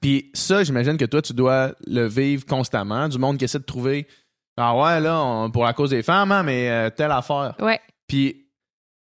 Puis 0.00 0.30
ça, 0.34 0.62
j'imagine 0.64 0.96
que 0.96 1.04
toi, 1.04 1.20
tu 1.22 1.32
dois 1.32 1.72
le 1.86 2.06
vivre 2.06 2.44
constamment. 2.46 3.08
Du 3.08 3.18
monde 3.18 3.36
qui 3.38 3.44
essaie 3.44 3.58
de 3.58 3.64
trouver 3.64 4.06
Ah 4.58 4.74
ouais, 4.74 5.00
là, 5.00 5.20
on- 5.22 5.50
pour 5.50 5.64
la 5.64 5.74
cause 5.74 5.90
des 5.90 6.02
femmes, 6.02 6.32
hein, 6.32 6.42
mais 6.42 6.70
euh, 6.70 6.88
telle 6.90 7.10
affaire. 7.10 7.54
Ouais. 7.60 7.78
Puis, 8.08 8.44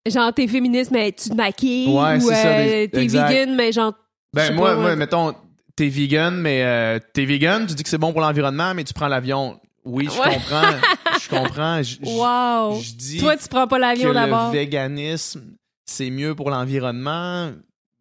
Genre, 0.10 0.34
t'es 0.34 0.48
féministe, 0.48 0.90
mais 0.92 1.12
tu 1.12 1.30
te 1.30 1.36
maquilles. 1.36 1.88
Ouais, 1.90 2.18
ou 2.18 2.22
c'est 2.22 2.36
ça, 2.36 2.48
euh, 2.58 2.88
t'es 2.88 3.06
vegan, 3.08 3.56
mais 3.56 3.72
genre. 3.72 3.94
Ben 4.34 4.54
moi, 4.56 4.70
pas, 4.72 4.76
moi, 4.76 4.86
ouais. 4.90 4.96
mettons, 4.96 5.34
t'es 5.76 5.88
vegan, 5.90 6.36
mais 6.42 6.64
euh, 6.64 7.00
t'es 7.14 7.24
vegan, 7.26 7.66
tu 7.68 7.74
dis 7.76 7.84
que 7.84 7.90
c'est 7.90 7.98
bon 8.00 8.12
pour 8.12 8.22
l'environnement, 8.22 8.74
mais 8.74 8.84
tu 8.84 8.94
prends 8.94 9.08
l'avion. 9.08 9.60
Oui, 9.86 10.10
je 10.12 10.20
Ouais. 10.20 10.34
comprends. 10.34 10.62
Je 11.22 11.30
comprends. 11.30 11.82
Je, 11.84 11.98
Wow. 12.02 12.80
je 12.82 12.94
dis 12.94 13.18
Toi, 13.20 13.38
tu 13.38 13.48
prends 13.48 13.68
pas 13.68 13.76
que 13.78 13.82
l'avion 13.82 14.10
le 14.10 14.14
d'abord. 14.16 14.52
véganisme, 14.52 15.56
c'est 15.86 16.10
mieux 16.10 16.36
pour 16.36 16.50
l'environnement, 16.50 17.52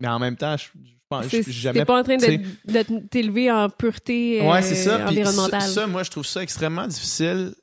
mais 0.01 0.09
en 0.09 0.19
même 0.19 0.37
temps, 0.37 0.57
je, 0.57 0.67
pense 1.09 1.25
je 1.29 1.43
suis 1.43 1.53
jamais 1.53 1.81
T'es 1.81 1.85
pas 1.85 2.01
en 2.01 2.03
train 2.03 2.17
de, 2.17 2.41
de 2.73 2.99
t'élever 3.09 3.51
en 3.51 3.69
pureté 3.69 4.41
euh, 4.43 4.51
Ouais, 4.51 4.63
c'est 4.63 4.75
ça. 4.77 5.07
Environnementale. 5.07 5.61
ça, 5.63 5.69
ça, 5.69 5.87
moi, 5.87 6.03
je 6.03 6.11
trouve 6.11 6.27
ça 6.27 6.43
extrêmement 6.43 6.87
difficile 6.87 7.55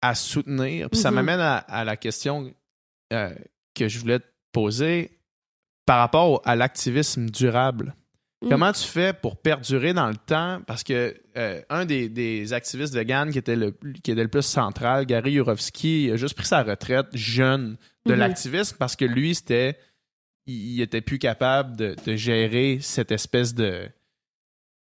à 0.00 0.14
soutenir. 0.14 0.88
Puis 0.90 1.00
ça 1.00 1.10
Mhm. 1.10 1.14
m'amène 1.16 1.40
à, 1.40 1.56
à 1.58 1.84
la 1.84 1.96
question 1.96 2.52
euh, 3.12 3.34
que 3.74 3.88
je 3.88 3.98
voulais 3.98 4.18
te 4.20 4.26
poser 4.52 5.18
par 5.86 5.98
rapport 5.98 6.40
à 6.44 6.54
l'activisme 6.56 7.28
durable. 7.28 7.94
Mm. 8.42 8.48
Comment 8.48 8.72
tu 8.72 8.82
fais 8.84 9.12
pour 9.12 9.36
perdurer 9.36 9.92
dans 9.94 10.08
le 10.08 10.16
temps? 10.16 10.60
Parce 10.66 10.82
que 10.82 11.14
euh, 11.36 11.60
un 11.70 11.84
des, 11.84 12.08
des 12.08 12.52
activistes 12.52 12.92
vegan 12.94 13.30
qui 13.30 13.38
était 13.38 13.56
le, 13.56 13.70
qui 14.02 14.10
était 14.10 14.22
le 14.22 14.28
plus 14.28 14.42
central, 14.42 15.06
Gary 15.06 15.32
Yurovsky, 15.32 16.10
a 16.12 16.16
juste 16.16 16.34
pris 16.34 16.46
sa 16.46 16.62
retraite 16.62 17.06
jeune 17.14 17.76
de 18.06 18.12
Mhm. 18.14 18.18
l'activisme 18.18 18.76
parce 18.78 18.96
que 18.96 19.04
lui, 19.04 19.34
c'était. 19.34 19.78
Il, 20.46 20.74
il 20.74 20.80
était 20.80 21.00
plus 21.00 21.18
capable 21.20 21.76
de, 21.76 21.94
de 22.04 22.16
gérer 22.16 22.78
cette 22.80 23.12
espèce 23.12 23.54
de. 23.54 23.88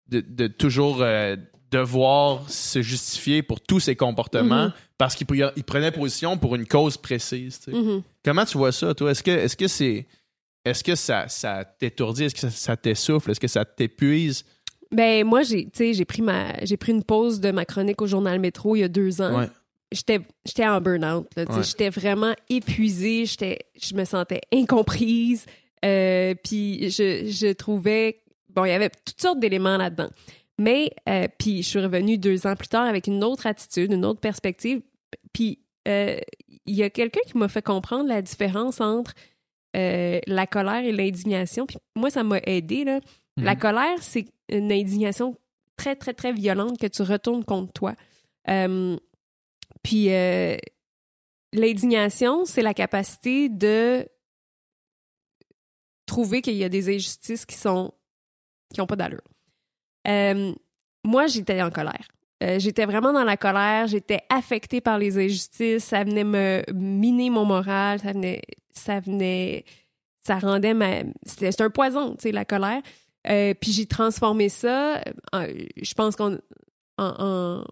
de, 0.07 0.21
de 0.21 0.47
toujours 0.47 1.01
euh, 1.01 1.35
devoir 1.71 2.49
se 2.49 2.81
justifier 2.81 3.43
pour 3.43 3.61
tous 3.61 3.79
ses 3.79 3.95
comportements 3.95 4.65
Mhm. 4.67 4.73
parce 4.97 5.15
qu'il 5.15 5.25
pre- 5.27 5.53
il 5.55 5.63
prenait 5.63 5.91
position 5.91 6.37
pour 6.37 6.55
une 6.55 6.65
cause 6.67 6.97
précise. 6.97 7.59
tu 7.59 7.71
sais. 7.71 7.77
Mhm. 7.77 8.01
Comment 8.23 8.45
tu 8.45 8.57
vois 8.57 8.71
ça, 8.71 8.93
toi? 8.93 9.11
Est-ce 9.11 9.23
que 9.23 9.31
est-ce 9.31 9.55
que 9.57 9.67
c'est. 9.67 10.05
Est-ce 10.63 10.83
que 10.83 10.95
ça, 10.95 11.27
ça 11.27 11.65
t'étourdit? 11.65 12.25
Est-ce 12.25 12.35
que 12.35 12.41
ça, 12.41 12.49
ça 12.49 12.77
t'essouffle? 12.77 13.31
Est-ce 13.31 13.39
que 13.39 13.47
ça 13.47 13.65
t'épuise? 13.65 14.43
Ben 14.91 15.25
moi 15.25 15.41
j'ai 15.43 15.65
pris 16.05 16.21
ma 16.21 16.63
j'ai 16.65 16.75
pris 16.75 16.91
une 16.91 17.03
pause 17.03 17.39
de 17.39 17.51
ma 17.51 17.63
chronique 17.63 18.01
au 18.01 18.07
journal 18.07 18.39
Métro 18.39 18.75
il 18.75 18.79
y 18.79 18.83
a 18.83 18.89
deux 18.89 19.21
ans. 19.21 19.39
Ouais. 19.39 19.49
J'étais 19.91 20.19
j'étais 20.45 20.67
en 20.67 20.81
burn-out 20.81 21.27
là. 21.37 21.45
Ouais. 21.45 21.63
j'étais 21.63 21.89
vraiment 21.89 22.33
épuisée, 22.49 23.25
j'étais 23.25 23.59
je 23.81 23.95
me 23.95 24.03
sentais 24.03 24.41
incomprise. 24.53 25.45
Euh, 25.85 26.35
puis 26.43 26.89
je, 26.89 27.25
je 27.25 27.53
trouvais 27.53 28.19
bon 28.49 28.65
il 28.65 28.69
y 28.69 28.73
avait 28.73 28.89
toutes 29.05 29.21
sortes 29.21 29.39
d'éléments 29.39 29.77
là-dedans. 29.77 30.09
Mais 30.59 30.91
euh, 31.07 31.27
puis 31.39 31.63
je 31.63 31.69
suis 31.69 31.79
revenue 31.79 32.17
deux 32.17 32.45
ans 32.45 32.55
plus 32.55 32.67
tard 32.67 32.85
avec 32.85 33.07
une 33.07 33.23
autre 33.23 33.47
attitude, 33.47 33.93
une 33.93 34.03
autre 34.03 34.19
perspective. 34.19 34.81
Puis 35.31 35.59
euh, 35.87 36.19
il 36.65 36.75
y 36.75 36.83
a 36.83 36.89
quelqu'un 36.89 37.21
qui 37.25 37.37
m'a 37.37 37.47
fait 37.47 37.61
comprendre 37.61 38.09
la 38.09 38.21
différence 38.21 38.81
entre 38.81 39.13
euh, 39.75 40.19
la 40.27 40.47
colère 40.47 40.83
et 40.83 40.91
l'indignation. 40.91 41.65
Puis 41.65 41.77
moi 41.95 42.09
ça 42.09 42.23
m'a 42.23 42.39
aidé 42.43 42.83
là. 42.83 42.99
Mhm. 43.37 43.45
La 43.45 43.55
colère, 43.55 44.01
c'est 44.01 44.25
une 44.49 44.71
indignation 44.71 45.35
très, 45.77 45.95
très, 45.95 46.13
très 46.13 46.33
violente 46.33 46.77
que 46.77 46.87
tu 46.87 47.01
retournes 47.01 47.45
contre 47.45 47.71
toi. 47.73 47.95
Euh, 48.49 48.97
puis 49.83 50.11
euh, 50.11 50.57
l'indignation, 51.53 52.45
c'est 52.45 52.61
la 52.61 52.73
capacité 52.73 53.49
de 53.49 54.07
trouver 56.05 56.41
qu'il 56.41 56.55
y 56.55 56.63
a 56.63 56.69
des 56.69 56.89
injustices 56.93 57.45
qui 57.45 57.55
sont 57.55 57.93
qui 58.73 58.79
n'ont 58.79 58.87
pas 58.87 58.95
d'allure. 58.95 59.23
Euh, 60.07 60.53
moi, 61.03 61.27
j'étais 61.27 61.61
en 61.61 61.71
colère. 61.71 62.07
Euh, 62.43 62.57
j'étais 62.57 62.85
vraiment 62.85 63.13
dans 63.13 63.23
la 63.23 63.37
colère, 63.37 63.87
j'étais 63.87 64.21
affectée 64.29 64.81
par 64.81 64.97
les 64.97 65.17
injustices, 65.17 65.83
ça 65.83 66.03
venait 66.03 66.23
me 66.23 66.63
miner 66.73 67.29
mon 67.29 67.45
moral, 67.45 67.99
ça 67.99 68.13
venait, 68.13 68.41
ça 68.73 68.99
venait, 68.99 69.65
ça 70.21 70.37
rendait 70.39 70.73
ma, 70.73 71.01
c'était 71.25 71.61
un 71.61 71.69
poison, 71.69 72.11
tu 72.15 72.23
sais, 72.23 72.31
la 72.31 72.45
colère. 72.45 72.81
Euh, 73.29 73.53
puis 73.53 73.71
j'ai 73.71 73.85
transformé 73.85 74.49
ça. 74.49 75.03
en- 75.31 75.45
je 75.81 75.93
pense 75.93 76.15
qu'on, 76.15 76.39
en, 76.97 77.13
en- 77.23 77.63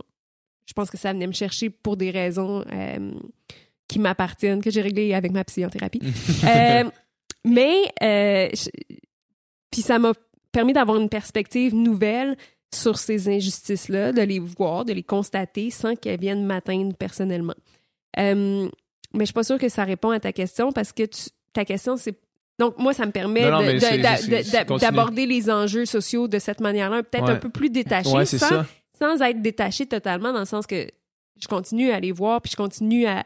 je 0.66 0.74
pense 0.74 0.90
que 0.92 0.98
ça 0.98 1.12
venait 1.14 1.28
me 1.28 1.32
chercher 1.34 1.70
pour 1.72 1.98
des 1.98 2.12
raisons 2.12 2.64
euh, 2.72 3.12
qui 3.88 3.98
m'appartiennent, 4.00 4.62
que 4.62 4.70
j'ai 4.70 4.82
réglées 4.82 5.14
avec 5.16 5.32
ma 5.32 5.44
psychothérapie. 5.44 6.02
Euh, 6.46 6.84
mais, 7.46 7.84
euh, 8.04 8.50
puis 9.72 9.82
ça 9.82 9.98
m'a 10.00 10.14
permis 10.52 10.74
d'avoir 10.74 10.98
une 10.98 11.10
perspective 11.10 11.74
nouvelle 11.74 12.36
sur 12.74 12.98
ces 13.00 13.30
injustices-là, 13.30 14.12
de 14.12 14.22
les 14.22 14.40
voir, 14.40 14.86
de 14.86 14.94
les 14.94 15.04
constater 15.04 15.72
sans 15.72 15.96
qu'elles 15.96 16.20
viennent 16.20 16.46
m'atteindre 16.46 16.96
personnellement. 16.96 17.56
Euh, 18.20 18.68
mais 19.14 19.22
je 19.22 19.26
suis 19.26 19.34
pas 19.34 19.44
sûre 19.44 19.58
que 19.58 19.70
ça 19.70 19.84
répond 19.84 20.10
à 20.12 20.20
ta 20.20 20.32
question 20.34 20.72
parce 20.72 20.92
que 20.92 21.04
tu- 21.04 21.30
ta 21.54 21.66
question, 21.66 21.98
c'est. 21.98 22.16
Donc, 22.60 22.78
moi, 22.78 22.94
ça 22.94 23.06
me 23.06 23.12
permet 23.12 23.42
d'aborder 24.82 25.26
les 25.26 25.50
enjeux 25.50 25.86
sociaux 25.86 26.28
de 26.28 26.40
cette 26.40 26.60
manière-là, 26.60 27.04
peut-être 27.04 27.26
Ouais. 27.26 27.32
un 27.32 27.36
peu 27.38 27.50
plus 27.50 27.70
détaché, 27.70 28.10
Ouais, 28.12 28.26
sans, 28.26 28.64
sans 29.00 29.22
être 29.22 29.42
détaché 29.42 29.86
totalement, 29.86 30.34
dans 30.34 30.40
le 30.40 30.46
sens 30.46 30.68
que 30.68 30.88
je 31.42 31.48
continue 31.48 31.92
à 31.92 32.00
les 32.00 32.12
voir, 32.12 32.42
puis 32.42 32.52
je 32.52 32.58
continue 32.58 33.06
à, 33.08 33.26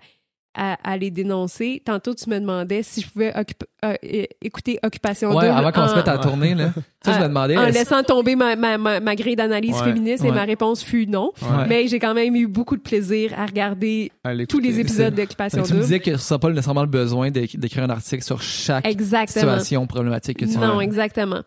à, 0.56 0.78
à 0.84 0.98
les 0.98 1.10
dénoncer. 1.12 1.82
Tantôt, 1.86 2.14
tu 2.14 2.30
me 2.30 2.40
demandais 2.40 2.84
si 2.84 3.02
je 3.02 3.10
pouvais 3.10 3.32
occup- 3.32 3.66
euh, 3.86 3.96
écouter 4.42 4.80
Occupation 4.84 5.30
Ouais, 5.30 5.48
Double 5.48 5.58
avant 5.58 5.72
qu'on 5.72 5.88
se 5.88 5.96
mette 5.96 6.08
à 6.08 6.18
tourner, 6.18 6.54
là. 6.56 6.72
Ça, 7.04 7.14
je 7.14 7.20
me 7.20 7.28
demandais. 7.28 7.58
en 7.58 7.66
laissant 7.66 8.04
tomber 8.04 8.36
ma, 8.36 8.56
ma, 8.56 8.78
ma, 8.78 9.00
ma 9.00 9.16
grille 9.16 9.36
d'analyse 9.36 9.76
Ouais. 9.78 9.84
féministe 9.86 10.24
et 10.24 10.32
ma 10.32 10.44
réponse 10.44 10.84
fut 10.84 11.08
non. 11.08 11.32
Ouais. 11.42 11.68
Mais 11.68 11.88
j'ai 11.88 12.00
quand 12.00 12.14
même 12.14 12.36
eu 12.36 12.48
beaucoup 12.48 12.78
de 12.78 12.82
plaisir 12.82 13.34
à 13.38 13.46
regarder 13.46 14.12
tous 14.48 14.60
les 14.60 14.80
épisodes 14.80 15.14
d'Occupation 15.16 15.64
tu 15.64 15.74
me 15.74 15.82
disais 15.82 16.00
que 16.00 16.18
ça 16.18 16.36
n'a 16.36 16.40
pas 16.40 16.50
nécessairement 16.50 16.82
le 16.84 16.88
besoin 16.88 17.30
d'éc- 17.32 17.58
d'écrire 17.60 17.84
un 17.84 17.90
article 17.90 18.24
sur 18.24 18.42
chaque 18.42 18.86
Exactement. 18.88 19.34
situation 19.60 19.88
problématique 19.88 20.38
que 20.40 20.46
tu 20.46 20.58
Non, 20.58 20.80
as. 20.80 20.84
exactement. 20.84 21.42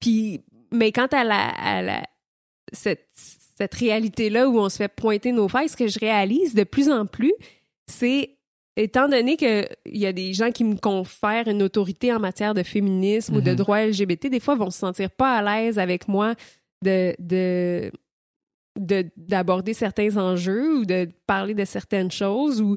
Puis, 0.00 0.42
mais 0.72 0.92
quant 0.92 1.06
à 1.12 1.24
la, 1.24 1.48
à 1.48 1.82
la 1.82 2.02
cette, 2.72 3.06
cette 3.56 3.74
réalité-là 3.74 4.48
où 4.48 4.58
on 4.58 4.68
se 4.68 4.76
fait 4.76 4.88
pointer 4.88 5.32
nos 5.32 5.48
failles, 5.48 5.68
ce 5.68 5.76
que 5.76 5.88
je 5.88 5.98
réalise 5.98 6.54
de 6.54 6.64
plus 6.64 6.90
en 6.90 7.06
plus, 7.06 7.32
c'est 7.86 8.36
étant 8.82 9.08
donné 9.08 9.36
qu'il 9.36 9.68
y 9.86 10.06
a 10.06 10.12
des 10.12 10.32
gens 10.32 10.50
qui 10.50 10.64
me 10.64 10.76
confèrent 10.76 11.48
une 11.48 11.62
autorité 11.62 12.12
en 12.12 12.20
matière 12.20 12.54
de 12.54 12.62
féminisme 12.62 13.36
ou 13.36 13.40
de 13.40 13.50
Mhm. 13.50 13.56
droits 13.56 13.84
LGBT, 13.86 14.28
des 14.30 14.40
fois 14.40 14.54
vont 14.54 14.70
se 14.70 14.78
sentir 14.78 15.10
pas 15.10 15.36
à 15.36 15.42
l'aise 15.42 15.78
avec 15.78 16.08
moi 16.08 16.34
de, 16.84 17.14
de, 17.18 17.90
de- 18.78 19.10
d'aborder 19.16 19.74
certains 19.74 20.16
enjeux 20.16 20.78
ou 20.78 20.84
de 20.84 21.08
parler 21.26 21.54
de 21.54 21.64
certaines 21.64 22.10
choses 22.12 22.60
ou 22.62 22.76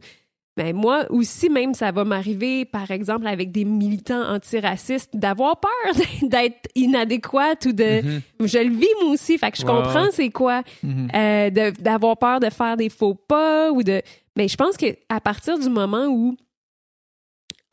ben 0.57 0.75
moi 0.75 1.05
aussi 1.09 1.49
même 1.49 1.73
ça 1.73 1.91
va 1.93 2.03
m'arriver 2.03 2.65
par 2.65 2.91
exemple 2.91 3.25
avec 3.25 3.53
des 3.53 3.63
militants 3.63 4.27
antiracistes 4.33 5.11
d'avoir 5.15 5.59
peur 5.61 5.93
d'être 6.23 6.67
inadéquate 6.75 7.67
ou 7.67 7.71
de 7.71 8.01
Mhm. 8.03 8.21
je 8.47 8.57
le 8.57 8.69
vis 8.75 8.87
moi 9.01 9.11
aussi 9.13 9.37
fait 9.37 9.51
que 9.51 9.57
je 9.59 9.65
comprends 9.65 10.11
c'est 10.11 10.29
quoi 10.29 10.61
euh, 10.83 11.49
de- 11.49 11.81
d'avoir 11.81 12.17
peur 12.17 12.39
de 12.41 12.49
faire 12.49 12.75
des 12.75 12.89
faux 12.89 13.13
pas 13.15 13.71
ou 13.71 13.81
de 13.81 14.01
mais 14.35 14.47
je 14.47 14.55
pense 14.57 14.77
que 14.77 14.85
à 15.09 15.19
partir 15.21 15.57
du 15.59 15.69
moment 15.69 16.07
où 16.07 16.35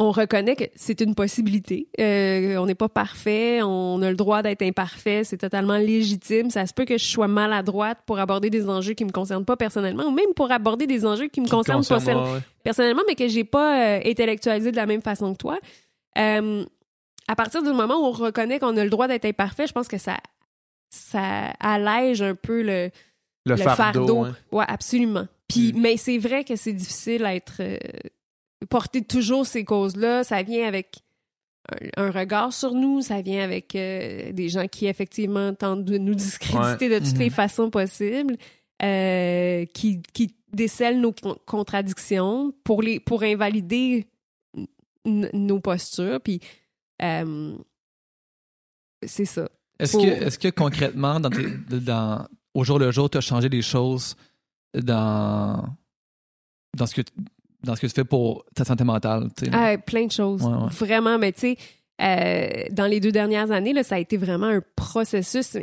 on 0.00 0.12
reconnaît 0.12 0.54
que 0.54 0.62
c'est 0.76 1.00
une 1.00 1.16
possibilité. 1.16 1.88
Euh, 1.98 2.56
on 2.58 2.66
n'est 2.66 2.76
pas 2.76 2.88
parfait, 2.88 3.62
on 3.62 4.00
a 4.00 4.10
le 4.10 4.14
droit 4.16 4.42
d'être 4.42 4.62
imparfait, 4.62 5.24
c'est 5.24 5.38
totalement 5.38 5.76
légitime. 5.76 6.50
Ça 6.50 6.66
se 6.66 6.72
peut 6.72 6.84
que 6.84 6.96
je 6.96 7.04
sois 7.04 7.26
maladroite 7.26 7.98
pour 8.06 8.20
aborder 8.20 8.48
des 8.48 8.68
enjeux 8.68 8.94
qui 8.94 9.04
me 9.04 9.10
concernent 9.10 9.44
pas 9.44 9.56
personnellement, 9.56 10.04
ou 10.04 10.12
même 10.12 10.32
pour 10.36 10.52
aborder 10.52 10.86
des 10.86 11.04
enjeux 11.04 11.26
qui 11.26 11.40
me 11.40 11.46
Qui 11.46 11.50
concernent 11.50 11.84
pas 11.84 11.96
concerne, 11.96 12.32
ouais. 12.32 12.40
personnellement, 12.62 13.02
mais 13.08 13.16
que 13.16 13.26
j'ai 13.26 13.42
pas 13.42 13.96
euh, 13.96 14.00
intellectualisé 14.04 14.70
de 14.70 14.76
la 14.76 14.86
même 14.86 15.02
façon 15.02 15.32
que 15.32 15.38
toi. 15.38 15.58
Euh, 16.16 16.64
à 17.26 17.34
partir 17.34 17.64
du 17.64 17.70
moment 17.72 17.96
où 17.96 18.04
on 18.04 18.12
reconnaît 18.12 18.60
qu'on 18.60 18.76
a 18.76 18.84
le 18.84 18.90
droit 18.90 19.08
d'être 19.08 19.24
imparfait, 19.24 19.66
je 19.66 19.72
pense 19.72 19.88
que 19.88 19.98
ça, 19.98 20.18
ça 20.90 21.48
allège 21.58 22.22
un 22.22 22.36
peu 22.36 22.62
le, 22.62 22.90
Le, 23.46 23.56
le 23.56 23.56
fardeau. 23.56 23.74
fardeau. 24.06 24.24
hein. 24.26 24.36
Ouais, 24.52 24.64
absolument. 24.68 25.26
Puis, 25.48 25.72
Mm. 25.72 25.80
mais 25.80 25.96
c'est 25.96 26.18
vrai 26.18 26.44
que 26.44 26.56
c'est 26.56 26.72
difficile 26.74 27.24
à 27.24 27.34
être 27.34 27.56
euh, 27.60 27.78
porter 28.70 29.02
toujours 29.02 29.46
ces 29.46 29.64
causes-là. 29.64 30.24
Ça 30.24 30.42
vient 30.42 30.66
avec 30.68 30.98
un, 31.96 32.06
un 32.06 32.10
regard 32.10 32.52
sur 32.52 32.72
nous, 32.74 33.00
ça 33.02 33.20
vient 33.22 33.42
avec 33.42 33.74
euh, 33.74 34.32
des 34.32 34.48
gens 34.48 34.66
qui 34.68 34.86
effectivement 34.86 35.54
tentent 35.54 35.84
de 35.84 35.98
nous 35.98 36.14
discréditer 36.14 36.88
de 36.88 36.98
toutes 37.04 37.18
les 37.18 37.30
façons 37.30 37.70
possibles, 37.70 38.36
euh, 38.82 39.64
qui, 39.74 40.02
qui 40.12 40.34
décèlent 40.52 41.00
nos 41.00 41.12
con- 41.12 41.36
contradictions 41.46 42.52
pour 42.64 42.80
les 42.82 43.00
pour 43.00 43.22
invalider 43.22 44.06
nos 45.04 45.60
postures. 45.60 46.20
Puis 46.20 46.40
c'est 49.06 49.24
ça. 49.24 49.48
Est-ce 49.78 49.96
que, 49.96 50.06
est-ce 50.26 50.38
que 50.38 50.48
concrètement, 50.48 51.20
dans 51.20 51.30
tes- 51.30 51.78
dans, 51.80 52.26
au 52.54 52.64
jour 52.64 52.78
le 52.78 52.90
jour, 52.90 53.08
tu 53.08 53.18
as 53.18 53.20
changé 53.20 53.48
des 53.48 53.62
choses 53.62 54.16
dans, 54.74 55.64
dans, 56.76 56.86
ce 56.86 56.94
que, 56.94 57.02
dans 57.64 57.74
ce 57.76 57.80
que 57.80 57.86
tu 57.86 57.92
fais 57.94 58.04
pour 58.04 58.44
ta 58.54 58.64
santé 58.64 58.84
mentale? 58.84 59.28
tu 59.36 59.46
sais? 59.46 59.50
Ah, 59.54 59.76
plein 59.78 60.06
de 60.06 60.12
choses. 60.12 60.42
Ouais, 60.42 60.52
ouais. 60.52 60.68
Vraiment, 60.70 61.18
mais 61.18 61.32
tu 61.32 61.40
sais, 61.40 61.56
euh, 62.00 62.64
dans 62.70 62.86
les 62.86 63.00
deux 63.00 63.12
dernières 63.12 63.50
années, 63.50 63.72
là, 63.72 63.82
ça 63.82 63.96
a 63.96 63.98
été 63.98 64.16
vraiment 64.16 64.46
un 64.46 64.62
processus. 64.76 65.54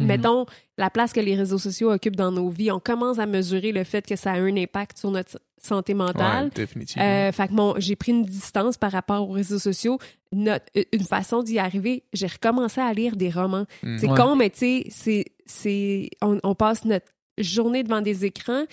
Mhm. 0.00 0.06
Mettons, 0.08 0.46
la 0.76 0.90
place 0.90 1.12
que 1.12 1.20
les 1.20 1.36
réseaux 1.36 1.58
sociaux 1.58 1.92
occupent 1.92 2.16
dans 2.16 2.32
nos 2.32 2.48
vies, 2.48 2.72
on 2.72 2.80
commence 2.80 3.18
à 3.20 3.26
mesurer 3.26 3.70
le 3.70 3.84
fait 3.84 4.04
que 4.04 4.16
ça 4.16 4.32
a 4.32 4.38
un 4.40 4.56
impact 4.56 4.98
sur 4.98 5.10
notre 5.12 5.38
santé 5.62 5.94
mentale. 5.94 6.46
Ouais, 6.46 6.50
définitivement. 6.54 7.04
Euh, 7.06 7.30
fait 7.32 7.48
que 7.48 7.52
mon, 7.54 7.74
j'ai 7.78 7.94
pris 7.94 8.10
une 8.10 8.24
distance 8.24 8.76
par 8.76 8.90
rapport 8.90 9.28
aux 9.30 9.32
réseaux 9.32 9.60
sociaux. 9.60 9.98
Notre- 10.32 10.66
une 10.92 11.04
façon 11.04 11.42
d'y 11.44 11.58
arriver, 11.60 12.02
j'ai 12.12 12.26
recommencé 12.26 12.80
à 12.80 12.92
lire 12.92 13.14
des 13.16 13.30
romans. 13.30 13.64
Mm. 13.84 13.98
C'est 13.98 14.08
Ouais. 14.10 14.16
con, 14.18 14.34
mais 14.34 14.50
tu 14.50 14.58
sais, 14.58 14.84
c'est, 14.90 15.24
c'est, 15.46 16.10
on, 16.20 16.38
on 16.42 16.54
passe 16.56 16.84
notre 16.84 17.06
journée 17.38 17.82
devant 17.82 18.00
des 18.00 18.24
écrans. 18.24 18.64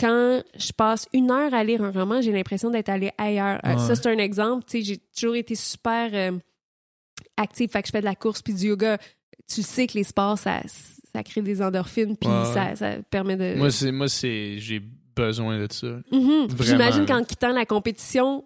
Quand 0.00 0.42
je 0.56 0.72
passe 0.72 1.08
une 1.12 1.30
heure 1.30 1.52
à 1.52 1.64
lire 1.64 1.82
un 1.82 1.90
roman, 1.90 2.20
j'ai 2.22 2.30
l'impression 2.32 2.70
d'être 2.70 2.88
allée 2.88 3.10
ailleurs. 3.18 3.60
Euh, 3.64 3.74
Ouais. 3.74 3.78
ça, 3.78 3.96
c'est 3.96 4.08
un 4.08 4.18
exemple. 4.18 4.64
Tu 4.64 4.78
sais, 4.78 4.84
j'ai 4.84 4.96
toujours 4.98 5.34
été 5.34 5.54
super 5.56 6.10
euh, 6.12 6.38
active. 7.36 7.68
Fait 7.70 7.82
que 7.82 7.88
je 7.88 7.92
fais 7.92 8.00
de 8.00 8.04
la 8.04 8.14
course 8.14 8.42
puis 8.42 8.54
du 8.54 8.68
yoga. 8.68 8.98
Tu 9.52 9.62
sais 9.62 9.86
que 9.86 9.94
les 9.94 10.04
sports, 10.04 10.38
ça, 10.38 10.60
ça 11.12 11.22
crée 11.22 11.42
des 11.42 11.62
endorphines 11.62 12.16
puis 12.16 12.28
Ouais, 12.28 12.44
ça, 12.54 12.76
ça 12.76 12.96
permet 13.10 13.36
de... 13.36 13.56
Moi, 13.56 13.70
c'est, 13.70 13.90
moi, 13.90 14.08
c'est, 14.08 14.58
j'ai 14.58 14.80
besoin 15.16 15.58
de 15.58 15.72
ça. 15.72 15.86
Mhm. 16.12 16.46
Vraiment, 16.48 16.48
J'imagine 16.62 17.06
qu'en 17.06 17.24
quittant 17.24 17.52
la 17.52 17.64
compétition, 17.66 18.44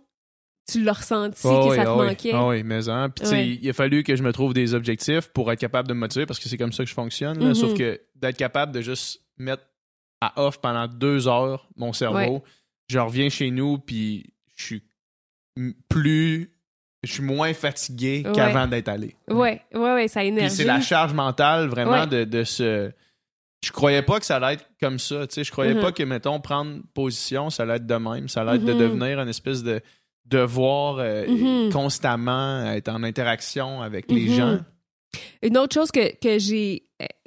tu 0.70 0.82
l'as 0.82 0.93
ressenti 0.93 1.43
Ah 1.44 1.48
que 1.64 1.69
oui, 1.70 1.77
ça 1.77 1.85
te 1.85 1.90
oui. 1.90 2.06
manquait. 2.06 2.31
Ah 2.32 2.47
oui, 2.48 2.62
mais 2.62 2.89
hein. 2.89 3.10
Puis, 3.10 3.28
Ouais. 3.28 3.48
il 3.60 3.69
a 3.69 3.73
fallu 3.73 4.05
que 4.05 4.14
je 4.16 4.23
me 4.23 4.32
trouve 4.32 4.55
des 4.55 4.73
objectifs 4.74 5.28
pour 5.35 5.51
être 5.52 5.59
capable 5.60 5.89
de 5.89 5.93
me 5.94 5.98
motiver 6.01 6.24
parce 6.24 6.39
que 6.39 6.48
c'est 6.48 6.56
comme 6.56 6.73
ça 6.73 6.85
que 6.85 6.89
je 6.89 6.94
fonctionne. 6.94 7.40
là. 7.47 7.52
Sauf 7.55 7.74
que 7.77 8.01
d'être 8.14 8.36
capable 8.39 8.73
de 8.73 8.81
juste 8.81 9.20
mettre 9.43 9.64
à 10.20 10.40
off 10.43 10.60
pendant 10.60 10.86
deux 10.89 11.27
heures 11.28 11.69
mon 11.77 11.93
cerveau, 11.93 12.19
Ouais. 12.35 12.43
je 12.89 12.98
reviens 12.98 13.28
chez 13.28 13.51
nous, 13.51 13.78
puis 13.78 14.32
je 14.56 14.64
suis 14.64 14.82
plus. 15.89 16.51
Je 17.05 17.12
suis 17.14 17.23
moins 17.23 17.52
fatigué 17.52 18.23
Ouais. 18.24 18.32
qu'avant 18.32 18.69
d'être 18.69 18.89
allé. 18.89 19.16
Ouais, 19.28 19.60
ouais, 19.74 19.94
ouais, 19.94 20.06
ça 20.09 20.23
énergie. 20.23 20.55
c'est 20.55 20.64
la 20.64 20.81
charge 20.81 21.12
mentale 21.14 21.66
vraiment 21.69 22.02
Ouais. 22.02 22.06
de, 22.06 22.24
de 22.24 22.44
ce. 22.44 22.93
Je 23.64 23.70
croyais 23.73 24.02
pas 24.02 24.20
que 24.20 24.27
ça 24.27 24.36
allait 24.36 24.55
être 24.55 24.66
comme 24.81 24.98
ça. 25.01 25.27
Tu 25.27 25.35
sais, 25.35 25.44
je 25.44 25.51
croyais 25.51 25.74
Mhm. 25.74 25.81
pas 25.81 25.90
que, 25.93 26.02
mettons, 26.05 26.40
prendre 26.40 26.81
position, 26.94 27.51
ça 27.51 27.64
allait 27.64 27.77
être 27.77 27.86
de 27.86 27.94
même. 27.97 28.28
Ça 28.28 28.43
allait 28.43 28.56
être 28.56 28.64
de 28.64 28.73
Mhm. 28.73 28.78
devenir 28.78 29.20
une 29.20 29.28
espèce 29.28 29.62
de 29.64 29.81
devoir 30.27 30.98
euh, 30.98 31.27
Mhm. 31.27 31.73
constamment 31.73 32.64
être 32.73 32.89
en 32.89 33.02
interaction 33.02 33.82
avec 33.82 34.09
les 34.10 34.28
gens. 34.36 34.60
Une 35.43 35.59
autre 35.59 35.74
chose 35.74 35.90
que, 35.90 36.14
que 36.20 36.39
j'ai 36.39 36.85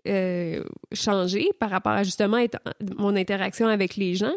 euh, 0.08 0.64
changé 0.92 1.50
par 1.60 1.70
rapport 1.70 1.92
à 1.94 2.04
justement 2.04 2.38
être- 2.38 2.60
mon 2.98 3.16
interaction 3.16 3.68
avec 3.68 3.96
les 3.96 4.16
gens, 4.16 4.34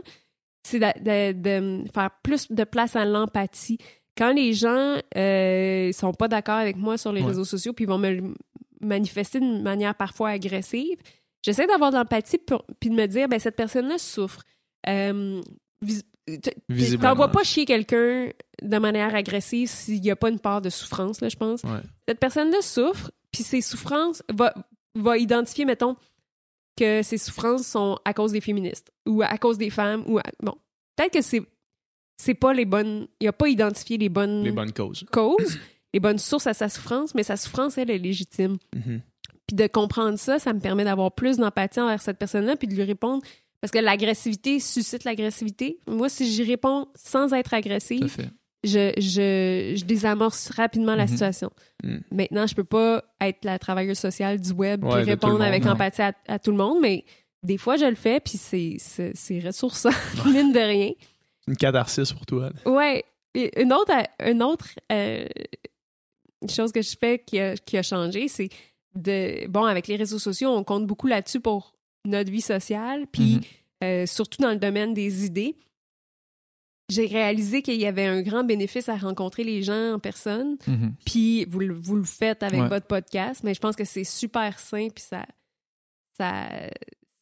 c'est 0.65 0.79
de, 0.79 1.33
de- 1.33 1.83
de 1.83 1.91
faire 1.93 2.11
plus 2.23 2.51
de 2.51 2.65
place 2.65 2.97
à 2.97 3.05
l'empathie. 3.05 3.79
Quand 4.17 4.33
les 4.33 4.53
gens 4.53 4.97
euh, 5.17 5.93
sont 5.93 6.13
pas 6.13 6.29
d'accord 6.29 6.57
avec 6.57 6.77
moi 6.77 6.99
sur 6.99 7.13
les 7.13 7.21
Ouais. 7.23 7.29
réseaux 7.29 7.45
sociaux 7.45 7.73
puis 7.73 7.85
vont 7.85 7.99
me 7.99 8.35
manifester 8.81 9.41
d'une 9.41 9.63
manière 9.63 9.95
parfois 9.95 10.31
agressive, 10.31 10.97
j'essaie 11.45 11.67
d'avoir 11.67 11.91
de 11.93 11.97
l'empathie 11.97 12.39
pour- 12.39 12.65
puis 12.81 12.91
de 12.91 12.95
me 12.95 13.07
dire 13.07 13.29
ben 13.29 13.39
cette 13.39 13.57
personne-là 13.57 13.99
souffre. 13.99 14.43
Euh, 14.89 15.41
vis- 15.83 16.03
t- 16.27 16.55
Visiblement. 16.69 17.11
T'envoies 17.11 17.31
pas 17.31 17.43
chier 17.45 17.65
quelqu'un 17.65 18.31
de 18.63 18.79
manière 18.79 19.15
agressive 19.15 19.69
s'il 19.69 20.01
n'y 20.01 20.11
a 20.11 20.17
pas 20.17 20.29
une 20.31 20.41
part 20.41 20.61
de 20.61 20.69
souffrance, 20.71 21.21
là, 21.21 21.29
je 21.29 21.37
pense. 21.37 21.63
Ouais. 21.63 21.81
Cette 22.09 22.19
personne-là 22.21 22.61
souffre, 22.61 23.11
puis 23.33 23.43
ses 23.45 23.61
souffrances 23.61 24.23
va, 24.33 24.53
va 25.01 25.19
identifier, 25.19 25.65
mettons, 25.65 25.97
que 26.77 27.03
ses 27.03 27.19
souffrances 27.19 27.67
sont 27.67 27.99
à 28.05 28.15
cause 28.15 28.33
des 28.33 28.41
féministes 28.41 28.91
ou 29.07 29.23
à 29.23 29.37
cause 29.39 29.59
des 29.59 29.71
femmes 29.71 30.05
ou 30.07 30.19
à- 30.19 30.23
bon, 30.43 30.55
peut-être 30.97 31.13
que 31.13 31.23
c'est 31.23 31.43
c'est 32.21 32.35
pas 32.35 32.53
les 32.53 32.65
bonnes, 32.65 33.07
il 33.21 33.29
a 33.29 33.33
pas 33.33 33.49
identifié 33.49 33.97
les 33.97 34.09
bonnes, 34.09 34.43
Les 34.43 34.51
bonnes 34.51 34.73
causes. 34.73 35.05
causes, 35.13 35.59
les 35.95 36.01
bonnes 36.01 36.19
sources 36.19 36.47
à 36.49 36.55
sa 36.55 36.69
souffrance, 36.69 37.15
mais 37.15 37.23
sa 37.23 37.37
souffrance 37.37 37.79
elle 37.79 37.91
est 37.91 37.99
légitime. 37.99 38.57
Mhm. 38.75 39.01
Puis 39.47 39.57
de 39.57 39.67
comprendre 39.67 40.19
ça, 40.19 40.39
ça 40.39 40.53
me 40.53 40.61
permet 40.61 40.85
d'avoir 40.85 41.13
plus 41.13 41.37
d'empathie 41.39 41.81
envers 41.81 42.03
cette 42.03 42.19
personne-là, 42.19 42.57
puis 42.57 42.69
de 42.69 42.75
lui 42.75 42.83
répondre. 42.83 43.23
Parce 43.61 43.71
que 43.73 43.79
l'agressivité 43.79 44.61
suscite 44.61 45.03
l'agressivité. 45.05 45.81
Moi, 45.89 46.09
si 46.09 46.31
j'y 46.31 46.45
réponds 46.45 46.87
sans 46.95 47.33
être 47.33 47.51
Tout 47.51 47.55
à 47.57 47.59
agressive, 47.59 48.07
fait. 48.09 48.31
Je, 48.65 48.93
je, 48.97 49.75
je 49.79 49.85
désamorce 49.85 50.51
rapidement 50.51 50.95
la 50.97 51.05
Mhm. 51.05 51.09
situation. 51.11 51.51
Mhm. 51.85 52.03
Maintenant, 52.11 52.47
je 52.47 52.55
peux 52.55 52.65
pas 52.65 53.05
être 53.21 53.45
la 53.45 53.59
travailleuse 53.59 53.99
sociale 53.99 54.41
du 54.41 54.53
web 54.53 54.85
Ouais, 54.85 55.01
le 55.01 55.07
répondre 55.07 55.43
avec 55.43 55.65
empathie 55.67 56.03
à, 56.03 56.13
à 56.27 56.39
tout 56.39 56.51
le 56.51 56.57
monde, 56.57 56.79
mais 56.83 57.05
des 57.43 57.57
fois, 57.59 57.77
je 57.77 57.85
le 57.85 57.95
fais, 57.95 58.19
puis 58.21 58.37
c'est, 58.37 59.41
ressourçant, 59.41 59.91
mine 60.27 60.53
de 60.53 60.59
rien. 60.59 60.91
Une 61.47 61.57
catharsis 61.57 62.13
pour 62.13 62.27
toi. 62.27 62.51
là. 62.65 62.71
Ouais. 62.71 63.05
Et 63.35 63.63
une 63.63 63.73
autre, 63.73 63.93
une 64.25 64.43
autre 64.43 64.69
euh, 64.91 65.25
chose 66.49 66.73
que 66.73 66.83
je 66.83 66.97
fais 66.99 67.19
qui 67.25 67.39
a, 67.39 67.57
qui 67.57 67.77
a 67.77 67.83
changé, 67.83 68.29
c'est 68.29 68.49
de. 68.95 69.47
Bon, 69.49 69.65
avec 69.65 69.87
les 69.87 69.97
réseaux 69.97 70.19
sociaux, 70.19 70.51
on 70.51 70.65
compte 70.65 70.87
beaucoup 70.87 71.07
là-dessus 71.07 71.41
pour 71.41 71.75
notre 72.05 72.31
vie 72.31 72.41
sociale, 72.41 73.07
puis 73.13 73.35
Mhm. 73.37 73.41
euh, 73.85 74.07
surtout 74.07 74.43
dans 74.43 74.51
le 74.51 74.57
domaine 74.57 74.95
des 74.95 75.25
idées. 75.27 75.57
J'ai 76.91 77.07
réalisé 77.07 77.61
qu'il 77.63 77.79
y 77.81 77.87
avait 77.87 78.07
un 78.07 78.23
grand 78.23 78.45
bénéfice 78.45 78.89
à 78.89 78.97
rencontrer 78.97 79.45
les 79.45 79.63
gens 79.63 79.95
en 79.95 79.99
personne, 79.99 80.57
Mhm. 80.67 80.95
puis 81.05 81.45
vous, 81.45 81.59
le- 81.61 81.75
vous 81.75 81.97
le 81.97 82.05
faites 82.05 82.43
avec 82.43 82.61
Ouais. 82.63 82.69
votre 82.69 82.87
podcast, 82.87 83.43
mais 83.45 83.53
je 83.55 83.61
pense 83.61 83.77
que 83.77 83.85
c'est 83.85 84.05
super 84.05 84.59
sain, 84.59 84.89
puis 84.95 85.05
ça, 85.07 85.27
ça, 86.17 86.47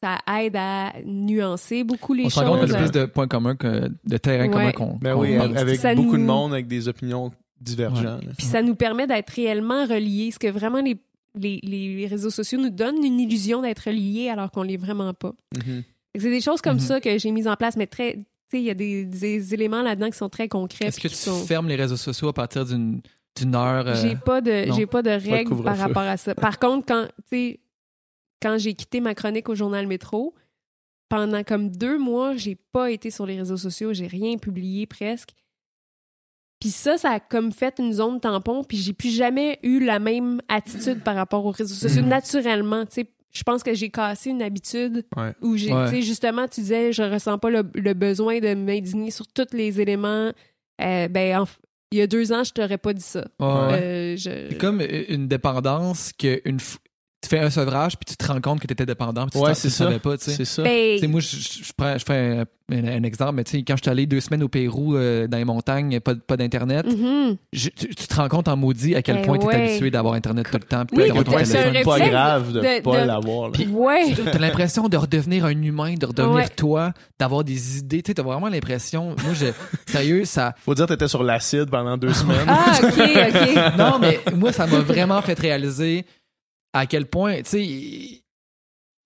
ça 0.03 0.19
aide 0.41 0.55
à 0.57 0.93
nuancer 1.05 1.83
beaucoup 1.85 2.15
les 2.15 2.27
On 2.27 2.31
se 2.31 2.39
rend 2.41 2.47
choses. 2.47 2.61
compte 2.61 2.65
qu'il 2.67 2.73
y 2.73 2.77
a 2.77 2.83
plus 2.83 3.01
de 3.01 3.05
points 3.07 3.29
communs 3.29 3.57
que 3.57 3.91
de 4.05 4.17
terrains 4.19 4.49
communs 4.49 4.67
Ouais. 4.67 4.73
qu'on. 4.73 4.97
Ben 5.01 5.15
qu'on 5.15 5.21
oui, 5.23 5.37
avec 5.37 5.81
Ça 5.81 5.95
beaucoup 5.95 6.17
de 6.17 6.23
monde 6.23 6.53
avec 6.53 6.69
des 6.69 6.87
opinions 6.89 7.33
divergentes. 7.61 8.23
Puis 8.37 8.47
ça 8.47 8.63
nous 8.63 8.75
permet 8.75 9.07
d'être 9.07 9.31
réellement 9.31 9.85
reliés. 9.87 10.31
Ce 10.31 10.39
que 10.39 10.47
vraiment 10.49 10.81
les, 10.81 10.97
les, 11.35 11.59
les 11.63 12.07
réseaux 12.07 12.31
sociaux 12.31 12.59
nous 12.61 12.71
donnent 12.71 13.03
une 13.05 13.19
illusion 13.19 13.63
d'être 13.63 13.81
reliés 13.87 14.29
alors 14.29 14.51
qu'on 14.51 14.63
l'est 14.63 14.77
vraiment 14.77 15.13
pas. 15.15 15.35
Mhm. 15.57 15.83
C'est 16.15 16.31
des 16.31 16.41
choses 16.41 16.61
comme 16.61 16.75
Mhm. 16.75 16.81
ça 16.81 17.01
que 17.01 17.19
j'ai 17.19 17.31
mises 17.33 17.49
en 17.49 17.57
place, 17.57 17.77
mais 17.77 17.87
très. 17.87 18.19
Il 18.53 18.61
y 18.61 18.71
a 18.71 18.75
des, 18.75 19.05
des 19.05 19.55
éléments 19.55 19.83
là-dedans 19.83 20.11
qui 20.11 20.17
sont 20.17 20.29
très 20.29 20.49
concrets. 20.49 20.87
Est-ce 20.87 21.01
que 21.01 21.09
tu 21.09 21.15
sont... 21.15 21.45
fermes 21.45 21.69
les 21.69 21.77
réseaux 21.77 21.97
sociaux 21.97 22.29
à 22.29 22.33
partir 22.33 22.65
d'une 22.65 23.03
heure? 23.55 23.87
euh, 23.89 23.95
J'ai 23.97 24.17
pas 24.17 24.41
de 24.41 24.67
j'ai 24.77 24.87
pas 24.87 25.03
de 25.03 25.11
règles 25.11 25.63
par 25.63 25.77
rapport 25.77 26.03
à 26.03 26.17
ça. 26.17 26.35
Par 26.35 26.59
contre, 26.59 26.87
quand 26.87 27.09
quand 28.43 28.59
j'ai 28.59 28.75
quitté 28.75 29.01
ma 29.01 29.15
chronique 29.15 29.49
au 29.49 29.55
journal 29.55 29.87
Métro, 29.87 30.35
pendant 31.09 31.43
comme 31.43 31.71
deux 31.71 31.99
mois, 31.99 32.37
j'ai 32.37 32.55
pas 32.55 32.91
été 32.91 33.11
sur 33.11 33.27
les 33.27 33.37
réseaux 33.39 33.57
sociaux, 33.57 33.93
j'ai 33.93 34.07
rien 34.07 34.37
publié 34.39 34.87
presque. 34.87 35.31
Puis 36.61 36.71
ça, 36.71 36.97
ça 36.97 37.11
a 37.11 37.21
comme 37.21 37.53
fait 37.53 37.75
une 37.79 37.93
zone 37.93 38.19
tampon, 38.21 38.65
puis 38.65 38.79
j'ai 38.79 38.93
plus 38.93 39.15
jamais 39.15 39.59
eu 39.63 39.79
la 39.85 39.99
même 39.99 40.41
attitude 40.49 41.03
par 41.03 41.15
rapport 41.15 41.45
aux 41.45 41.51
réseaux 41.51 41.75
sociaux 41.75 42.03
Mhm. 42.03 42.09
naturellement. 42.09 42.87
Tu 42.87 42.93
sais, 43.03 43.11
je 43.37 43.43
pense 43.43 43.63
que 43.63 43.75
j'ai 43.75 43.91
cassé 43.91 44.31
une 44.31 44.43
habitude 44.43 45.05
Ouais. 45.17 45.33
où 45.43 45.57
j'ai, 45.57 45.73
Ouais. 45.73 46.01
justement, 46.03 46.49
tu 46.49 46.61
disais, 46.61 46.93
je 46.93 47.03
ressens 47.03 47.39
pas 47.39 47.51
le, 47.51 47.63
le 47.75 47.93
besoin 47.95 48.39
de 48.41 48.55
m'indigner 48.55 49.11
sur 49.11 49.27
tous 49.29 49.47
les 49.53 49.81
éléments. 49.81 50.33
Euh, 50.81 51.09
ben, 51.09 51.41
en- 51.41 51.47
il 51.93 51.99
y 51.99 52.03
a 52.03 52.07
deux 52.07 52.33
ans, 52.33 52.43
je 52.45 52.53
t'aurais 52.53 52.79
pas 52.79 52.93
dit 52.93 53.03
ça. 53.03 53.21
ouais. 53.41 53.47
Euh, 53.47 54.17
je... 54.17 54.49
C'est 54.51 54.59
comme 54.59 54.81
une 55.09 55.29
dépendance 55.29 56.13
que 56.19 56.41
une 56.45 56.57
f- 56.57 56.79
tu 57.29 57.37
fais 57.37 57.43
un 57.43 57.51
sevrage 57.51 57.97
puis 57.97 58.05
tu 58.07 58.17
te 58.17 58.27
rends 58.31 58.41
compte 58.41 58.61
que 58.61 58.67
tu 58.67 58.73
étais 58.73 58.87
dépendant 58.87 59.23
puis 59.27 59.33
tu 59.33 59.39
Ouais, 59.39 59.49
t'en- 59.51 59.55
c'est 59.55 59.69
tu 59.69 59.75
ça. 59.75 59.85
savais 59.85 59.99
pas, 59.99 60.17
tu 60.17 60.25
sais. 60.25 60.33
C'est 60.35 60.45
ça. 60.45 60.63
Ben, 60.63 60.99
Tu 61.01 61.09
moi, 61.09 61.21
je, 61.21 61.37
je, 61.37 61.65
je 61.65 61.73
prends, 61.77 61.97
je 61.99 62.05
fais 62.05 62.15
un, 62.39 62.45
un- 62.73 62.89
un 62.99 63.03
exemple, 63.03 63.35
mais 63.35 63.45
tu 63.45 63.53
sais, 63.59 63.65
quand 63.67 63.77
je 63.77 63.83
suis 63.83 63.91
allé 63.91 64.07
deux 64.07 64.21
semaines 64.21 64.43
au 64.43 64.49
Pérou, 64.49 64.97
euh, 64.97 65.27
dans 65.29 65.37
les 65.39 65.45
montagnes, 65.45 66.01
pas, 66.01 66.15
pas 66.15 66.37
d'Internet, 66.37 66.87
mhm. 66.87 67.37
je- 67.53 67.69
tu, 67.71 67.89
tu 67.95 68.07
te 68.07 68.15
rends 68.17 68.29
compte 68.29 68.49
en 68.49 68.57
maudit 68.57 68.95
à 68.95 69.03
quel 69.03 69.19
Eh 69.19 69.23
point 69.23 69.39
tu 69.39 69.47
es 69.49 69.55
habitué 69.55 69.91
d'avoir 69.91 70.15
Internet 70.15 70.47
tout 70.51 70.59
le 70.59 70.65
temps. 70.65 70.85
puis 70.87 70.97
Oui, 70.99 71.05
c'est 71.45 71.83
pas 71.85 72.01
grave 72.01 72.53
de, 72.53 72.61
de- 72.61 72.83
pas 72.83 73.01
de- 73.03 73.07
l'avoir. 73.07 73.51
Ouais. 73.71 74.15
T'as 74.25 74.39
l'impression 74.39 74.89
de 74.89 74.97
redevenir 74.97 75.45
un 75.45 75.51
humain, 75.63 75.95
de 75.95 76.07
redevenir 76.07 76.37
Ouais. 76.37 76.49
toi, 76.49 76.93
d'avoir 77.19 77.45
des 77.45 77.79
idées. 77.79 78.03
Tu 78.03 78.11
sais, 78.11 78.15
t'as 78.15 78.23
vraiment 78.23 78.49
l'impression. 78.49 79.15
Moi, 79.25 79.35
je, 79.35 79.47
sérieux, 79.91 80.25
ça. 80.25 80.55
Faut 80.65 80.75
dire 80.75 80.87
que 80.87 80.93
t'étais 80.95 81.09
sur 81.09 81.23
l'acide 81.23 81.71
pendant 81.71 81.97
deux 81.97 82.13
semaines. 82.15 82.47
Ah, 82.49 82.79
OK, 82.83 82.99
OK. 82.99 83.79
Non, 83.79 83.99
mais 84.01 84.21
moi, 84.35 84.53
ça 84.53 84.67
m'a 84.67 84.79
vraiment 84.81 85.21
fait 85.23 85.39
réaliser 85.39 86.05
à 86.79 86.87
quel 86.87 87.07
point, 87.07 87.37
tu 87.39 87.43
sais, 87.51 87.65
il 87.65 88.23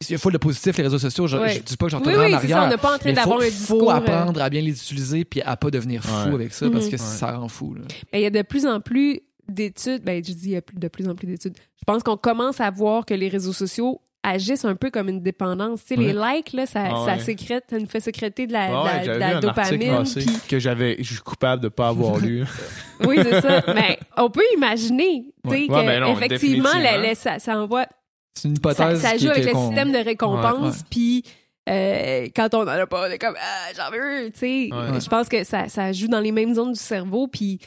il 0.09 0.17
faut 0.17 0.31
le 0.31 0.39
positif, 0.39 0.77
les 0.79 0.85
réseaux 0.85 0.99
sociaux. 0.99 1.27
Je, 1.27 1.37
Ouais. 1.37 1.55
je 1.57 1.61
dis 1.61 1.77
pas 1.77 1.85
que 1.87 1.91
j'en 1.93 1.99
Oui, 2.01 2.07
oui, 2.07 2.15
en 2.15 2.17
ça. 2.17 2.27
On 2.27 2.33
arrière. 2.33 2.69
n'est 2.71 2.77
pas 2.79 2.95
en 2.95 2.99
train 2.99 3.11
Mais 3.11 3.13
d'avoir 3.13 3.39
faut, 3.39 3.45
un 3.45 3.49
discours. 3.51 3.81
faut 3.81 3.91
euh, 3.91 3.95
apprendre 3.95 4.41
à 4.41 4.49
bien 4.49 4.63
les 4.63 4.71
utiliser 4.71 5.27
puis 5.27 5.43
à 5.43 5.59
pas 5.59 5.71
devenir 5.71 6.03
fou 6.03 6.29
Ouais. 6.31 6.35
avec 6.37 6.55
ça 6.55 6.71
parce 6.71 6.87
que 6.87 6.93
Mhm. 6.93 6.99
ça 6.99 7.37
rend 7.37 7.49
fou. 7.49 7.75
là. 7.75 7.83
ben, 8.11 8.19
Il 8.19 8.23
y 8.23 8.27
a 8.27 8.31
de 8.31 8.41
plus 8.41 8.65
en 8.65 8.81
plus 8.81 9.21
d'études. 9.47 10.03
Ben, 10.03 10.17
je 10.25 10.33
dis 10.33 10.39
il 10.45 10.51
y 10.53 10.57
a 10.57 10.63
plus- 10.63 10.79
de 10.79 10.89
plus 10.89 11.07
en 11.07 11.15
plus 11.15 11.27
d'études. 11.27 11.55
Je 11.79 11.85
pense 11.87 12.03
qu'on 12.03 12.17
commence 12.17 12.61
à 12.63 12.71
voir 12.71 13.05
que 13.05 13.13
les 13.13 13.29
réseaux 13.29 13.53
sociaux 13.53 14.01
agissent 14.23 14.65
un 14.67 14.75
peu 14.77 14.91
comme 14.91 15.09
une 15.09 15.23
dépendance. 15.23 15.81
Tu 15.85 15.95
sais, 15.95 16.01
les 16.01 16.13
likes, 16.13 16.53
là, 16.53 16.67
ça, 16.67 16.85
Ah 16.91 17.05
ça 17.07 17.19
sécrète, 17.25 17.65
ça 17.71 17.79
nous 17.79 17.87
fait 17.87 18.01
sécréter 18.01 18.47
de 18.47 18.53
la, 18.53 18.65
Ah 18.71 18.85
ouais, 18.99 19.07
de 19.07 19.13
la 19.13 19.41
dopamine. 19.41 20.05
que 20.49 20.59
j'avais, 20.59 20.97
je 20.99 21.15
suis 21.15 21.23
coupable 21.23 21.63
de 21.63 21.69
pas 21.69 21.89
avoir 21.89 22.19
lu. 22.19 22.45
Oui, 23.07 23.17
c'est 23.23 23.41
ça. 23.41 23.63
Mais 23.75 23.99
on 24.19 24.29
peut 24.29 24.43
imaginer, 24.57 25.25
tu 25.45 25.51
sais, 25.51 25.67
ben 25.69 26.05
effectivement, 26.09 26.69
la- 26.75 26.99
définitivement. 26.99 27.03
la- 27.09 27.15
ça, 27.15 27.39
ça 27.39 27.59
envoie 27.59 27.87
C'est 28.35 28.49
une 28.49 28.57
hypothèse. 28.57 29.01
ça 29.01 29.17
joue 29.17 29.31
avec 29.31 29.45
le 29.47 29.55
système 29.59 29.91
de 29.91 29.99
récompense, 29.99 30.83
puis 30.91 31.25
euh, 31.69 32.27
quand 32.37 32.53
on 32.55 32.63
en 32.63 32.69
a 32.69 32.87
pas, 32.87 33.07
on 33.09 33.11
est 33.11 33.19
comme 33.19 33.37
ah, 33.41 33.73
j'en 33.75 33.91
veux, 33.91 34.31
tu 34.33 34.39
sais. 34.39 34.69
Je 34.71 35.09
pense 35.09 35.29
que 35.31 35.45
ça, 35.45 35.69
ça 35.69 35.93
joue 35.93 36.09
dans 36.09 36.21
les 36.21 36.33
mêmes 36.33 36.55
zones 36.55 36.73
du 36.73 36.79
cerveau, 36.79 37.27
puis 37.27 37.59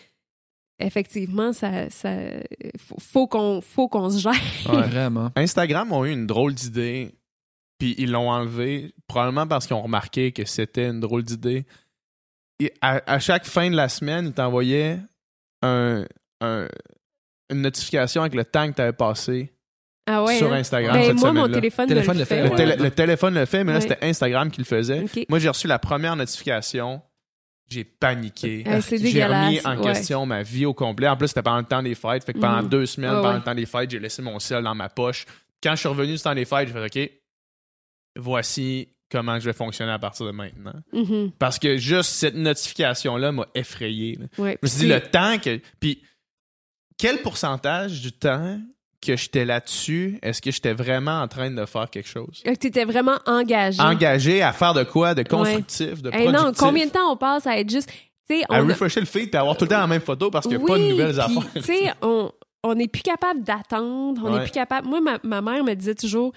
effectivement, 0.85 1.53
ça, 1.53 1.89
ça 1.89 2.11
faut, 2.79 2.97
faut 2.99 3.27
qu'on 3.27 3.61
faut 3.61 3.87
qu'on 3.87 4.09
se 4.09 4.19
gère. 4.19 4.33
Ouais. 4.69 4.87
Vraiment. 4.87 5.29
Instagram 5.35 5.91
ont 5.91 6.05
eu 6.05 6.11
une 6.11 6.27
drôle 6.27 6.53
d'idée, 6.53 7.13
puis 7.79 7.95
ils 7.97 8.11
l'ont 8.11 8.29
enlevé, 8.29 8.93
probablement 9.07 9.47
parce 9.47 9.67
qu'ils 9.67 9.75
ont 9.75 9.81
remarqué 9.81 10.31
que 10.31 10.45
c'était 10.45 10.87
une 10.89 10.99
drôle 10.99 11.23
d'idée. 11.23 11.65
Et 12.59 12.71
à, 12.81 13.01
à 13.11 13.19
chaque 13.19 13.45
fin 13.45 13.69
de 13.69 13.75
la 13.75 13.89
semaine, 13.89 14.27
ils 14.27 14.33
t'envoyaient 14.33 14.99
un, 15.61 16.05
un- 16.41 16.67
une 17.49 17.61
notification 17.61 18.21
avec 18.21 18.35
le 18.35 18.45
temps 18.45 18.69
que 18.69 18.75
tu 18.75 18.81
avais 18.81 18.93
passé 18.93 19.53
Ah 20.07 20.23
ouais. 20.23 20.37
sur 20.37 20.51
hein? 20.53 20.57
Instagram 20.57 20.93
Ben, 20.95 21.03
cette 21.05 21.19
moi, 21.19 21.33
mon 21.33 21.49
téléphone, 21.51 21.89
le 21.89 21.95
le 21.95 22.01
fait, 22.01 22.25
fait. 22.25 22.43
Le, 22.43 22.49
ouais. 22.49 22.55
télé- 22.55 22.75
le 22.77 22.91
téléphone 22.91 23.33
le 23.33 23.45
fait, 23.45 23.63
mais 23.63 23.73
là, 23.73 23.81
c'était 23.81 23.97
Instagram 24.05 24.49
qui 24.51 24.59
le 24.61 24.65
faisait. 24.65 25.05
Moi, 25.29 25.39
j'ai 25.39 25.49
reçu 25.49 25.67
la 25.67 25.79
première 25.79 26.15
notification. 26.15 27.01
J'ai 27.69 27.83
paniqué. 27.85 28.63
C'est 28.81 28.97
j'ai 28.99 29.25
remis 29.25 29.59
en 29.65 29.77
ouais. 29.77 29.83
question 29.93 30.25
ma 30.25 30.43
vie 30.43 30.65
au 30.65 30.73
complet. 30.73 31.07
En 31.07 31.17
plus, 31.17 31.29
c'était 31.29 31.41
pendant 31.41 31.57
le 31.59 31.63
temps 31.65 31.81
des 31.81 31.95
fêtes. 31.95 32.23
Fait 32.23 32.33
que 32.33 32.39
pendant 32.39 32.61
Mhm. 32.63 32.69
deux 32.69 32.85
semaines, 32.85 33.11
Ouais, 33.11 33.15
pendant 33.17 33.29
ouais. 33.29 33.37
le 33.37 33.43
temps 33.43 33.55
des 33.55 33.65
fêtes, 33.65 33.89
j'ai 33.89 33.99
laissé 33.99 34.21
mon 34.21 34.37
sel 34.39 34.63
dans 34.63 34.75
ma 34.75 34.89
poche. 34.89 35.25
Quand 35.63 35.71
je 35.71 35.79
suis 35.79 35.89
revenu 35.89 36.13
du 36.13 36.19
temps 36.21 36.35
des 36.35 36.45
fêtes, 36.45 36.67
j'ai 36.67 36.73
fait 36.73 36.85
OK, 36.85 37.11
voici 38.17 38.89
comment 39.09 39.39
je 39.39 39.45
vais 39.45 39.53
fonctionner 39.53 39.91
à 39.91 39.99
partir 39.99 40.25
de 40.25 40.31
maintenant. 40.31 40.73
Mhm. 40.91 41.31
Parce 41.39 41.59
que 41.59 41.77
juste 41.77 42.09
cette 42.11 42.35
notification-là 42.35 43.31
m'a 43.31 43.47
effrayé. 43.55 44.15
là. 44.19 44.25
Je 44.37 44.43
me 44.61 44.67
suis 44.67 44.79
dit, 44.81 44.87
le 44.87 44.99
temps 45.01 45.37
que. 45.39 45.59
Puis, 45.79 46.01
quel 46.97 47.21
pourcentage 47.21 48.01
du 48.01 48.11
temps 48.11 48.59
que 49.03 49.15
j'étais 49.15 49.45
là-dessus, 49.45 50.19
est-ce 50.21 50.41
que 50.41 50.51
j'étais 50.51 50.73
vraiment 50.73 51.21
en 51.21 51.27
train 51.27 51.51
de 51.51 51.65
faire 51.65 51.89
quelque 51.89 52.07
chose? 52.09 52.41
Tu 52.43 52.67
étais 52.67 52.85
vraiment 52.85 53.17
engagé. 53.25 53.81
Engagé 53.81 54.41
à 54.41 54.51
faire 54.53 54.73
de 54.73 54.83
quoi? 54.83 55.13
De 55.13 55.23
constructif, 55.23 56.01
de 56.01 56.09
Hey, 56.09 56.23
productif? 56.25 56.45
non, 56.45 56.51
combien 56.57 56.85
de 56.85 56.91
temps 56.91 57.11
on 57.11 57.17
passe 57.17 57.45
à 57.47 57.57
être 57.59 57.69
juste. 57.69 57.91
On 58.49 58.53
À 58.55 58.61
refresher 58.61 58.99
le 59.01 59.05
feed 59.05 59.29
et 59.33 59.37
avoir 59.37 59.55
tout 59.57 59.65
le 59.65 59.69
temps 59.69 59.79
la 59.79 59.85
même 59.87 60.01
photo 60.01 60.31
parce 60.31 60.47
qu'il 60.47 60.57
n'y 60.57 60.63
a 60.63 60.67
pas 60.67 60.77
de 60.77 60.83
nouvelles 60.89 61.19
affaires. 61.19 61.43
Tu 61.55 61.61
sais, 61.61 61.91
on 62.01 62.31
on 62.65 62.75
n'est 62.75 62.87
plus 62.87 63.01
capable 63.01 63.43
d'attendre. 63.43 64.21
On 64.23 64.29
n'est 64.29 64.37
Ouais. 64.37 64.43
plus 64.43 64.51
capable. 64.51 64.87
Moi, 64.87 65.01
ma, 65.01 65.19
ma 65.23 65.41
mère 65.41 65.63
me 65.65 65.73
disait 65.73 65.95
toujours. 65.95 66.31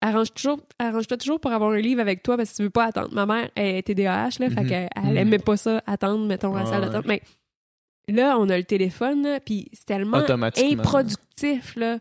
Arrange 0.00 0.32
toujours, 0.34 0.58
arrange-toi 0.78 1.16
toujours 1.16 1.40
pour 1.40 1.52
avoir 1.52 1.70
un 1.70 1.78
livre 1.78 2.00
avec 2.00 2.22
toi 2.22 2.36
parce 2.36 2.50
que 2.50 2.56
tu 2.56 2.62
veux 2.64 2.70
pas 2.70 2.86
attendre. 2.86 3.08
Ma 3.12 3.26
mère 3.26 3.48
elle 3.54 3.76
est 3.76 3.82
TDAH, 3.82 4.38
là, 4.40 4.50
fait 4.50 4.60
Mhm. 4.62 4.66
qu'elle 4.68 4.88
elle 4.94 5.16
aimait 5.16 5.38
pas 5.38 5.56
ça, 5.56 5.82
attendre, 5.86 6.24
mettons, 6.26 6.54
à 6.54 6.58
la 6.58 6.64
Ouais, 6.64 6.70
salle 6.70 6.80
d'attente. 6.82 7.04
Mais 7.06 7.20
là, 8.12 8.38
on 8.38 8.48
a 8.48 8.56
le 8.56 8.64
téléphone, 8.64 9.38
puis 9.44 9.68
c'est 9.72 9.86
tellement 9.86 10.18
improductif, 10.18 11.76
là. 11.76 11.98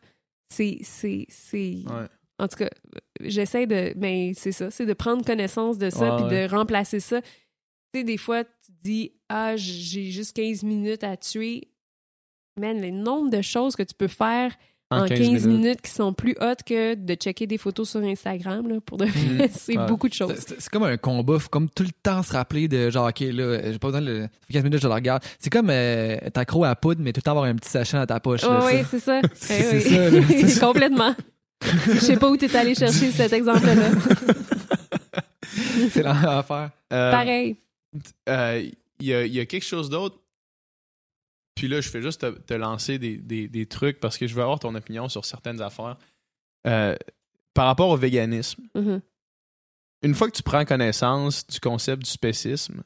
C'est, 0.50 0.80
c'est, 0.82 1.26
c'est... 1.30 1.84
Ouais. 1.86 2.08
En 2.40 2.48
tout 2.48 2.58
cas, 2.58 2.70
j'essaie 3.22 3.68
de... 3.68 3.94
Mais 3.98 4.34
c'est 4.36 4.52
ça, 4.52 4.72
c'est 4.72 4.86
de 4.86 4.94
prendre 4.94 5.26
connaissance 5.26 5.78
de 5.78 5.90
ça 5.90 6.18
puis 6.18 6.36
de 6.36 6.48
remplacer 6.50 7.00
ça. 7.00 7.22
Tu 7.22 7.28
sais, 7.96 8.04
des 8.04 8.18
fois, 8.18 8.44
tu 8.44 8.72
dis 8.84 9.14
«Ah, 9.30 9.56
j'ai 9.56 10.12
juste 10.12 10.36
15 10.36 10.64
minutes 10.64 11.04
à 11.04 11.18
tuer.» 11.18 11.70
Man, 12.60 12.82
le 12.82 12.92
nombre 12.92 13.30
de 13.30 13.42
choses 13.42 13.76
que 13.76 13.84
tu 13.84 13.94
peux 13.94 14.08
faire 14.08 14.56
en, 14.90 15.06
15, 15.06 15.46
minutes. 15.48 15.82
qui 15.82 15.92
sont 15.92 16.14
plus 16.14 16.36
hautes 16.40 16.64
que 16.66 16.96
de 16.96 17.14
checker 17.16 17.46
des 17.46 17.58
photos 17.58 17.90
sur 17.90 18.00
Instagram, 18.02 18.68
là, 18.70 18.76
pour 18.86 18.98
de 18.98 19.06
Mhm. 19.06 19.48
c'est 19.54 19.78
Ouais. 19.78 19.86
beaucoup 19.86 20.08
de 20.08 20.14
choses. 20.14 20.34
C'est- 20.38 20.70
comme 20.70 20.84
un 20.84 20.96
combat, 20.98 21.40
faut 21.40 21.50
comme 21.50 21.70
tout 21.70 21.84
le 21.84 21.90
temps 22.02 22.24
se 22.24 22.32
rappeler 22.34 22.68
de 22.68 22.90
genre, 22.90 23.08
ok, 23.10 23.20
là, 23.20 23.72
j'ai 23.72 23.80
pas 23.80 23.88
besoin 23.88 24.02
de. 24.02 24.06
le- 24.08 24.22
Ça 24.24 24.28
fait 24.48 24.54
15 24.54 24.64
minutes, 24.64 24.82
je 24.82 24.88
le 24.88 24.94
regarde. 24.94 25.22
C'est 25.40 25.50
comme 25.50 25.70
euh, 25.70 26.18
être 26.22 26.38
accro 26.38 26.64
à 26.64 26.70
la 26.70 26.76
poudre, 26.76 27.02
mais 27.04 27.12
tout 27.12 27.20
le 27.20 27.24
temps 27.24 27.32
avoir 27.32 27.46
un 27.48 27.56
petit 27.56 27.70
sachet 27.70 27.98
dans 27.98 28.06
ta 28.06 28.20
poche. 28.20 28.44
là, 28.44 28.62
Oui, 28.66 28.82
c'est 28.90 29.00
ça. 29.00 29.22
C'est 29.36 29.74
oui. 29.76 29.82
ça, 29.82 30.10
là. 30.10 30.22
C'est 30.30 30.48
ça. 30.48 30.66
Complètement. 30.68 31.16
Je 31.88 32.00
sais 32.00 32.18
pas 32.18 32.30
où 32.30 32.38
t'es 32.38 32.56
allé 32.56 32.76
chercher 32.76 33.12
cet 33.12 33.34
exemple-là. 33.34 33.90
C'est 35.92 36.04
l'enfer. 36.04 36.70
Euh, 36.94 37.12
Pareil. 37.12 37.56
euh, 38.30 38.62
Il 39.00 39.08
y, 39.08 39.12
il 39.12 39.34
y 39.34 39.40
a 39.40 39.46
quelque 39.46 39.66
chose 39.66 39.90
d'autre? 39.90 40.18
Puis 41.58 41.68
là, 41.68 41.82
je 41.82 41.90
fais 41.90 42.02
juste 42.02 42.22
te, 42.22 42.28
te 42.40 42.54
lancer 42.54 43.00
des, 43.00 43.18
des- 43.18 43.48
des 43.48 43.66
trucs 43.66 44.00
parce 44.00 44.18
que 44.18 44.28
je 44.28 44.36
veux 44.36 44.42
avoir 44.44 44.60
ton 44.60 44.74
opinion 44.76 45.10
sur 45.10 45.26
certaines 45.26 45.62
affaires. 45.62 45.98
Euh, 46.68 46.96
par 47.54 47.66
rapport 47.66 47.90
au 47.90 47.98
véganisme, 47.98 48.64
Mhm. 48.76 49.02
une 50.04 50.14
fois 50.14 50.30
que 50.30 50.36
tu 50.38 50.44
prends 50.44 50.64
connaissance 50.66 51.46
du 51.48 51.60
concept 51.60 52.04
du 52.04 52.10
spécisme, 52.10 52.84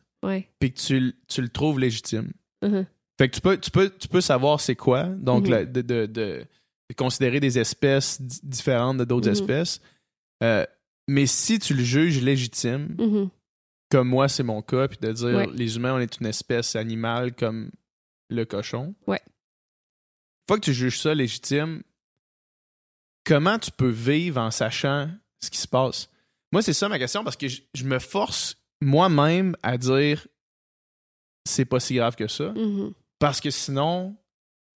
puis 0.60 0.72
que 0.74 0.80
tu, 0.80 1.14
tu 1.28 1.42
le 1.42 1.50
trouves 1.50 1.80
légitime, 1.80 2.32
Mhm. 2.64 2.86
fait 3.20 3.30
que 3.30 3.36
tu 3.36 3.42
peux, 3.42 3.58
tu 3.60 3.72
peux, 3.72 3.90
tu 3.90 4.08
peux 4.08 4.22
savoir 4.22 4.62
c'est 4.62 4.76
quoi, 4.76 5.04
donc 5.04 5.44
Mhm. 5.46 5.50
la- 5.52 5.66
de, 5.66 5.82
de- 5.82 6.06
de- 6.06 6.46
de 6.90 6.96
considérer 6.96 7.40
des 7.40 7.60
espèces 7.60 8.22
di- 8.22 8.40
différentes 8.44 8.98
de 8.98 9.04
d'autres 9.06 9.30
espèces. 9.30 9.82
Euh, 10.44 10.66
mais 11.08 11.26
si 11.26 11.60
tu 11.60 11.74
le 11.74 11.84
juges 11.84 12.22
légitime, 12.22 12.96
comme 13.90 14.08
moi 14.08 14.30
c'est 14.30 14.44
mon 14.44 14.62
cas, 14.62 14.88
puis 14.88 15.00
de 15.02 15.12
dire 15.12 15.26
Ouais. 15.36 15.50
les 15.54 15.76
humains 15.76 15.96
on 15.96 16.00
est 16.00 16.20
une 16.20 16.28
espèce 16.28 16.76
animale 16.78 17.34
comme 17.36 17.72
le 18.32 18.46
cochon. 18.46 18.96
Ouais. 19.08 19.22
Une 19.26 20.48
fois 20.48 20.58
que 20.60 20.66
tu 20.66 20.74
juges 20.74 21.00
ça 21.00 21.14
légitime, 21.14 21.84
comment 23.26 23.60
tu 23.60 23.72
peux 23.72 23.90
vivre 23.90 24.42
en 24.42 24.52
sachant 24.52 25.10
ce 25.42 25.50
qui 25.50 25.58
se 25.58 25.68
passe? 25.68 26.10
Moi, 26.52 26.62
c'est 26.62 26.74
ça 26.74 26.90
ma 26.90 26.98
question 27.00 27.24
parce 27.24 27.36
que 27.38 27.48
je, 27.48 27.62
je 27.74 27.84
me 27.84 28.00
force 28.00 28.58
moi-même 28.82 29.56
à 29.64 29.78
dire 29.78 30.28
c'est 31.48 31.66
pas 31.66 31.80
si 31.80 31.96
grave 31.96 32.16
que 32.16 32.28
ça. 32.28 32.52
Mhm. 32.52 32.94
Parce 33.20 33.40
que 33.40 33.50
sinon, 33.52 34.16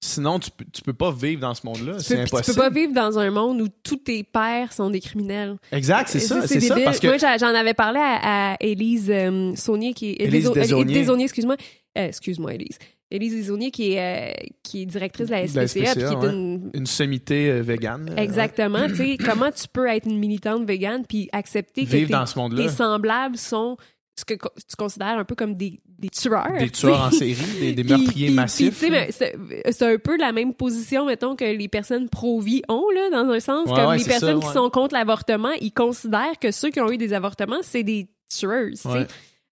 sinon 0.04 0.40
tu, 0.40 0.52
peux- 0.52 0.66
tu 0.72 0.82
peux 0.82 0.94
pas 0.94 1.12
vivre 1.12 1.42
dans 1.42 1.54
ce 1.54 1.66
monde-là. 1.66 2.00
C'est 2.00 2.16
puis 2.16 2.24
tu 2.30 2.36
impossible. 2.36 2.56
peux 2.56 2.62
pas 2.62 2.70
vivre 2.70 2.94
dans 2.94 3.18
un 3.20 3.30
monde 3.32 3.62
où 3.62 3.68
tous 3.84 3.98
tes 3.98 4.24
pères 4.24 4.72
sont 4.72 4.90
des 4.90 5.00
criminels. 5.02 5.58
Exact, 5.72 6.08
c'est 6.08 6.20
ça. 6.20 6.48
C'est 6.48 6.60
ça 6.62 6.80
parce 6.84 7.00
que. 7.00 7.08
Moi, 7.08 7.18
j'en 7.18 7.54
avais 7.54 7.74
parlé 7.74 8.00
à, 8.00 8.54
à 8.54 8.58
Élise 8.60 9.10
euh, 9.10 9.56
Saunier, 9.56 9.94
qui 9.94 10.12
est... 10.12 10.22
Élise 10.22 10.50
excuse-moi. 11.20 11.56
Euh, 11.98 12.08
excuse-moi, 12.08 12.54
Élise. 12.54 12.78
Élise 13.12 13.36
Desaulniers, 13.36 13.72
qui 13.72 13.94
est, 13.94 14.32
euh, 14.32 14.34
qui 14.64 14.82
est 14.82 14.86
directrice 14.86 15.28
de 15.28 15.32
la 15.32 15.48
SPCA, 15.48 15.66
puis 15.66 16.04
qui 16.04 16.14
est 16.14 16.16
ouais. 16.16 16.30
une 16.34 16.72
Une 16.74 16.86
sommité 16.88 17.50
euh, 17.52 17.62
végane. 17.62 18.14
Exactement. 18.18 18.88
tu 18.88 18.96
sais, 18.96 19.18
comment 19.18 19.52
tu 19.52 19.68
peux 19.72 19.88
être 19.88 20.08
une 20.08 20.18
militante 20.18 20.66
végane 20.66 21.06
puis 21.08 21.30
accepter 21.32 21.88
ouais. 21.88 22.06
que 22.06 22.12
dans 22.12 22.26
ce 22.26 22.38
monde-là. 22.40 22.64
tes 22.64 22.70
semblables 22.70 23.38
sont 23.38 23.78
ce 24.18 24.24
que 24.26 24.34
tu 24.34 24.76
considères 24.78 25.20
un 25.20 25.26
peu 25.26 25.36
comme 25.36 25.56
des, 25.56 25.82
des 26.00 26.10
tueurs. 26.10 26.58
Des 26.58 26.70
tueurs 26.70 27.02
en 27.02 27.12
série, 27.12 27.36
des, 27.60 27.74
des 27.74 27.84
meurtriers 27.84 28.28
puis- 28.28 28.36
massifs. 28.36 28.84
c'est 29.20 29.84
un 29.84 29.98
peu 29.98 30.18
la 30.18 30.32
même 30.32 30.54
position, 30.54 31.06
mettons, 31.06 31.36
que 31.36 31.44
les 31.46 31.68
personnes 31.68 32.08
pro-vie 32.10 32.62
ont, 32.70 32.86
là, 32.96 33.10
dans 33.12 33.30
un 33.30 33.40
sens. 33.42 33.68
Ouais, 33.68 33.76
comme 33.76 33.90
ouais, 33.90 33.98
les 33.98 34.06
personnes 34.06 34.42
ça, 34.42 34.42
qui 34.42 34.48
ouais. 34.48 34.54
sont 34.54 34.70
contre 34.70 34.96
l'avortement, 34.96 35.52
ils 35.62 35.74
considèrent 35.74 36.40
que 36.42 36.52
ceux 36.52 36.70
qui 36.70 36.80
ont 36.80 36.90
eu 36.92 36.98
des 36.98 37.12
avortements, 37.14 37.60
c'est 37.62 37.84
des 37.84 38.08
tueurs. 38.36 38.70
tu 38.72 38.78
sais. 38.78 38.88
Ouais. 38.90 39.08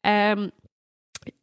Euh, 0.07 0.47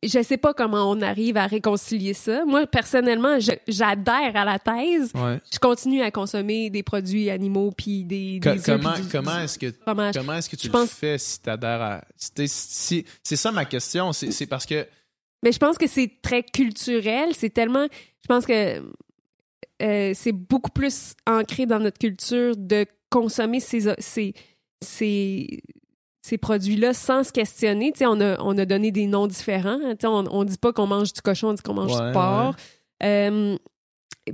je 0.02 0.22
sais 0.22 0.36
pas 0.36 0.54
comment 0.54 0.90
on 0.90 1.00
arrive 1.02 1.36
à 1.36 1.46
réconcilier 1.46 2.14
ça. 2.14 2.44
Moi, 2.44 2.66
personnellement, 2.66 3.38
j'adhère 3.68 4.36
à 4.36 4.44
la 4.44 4.58
thèse. 4.58 5.10
Ouais. 5.14 5.40
Je 5.52 5.58
continue 5.58 6.02
à 6.02 6.10
consommer 6.10 6.70
des 6.70 6.82
produits 6.82 7.30
animaux 7.30 7.70
puis 7.76 8.04
des, 8.04 8.40
comment 8.64 8.92
du- 8.94 9.08
comment 9.08 9.38
est-ce 9.40 9.58
que 9.58 9.72
fromage. 9.82 10.14
comment 10.14 10.34
est-ce 10.34 10.48
que 10.50 10.56
tu 10.56 10.62
Je 10.68 10.72
le 10.72 10.72
pense- 10.72 10.90
fais 10.90 11.18
si 11.18 11.40
t'adhères 11.40 11.82
à 11.82 12.04
si, 12.16 12.32
t'es- 12.32 12.46
si- 12.48 13.04
c'est 13.22 13.36
ça 13.36 13.52
ma 13.52 13.64
question 13.64 14.12
c'est 14.12 14.30
c'est 14.32 14.46
parce 14.46 14.66
que 14.66 14.86
Mais 15.42 15.52
je 15.52 15.58
pense 15.58 15.78
que 15.78 15.86
c'est 15.86 16.10
très 16.22 16.42
culturel. 16.42 17.30
C'est 17.34 17.50
tellement. 17.50 17.86
Je 18.22 18.26
pense 18.28 18.44
que 18.46 18.82
euh, 19.82 20.12
c'est 20.14 20.32
beaucoup 20.32 20.70
plus 20.70 21.14
ancré 21.26 21.64
dans 21.66 21.78
notre 21.78 21.98
culture 21.98 22.54
de 22.56 22.84
consommer 23.08 23.60
ces, 23.60 23.92
ces, 23.98 24.34
ces, 24.82 25.62
ces 26.30 26.38
produits-là 26.38 26.94
sans 26.94 27.24
se 27.24 27.32
questionner. 27.32 27.92
Tu 27.92 27.98
sais, 27.98 28.06
on, 28.06 28.20
a, 28.20 28.40
on 28.40 28.56
a 28.56 28.64
donné 28.64 28.90
des 28.92 29.06
noms 29.06 29.26
différents. 29.26 29.78
Tu 29.80 29.96
sais, 30.00 30.06
on, 30.06 30.24
on 30.34 30.44
dit 30.44 30.56
pas 30.58 30.72
qu'on 30.72 30.86
mange 30.86 31.12
du 31.12 31.20
cochon, 31.20 31.48
on 31.48 31.52
dit 31.54 31.62
qu'on 31.62 31.74
mange 31.74 31.92
Ouais, 31.94 32.06
du 32.06 32.12
porc. 32.12 32.54
Euh, 33.02 33.56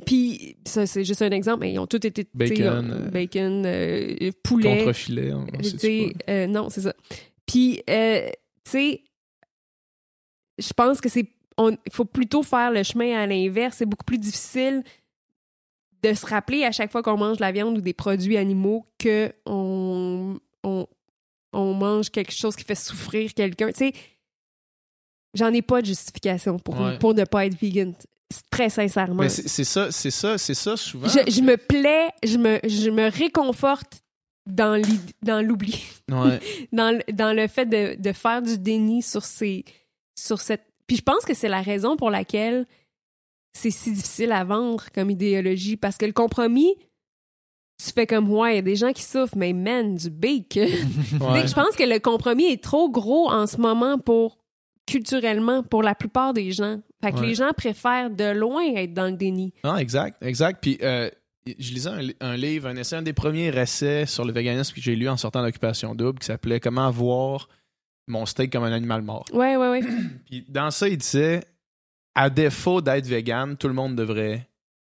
puis, 0.05 0.57
ça, 0.67 0.87
c'est 0.87 1.05
juste 1.05 1.23
un 1.23 1.31
exemple, 1.31 1.61
mais 1.61 1.73
ils 1.73 1.79
ont 1.79 1.87
tous 1.87 2.05
été. 2.05 2.27
Bacon, 2.35 2.91
euh, 2.93 3.11
bacon, 3.11 3.63
euh, 3.67 4.31
poulet. 4.43 4.79
contrefilet 4.79 5.33
on- 5.33 5.47
pas. 5.47 6.33
euh, 6.33 6.47
non, 6.47 6.69
c'est 6.71 6.83
ça. 6.83 6.95
Puis, 7.47 7.83
tu 7.87 7.91
sais, 8.65 9.03
je 10.59 10.73
pense 10.73 11.01
que 11.01 11.09
c'est. 11.09 11.27
Il 11.59 11.79
faut 11.91 12.05
plutôt 12.05 12.43
faire 12.43 12.71
le 12.71 12.83
chemin 12.83 13.17
à 13.19 13.27
l'inverse. 13.27 13.77
C'est 13.79 13.87
beaucoup 13.87 14.05
plus 14.05 14.19
difficile 14.19 14.83
de 16.03 16.13
se 16.13 16.27
rappeler 16.27 16.65
à 16.65 16.73
chaque 16.73 16.93
fois 16.93 17.03
qu'on 17.03 17.17
mange 17.17 17.39
de 17.39 17.43
la 17.43 17.53
viande 17.53 17.79
ou 17.79 17.81
des 17.81 17.95
produits 17.95 18.37
animaux 18.37 18.85
que 18.99 19.33
on, 19.47 20.39
on, 20.63 20.87
on 21.57 21.75
mange 21.75 22.11
quelque 22.11 22.33
chose 22.33 22.55
qui 22.57 22.65
fait 22.65 22.75
souffrir 22.75 23.33
quelqu'un. 23.35 23.69
Tu 23.69 23.79
sais, 23.79 23.93
j'en 25.35 25.53
ai 25.53 25.63
pas 25.63 25.81
de 25.83 25.87
justification 25.87 26.59
pour, 26.59 26.81
Ouais. 26.81 26.99
pour 26.99 27.15
ne 27.15 27.25
pas 27.25 27.47
être 27.47 27.59
vegan. 27.61 27.95
Très 28.51 28.71
sincèrement. 28.71 29.23
mais 29.23 29.29
c'est 29.29 29.63
ça 29.63 29.93
c'est 29.93 30.11
ça 30.11 30.37
c'est 30.37 30.55
ça 30.55 30.77
souvent 30.77 31.07
Je, 31.07 31.31
je 31.31 31.41
me 31.43 31.57
plais, 31.57 32.09
je 32.25 32.37
me, 32.39 32.59
je 32.65 32.91
me 32.91 33.09
réconforte 33.09 34.03
dans 34.47 34.77
l'oubli 35.43 35.85
ouais 36.11 36.41
dans, 36.73 36.91
le- 36.91 37.13
dans 37.13 37.33
le 37.37 37.47
fait 37.47 37.67
de, 37.67 37.95
de 38.01 38.13
faire 38.13 38.43
du 38.43 38.59
déni 38.59 39.01
sur 39.03 39.25
ces 39.25 39.65
sur 40.19 40.41
cette 40.41 40.65
puis 40.89 40.97
je 40.97 41.03
pense 41.03 41.25
que 41.25 41.35
c'est 41.35 41.49
la 41.49 41.63
raison 41.63 41.97
pour 41.97 42.11
laquelle 42.11 42.67
c'est 43.57 43.71
si 43.71 43.93
difficile 43.93 44.33
à 44.33 44.43
vendre 44.43 44.87
comme 44.93 45.11
idéologie 45.11 45.77
parce 45.77 45.97
que 45.97 46.05
le 46.07 46.13
compromis 46.13 46.75
tu 47.85 47.93
fais 47.93 48.07
comme 48.07 48.31
ouais 48.33 48.55
il 48.55 48.57
y 48.57 48.59
a 48.59 48.63
des 48.63 48.77
gens 48.77 48.93
qui 48.93 49.03
souffrent 49.03 49.37
mais 49.37 49.53
man 49.53 49.97
du 49.97 50.11
bake 50.11 50.55
ouais. 50.57 51.47
je 51.47 51.55
pense 51.55 51.77
que 51.77 51.83
le 51.85 51.99
compromis 51.99 52.45
est 52.47 52.63
trop 52.63 52.91
gros 52.91 53.31
en 53.31 53.47
ce 53.47 53.59
moment 53.59 53.99
pour 53.99 54.39
culturellement 54.87 55.63
pour 55.63 55.83
la 55.83 55.95
plupart 55.95 56.33
des 56.33 56.53
gens 56.53 56.81
fait 57.03 57.13
que 57.13 57.19
Ouais. 57.19 57.27
les 57.29 57.35
gens 57.35 57.51
préfèrent 57.57 58.11
de 58.11 58.31
loin 58.33 58.63
être 58.77 58.95
dans 58.95 59.07
le 59.07 59.17
déni 59.17 59.53
non 59.65 59.77
exact 59.77 60.23
exact 60.23 60.59
puis 60.63 60.79
euh, 60.83 61.11
je 61.47 61.73
lisais 61.75 61.91
un, 61.91 62.01
li- 62.03 62.17
un 62.21 62.37
livre 62.37 62.69
un 62.69 62.77
essai 62.77 62.97
un 62.97 63.03
des 63.03 63.13
premiers 63.13 63.49
essais 63.57 64.07
sur 64.07 64.25
le 64.25 64.33
véganisme 64.33 64.75
que 64.75 64.81
j'ai 64.81 64.97
lu 64.97 65.09
en 65.09 65.17
sortant 65.17 65.43
d'occupation 65.43 65.95
double 65.95 66.19
qui 66.21 66.27
s'appelait 66.27 66.61
comment 66.61 66.91
voir 66.91 67.49
mon 68.09 68.25
steak 68.27 68.53
comme 68.53 68.65
un 68.65 68.73
animal 68.73 69.03
mort 69.03 69.25
ouais 69.33 69.57
ouais 69.57 69.69
ouais 69.71 69.81
Puis 70.27 70.45
dans 70.49 70.71
ça, 70.71 70.89
il 70.89 70.97
disait 70.99 71.43
à 72.15 72.31
défaut 72.31 72.81
d'être 72.81 73.07
vegan, 73.07 73.57
tout 73.57 73.69
le 73.69 73.75
monde 73.75 73.95
devrait 73.97 74.49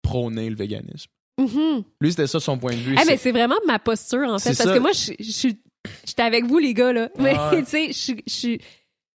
prôner 0.03 0.51
le 0.51 0.57
véganisme. 0.57 1.11
Mhm. 1.39 1.83
Lui, 2.01 2.11
c'était 2.11 2.27
ça 2.27 2.41
son 2.41 2.57
point 2.59 2.73
de 2.73 2.77
vue. 2.77 2.95
Ah, 2.97 3.03
C'est- 3.05 3.11
mais 3.11 3.17
c'est 3.19 3.33
vraiment 3.33 3.57
ma 3.67 3.79
posture, 3.79 4.29
en 4.29 4.39
fait. 4.39 4.51
Parce 4.57 4.69
ça. 4.69 4.75
que 4.75 4.79
moi, 4.79 4.93
je 4.93 5.13
suis. 5.31 5.59
J'étais 6.05 6.23
avec 6.23 6.45
vous, 6.47 6.59
les 6.59 6.75
gars, 6.75 6.93
là. 6.93 7.11
Mais, 7.19 7.35
tu 7.65 7.65
sais, 7.67 7.89
je 7.93 8.23
suis- 8.27 8.61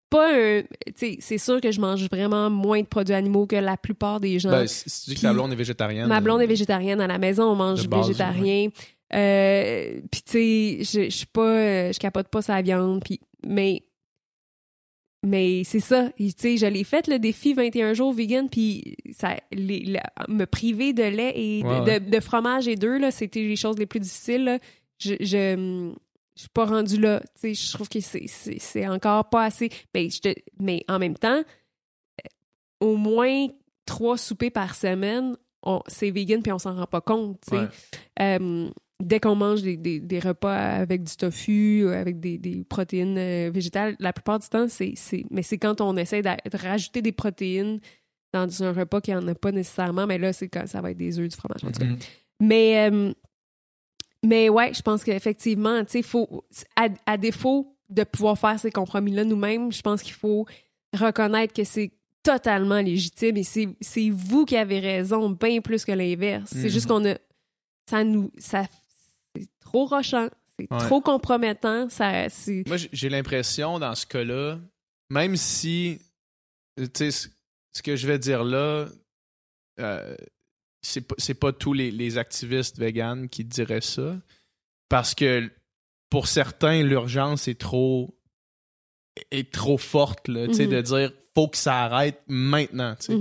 pas 0.10 0.31
un. 0.34 0.61
Tu 0.85 0.94
sais, 0.95 1.18
c'est 1.19 1.38
sûr 1.38 1.60
que 1.61 1.69
je 1.72 1.80
mange 1.81 2.07
vraiment 2.10 2.49
moins 2.49 2.81
de 2.81 2.88
produits 2.88 3.14
animaux 3.14 3.45
que 3.45 3.56
la 3.57 3.76
plupart 3.77 4.19
des 4.22 4.39
gens. 4.39 4.52
Ben, 4.52 4.65
si 4.65 4.85
tu 5.03 5.10
dis 5.11 5.15
que 5.18 5.22
ta 5.22 5.34
blonde 5.34 5.52
est 5.52 5.56
végétarienne. 5.57 6.07
Ma 6.07 6.22
blonde 6.22 6.39
euh, 6.39 6.44
est 6.44 6.48
végétarienne 6.48 7.02
à 7.02 7.07
la 7.07 7.18
maison, 7.18 7.44
on 7.52 7.56
mange 7.56 7.88
base, 7.88 8.07
végétarien. 8.07 8.69
Euh, 9.14 9.99
puis 10.11 10.22
tu 10.22 10.31
sais, 10.31 10.77
je 10.84 11.10
je 11.10 11.15
suis 11.15 11.26
pas, 11.26 11.41
euh, 11.41 11.91
je 11.94 11.99
capote 11.99 12.27
pas 12.30 12.41
sa 12.41 12.61
viande. 12.61 13.02
Puis 13.03 13.19
mais 13.45 13.84
mais 15.23 15.64
c'est 15.64 15.80
ça. 15.80 16.10
Tu 16.18 16.31
sais, 16.38 16.57
je 16.57 16.65
l'ai 16.65 16.84
fait 16.84 17.07
le 17.07 17.19
défi 17.19 17.53
21 17.53 17.94
jours 17.94 18.14
vegan, 18.14 18.49
puis 18.49 18.95
ça, 19.11 19.35
les- 19.52 19.84
la- 19.85 20.03
me 20.27 20.45
priver 20.45 20.94
de 20.94 21.03
lait 21.03 21.34
et 21.35 21.64
de, 21.64 21.68
Ouais, 21.68 21.80
ouais. 21.81 21.99
de- 21.99 22.10
de 22.10 22.19
fromage 22.19 22.68
et 22.68 22.76
d'œufs 22.76 22.99
là, 23.02 23.11
c'était 23.11 23.41
les 23.41 23.56
choses 23.56 23.77
les 23.77 23.85
plus 23.85 23.99
difficiles. 23.99 24.44
là. 24.44 24.60
Je, 24.99 25.15
je, 25.19 25.91
je 26.35 26.41
suis 26.41 26.49
pas 26.53 26.65
rendue 26.65 26.99
là. 26.99 27.19
Tu 27.41 27.53
sais, 27.53 27.53
je 27.53 27.73
trouve 27.73 27.89
que 27.89 27.99
c'est, 27.99 28.27
c'est, 28.27 28.60
c'est 28.60 28.88
encore 28.88 29.30
pas 29.30 29.44
assez. 29.45 29.69
Mais, 29.94 30.10
je 30.10 30.22
te- 30.22 30.39
mais 30.60 30.84
en 30.88 30.99
même 30.99 31.15
temps, 31.18 31.41
euh, 31.44 32.27
au 32.80 32.95
moins 32.95 33.48
trois 33.85 34.18
soupers 34.18 34.52
par 34.52 34.76
semaine, 34.76 35.35
on, 35.64 35.81
c'est 35.88 36.11
vegan 36.11 36.41
puis 36.44 36.52
on 36.52 36.60
s'en 36.60 36.76
rend 36.76 36.85
pas 36.85 37.02
compte. 37.02 37.39
tu 37.41 37.56
sais. 37.56 37.61
Ouais. 37.61 37.68
Euh, 38.22 38.69
dès 39.03 39.19
qu'on 39.19 39.36
mange 39.36 39.61
des, 39.61 39.78
des- 39.78 39.99
des 39.99 40.19
repas 40.19 40.56
avec 40.56 41.03
du 41.03 41.15
tofu, 41.15 41.84
euh, 41.86 41.99
avec 41.99 42.19
des, 42.19 42.38
des 42.38 42.64
protéines 42.64 43.18
euh, 43.18 43.52
végétales, 43.53 43.95
la 43.99 44.11
plupart 44.14 44.40
du 44.40 44.48
temps, 44.48 44.68
c'est. 44.68 44.94
Mais 45.30 45.44
c'est 45.44 45.57
quand 45.57 45.82
on 45.82 45.95
essaie 45.98 46.22
de 46.22 46.57
rajouter 46.57 47.02
des 47.02 47.11
protéines 47.11 47.80
dans 48.34 48.64
un 48.64 48.74
repas 48.74 48.99
qu'il 49.02 49.15
n'y 49.15 49.24
en 49.24 49.28
a 49.28 49.36
pas 49.36 49.52
nécessairement, 49.52 50.06
mais 50.07 50.18
là, 50.18 50.34
c'est 50.34 50.48
quand 50.49 50.68
ça 50.68 50.82
va 50.82 50.91
être 50.91 50.98
des 50.98 51.19
œufs, 51.19 51.30
du 51.30 51.36
fromage. 51.36 51.64
en 51.64 51.72
tout 51.72 51.80
cas. 51.80 51.86
Mhm. 51.86 51.98
Mais, 52.41 52.90
euh, 52.91 53.14
mais 54.26 54.49
ouais, 54.49 54.74
je 54.74 54.82
pense 54.82 55.03
qu'effectivement, 55.03 55.84
tu 55.86 55.91
sais, 55.91 56.02
faut, 56.02 56.44
à, 56.76 56.88
à 57.06 57.18
défaut 57.18 57.76
de 57.90 58.03
pouvoir 58.03 58.38
faire 58.38 58.60
ces 58.60 58.72
compromis-là 58.72 59.24
nous-mêmes, 59.24 59.72
je 59.72 59.82
pense 59.82 60.02
qu'il 60.02 60.14
faut 60.14 60.45
reconnaître 60.98 61.53
que 61.53 61.64
c'est 61.64 61.91
totalement 62.24 62.82
légitime 62.82 63.38
et 63.38 63.44
c'est 63.44 64.10
vous 64.10 64.44
qui 64.45 64.57
avez 64.57 64.80
raison, 64.80 65.30
bien 65.30 65.61
plus 65.61 65.86
que 65.86 65.94
l'inverse. 65.94 66.49
C'est 66.52 66.69
juste 66.69 66.88
qu'on 66.88 67.06
a. 67.06 67.15
Ça 67.90 68.03
nous. 68.03 68.32
Ça, 68.38 68.65
trop 69.69 69.85
rochant, 69.85 70.30
c'est 70.60 70.72
Ouais. 70.72 70.77
trop 70.80 71.02
compromettant. 71.02 71.89
Ça, 71.89 72.30
c'est. 72.30 72.64
Moi, 72.68 72.77
j'ai- 72.77 72.89
l'impression, 73.10 73.80
dans 73.80 73.95
ce 73.95 74.06
cas-là, 74.06 74.60
même 75.10 75.35
si, 75.35 75.99
ce- 77.11 77.27
que 77.81 77.95
je 77.95 78.07
vais 78.07 78.18
dire 78.19 78.44
là, 78.44 78.88
euh, 79.80 80.15
c'est 80.81 81.02
pas, 81.02 81.15
c'est 81.18 81.34
pas 81.35 81.52
tous 81.53 81.73
les, 81.73 81.91
les 81.91 82.18
activistes 82.18 82.77
véganes 82.80 83.30
qui 83.30 83.44
diraient 83.44 83.81
ça, 83.81 84.15
parce 84.89 85.14
que 85.14 85.49
pour 86.10 86.27
certains, 86.27 86.81
l'urgence 86.84 87.48
est 87.48 87.60
trop 87.60 88.14
est 89.31 89.52
trop 89.52 89.77
forte, 89.77 90.27
là, 90.27 90.48
Mhm. 90.65 90.72
de 90.72 90.81
dire 90.81 91.11
faut 91.35 91.48
que 91.48 91.57
ça 91.57 91.84
arrête 91.85 92.22
maintenant, 92.27 92.95
sais. 92.99 93.14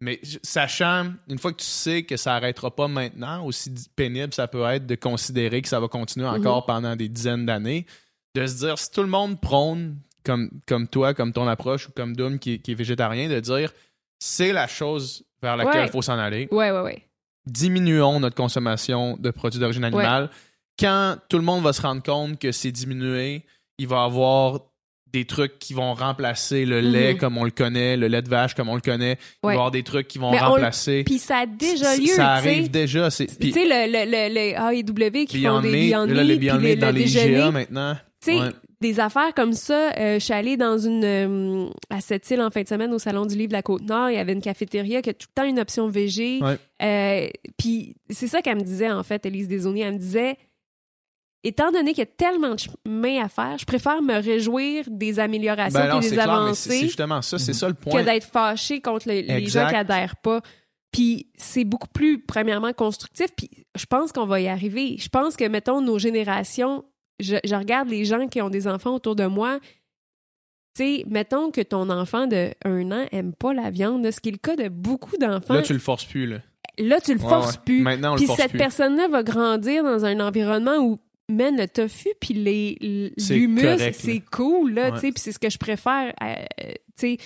Mhm. 0.00 0.04
Mais 0.06 0.20
sachant, 0.42 1.12
une 1.28 1.38
fois 1.38 1.52
que 1.52 1.58
tu 1.58 1.66
sais 1.66 2.02
que 2.04 2.16
ça 2.16 2.34
arrêtera 2.34 2.74
pas 2.74 2.88
maintenant, 2.88 3.44
aussi 3.44 3.72
pénible 3.96 4.32
ça 4.32 4.48
peut 4.48 4.64
être 4.64 4.86
de 4.86 4.94
considérer 4.94 5.60
que 5.62 5.68
ça 5.68 5.78
va 5.80 5.88
continuer 5.88 6.26
encore 6.26 6.64
pendant 6.66 6.96
des 6.96 7.08
dizaines 7.08 7.44
d'années, 7.46 7.86
de 8.34 8.46
se 8.46 8.58
dire, 8.64 8.78
si 8.78 8.90
tout 8.90 9.02
le 9.02 9.08
monde 9.08 9.40
prône, 9.40 9.96
comme, 10.24 10.50
comme 10.66 10.86
toi, 10.88 11.14
comme 11.14 11.32
ton 11.32 11.46
approche, 11.48 11.88
ou 11.88 11.92
comme 11.92 12.14
Doom 12.16 12.38
qui, 12.38 12.60
qui 12.60 12.72
est 12.72 12.74
végétarien, 12.74 13.28
de 13.28 13.40
dire, 13.40 13.72
c'est 14.18 14.52
la 14.52 14.66
chose 14.66 15.24
vers 15.42 15.56
laquelle 15.56 15.82
il 15.82 15.84
Ouais. 15.86 15.90
faut 15.90 16.02
s'en 16.02 16.18
aller. 16.18 16.46
Ouais, 16.50 16.70
ouais, 16.70 16.80
ouais. 16.82 17.06
Diminuons 17.46 18.20
notre 18.20 18.36
consommation 18.36 19.16
de 19.16 19.30
produits 19.30 19.58
d'origine 19.60 19.84
animale. 19.84 20.30
Quand 20.78 21.16
tout 21.28 21.36
le 21.38 21.42
monde 21.42 21.62
va 21.64 21.72
se 21.72 21.82
rendre 21.82 22.02
compte 22.02 22.38
que 22.38 22.52
c'est 22.52 22.70
diminué, 22.72 23.44
il 23.78 23.88
va 23.88 24.02
y 24.02 24.04
avoir 24.06 24.60
des 25.12 25.24
trucs 25.24 25.58
qui 25.58 25.74
vont 25.74 25.94
remplacer 25.94 26.64
le 26.64 26.80
lait 26.80 27.12
Mhm. 27.14 27.18
comme 27.18 27.38
on 27.38 27.44
le 27.44 27.50
connaît, 27.50 27.96
le 27.96 28.06
lait 28.08 28.22
de 28.22 28.28
vache 28.28 28.54
comme 28.54 28.68
on 28.68 28.74
le 28.76 28.80
connaît. 28.80 29.18
Il 29.42 29.46
va 29.46 29.52
y 29.52 29.54
avoir 29.54 29.70
des 29.70 29.82
trucs 29.82 30.06
qui 30.08 30.18
vont 30.18 30.30
Mais 30.30 30.38
remplacer. 30.38 31.04
Puis 31.04 31.18
ça 31.18 31.38
a 31.38 31.46
déjà 31.46 31.96
lieu, 31.96 32.06
Ça 32.06 32.30
arrive 32.34 32.64
sais. 32.64 32.68
déjà. 32.68 33.10
c'est- 33.10 33.38
Tu 33.38 33.50
sais, 33.52 33.64
le, 33.64 33.90
le, 33.90 34.04
le, 34.10 34.34
le 34.34 35.20
AEW 35.20 35.26
qui 35.26 35.42
font 35.42 35.60
des 35.60 35.70
Beyond 35.72 36.06
là, 36.06 36.22
les 36.22 36.34
Meat, 36.34 36.40
Beyond 36.40 36.56
puis 36.58 36.66
Meat 36.66 36.74
le, 36.76 36.80
dans 36.80 36.86
le 36.92 36.92
les. 36.98 37.16
IGA 37.18 37.50
maintenant. 37.50 37.96
Tu 38.22 38.32
sais, 38.32 38.38
Ouais. 38.38 38.48
des 38.82 39.00
affaires 39.00 39.32
comme 39.34 39.54
ça, 39.54 39.92
euh, 39.98 40.18
je 40.18 40.24
suis 40.24 40.34
allée 40.34 40.56
dans 40.58 40.76
une 40.76 41.04
euh, 41.04 41.66
à 41.88 42.00
cette 42.02 42.30
île 42.30 42.42
en 42.42 42.50
fin 42.50 42.62
de 42.62 42.68
semaine 42.68 42.92
au 42.92 42.98
salon 42.98 43.24
du 43.24 43.34
livre 43.34 43.48
de 43.48 43.54
la 43.54 43.62
Côte-Nord, 43.62 44.10
il 44.10 44.16
y 44.16 44.18
avait 44.18 44.34
une 44.34 44.42
cafétéria 44.42 45.00
qui 45.02 45.08
a 45.10 45.14
tout 45.14 45.26
le 45.34 45.42
temps 45.42 45.48
une 45.48 45.58
option. 45.58 45.88
Ouais. 45.88 46.58
Euh, 46.82 47.28
puis 47.58 47.96
c'est 48.10 48.26
ça 48.28 48.42
qu'elle 48.42 48.56
me 48.56 48.62
disait 48.62 48.90
en 48.90 49.02
fait, 49.02 49.24
Elise 49.26 49.48
Desaulniers, 49.48 49.82
elle 49.84 49.94
me 49.94 49.98
disait 49.98 50.36
étant 51.42 51.70
donné 51.72 51.90
qu'il 51.94 52.00
y 52.00 52.02
a 52.02 52.06
tellement 52.06 52.54
de 52.54 52.60
chemin 52.60 53.24
à 53.24 53.28
faire, 53.28 53.56
je 53.58 53.64
préfère 53.64 54.02
me 54.02 54.14
réjouir 54.20 54.84
des 54.88 55.18
améliorations 55.18 55.78
Ben 55.80 55.88
non, 55.88 56.00
et 56.00 56.02
c'est 56.02 56.10
des 56.10 56.18
avancées 56.18 56.70
c'est 56.70 56.80
justement 56.86 57.22
ça, 57.22 57.38
c'est 57.38 57.52
Mhm. 57.52 57.58
ça 57.58 57.68
le 57.68 57.74
que 57.74 57.80
point. 57.90 58.02
d'être 58.04 58.26
fâché 58.26 58.80
contre 58.80 59.08
les, 59.08 59.46
gens 59.46 59.68
qui 59.68 59.74
adhèrent 59.74 60.16
pas. 60.16 60.40
Puis 60.92 61.28
c'est 61.36 61.64
beaucoup 61.64 61.88
plus, 61.88 62.20
premièrement, 62.20 62.72
constructif. 62.72 63.28
Puis 63.36 63.48
je 63.76 63.86
pense 63.86 64.10
qu'on 64.12 64.26
va 64.26 64.40
y 64.40 64.48
arriver. 64.48 64.96
Je 64.98 65.08
pense 65.08 65.36
que, 65.36 65.44
mettons, 65.44 65.80
nos 65.80 65.98
générations, 65.98 66.84
je, 67.20 67.36
je 67.44 67.54
regarde 67.54 67.88
les 67.88 68.04
gens 68.04 68.26
qui 68.26 68.42
ont 68.42 68.50
des 68.50 68.66
enfants 68.66 68.94
autour 68.96 69.14
de 69.14 69.26
moi. 69.26 69.60
Tu 70.76 70.84
sais, 70.84 71.04
mettons 71.08 71.50
que 71.50 71.60
ton 71.60 71.90
enfant 71.90 72.26
de 72.26 72.50
un 72.64 72.90
an 72.92 73.06
aime 73.12 73.32
pas 73.32 73.52
la 73.54 73.70
viande, 73.70 74.08
ce 74.10 74.20
qui 74.20 74.28
est 74.30 74.32
le 74.32 74.38
cas 74.38 74.56
de 74.56 74.68
beaucoup 74.68 75.16
d'enfants. 75.16 75.54
Là, 75.54 75.62
tu 75.62 75.72
le 75.72 75.78
forces 75.78 76.04
plus. 76.04 76.26
Là. 76.26 76.38
Là, 76.78 77.00
tu 77.00 77.14
le 77.14 77.20
Ouais, 77.20 77.28
forces 77.28 77.54
ouais. 77.54 77.60
plus. 77.64 77.80
Maintenant, 77.82 78.12
on 78.12 78.16
Puis 78.16 78.24
le 78.24 78.26
force 78.28 78.40
cette 78.40 78.52
personne-là 78.52 79.08
va 79.08 79.22
grandir 79.22 79.82
dans 79.84 80.04
un 80.04 80.18
environnement 80.20 80.76
où 80.78 80.98
mène 81.30 81.56
le 81.56 81.66
tofu 81.68 82.08
puis 82.20 82.34
les 82.34 82.76
l'humus, 82.80 83.92
c'est 83.92 84.20
cool 84.30 84.72
là, 84.74 84.90
Ouais. 84.90 84.92
tu 84.94 85.00
sais, 85.00 85.12
puis 85.12 85.20
c'est 85.20 85.32
ce 85.32 85.38
que 85.38 85.50
je 85.50 85.58
préfère 85.58 86.12
euh, 86.22 86.34
tu 86.98 87.16
sais. 87.16 87.18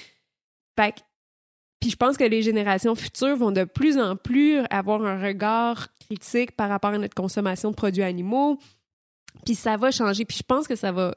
Puis 1.80 1.90
je 1.90 1.96
pense 1.96 2.16
que 2.16 2.24
les 2.24 2.42
générations 2.42 2.94
futures 2.94 3.36
vont 3.36 3.52
de 3.52 3.64
plus 3.64 3.98
en 3.98 4.16
plus 4.16 4.60
avoir 4.70 5.04
un 5.04 5.20
regard 5.20 5.88
critique 6.00 6.52
par 6.52 6.68
rapport 6.68 6.90
à 6.92 6.98
notre 6.98 7.14
consommation 7.14 7.70
de 7.70 7.76
produits 7.76 8.02
animaux. 8.02 8.58
Puis 9.44 9.54
ça 9.54 9.76
va 9.76 9.90
changer, 9.90 10.24
puis 10.24 10.38
je 10.38 10.42
pense 10.42 10.66
que 10.66 10.76
ça 10.76 10.92
va 10.92 11.14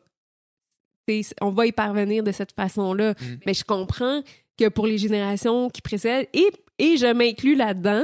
tu 1.07 1.23
sais, 1.23 1.35
on 1.41 1.51
va 1.51 1.67
y 1.67 1.71
parvenir 1.71 2.21
de 2.21 2.33
cette 2.33 2.51
façon-là. 2.51 3.11
Mm. 3.13 3.25
Mais 3.45 3.53
je 3.53 3.63
comprends 3.63 4.21
que 4.59 4.67
pour 4.67 4.87
les 4.87 4.97
générations 4.97 5.69
qui 5.69 5.81
précèdent 5.81 6.27
et 6.33 6.47
et 6.79 6.97
je 6.97 7.11
m'inclus 7.11 7.55
là-dedans, 7.55 8.03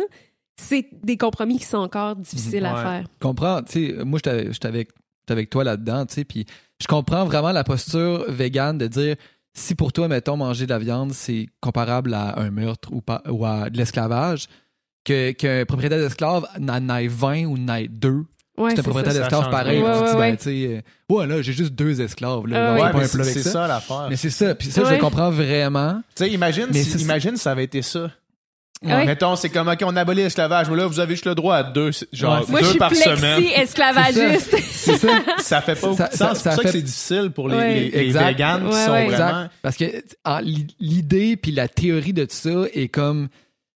c'est 0.56 0.88
des 1.04 1.18
compromis 1.18 1.58
qui 1.60 1.66
sont 1.66 1.78
encore 1.78 2.16
difficiles 2.16 2.66
à 2.66 2.76
faire. 2.76 3.04
Je 3.04 3.28
comprends, 3.28 3.62
tu 3.64 3.88
sais, 3.98 4.04
moi, 4.04 4.20
j'étais 4.24 4.52
j'étais 4.54 4.68
avec, 5.30 5.50
toi 5.50 5.64
là-dedans, 5.64 6.06
tu 6.06 6.16
sais, 6.16 6.24
puis 6.26 6.46
je 6.82 6.88
comprends 6.88 7.26
vraiment 7.26 7.52
la 7.52 7.64
posture 7.64 8.26
végane 8.30 8.78
de 8.78 8.88
dire 8.88 9.16
si 9.54 9.76
pour 9.76 9.94
toi, 9.94 10.08
mettons, 10.08 10.36
manger 10.38 10.66
de 10.66 10.72
la 10.72 10.80
viande, 10.80 11.12
c'est 11.14 11.48
comparable 11.62 12.14
à 12.14 12.40
un 12.40 12.50
meurtre 12.50 12.90
ou, 12.92 13.02
pas, 13.02 13.22
ou 13.30 13.46
à 13.46 13.70
de 13.70 13.78
l'esclavage, 13.78 14.48
que- 15.06 15.32
qu'un 15.32 15.66
propriétaire 15.66 16.00
d'esclave 16.00 16.46
n'en 16.60 16.90
ait 16.98 17.08
20 17.08 17.46
ou 17.46 17.58
n'en 17.58 17.76
ait 17.76 17.88
deux, 17.88 18.26
Ouais, 18.58 18.72
c'est 18.72 18.80
un 18.80 18.84
propriétaire 18.84 19.14
ça. 19.14 19.18
ça 19.18 19.24
d'esclave 19.24 19.42
change 19.44 19.52
pareil, 19.52 19.80
tu 19.82 19.84
dis, 19.84 20.16
ouais, 20.16 20.30
ben, 20.32 20.38
tu 20.38 20.44
sais, 20.44 20.84
euh, 21.10 21.16
ouais, 21.16 21.28
là, 21.28 21.42
j'ai 21.42 21.54
juste 21.54 21.74
deux 21.74 22.00
esclaves, 22.02 22.46
là, 22.48 22.92
ouais. 22.94 23.08
c'est 23.08 23.42
ça. 23.42 23.50
ça 23.52 23.68
l'affaire. 23.68 24.08
Mais 24.10 24.16
c'est 24.16 24.30
ça, 24.30 24.54
puis 24.56 24.70
ça, 24.70 24.84
je 24.94 25.00
comprends 25.00 25.30
vraiment. 25.32 26.02
Tu 26.16 26.26
sais, 26.26 26.32
imagine, 26.32 26.68
Mais 26.72 26.84
si, 26.84 26.98
imagine 27.00 27.36
ça 27.38 27.52
avait 27.52 27.64
été 27.64 27.82
ça. 27.82 28.12
Ah 28.86 28.98
ouais. 28.98 29.06
Mettons, 29.06 29.36
c'est 29.36 29.50
comme, 29.50 29.68
OK, 29.68 29.80
on 29.86 29.96
abolit 29.96 30.24
l'esclavage, 30.24 30.70
mais 30.70 30.76
là, 30.78 30.88
vous 30.88 31.00
avez 31.00 31.14
juste 31.16 31.26
le 31.26 31.36
droit 31.36 31.56
à 31.56 31.64
deux, 31.64 31.92
genre, 32.12 32.42
Ouais, 32.42 32.46
Moi, 32.50 32.60
je 32.60 32.64
deux 32.66 32.70
suis 32.72 32.80
par 32.80 32.92
flexi 32.92 33.18
semaine. 33.18 33.44
esclavagiste. 33.56 34.58
C'est 34.60 34.98
ça. 34.98 35.08
Ça 35.40 35.62
fait 35.62 35.80
pas 35.80 35.94
Ça- 35.94 36.10
C'est 36.12 36.18
ça 36.18 36.28
pour 36.28 36.38
ça 36.38 36.56
que 36.58 36.62
fait- 36.64 36.72
c'est 36.72 36.82
difficile 36.82 37.32
pour 37.34 37.48
les, 37.50 37.56
Ouais. 37.56 37.74
les, 37.76 37.90
les 37.92 38.00
Exact. 38.08 38.28
véganes 38.28 38.70
qui 38.70 38.76
sont 38.76 38.92
ouais. 38.92 39.06
vraiment... 39.08 39.42
Exact. 39.44 39.52
Parce 39.62 39.78
que 39.78 39.86
l'idée 40.80 41.38
puis 41.38 41.52
la 41.52 41.68
théorie 41.68 42.14
de 42.14 42.24
tout 42.26 42.36
ça 42.36 42.64
est 42.74 42.88
comme 42.88 43.30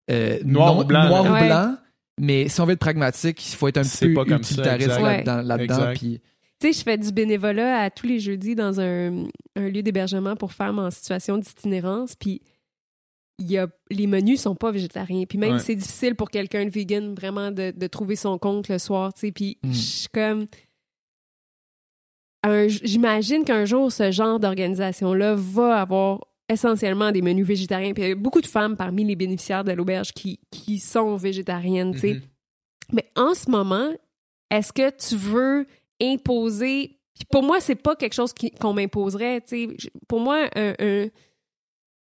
euh, 0.09 0.39
Noir 0.45 0.73
non- 0.75 0.81
ou 0.81 0.83
blanc, 0.85 1.07
noir 1.07 1.23
là. 1.23 1.29
ou 1.29 1.33
Ouais. 1.33 1.47
blanc, 1.47 1.75
mais 2.19 2.47
si 2.47 2.61
on 2.61 2.65
veut 2.65 2.73
être 2.73 2.79
pragmatique, 2.79 3.45
il 3.51 3.55
faut 3.55 3.67
être 3.67 3.77
un 3.77 3.81
peu 3.83 4.13
pas 4.13 4.25
comme 4.25 4.43
ça, 4.43 4.51
utilitariste 4.53 4.99
là-dedans. 5.01 5.41
là-dedans, 5.41 5.75
Exact. 5.75 5.97
puis- 5.97 6.21
Tu 6.59 6.73
sais, 6.73 6.79
je 6.79 6.83
fais 6.83 6.97
du 6.97 7.11
bénévolat 7.11 7.81
à 7.81 7.89
tous 7.91 8.07
les 8.07 8.19
jeudis 8.19 8.55
dans 8.55 8.79
un, 8.79 9.25
un 9.55 9.69
lieu 9.69 9.83
d'hébergement 9.83 10.35
pour 10.35 10.53
femmes 10.53 10.79
en 10.79 10.89
situation 10.89 11.37
d'itinérance. 11.37 12.15
Puis 12.15 12.41
y 13.39 13.57
a, 13.57 13.67
les 13.91 14.07
menus 14.07 14.41
sont 14.41 14.55
pas 14.55 14.71
végétariens. 14.71 15.25
Puis 15.25 15.37
même, 15.37 15.53
Ouais. 15.53 15.59
c'est 15.59 15.75
difficile 15.75 16.15
pour 16.15 16.29
quelqu'un 16.29 16.65
de 16.65 16.69
vegan 16.71 17.13
vraiment 17.13 17.51
de, 17.51 17.71
de 17.75 17.87
trouver 17.87 18.15
son 18.15 18.37
compte 18.39 18.67
le 18.69 18.79
soir. 18.79 19.13
Tu 19.13 19.19
sais, 19.21 19.31
puis 19.31 19.57
Mm. 19.63 19.71
je 19.71 19.77
suis 19.77 20.07
comme. 20.09 20.45
J'imagine 22.67 23.43
qu'un 23.43 23.65
jour, 23.65 23.91
ce 23.91 24.09
genre 24.11 24.39
d'organisation-là 24.39 25.35
va 25.35 25.81
avoir 25.81 26.25
essentiellement 26.47 27.11
des 27.11 27.21
menus 27.21 27.45
végétariens. 27.45 27.93
Puis 27.93 28.03
il 28.03 28.09
y 28.09 28.11
a 28.11 28.15
beaucoup 28.15 28.39
de 28.39 28.47
femmes 28.47 28.77
parmi 28.77 29.03
les 29.03 29.17
bénéficiaires 29.17 29.65
de 29.65 29.73
l'auberge 29.73 30.13
qui, 30.13 30.39
qui 30.49 30.79
sont 30.79 31.17
végétariennes, 31.17 31.91
tu 31.93 31.99
sais. 31.99 32.13
Mhm. 32.13 32.21
Mais 32.93 33.11
en 33.17 33.33
ce 33.33 33.51
moment, 33.51 33.89
est-ce 34.49 34.71
que 34.71 34.89
tu 34.91 35.17
veux 35.17 35.65
imposer. 36.01 36.99
Puis 37.15 37.25
pour 37.29 37.43
moi, 37.43 37.59
c'est 37.59 37.75
pas 37.75 37.95
quelque 37.97 38.13
chose 38.13 38.33
qu'on 38.61 38.73
m'imposerait. 38.73 39.41
tu 39.41 39.47
sais. 39.47 39.75
Je- 39.77 39.89
Pour 40.07 40.21
moi, 40.21 40.47
un, 40.55 40.73
un, 40.79 41.07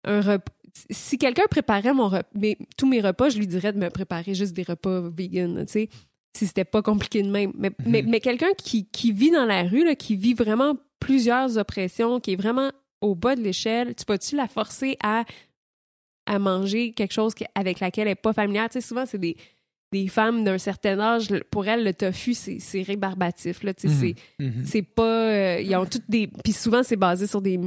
un 0.04 0.20
repas. 0.20 0.52
Si 0.90 1.18
quelqu'un 1.18 1.44
préparait 1.50 1.92
mon 1.94 2.08
repas, 2.08 2.28
mes- 2.34 2.58
tous 2.76 2.86
mes 2.88 3.00
repas, 3.00 3.28
je 3.28 3.38
lui 3.38 3.46
dirais 3.46 3.72
de 3.72 3.78
me 3.78 3.90
préparer 3.90 4.34
juste 4.34 4.54
des 4.54 4.64
repas 4.64 5.00
vegan, 5.08 5.64
tu 5.66 5.72
sais, 5.72 5.88
si 6.36 6.46
c'était 6.46 6.64
pas 6.64 6.82
compliqué 6.82 7.22
de 7.22 7.30
même. 7.30 7.52
Mais, 7.56 7.70
mais, 7.86 8.02
mais 8.02 8.20
quelqu'un 8.20 8.52
qui, 8.58 8.86
qui 8.86 9.12
vit 9.12 9.30
dans 9.30 9.44
la 9.46 9.62
rue, 9.62 9.84
là, 9.84 9.94
qui 9.94 10.16
vit 10.16 10.34
vraiment 10.34 10.74
plusieurs 10.98 11.58
oppressions, 11.58 12.18
qui 12.18 12.32
est 12.32 12.36
vraiment 12.36 12.70
au 13.00 13.14
bas 13.14 13.36
de 13.36 13.40
l'échelle, 13.42 13.94
tu 13.94 14.04
peux-tu 14.04 14.34
la 14.34 14.48
forcer 14.48 14.96
à, 15.02 15.24
à 16.26 16.38
manger 16.38 16.92
quelque 16.92 17.12
chose 17.12 17.34
avec 17.54 17.78
laquelle 17.80 18.08
elle 18.08 18.12
n'est 18.12 18.14
pas 18.16 18.32
familière? 18.32 18.68
Tu 18.68 18.80
sais, 18.80 18.86
souvent, 18.86 19.04
c'est 19.06 19.18
des, 19.18 19.36
des 19.92 20.08
femmes 20.08 20.42
d'un 20.42 20.58
certain 20.58 20.98
âge, 20.98 21.28
pour 21.52 21.68
elles, 21.68 21.84
le 21.84 21.94
tofu, 21.94 22.34
c'est 22.34 22.82
rébarbatif. 22.82 23.62
Là, 23.62 23.72
tu 23.74 23.88
sais, 23.88 23.94
Mhm. 23.94 24.00
c'est- 24.00 24.44
Mhm. 24.44 24.64
c'est 24.66 24.82
pas. 24.82 25.30
euh, 25.30 25.60
ils 25.60 25.76
ont 25.76 25.86
toutes 25.86 26.08
des. 26.10 26.26
Puis 26.42 26.52
souvent, 26.52 26.82
c'est 26.82 26.96
basé 26.96 27.28
sur 27.28 27.40
des, 27.40 27.60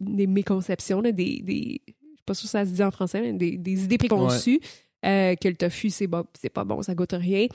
des 0.00 0.28
méconceptions, 0.28 1.00
là, 1.00 1.10
des. 1.10 1.40
des 1.42 1.80
pas 2.26 2.34
sûr 2.34 2.46
si 2.48 2.52
ça 2.52 2.64
se 2.64 2.70
dit 2.70 2.82
en 2.82 2.90
français, 2.90 3.20
mais 3.20 3.32
des, 3.32 3.56
des 3.58 3.84
idées 3.84 3.98
préconçues. 3.98 4.60
euh, 5.06 5.34
que 5.36 5.48
le 5.48 5.54
tofu, 5.56 5.90
c'est 5.90 6.06
bon, 6.06 6.24
c'est 6.40 6.48
pas 6.48 6.64
bon, 6.64 6.80
ça 6.82 6.94
goûte 6.94 7.12
rien. 7.12 7.46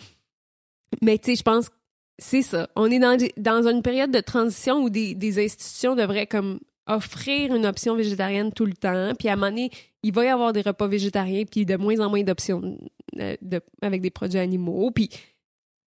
Mais 1.01 1.17
tu 1.17 1.31
sais, 1.31 1.35
je 1.35 1.43
pense 1.43 1.69
que 1.69 1.75
c'est 2.17 2.41
ça. 2.41 2.69
On 2.75 2.89
est 2.91 2.99
dans, 2.99 3.17
dans 3.37 3.67
une 3.67 3.81
période 3.81 4.11
de 4.11 4.19
transition 4.19 4.83
où 4.83 4.89
des, 4.89 5.15
des 5.15 5.43
institutions 5.43 5.95
devraient 5.95 6.27
comme 6.27 6.59
offrir 6.87 7.53
une 7.55 7.65
option 7.65 7.95
végétarienne 7.95 8.51
tout 8.51 8.65
le 8.65 8.73
temps. 8.73 9.13
Puis 9.17 9.29
à 9.29 9.33
un 9.33 9.35
moment 9.35 9.49
donné, 9.49 9.69
il 10.03 10.13
va 10.13 10.25
y 10.25 10.27
avoir 10.27 10.53
des 10.53 10.61
repas 10.61 10.87
végétariens, 10.87 11.43
puis 11.45 11.65
de 11.65 11.75
moins 11.77 11.99
en 11.99 12.09
moins 12.09 12.23
d'options 12.23 12.77
euh, 13.19 13.35
de- 13.41 13.61
avec 13.81 14.01
des 14.01 14.09
produits 14.09 14.39
animaux. 14.39 14.89
Puis, 14.91 15.09
tu 15.09 15.17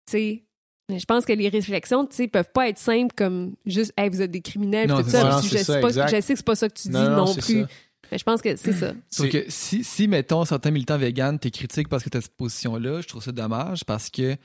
sais, 0.06 0.44
je 0.88 1.04
pense 1.04 1.24
que 1.24 1.32
les 1.32 1.48
réflexions, 1.48 2.06
tu 2.06 2.14
sais, 2.16 2.28
peuvent 2.28 2.50
pas 2.52 2.68
être 2.68 2.78
simples 2.78 3.14
comme 3.16 3.54
juste, 3.66 3.92
hey, 3.96 4.08
vous 4.10 4.22
êtes 4.22 4.30
des 4.30 4.42
criminels, 4.42 4.88
Non, 4.88 5.02
tout 5.02 5.08
ça. 5.10 5.40
je, 5.42 5.48
sais 5.48 5.64
ça, 5.64 5.80
pas- 5.80 5.88
exact. 5.88 6.08
je 6.16 6.20
sais 6.20 6.32
que 6.34 6.38
c'est 6.38 6.46
pas 6.46 6.54
ça 6.54 6.68
que 6.68 6.74
tu 6.74 6.88
dis 6.88 6.94
Non, 6.94 7.10
non, 7.10 7.16
non, 7.16 7.26
c'est 7.26 7.40
plus. 7.40 7.60
ça. 7.62 7.68
Mais 8.12 8.18
je 8.18 8.24
pense 8.24 8.42
que 8.42 8.54
c'est 8.56 8.72
ça. 8.74 8.92
Sauf 9.10 9.30
C'est- 9.30 9.44
que 9.44 9.50
si, 9.50 9.82
si, 9.82 10.06
mettons, 10.06 10.44
certains 10.44 10.70
militants 10.70 10.98
véganes 10.98 11.38
te 11.38 11.48
critiquent 11.48 11.88
parce 11.88 12.04
que 12.04 12.10
tu 12.10 12.18
as 12.18 12.20
cette 12.20 12.36
position-là, 12.36 13.00
je 13.00 13.08
trouve 13.08 13.22
ça 13.22 13.32
dommage 13.32 13.84
parce 13.84 14.10
que, 14.10 14.36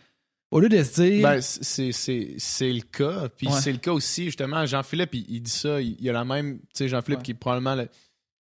au 0.52 0.60
lieu 0.62 0.70
de 0.70 0.82
se 0.82 1.02
dire. 1.02 1.22
Ben, 1.22 1.42
c'est, 1.42 1.92
c'est, 1.92 2.36
c'est 2.38 2.72
le 2.72 2.82
cas. 2.82 3.28
Puis 3.38 3.48
Ouais. 3.48 3.54
c'est 3.62 3.74
le 3.74 3.78
cas 3.80 3.92
aussi, 3.92 4.26
justement. 4.26 4.66
Jean-Philippe, 4.66 5.14
il, 5.16 5.26
il 5.28 5.42
dit 5.42 5.52
ça. 5.52 5.82
Il, 5.82 5.98
il 6.00 6.10
a 6.10 6.14
la 6.14 6.24
même. 6.24 6.60
Tu 6.60 6.66
sais, 6.76 6.88
Jean-Philippe, 6.88 7.20
Ouais. 7.20 7.26
qui 7.26 7.32
est 7.32 7.34
probablement 7.34 7.76
la, 7.76 7.86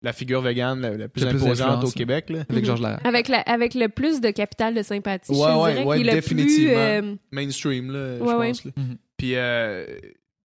la 0.02 0.12
figure 0.12 0.42
végane 0.42 0.80
la, 0.82 0.94
la 0.98 1.08
plus 1.08 1.22
Le 1.24 1.30
plus 1.30 1.42
imposante 1.42 1.82
au 1.84 1.90
Québec. 1.90 2.28
Là. 2.28 2.44
avec. 2.46 2.64
Georges 2.66 2.82
Larac. 2.82 3.06
Avec, 3.06 3.28
la, 3.28 3.40
avec 3.40 3.72
le 3.72 3.88
plus 3.88 4.20
de 4.20 4.28
capital 4.28 4.74
de 4.74 4.82
sympathie, 4.82 5.32
Ouais, 5.32 5.38
je 5.38 5.82
ouais, 5.82 5.84
ouais, 5.84 6.02
définitivement. 6.02 6.74
plus... 6.74 6.76
euh, 6.76 7.14
Mainstream, 7.32 7.90
là, 7.90 8.18
je 8.18 8.22
Ouais, 8.22 8.34
ouais. 8.34 8.48
pense. 8.48 8.64
là. 8.66 8.72
Mhm. 8.76 8.96
Puis, 9.16 9.36
euh, 9.36 9.86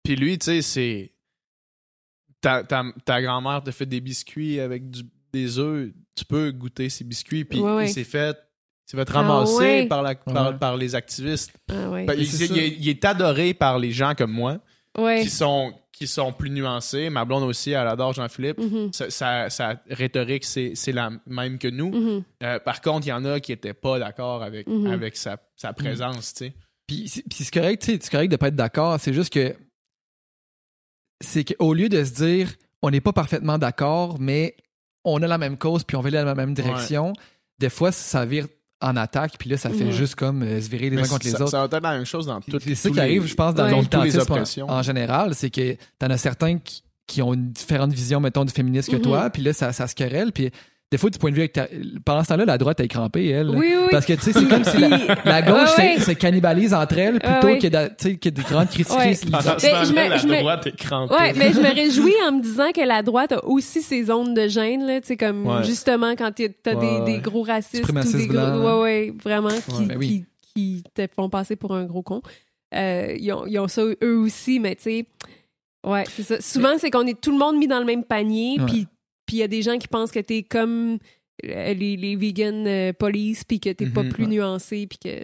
puis 0.04 0.16
lui, 0.16 0.38
tu 0.38 0.46
sais, 0.46 0.62
c'est. 0.62 1.12
Ta, 2.48 2.64
ta, 2.64 2.84
ta 3.06 3.22
grand-mère 3.22 3.62
te 3.64 3.72
fait 3.72 3.86
des 3.86 4.00
biscuits 4.02 4.60
avec 4.60 4.90
du- 4.90 5.04
des 5.34 5.60
œufs. 5.60 5.90
Tu 6.16 6.26
peux 6.26 6.52
goûter 6.52 6.90
ces 6.90 7.04
biscuits. 7.04 7.44
Puis 7.46 7.60
Ouais, 7.60 7.86
il 7.88 7.90
s'est 7.90 8.04
fait. 8.04 8.38
S'est 8.86 8.96
fait 8.98 9.08
Ah 9.10 9.14
ramasser 9.22 9.58
ouais. 9.58 9.86
par, 9.88 10.02
la, 10.02 10.16
par, 10.16 10.52
Ouais. 10.54 10.58
par 10.58 10.78
les 10.78 10.96
activistes. 10.96 11.52
ah 11.70 11.90
ouais. 11.90 12.06
Ben, 12.06 12.14
il, 12.18 12.58
est, 12.58 12.68
il 12.80 12.88
est 12.90 13.04
adoré 13.04 13.54
par 13.54 13.78
les 13.80 13.92
gens 13.92 14.14
comme 14.18 14.32
moi, 14.32 14.60
qui 15.22 15.30
sont, 15.30 15.74
qui 15.92 16.08
sont 16.08 16.32
plus 16.32 16.50
nuancés. 16.50 17.10
Ma 17.10 17.26
blonde 17.26 17.44
aussi, 17.44 17.72
elle 17.72 17.86
adore 17.88 18.14
Jean-Philippe. 18.14 18.58
Mhm. 18.60 18.94
Sa, 18.94 19.10
sa- 19.10 19.50
sa 19.50 19.82
rhétorique, 19.90 20.46
c'est 20.46 20.72
c'est 20.76 20.94
la 20.94 21.10
même 21.26 21.58
que 21.60 21.68
nous. 21.68 21.92
Mhm. 21.92 22.24
Euh, 22.44 22.60
par 22.60 22.80
contre, 22.82 23.06
il 23.08 23.10
y 23.10 23.14
en 23.14 23.26
a 23.26 23.40
qui 23.42 23.52
n'étaient 23.52 23.74
pas 23.74 24.00
d'accord 24.00 24.42
avec, 24.42 24.68
Mhm. 24.68 24.88
avec 24.88 25.18
sa, 25.18 25.36
sa 25.58 25.74
présence, 25.74 26.34
tu. 26.36 26.52
Puis, 26.88 27.10
c'est- 27.10 27.24
puis 27.24 27.44
c'est 27.44 27.52
correct, 27.54 27.82
tu 27.84 27.92
c'est 28.02 28.10
correct 28.10 28.32
de 28.32 28.38
pas 28.38 28.48
être 28.48 28.56
d'accord. 28.56 28.98
C'est 29.02 29.12
juste 29.14 29.34
que. 29.34 29.54
C'est 31.22 31.44
qu'au 31.56 31.74
lieu 31.74 31.90
de 31.90 32.04
se 32.04 32.12
dire, 32.14 32.52
on 32.82 32.90
n'est 32.92 33.02
pas 33.02 33.14
parfaitement 33.14 33.58
d'accord, 33.58 34.18
mais 34.20 34.56
on 35.04 35.22
a 35.24 35.28
la 35.28 35.38
même 35.38 35.58
cause, 35.58 35.84
puis 35.84 35.96
on 35.98 36.02
va 36.02 36.08
aller 36.10 36.18
dans 36.18 36.26
la 36.26 36.36
même 36.36 36.54
direction, 36.54 37.14
des 37.60 37.70
fois, 37.70 37.92
ça 37.92 38.26
vire 38.26 38.48
en 38.82 38.96
attaque, 38.96 39.34
puis 39.40 39.50
là, 39.50 39.58
ça 39.58 39.72
fait 39.72 39.92
juste 39.92 40.14
comme 40.16 40.44
euh, 40.44 40.62
se 40.62 40.70
virer 40.70 40.92
les 40.92 40.98
Mais 40.98 41.02
uns 41.04 41.08
contre 41.08 41.26
les 41.26 41.32
ça, 41.32 41.42
autres. 41.42 41.50
ça 41.52 41.60
va 41.60 41.66
être 41.66 41.82
la 41.82 41.94
même 41.94 42.06
chose 42.06 42.28
dans 42.28 42.40
toutes 42.42 42.62
C'est 42.62 42.76
ça 42.76 42.90
qui 42.90 42.96
les- 42.96 43.02
arrive, 43.02 43.26
je 43.26 43.34
pense, 43.34 43.56
dans 43.56 43.64
Ouais. 43.64 43.70
les 43.72 44.62
en, 44.62 44.70
en 44.70 44.82
général, 44.84 45.34
c'est 45.34 45.50
que 45.50 45.76
t'en 45.98 46.08
as 46.12 46.18
certains 46.18 46.60
qui, 46.60 46.84
qui 47.08 47.22
ont 47.24 47.34
une 47.34 47.50
différente 47.52 47.92
vision, 47.92 48.20
mettons, 48.20 48.46
du 48.46 48.54
féminisme 48.54 48.92
que 48.92 48.98
Mhm. 48.98 49.02
toi, 49.02 49.30
puis 49.32 49.42
là, 49.42 49.54
ça, 49.54 49.74
ça 49.74 49.88
se 49.88 49.96
querelle, 49.96 50.32
puis 50.32 50.52
des 50.90 50.98
fois, 50.98 51.10
du 51.10 51.20
point 51.20 51.32
de 51.32 51.36
vue 51.36 51.42
avec 51.42 51.52
ta... 51.54 51.68
Pendant 52.06 52.24
ce 52.24 52.30
temps-là, 52.30 52.46
la 52.46 52.58
droite 52.58 52.80
est 52.80 52.88
crampée, 52.88 53.28
elle. 53.28 53.50
Oui, 53.50 53.74
oui. 53.78 53.88
Parce 53.92 54.06
que, 54.06 54.14
tu 54.14 54.22
sais, 54.22 54.32
c'est 54.34 54.48
comme 54.48 54.64
si 54.64 54.78
la, 54.78 54.88
la 55.26 55.42
gauche 55.42 55.70
se- 55.72 56.02
se 56.02 56.12
cannibalise 56.12 56.74
entre 56.74 56.98
elles 56.98 57.20
plutôt 57.20 57.58
que, 57.60 57.68
de, 57.68 57.88
tu 57.90 57.94
sais, 57.98 58.16
que 58.16 58.30
des 58.30 58.42
grandes 58.42 58.70
critiques. 58.70 58.98
Ouais. 58.98 59.14
Pendant 59.30 59.60
ce 59.60 59.94
Mais 59.94 60.06
me- 60.06 60.10
la 60.10 60.24
me- 60.24 60.40
droite 60.40 60.68
est 60.68 60.76
crampée. 60.78 61.14
Ouais, 61.14 61.34
mais 61.34 61.52
je 61.52 61.60
me 61.60 61.74
réjouis 61.76 62.14
en 62.28 62.32
me 62.32 62.42
disant 62.42 62.72
que 62.74 62.80
la 62.88 63.04
droite 63.04 63.34
a 63.34 63.44
aussi 63.46 63.82
ses 63.82 64.06
zones 64.06 64.34
de 64.34 64.48
gêne, 64.48 64.86
là, 64.88 65.02
tu 65.02 65.08
sais, 65.08 65.18
comme 65.18 65.46
Ouais. 65.46 65.64
justement 65.66 66.16
quand 66.16 66.32
t'as 66.34 66.44
Ouais, 66.76 66.80
des, 66.80 66.88
ouais. 67.00 67.04
des 67.06 67.20
gros 67.20 67.44
racistes 67.44 67.84
ou 67.88 68.18
des 68.18 68.28
gros, 68.28 68.38
ouais, 68.40 68.82
ouais, 68.82 69.14
vraiment, 69.22 69.50
qui, 69.50 69.86
ben 69.86 69.98
oui. 69.98 70.08
qui, 70.08 70.26
qui 70.56 70.84
te 70.94 71.06
font 71.14 71.30
passer 71.30 71.56
pour 71.58 71.76
un 71.76 71.84
gros 71.84 72.02
con. 72.02 72.22
Euh, 72.74 73.14
ils, 73.20 73.32
ont, 73.34 73.46
ils 73.46 73.60
ont 73.60 73.68
ça 73.68 73.82
eux 74.04 74.18
aussi, 74.18 74.60
mais 74.62 74.76
tu 74.76 74.84
sais, 74.84 75.06
ouais, 75.86 76.04
c'est 76.16 76.24
ça. 76.24 76.40
Souvent, 76.42 76.78
c'est 76.78 76.90
qu'on 76.92 77.06
est 77.08 77.20
tout 77.20 77.32
le 77.32 77.38
monde 77.38 77.58
mis 77.58 77.68
dans 77.68 77.80
le 77.80 77.86
même 77.86 78.04
panier, 78.06 78.58
puis 78.66 78.88
puis 79.28 79.36
il 79.38 79.40
y 79.40 79.44
a 79.44 79.48
des 79.48 79.62
gens 79.62 79.78
qui 79.78 79.88
pensent 79.88 80.12
que 80.12 80.20
t'es 80.20 80.42
comme 80.42 80.98
euh, 81.46 81.74
les, 81.76 81.96
les 81.98 82.16
vegan 82.16 82.66
euh, 82.66 82.94
police, 82.94 83.44
puis 83.44 83.60
que 83.60 83.70
t'es 83.70 83.86
pas 83.86 84.02
Mhm, 84.02 84.10
plus 84.12 84.24
ouais. 84.24 84.30
nuancé, 84.32 84.88
puis 84.88 84.98
que... 84.98 85.24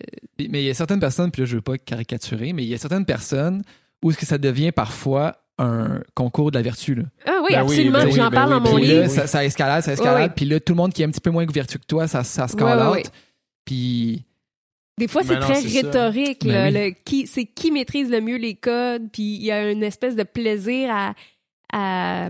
Mais 0.49 0.61
il 0.61 0.65
y 0.65 0.69
a 0.69 0.73
certaines 0.75 0.99
personnes, 0.99 1.31
puis 1.31 1.41
là, 1.41 1.45
je 1.47 1.55
veux 1.55 1.61
pas 1.61 1.77
caricaturer, 1.79 2.53
mais 2.53 2.63
il 2.63 2.69
y 2.69 2.73
a 2.75 2.77
certaines 2.77 3.05
personnes 3.05 3.63
où 4.03 4.11
est-ce 4.11 4.19
que 4.19 4.25
ça 4.27 4.37
devient 4.37 4.71
parfois 4.71 5.37
un 5.57 6.01
concours 6.13 6.51
de 6.51 6.57
la 6.57 6.61
vertu, 6.63 6.93
là. 6.95 7.03
Ah 7.25 7.39
oui, 7.41 7.47
Ben 7.53 7.63
oui, 7.63 7.71
absolument, 7.73 7.99
ben 7.99 8.05
oui, 8.05 8.11
j'en 8.13 8.29
ben 8.29 8.31
parle 8.31 8.53
oui, 8.53 8.59
dans 8.63 8.71
mon 8.71 8.77
livre. 8.77 9.07
ça, 9.07 9.25
ça 9.27 9.43
escalade, 9.45 9.83
ça 9.83 9.93
escalade. 9.93 10.33
Puis 10.35 10.45
là, 10.45 10.59
tout 10.59 10.73
le 10.73 10.77
monde 10.77 10.93
qui 10.93 11.01
est 11.01 11.05
un 11.05 11.09
petit 11.11 11.21
peu 11.21 11.31
moins 11.31 11.45
vertueux 11.45 11.79
que 11.79 11.85
toi, 11.85 12.07
ça, 12.07 12.23
ça 12.23 12.45
ouais. 12.91 13.03
Puis 13.65 14.23
Des 14.99 15.07
fois, 15.07 15.23
c'est 15.23 15.39
très 15.39 15.59
rhétorique. 15.59 16.43
Ben 16.45 16.71
là, 16.73 16.87
le 16.87 16.93
qui, 17.05 17.27
c'est 17.27 17.45
qui 17.45 17.71
maîtrise 17.71 18.09
le 18.09 18.19
mieux 18.21 18.37
les 18.37 18.55
codes, 18.55 19.09
puis 19.11 19.23
il 19.35 19.43
y 19.43 19.51
a 19.51 19.71
une 19.71 19.83
espèce 19.83 20.15
de 20.15 20.23
plaisir 20.23 20.89
à, 20.91 21.13
à, 21.71 22.29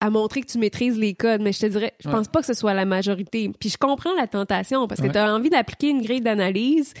à 0.00 0.10
montrer 0.10 0.40
que 0.42 0.46
tu 0.46 0.58
maîtrises 0.58 0.96
les 0.98 1.14
codes. 1.14 1.40
Mais 1.42 1.52
je 1.52 1.60
te 1.60 1.66
dirais, 1.66 1.94
je 2.00 2.08
Ouais. 2.08 2.14
pense 2.14 2.28
pas 2.28 2.40
que 2.40 2.46
ce 2.46 2.54
soit 2.54 2.74
la 2.74 2.84
majorité. 2.84 3.50
Puis 3.58 3.68
je 3.70 3.76
comprends 3.78 4.14
la 4.16 4.26
tentation, 4.26 4.86
parce 4.86 5.00
que 5.00 5.06
Ouais. 5.06 5.12
tu 5.12 5.18
as 5.18 5.34
envie 5.34 5.50
d'appliquer 5.50 5.88
une 5.90 6.02
grille 6.02 6.20
d'analyse 6.20 6.94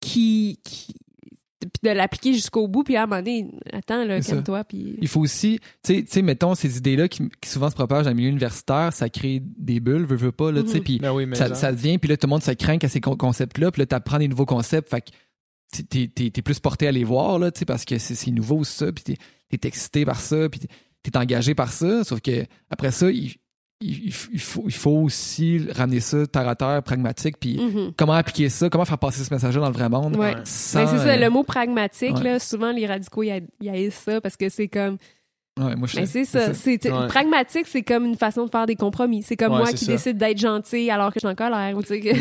qui... 0.00 0.58
qui 0.64 0.94
puis 1.60 1.90
de 1.90 1.94
l'appliquer 1.94 2.32
jusqu'au 2.32 2.68
bout, 2.68 2.84
puis 2.84 2.96
à 2.96 3.02
un 3.02 3.06
moment 3.06 3.20
donné, 3.20 3.46
attends, 3.74 4.02
là, 4.06 4.18
calme-toi, 4.22 4.64
puis... 4.64 4.96
il 4.98 5.08
faut 5.08 5.20
aussi, 5.20 5.60
tu 5.84 5.94
sais- 5.94 6.02
tu 6.04 6.10
sais, 6.10 6.22
mettons, 6.22 6.54
ces 6.54 6.78
idées-là 6.78 7.06
qui, 7.06 7.28
qui 7.38 7.50
souvent 7.50 7.68
se 7.68 7.74
propagent 7.74 8.04
dans 8.04 8.10
le 8.12 8.16
milieu 8.16 8.30
universitaire, 8.30 8.94
ça 8.94 9.10
crée 9.10 9.42
des 9.58 9.78
bulles, 9.78 10.06
veux, 10.06 10.16
veux 10.16 10.32
pas, 10.32 10.50
là, 10.52 10.62
tu 10.62 10.70
sais. 10.70 10.78
Mhm. 10.78 10.84
Puis 10.84 10.98
Ben 11.00 11.12
oui, 11.12 11.26
ça, 11.34 11.70
devient, 11.70 11.98
puis 11.98 12.08
là, 12.08 12.16
tout 12.16 12.26
le 12.26 12.30
monde 12.30 12.42
se 12.42 12.52
craint 12.52 12.78
à 12.82 12.88
ces 12.88 13.02
con- 13.02 13.14
concepts-là, 13.14 13.70
puis 13.72 13.80
là, 13.82 13.86
t'apprends 13.86 14.18
des 14.18 14.28
nouveaux 14.28 14.46
concepts, 14.46 14.88
fait 14.88 15.02
que 15.02 15.82
t'es- 15.82 16.30
t'es 16.30 16.40
plus 16.42 16.60
porté 16.60 16.86
à 16.88 16.92
les 16.92 17.04
voir, 17.04 17.38
là, 17.38 17.50
tu 17.50 17.58
sais, 17.58 17.64
parce 17.66 17.84
que 17.84 17.98
c'est 17.98 18.30
nouveau, 18.30 18.64
ça, 18.64 18.90
puis 18.90 19.04
t'es 19.04 19.16
t'es 19.58 19.68
excité 19.68 20.06
par 20.06 20.18
ça, 20.18 20.48
puis 20.48 20.60
t'es- 21.02 21.10
t'es 21.10 21.16
engagé 21.18 21.54
par 21.54 21.72
ça, 21.72 22.04
sauf 22.04 22.20
que 22.20 22.44
après 22.70 22.90
ça, 22.90 23.10
il, 23.10 23.34
il, 23.82 24.06
il 24.32 24.40
faut, 24.40 24.62
il 24.66 24.72
faut 24.74 24.90
aussi 24.90 25.66
ramener 25.74 26.00
ça 26.00 26.26
terre 26.26 26.46
à 26.48 26.54
terre, 26.54 26.82
pragmatique, 26.82 27.36
puis 27.40 27.56
Mhm. 27.58 27.92
comment 27.96 28.12
appliquer 28.12 28.48
ça, 28.50 28.68
comment 28.68 28.84
faire 28.84 28.98
passer 28.98 29.24
ce 29.24 29.32
message-là 29.32 29.60
dans 29.62 29.68
le 29.68 29.74
vrai 29.74 29.88
monde. 29.88 30.16
Ouais. 30.16 30.34
sans, 30.44 30.80
Ben, 30.84 30.86
c'est 30.90 30.98
ça, 30.98 31.08
euh, 31.14 31.16
le 31.16 31.30
mot 31.30 31.42
pragmatique, 31.44 32.16
ouais. 32.16 32.22
là, 32.24 32.38
souvent 32.38 32.72
les 32.72 32.86
radicaux, 32.86 33.22
ils 33.22 33.68
haïssent 33.68 33.94
ça 34.04 34.20
parce 34.20 34.36
que 34.36 34.48
c'est 34.50 34.68
comme 34.68 34.98
ouais, 35.58 35.76
moi, 35.76 35.88
je- 35.88 35.96
Mais 36.00 36.06
c'est 36.06 36.24
ça. 36.26 36.50
Ouais. 36.50 37.06
Pragmatique, 37.08 37.66
c'est 37.66 37.82
comme 37.82 38.04
une 38.04 38.16
façon 38.16 38.44
de 38.44 38.50
faire 38.50 38.66
des 38.66 38.76
compromis. 38.76 39.22
C'est 39.22 39.36
comme 39.36 39.52
Ouais, 39.52 39.58
moi 39.60 39.72
qui 39.72 39.84
ça. 39.86 39.92
décide 39.92 40.18
d'être 40.18 40.38
gentil 40.38 40.90
alors 40.90 41.08
que 41.08 41.14
je 41.20 41.20
suis 41.20 41.28
en 41.28 41.34
colère. 41.34 41.74
ou 41.76 41.82
tu 41.82 41.98
que- 42.00 42.16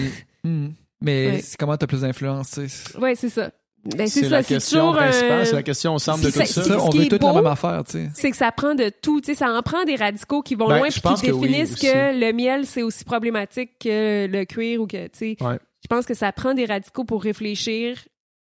Hmm. 0.48 0.70
Mais 1.02 1.28
Ouais. 1.32 1.42
c'est 1.42 1.58
comment 1.58 1.76
t'as 1.78 1.88
plus 1.88 2.02
d'influence, 2.02 2.52
tu 2.52 2.98
ouais, 3.00 3.16
c'est 3.16 3.30
ça. 3.30 3.52
Ben, 3.86 4.08
c'est, 4.08 4.24
C'est 4.24 4.30
la 4.30 4.44
question 4.44 4.92
principale, 4.94 5.32
euh, 5.32 5.46
c'est 5.46 5.56
la 5.56 5.64
question 5.64 5.96
au 5.96 6.00
centre 6.00 6.22
de 6.22 6.30
tout 6.30 6.46
ça. 6.46 6.80
on 6.82 6.90
veut 6.90 7.08
toute 7.08 7.24
la 7.24 7.34
même 7.34 7.48
affaire, 7.48 7.84
tu 7.86 7.94
sais. 7.94 8.10
C'est 8.14 8.32
que 8.32 8.38
ça 8.38 8.52
prend 8.52 8.76
de 8.76 8.90
tout. 8.90 9.22
Tu 9.22 9.28
sais, 9.28 9.36
ça 9.36 9.52
en 9.52 9.62
prend 9.62 9.84
des 9.86 9.96
radicaux 9.96 10.42
qui 10.42 10.56
vont 10.56 10.68
Ben, 10.68 10.80
loin 10.80 10.90
pense 11.02 11.22
qui 11.22 11.28
que 11.28 11.32
définissent 11.32 11.76
que 11.76 12.20
le 12.20 12.34
miel, 12.34 12.66
c'est 12.66 12.84
aussi 12.84 13.06
problématique 13.06 13.72
que 13.80 14.28
le 14.28 14.44
cuir 14.46 14.82
ou 14.82 14.88
que, 14.88 15.06
tu 15.08 15.10
sais. 15.14 15.38
Ouais. 15.42 15.58
Je 15.82 15.88
pense 15.88 16.06
que 16.06 16.14
ça 16.14 16.32
prend 16.32 16.54
des 16.54 16.66
radicaux 16.66 17.06
pour 17.06 17.24
réfléchir 17.24 17.98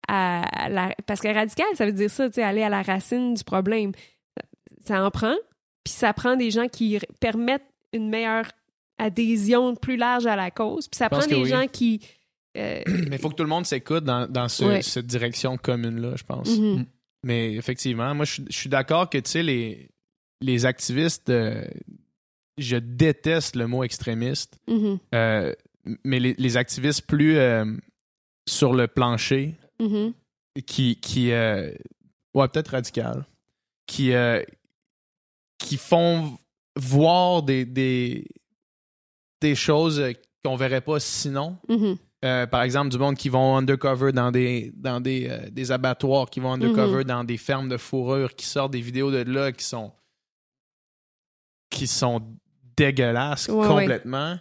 à 0.08 0.70
la. 0.70 0.94
Parce 1.08 1.22
que 1.22 1.34
radical, 1.34 1.68
ça 1.76 1.86
veut 1.86 1.94
dire 1.94 2.10
ça, 2.10 2.28
tu 2.28 2.36
sais, 2.36 2.44
aller 2.44 2.64
à 2.64 2.70
la 2.70 2.82
racine 2.82 3.34
du 3.34 3.44
problème. 3.44 3.94
Ça 4.86 5.04
en 5.04 5.12
prend. 5.12 5.36
Puis 5.84 5.94
ça 5.94 6.14
prend 6.14 6.36
des 6.36 6.52
gens 6.52 6.68
qui 6.68 7.00
permettent 7.20 7.66
une 7.94 8.10
meilleure 8.10 8.46
adhésion 8.98 9.76
plus 9.76 9.98
large 9.98 10.26
à 10.28 10.36
la 10.36 10.52
cause. 10.52 10.88
Puis 10.88 10.98
ça 10.98 11.10
prend 11.10 11.26
des 11.26 11.36
oui. 11.36 11.46
gens 11.46 11.68
qui. 11.72 12.02
Euh, 12.58 12.82
Mais 12.88 13.16
il 13.16 13.18
faut 13.20 13.30
que 13.30 13.36
tout 13.36 13.44
le 13.44 13.50
monde 13.50 13.66
s'écoute 13.66 14.04
dans, 14.04 14.28
dans 14.28 14.48
ce- 14.50 14.64
Ouais. 14.66 14.82
cette 14.82 15.08
direction 15.08 15.58
commune-là, 15.58 16.16
je 16.16 16.24
pense. 16.24 16.58
mhm. 16.58 16.86
Mais 17.24 17.54
effectivement, 17.54 18.14
moi, 18.16 18.26
je, 18.26 18.34
suis- 18.34 18.46
je 18.50 18.58
suis 18.58 18.70
d'accord 18.70 19.10
que, 19.10 19.18
tu 19.20 19.30
sais, 19.30 19.44
les, 19.44 19.90
les 20.42 20.66
activistes, 20.66 21.30
euh, 21.30 21.64
je 22.58 22.78
déteste 22.78 23.56
le 23.56 23.68
mot 23.68 23.84
extrémiste, 23.84 24.60
Mhm. 24.68 25.00
euh, 25.16 25.54
mais 26.04 26.20
les, 26.20 26.34
les 26.34 26.58
activistes 26.58 27.06
plus 27.06 27.38
euh, 27.38 27.66
sur 28.50 28.74
le 28.74 28.88
plancher, 28.88 29.56
Mhm. 29.80 30.14
qui, 30.66 30.96
qui 30.98 31.32
euh, 31.32 31.72
ouais, 32.34 32.48
peut-être 32.48 32.70
radical, 32.70 33.26
qui, 33.88 34.14
euh, 34.14 34.42
qui 35.58 35.78
font 35.78 36.38
voir 36.76 37.44
des, 37.44 37.66
des, 37.66 38.26
des 39.42 39.56
choses 39.56 40.04
qu'on 40.44 40.56
verrait 40.56 40.82
pas 40.82 41.00
sinon. 41.00 41.58
Mhm. 42.24 42.30
Euh, 42.30 42.46
par 42.48 42.62
exemple, 42.64 42.90
du 42.90 42.98
monde 42.98 43.16
qui 43.16 43.30
vont 43.30 43.58
undercover 43.58 44.12
dans 44.12 44.32
des, 44.32 44.72
dans 44.76 45.00
des, 45.02 45.28
euh, 45.30 45.50
des 45.52 45.72
abattoirs, 45.72 46.30
qui 46.30 46.40
vont 46.40 46.54
undercover 46.54 47.04
dans 47.04 47.24
des 47.24 47.38
fermes 47.38 47.68
de 47.70 47.78
fourrure, 47.78 48.36
qui 48.36 48.46
sortent 48.46 48.74
des 48.74 48.82
vidéos 48.82 49.10
de 49.12 49.24
là 49.24 49.52
qui 49.52 49.64
sont 49.66 49.92
qui 51.70 51.88
sont 51.88 52.22
dégueulasses 52.76 53.48
Ouais, 53.48 53.68
complètement. 53.68 54.38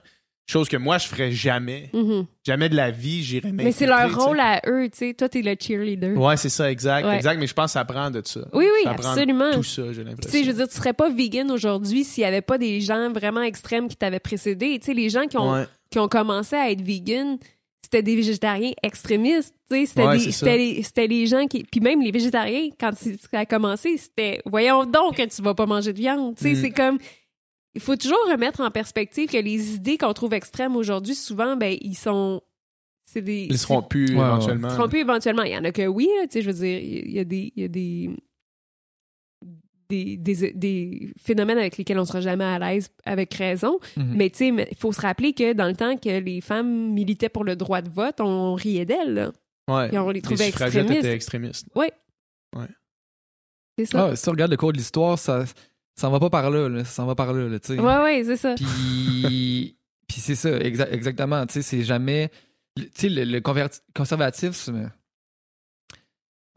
Chose 0.46 0.68
que 0.68 0.76
moi, 0.76 0.98
je 0.98 1.06
ferais 1.06 1.30
jamais. 1.30 1.90
Mhm. 1.92 2.26
Jamais 2.44 2.68
de 2.68 2.74
la 2.74 2.90
vie, 2.90 3.22
j'irais 3.22 3.52
Mais 3.52 3.70
c'est 3.70 3.86
leur 3.86 4.12
rôle 4.20 4.40
à 4.40 4.60
eux, 4.66 4.88
tu 4.90 4.98
sais. 4.98 5.14
Toi, 5.14 5.28
t'es 5.28 5.42
le 5.42 5.54
cheerleader. 5.58 6.14
tu. 6.14 6.18
Ouais, 6.18 6.36
c'est 6.36 6.48
ça, 6.48 6.68
exact. 6.72 7.06
Ouais. 7.06 7.14
Exact, 7.16 7.38
mais 7.38 7.46
je 7.46 7.54
pense 7.54 7.66
que 7.66 7.72
ça 7.74 7.84
prend 7.84 8.10
de 8.10 8.20
ça. 8.24 8.40
Oui, 8.52 8.64
oui, 8.64 8.80
Ça 8.82 8.90
absolument. 8.90 9.52
Tout 9.52 9.62
ça, 9.62 9.92
j'ai 9.92 10.02
Tu 10.02 10.08
l'impression. 10.08 10.30
sais, 10.32 10.42
je 10.42 10.50
veux 10.50 10.56
dire, 10.56 10.68
tu 10.68 10.74
serais 10.74 10.92
pas 10.92 11.08
vegan 11.08 11.48
aujourd'hui 11.52 12.02
s'il 12.02 12.22
y 12.22 12.26
avait 12.26 12.40
pas 12.42 12.58
des 12.58 12.80
gens 12.80 13.12
vraiment 13.12 13.42
extrêmes 13.42 13.86
qui 13.86 13.94
t'avaient 13.96 14.18
précédé. 14.18 14.76
Tu 14.80 14.86
sais, 14.86 14.94
les 14.94 15.08
gens 15.08 15.26
qui 15.28 15.38
ont, 15.38 15.64
qui 15.88 16.00
ont 16.00 16.08
commencé 16.08 16.56
à 16.56 16.68
être 16.72 16.82
vegan, 16.82 17.38
c'était 17.82 18.02
des 18.02 18.14
végétariens 18.16 18.72
extrémistes. 18.82 19.54
Tu 19.70 19.76
sais, 19.76 19.86
c'était 19.86 20.06
Ouais, 20.06 20.18
des- 20.18 21.08
les 21.08 21.26
gens 21.26 21.46
qui. 21.46 21.64
Puis 21.64 21.80
même 21.80 22.00
les 22.02 22.10
végétariens, 22.10 22.68
quand 22.78 22.92
ça 22.94 23.10
a 23.38 23.46
commencé, 23.46 23.96
c'était 23.96 24.40
voyons 24.46 24.84
donc 24.84 25.16
que 25.16 25.22
tu 25.26 25.42
vas 25.42 25.54
pas 25.54 25.66
manger 25.66 25.92
de 25.92 25.98
viande. 25.98 26.36
Tu 26.36 26.42
sais, 26.44 26.52
Mm. 26.52 26.56
c'est 26.56 26.70
comme. 26.70 26.98
Il 27.74 27.80
faut 27.80 27.94
toujours 27.96 28.18
remettre 28.28 28.60
en 28.62 28.70
perspective 28.70 29.28
que 29.28 29.36
les 29.36 29.74
idées 29.76 29.96
qu'on 29.96 30.12
trouve 30.12 30.34
extrêmes 30.34 30.74
aujourd'hui, 30.74 31.14
souvent, 31.14 31.56
ben, 31.56 31.76
ils 31.80 31.94
sont. 31.94 32.40
C'est 33.02 33.22
des. 33.22 33.46
Ils 33.50 33.58
seront 33.58 33.82
plus 33.82 34.06
Ouais, 34.06 34.14
éventuellement. 34.24 34.68
Ils 34.68 34.74
seront 34.74 34.88
plus 34.88 35.00
éventuellement. 35.00 35.42
Il 35.42 35.52
y 35.52 35.56
en 35.56 35.64
a 35.64 35.72
que 35.72 35.86
oui, 35.86 36.08
là, 36.20 36.26
tu 36.26 36.32
sais, 36.34 36.42
je 36.42 36.50
veux 36.50 36.64
dire, 36.64 36.78
il 36.80 37.10
y 37.12 37.18
a 37.18 37.24
des, 37.24 37.52
il 37.56 37.62
y 37.62 37.64
a 37.64 37.68
des, 37.68 38.10
des, 39.90 40.16
des, 40.16 40.52
des 40.52 41.12
phénomènes 41.22 41.58
avec 41.58 41.76
lesquels 41.76 41.98
on 41.98 42.04
sera 42.04 42.20
jamais 42.20 42.44
à 42.44 42.58
l'aise 42.58 42.88
avec 43.04 43.34
raison. 43.34 43.78
Mhm. 43.96 44.12
Mais 44.16 44.30
tu 44.30 44.36
sais, 44.38 44.66
il 44.70 44.76
faut 44.78 44.92
se 44.92 45.00
rappeler 45.00 45.32
que 45.34 45.52
dans 45.52 45.66
le 45.66 45.74
temps 45.74 45.96
que 45.96 46.18
les 46.20 46.40
femmes 46.40 46.92
militaient 46.92 47.28
pour 47.28 47.44
le 47.44 47.56
droit 47.56 47.82
de 47.82 47.90
vote, 47.90 48.20
on 48.20 48.54
riait 48.54 48.84
d'elles. 48.86 49.30
Ouais. 49.68 49.88
Puis 49.88 49.98
on 49.98 50.08
les 50.08 50.14
Les 50.14 50.22
trouvait 50.22 50.46
suffragettes 50.46 50.76
extrémistes. 50.82 51.04
étaient 51.04 51.14
extrémistes. 51.14 51.66
C'est 53.78 53.86
ça. 53.86 54.08
Ah, 54.10 54.16
si 54.16 54.22
tu 54.24 54.30
regardes 54.30 54.50
le 54.50 54.56
cours 54.56 54.72
de 54.72 54.78
l'histoire, 54.78 55.18
ça 55.18 55.44
ça 55.96 56.08
en 56.08 56.10
va 56.12 56.20
pas 56.20 56.30
par 56.30 56.50
là, 56.50 56.68
là. 56.68 56.84
ça 56.84 56.90
s'en 56.92 57.06
va 57.06 57.14
par 57.14 57.32
là, 57.32 57.46
là, 57.48 57.58
tu 57.58 57.74
sais. 57.74 57.78
Ouais, 57.80 57.98
ouais, 58.02 58.22
c'est 58.24 58.36
ça. 58.36 58.54
Puis, 58.54 59.76
puis 60.08 60.20
c'est 60.20 60.34
ça, 60.34 60.50
exa- 60.58 60.90
exactement. 60.92 61.44
Tu 61.46 61.54
sais, 61.54 61.62
c'est 61.62 61.82
jamais. 61.82 62.30
Tu 62.76 62.88
sais, 62.94 63.08
le, 63.08 63.24
le 63.24 63.40
conservatisme. 63.94 64.90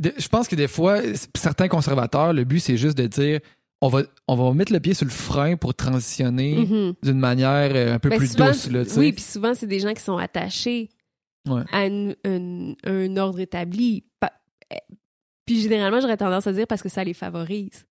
De- 0.01 0.13
je 0.17 0.27
pense 0.27 0.47
que 0.47 0.55
des 0.55 0.67
fois, 0.67 0.99
certains 1.35 1.67
conservateurs, 1.67 2.33
le 2.33 2.43
but, 2.43 2.59
c'est 2.59 2.77
juste 2.77 2.97
de 2.97 3.07
dire 3.07 3.39
on 3.81 3.89
va, 3.89 4.03
on 4.29 4.35
va 4.35 4.53
mettre 4.53 4.71
le 4.71 4.79
pied 4.79 4.93
sur 4.93 5.05
le 5.05 5.11
frein 5.11 5.57
pour 5.57 5.73
transitionner 5.75 6.55
Mhm. 6.65 6.93
d'une 7.03 7.19
manière 7.19 7.71
euh, 7.75 7.93
un 7.95 7.99
peu 7.99 8.09
Ben, 8.09 8.17
plus 8.17 8.31
souvent, 8.31 8.47
douce. 8.47 8.69
Là, 8.69 8.83
tu 8.85 8.91
sais. 8.91 8.99
oui, 8.99 9.11
puis 9.11 9.21
souvent, 9.21 9.53
c'est 9.53 9.67
des 9.67 9.79
gens 9.79 9.93
qui 9.93 10.01
sont 10.01 10.17
attachés 10.17 10.89
Ouais. 11.49 11.63
à 11.73 11.85
une- 11.85 12.15
une- 12.23 12.75
un 12.85 13.17
ordre 13.17 13.39
établi. 13.41 14.05
Eh, 14.71 14.75
Puis 15.45 15.59
généralement, 15.59 15.99
j'aurais 15.99 16.15
tendance 16.15 16.47
à 16.47 16.53
dire 16.53 16.65
parce 16.65 16.81
que 16.81 16.87
ça 16.87 17.03
les 17.03 17.13
favorise. 17.13 17.85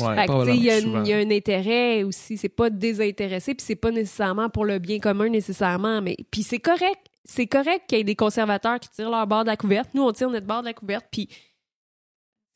Ouais. 0.00 0.24
Il 0.48 0.54
y, 0.56 1.08
y 1.08 1.12
a 1.12 1.18
un 1.18 1.30
intérêt 1.30 2.02
aussi. 2.02 2.38
C'est 2.38 2.48
pas 2.48 2.70
désintéressé, 2.70 3.54
puis 3.54 3.64
c'est 3.64 3.76
pas 3.76 3.90
nécessairement 3.90 4.48
pour 4.48 4.64
le 4.64 4.78
bien 4.78 4.98
commun 4.98 5.28
nécessairement. 5.28 6.00
Mais 6.00 6.16
puis 6.30 6.42
c'est 6.42 6.58
correct. 6.58 7.06
C'est 7.24 7.46
correct 7.46 7.84
qu'il 7.88 7.98
y 7.98 8.00
ait 8.02 8.04
des 8.04 8.16
conservateurs 8.16 8.78
qui 8.80 8.90
tirent 8.90 9.10
leur 9.10 9.26
bord 9.26 9.44
de 9.44 9.48
la 9.48 9.56
couverte. 9.56 9.90
Nous, 9.94 10.02
on 10.02 10.12
tire 10.12 10.28
notre 10.30 10.46
bord 10.46 10.60
de 10.60 10.66
la 10.66 10.74
couverte, 10.74 11.06
puis 11.10 11.28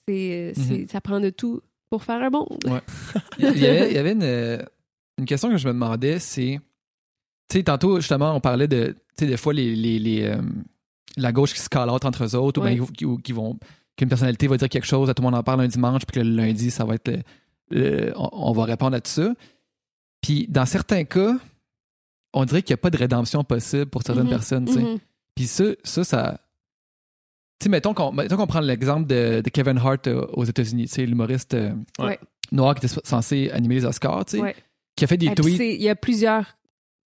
c'est, 0.06 0.52
c'est- 0.56 0.90
ça 0.90 1.00
prend 1.00 1.20
de 1.20 1.30
tout 1.30 1.60
pour 1.90 2.04
faire 2.04 2.22
un 2.22 2.30
monde. 2.30 2.58
Ouais. 2.66 2.80
Il 3.38 3.58
y 3.58 3.66
avait, 3.66 3.90
il 3.90 3.94
y 3.94 3.98
avait 3.98 4.12
une, 4.12 4.66
une 5.18 5.24
question 5.24 5.48
que 5.48 5.56
je 5.56 5.66
me 5.66 5.72
demandais, 5.72 6.18
c'est. 6.18 6.60
Tu 7.48 7.56
sais, 7.58 7.62
tantôt, 7.62 7.96
justement, 8.00 8.34
on 8.34 8.40
parlait 8.40 8.68
de. 8.68 8.94
Tu 9.16 9.24
sais, 9.24 9.26
des 9.26 9.36
fois, 9.38 9.54
les, 9.54 9.74
les, 9.74 9.98
les, 9.98 10.22
euh, 10.24 10.36
la 11.16 11.32
gauche 11.32 11.54
qui 11.54 11.60
se 11.60 11.68
calote 11.70 12.04
entre 12.04 12.24
eux 12.24 12.34
autres, 12.34 12.60
Ouais. 12.62 12.78
ou 12.78 12.84
bien 12.84 12.92
qui, 12.94 13.04
ou 13.06 13.16
qui 13.16 13.32
vont. 13.32 13.58
qu'une 13.96 14.08
personnalité 14.10 14.46
va 14.48 14.58
dire 14.58 14.68
quelque 14.68 14.86
chose, 14.86 15.08
à 15.08 15.14
tout 15.14 15.22
le 15.22 15.26
monde 15.30 15.34
en 15.34 15.42
parle 15.42 15.62
un 15.62 15.66
dimanche, 15.68 16.04
puis 16.06 16.20
que 16.20 16.24
le 16.26 16.34
lundi, 16.34 16.70
ça 16.70 16.84
va 16.84 16.96
être. 16.96 17.08
le- 17.08 17.22
le- 17.70 18.12
on, 18.16 18.28
on 18.32 18.52
va 18.52 18.64
répondre 18.64 18.94
à 18.96 19.00
tout 19.00 19.10
ça. 19.10 19.32
Puis, 20.20 20.46
dans 20.48 20.66
certains 20.66 21.04
cas, 21.04 21.36
on 22.34 22.44
dirait 22.44 22.62
qu'il 22.62 22.72
n'y 22.74 22.78
a 22.78 22.82
pas 22.82 22.90
de 22.90 22.96
rédemption 22.98 23.42
possible 23.44 23.86
pour 23.86 24.02
certaines 24.02 24.24
Mhm. 24.24 24.30
personnes, 24.30 24.64
tu 24.66 24.72
sais. 24.74 24.80
Mhm. 24.80 24.98
Puis 25.34 25.46
ça, 25.46 25.64
ça, 25.84 26.04
ça. 26.04 26.40
Tu 27.60 27.64
sais, 27.64 27.68
mettons 27.70 27.94
qu'on 27.94 28.12
mettons 28.12 28.36
qu'on 28.36 28.46
prend 28.46 28.60
l'exemple 28.60 29.06
de, 29.06 29.40
de 29.40 29.50
Kevin 29.50 29.78
Hart 29.78 30.06
euh, 30.06 30.26
aux 30.32 30.44
États-Unis, 30.44 30.84
tu 30.86 30.94
sais, 30.94 31.06
l'humoriste 31.06 31.54
euh, 31.54 31.72
Ouais. 31.98 32.18
noir 32.52 32.74
qui 32.74 32.86
était 32.86 32.94
censé 33.04 33.50
animer 33.50 33.76
les 33.76 33.84
Oscars, 33.84 34.24
tu 34.26 34.36
sais, 34.36 34.42
Ouais. 34.42 34.54
qui 34.94 35.04
a 35.04 35.06
fait 35.08 35.16
des 35.16 35.26
Et 35.26 35.30
puis 35.30 35.42
tweets. 35.56 35.58
Il 35.76 35.82
y 35.82 35.88
a 35.88 35.96
plusieurs 35.96 36.44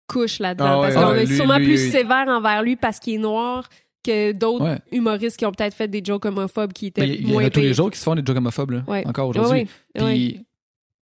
couches 0.08 0.40
là-dedans. 0.40 0.66
Ah 0.66 0.80
ouais, 0.82 0.94
parce 0.94 1.06
qu'on 1.06 1.12
ouais, 1.14 1.24
est 1.24 1.26
lui- 1.26 1.36
sûrement 1.38 1.58
lui, 1.58 1.66
plus 1.68 1.92
sévère 1.92 2.26
envers 2.28 2.64
lui 2.64 2.76
parce 2.76 3.00
qu'il 3.00 3.14
est 3.14 3.18
noir 3.18 3.70
que 4.04 4.32
d'autres 4.34 4.66
Ouais. 4.66 4.80
humoristes 4.92 5.38
qui 5.38 5.46
ont 5.46 5.52
peut-être 5.52 5.74
fait 5.76 5.88
des 5.88 6.02
jokes 6.04 6.26
homophobes 6.26 6.74
qui 6.74 6.88
étaient 6.88 7.08
Il 7.08 7.28
y 7.28 7.30
en 7.30 7.34
moins 7.34 7.46
a 7.46 7.50
tous 7.50 7.60
les 7.62 7.74
jours 7.74 7.90
qui 7.92 7.98
se 8.00 8.04
font 8.04 8.16
des 8.16 8.24
jokes 8.26 8.36
homophobes, 8.38 8.72
là, 8.72 8.84
Ouais. 8.88 9.06
encore 9.08 9.30
Ouais, 9.30 9.38
aujourd'hui. 9.40 9.62
ouais, 9.62 9.68
Puis, 9.94 10.04
ouais. 10.04 10.46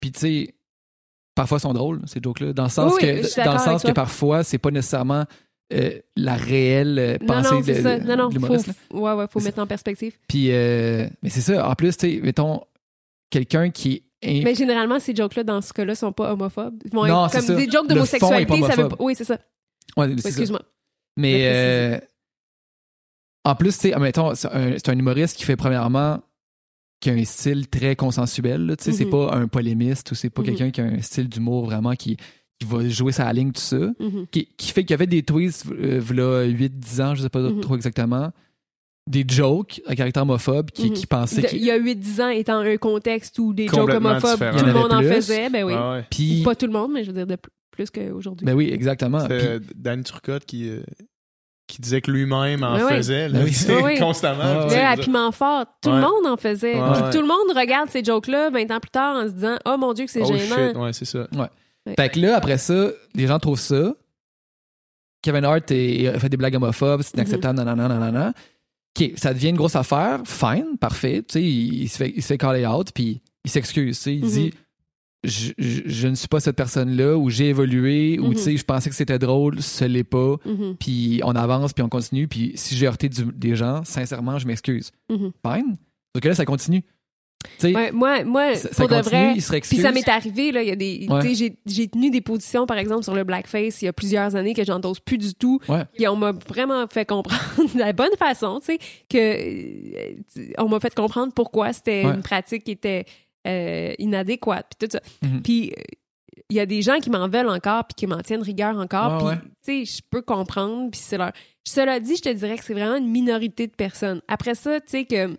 puis 0.02 0.12
tu 0.12 0.20
sais, 0.20 0.56
parfois 1.38 1.60
sont 1.60 1.72
drôles, 1.72 2.02
ces 2.08 2.20
jokes-là, 2.22 2.52
dans 2.52 2.64
le 2.64 2.70
sens 2.70 2.94
Oui, 2.96 3.02
que, 3.02 3.46
dans 3.46 3.54
le 3.54 3.60
sens 3.60 3.68
avec 3.68 3.78
que 3.78 3.88
toi. 3.88 3.94
parfois, 3.94 4.44
c'est 4.44 4.58
pas 4.58 4.72
nécessairement 4.72 5.24
euh, 5.72 6.00
la 6.16 6.36
réelle 6.36 6.98
euh, 7.00 7.18
Non, 7.22 7.28
pensée 7.28 7.54
non, 7.54 7.62
de, 7.62 7.74
ça. 7.74 8.00
Non, 8.00 8.18
non, 8.18 8.30
de 8.30 8.40
faut, 8.40 8.56
ouais, 9.00 9.14
ouais, 9.14 9.26
faut 9.30 9.40
mettre 9.40 9.60
en 9.60 9.68
perspective. 9.68 10.18
Puis, 10.28 10.52
euh, 10.52 11.08
mais 11.22 11.30
c'est 11.30 11.42
ça. 11.42 11.70
En 11.70 11.76
plus, 11.76 11.96
tu 11.96 12.10
sais, 12.10 12.22
mettons, 12.22 12.62
quelqu'un 13.30 13.70
qui 13.70 14.04
est. 14.22 14.44
Mais 14.44 14.56
généralement, 14.56 15.00
ces 15.00 15.16
jokes-là, 15.16 15.44
dans 15.44 15.62
ce 15.62 15.72
cas-là, 15.74 15.94
sont 15.94 16.12
pas 16.12 16.34
homophobes. 16.34 16.82
Ils 16.86 16.92
vont 16.92 17.06
Non, 17.06 17.28
être 17.28 17.34
comme 17.34 17.42
ça. 17.42 17.56
des 17.56 17.70
jokes 17.70 17.88
d'homosexualité, 17.88 18.62
ça 18.64 18.76
veut 18.76 18.90
pas... 18.90 18.96
Oui, 19.00 19.14
c'est 19.16 19.24
ça. 19.24 19.38
Ouais. 19.96 20.12
Excuse-moi. 20.12 20.62
Mais 21.18 22.02
en 23.46 23.56
plus, 23.56 23.78
tu 23.78 23.92
sais, 23.92 23.96
c'est 24.36 24.48
un, 24.48 24.74
c'est 24.78 24.90
un 24.90 24.98
humoriste 25.00 25.38
qui 25.38 25.46
fait 25.46 25.56
premièrement 25.56 26.20
qui 27.00 27.10
a 27.10 27.14
un 27.14 27.24
style 27.26 27.68
très 27.68 27.96
consensuel. 27.96 28.76
Tu 28.78 28.86
sais, 28.86 28.92
c'est 28.92 29.06
Mhm. 29.06 29.12
pas 29.12 29.36
un 29.36 29.48
polémiste 29.48 30.12
ou 30.12 30.16
c'est 30.16 30.30
pas 30.30 30.42
Mhm. 30.42 30.48
quelqu'un 30.48 30.72
qui 30.72 30.82
a 30.82 30.86
un 30.86 31.02
style 31.02 31.30
d'humour 31.30 31.66
vraiment 31.66 31.94
qui, 31.96 32.18
qui 32.60 32.68
va 32.68 32.88
jouer 32.90 33.12
sa 33.12 33.32
ligne, 33.34 33.52
tout 33.52 33.62
ça. 33.62 33.78
Mhm. 34.00 34.26
Qui, 34.32 34.48
qui 34.58 34.72
fait 34.72 34.82
qu'il 34.84 34.92
y 34.92 34.94
avait 34.96 35.06
des 35.08 35.22
tweets, 35.24 35.64
euh, 35.72 36.00
v'là 36.00 36.44
8-10 36.46 37.02
ans, 37.02 37.14
je 37.16 37.22
sais 37.22 37.30
pas 37.30 37.42
trop 37.62 37.76
exactement, 37.76 38.32
des 39.08 39.24
jokes 39.28 39.80
à 39.86 39.96
caractère 39.96 40.24
homophobe 40.24 40.72
qui, 40.72 40.92
qui 40.92 41.06
pensaient 41.06 41.42
De- 41.44 41.48
qu'il- 41.48 41.60
Il 41.60 41.66
y 41.66 41.72
a 41.72 41.78
8-10 41.78 42.20
ans, 42.20 42.30
étant 42.30 42.58
un 42.60 42.78
contexte 42.78 43.38
où 43.40 43.54
des 43.54 43.68
jokes 43.68 43.90
homophobes, 43.94 44.40
tout 44.58 44.66
le 44.66 44.72
en 44.72 44.82
monde 44.82 44.92
en 44.94 45.02
faisait, 45.04 45.50
ben 45.50 45.64
oui. 45.64 45.74
Ouais. 45.74 46.04
Puis, 46.10 46.42
Pas 46.44 46.56
tout 46.56 46.66
le 46.66 46.74
monde, 46.74 46.92
mais 46.94 47.04
je 47.04 47.12
veux 47.12 47.16
dire 47.16 47.28
de 47.28 47.36
pl- 47.36 47.52
plus 47.72 47.90
qu'aujourd'hui. 47.92 48.44
ben 48.46 48.54
oui, 48.56 48.70
exactement. 48.74 49.24
Puis- 49.28 49.38
Danny 49.76 50.04
Turcotte 50.04 50.46
qui, 50.46 50.68
euh, 50.70 50.82
qui 51.68 51.82
disait 51.82 52.00
que 52.02 52.10
lui-même 52.12 52.64
en 52.64 52.80
faisait 52.88 53.28
là, 53.30 53.40
oui. 53.44 53.82
ouais. 53.84 53.98
constamment. 54.00 54.70
Sais, 54.70 54.82
à. 54.82 54.96
Piment 54.96 55.32
Fort, 55.32 55.66
tout 55.82 55.90
Ouais. 55.90 55.96
le 55.96 56.02
monde 56.02 56.26
en 56.26 56.38
faisait. 56.38 56.76
Ouais, 56.80 56.92
Puis 56.94 57.04
ouais. 57.04 57.10
tout 57.12 57.22
le 57.22 57.28
monde 57.28 57.56
regarde 57.58 57.90
ces 57.90 58.04
jokes-là 58.04 58.50
20 58.50 58.72
ans 58.72 58.80
plus 58.80 58.90
tard 58.90 59.18
en 59.18 59.28
se 59.28 59.34
disant 59.34 59.58
«Oh 59.66 59.76
mon 59.78 59.92
Dieu, 59.94 60.06
que 60.06 60.12
c'est 60.12 60.22
Oh 60.22 60.26
gênant. 60.26 60.68
shit, 60.70 60.78
ouais, 60.78 60.94
c'est 60.94 61.06
ça. 61.06 61.28
Fait 61.98 62.10
que 62.10 62.20
là, 62.20 62.36
après 62.38 62.58
ça, 62.58 62.88
les 63.16 63.28
gens 63.28 63.38
trouvent 63.40 63.60
ça. 63.60 63.94
Kevin 65.22 65.44
Hart 65.46 65.70
est- 65.72 66.18
fait 66.20 66.30
des 66.30 66.38
blagues 66.38 66.56
homophobes, 66.56 67.02
c'est 67.02 67.16
inacceptable, 67.16 67.58
nanana, 67.58 67.88
nanana. 67.88 68.34
OK, 68.98 69.12
ça 69.16 69.34
devient 69.34 69.50
une 69.50 69.58
grosse 69.58 69.76
affaire, 69.76 70.22
fine, 70.26 70.78
parfait. 70.80 71.18
Tu 71.28 71.34
sais, 71.34 71.42
il, 71.44 71.84
il 71.84 71.90
se 71.90 71.98
fait, 71.98 72.14
il 72.16 72.22
se 72.22 72.28
fait 72.28 72.38
caller 72.38 72.66
out, 72.66 72.90
puis 72.94 73.22
il 73.44 73.52
s'excuse. 73.52 73.98
tu 73.98 74.04
sais, 74.04 74.16
Il 74.16 74.24
Mhm. 74.26 74.30
dit 74.32 74.54
je, 75.28 75.52
je- 75.58 75.82
je 75.86 76.08
ne 76.08 76.16
suis 76.16 76.28
pas 76.28 76.40
cette 76.40 76.56
personne-là, 76.56 77.18
ou 77.18 77.30
j'ai 77.30 77.50
évolué, 77.50 78.18
ou 78.20 78.28
Mhm. 78.30 78.34
tu 78.36 78.40
sais, 78.42 78.58
je 78.58 78.64
pensais 78.66 78.90
que 78.90 78.96
c'était 78.96 79.20
drôle, 79.20 79.62
ce 79.62 79.86
l'est 79.86 80.04
pas. 80.04 80.36
Mhm, 80.46 80.76
Puis 80.80 81.22
on 81.24 81.36
avance, 81.36 81.74
puis 81.74 81.84
on 81.84 81.90
continue. 81.90 82.28
Puis 82.28 82.54
si 82.56 82.76
j'ai 82.76 82.88
heurté 82.88 83.10
du- 83.10 83.26
des 83.34 83.56
gens, 83.56 83.84
sincèrement, 83.84 84.40
je 84.40 84.48
m'excuse. 84.48 84.92
mhm. 85.10 85.32
Fine. 85.46 85.76
Sauf 86.16 86.22
que 86.24 86.28
là, 86.30 86.36
ça 86.36 86.46
continue. 86.46 86.84
Ouais, 87.64 87.92
moi, 87.92 88.24
moi 88.26 88.56
ça, 88.56 88.70
ça 88.74 88.88
pour 88.88 88.90
de 88.98 89.02
continue, 89.04 89.22
vrai, 89.34 89.40
se 89.40 89.70
Puis 89.70 89.78
ça 89.82 89.92
m'est 89.92 90.10
arrivé, 90.10 90.52
là, 90.52 90.64
il 90.64 90.68
y 90.70 90.72
a 90.72 90.76
des. 90.76 91.06
Ouais. 91.08 91.34
J'ai, 91.66 91.88
tenu 91.88 92.10
des 92.10 92.20
positions, 92.20 92.66
par 92.66 92.78
exemple, 92.78 93.04
sur 93.04 93.14
le 93.14 93.24
blackface 93.24 93.82
il 93.82 93.86
y 93.86 93.88
a 93.88 93.94
plusieurs 93.94 94.36
années 94.36 94.54
que 94.56 94.66
j'endosse 94.66 95.00
plus 95.00 95.18
du 95.20 95.34
tout. 95.36 95.60
Ouais. 95.70 95.84
Et 96.00 96.08
on 96.08 96.16
m'a 96.16 96.32
vraiment 96.32 96.86
fait 96.88 97.06
comprendre 97.06 97.40
de 97.74 97.80
la 97.80 97.94
bonne 97.94 98.16
façon, 98.18 98.60
tu 98.60 98.74
sais, 98.74 98.80
que. 99.10 99.18
euh, 99.18 100.54
on 100.58 100.68
m'a 100.68 100.80
fait 100.80 100.94
comprendre 100.94 101.32
pourquoi 101.34 101.74
c'était 101.74 102.04
une 102.04 102.22
pratique 102.24 102.64
qui 102.64 102.72
était 102.72 103.06
euh, 103.48 103.94
inadéquate, 104.00 104.68
puis 104.78 104.88
tout 104.88 104.98
ça. 104.98 105.02
Mhm. 105.28 105.42
Puis. 105.42 105.72
euh, 105.78 105.82
il 106.50 106.56
y 106.56 106.60
a 106.62 106.66
des 106.66 106.82
gens 106.82 107.00
qui 107.00 107.10
m'en 107.10 107.28
veulent 107.28 107.50
encore 107.50 107.84
puis 107.88 107.96
qui 107.96 108.08
m'en 108.08 108.22
tiennent 108.22 108.42
rigueur 108.44 108.78
encore. 108.78 109.18
Puis, 109.18 109.50
tu 109.66 109.86
sais, 109.86 109.98
je 109.98 110.02
peux 110.10 110.22
comprendre. 110.22 110.90
Puis 110.92 111.02
c'est 111.04 111.18
leur... 111.18 111.34
Cela 111.68 112.00
dit, 112.00 112.16
je 112.16 112.22
te 112.22 112.30
dirais 112.30 112.58
que 112.58 112.64
c'est 112.64 112.74
vraiment 112.74 112.96
une 112.96 113.10
minorité 113.12 113.68
de 113.68 113.74
personnes. 113.74 114.22
Après 114.30 114.56
ça, 114.56 114.80
tu 114.80 114.88
sais 114.88 115.06
que 115.06 115.36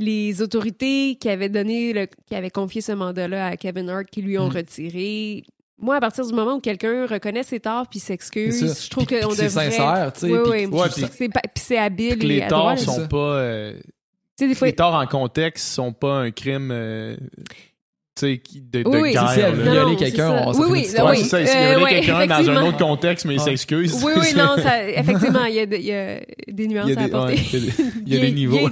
les 0.00 0.42
autorités 0.42 1.16
qui 1.18 1.28
avaient 1.28 1.48
donné, 1.48 1.92
le, 1.92 2.06
qui 2.26 2.34
avaient 2.34 2.50
confié 2.50 2.80
ce 2.80 2.92
mandat-là 2.92 3.46
à 3.46 3.56
Kevin 3.56 3.88
Hart, 3.88 4.06
qui 4.10 4.20
lui 4.20 4.36
ont 4.38 4.48
Mhm. 4.48 4.56
retiré. 4.56 5.44
Moi, 5.80 5.96
à 5.96 6.00
partir 6.00 6.26
du 6.26 6.34
moment 6.34 6.54
où 6.56 6.60
quelqu'un 6.60 7.06
reconnaît 7.06 7.44
ses 7.44 7.60
torts 7.60 7.88
puis 7.88 8.00
s'excuse, 8.00 8.82
je 8.84 8.90
trouve 8.90 9.06
qu'on 9.06 9.14
devrait. 9.16 9.34
c'est 9.36 9.48
sincère, 9.48 10.12
tu 10.12 10.20
sais. 10.20 10.26
Oui, 10.30 10.38
oui. 10.50 10.66
Ouais, 10.66 10.88
puis 10.92 11.62
c'est 11.62 11.78
habile 11.78 12.10
Puis 12.10 12.18
que 12.18 12.26
les 12.26 12.46
torts 12.46 12.78
sont 12.78 13.06
pas. 13.08 13.16
euh, 13.38 13.80
des 14.46 14.54
fois, 14.54 14.68
les 14.68 14.74
torts 14.74 14.94
en 14.94 15.06
contexte 15.06 15.66
sont 15.72 15.92
pas 15.92 16.12
un 16.18 16.30
crime. 16.30 16.70
euh, 16.70 17.16
tu 18.20 18.26
sais, 18.26 18.38
qui- 18.38 18.60
de, 18.60 18.82
de 18.82 18.88
Oui, 18.88 18.98
oui. 19.00 19.12
guerre. 19.12 19.30
Si 19.30 19.38
elle 19.38 19.96
quelqu'un, 19.96 20.42
on 20.44 20.52
s'en 20.52 20.58
Oui, 20.62 20.66
oui, 20.70 20.72
oui. 20.80 20.84
c'est 20.88 20.96
ça. 21.28 21.46
S'il 21.46 21.56
Euh, 21.56 21.80
ouais, 21.84 21.90
quelqu'un 22.00 22.26
dans 22.26 22.50
un 22.50 22.66
autre 22.66 22.78
contexte, 22.78 23.24
mais 23.26 23.34
il 23.34 23.38
Ouais. 23.38 23.44
s'excuse. 23.44 23.94
Oui, 24.04 24.12
oui, 24.16 24.26
non, 24.36 24.56
ça, 24.56 24.88
effectivement, 24.88 25.44
il 25.44 25.54
y 25.54 25.60
a, 25.60 25.66
de- 25.66 25.76
il 25.76 25.84
y 25.84 25.92
a 25.92 26.18
des 26.48 26.66
nuances 26.66 26.88
Il 26.90 26.98
à 26.98 27.02
apporter. 27.02 27.34
il 27.34 27.52
y 27.52 27.56
a 27.56 27.60
des- 27.60 27.72
il 28.06 28.12
y 28.12 28.16
a 28.16 28.20
Bien- 28.20 28.28
des 28.28 28.34
niveaux. 28.34 28.68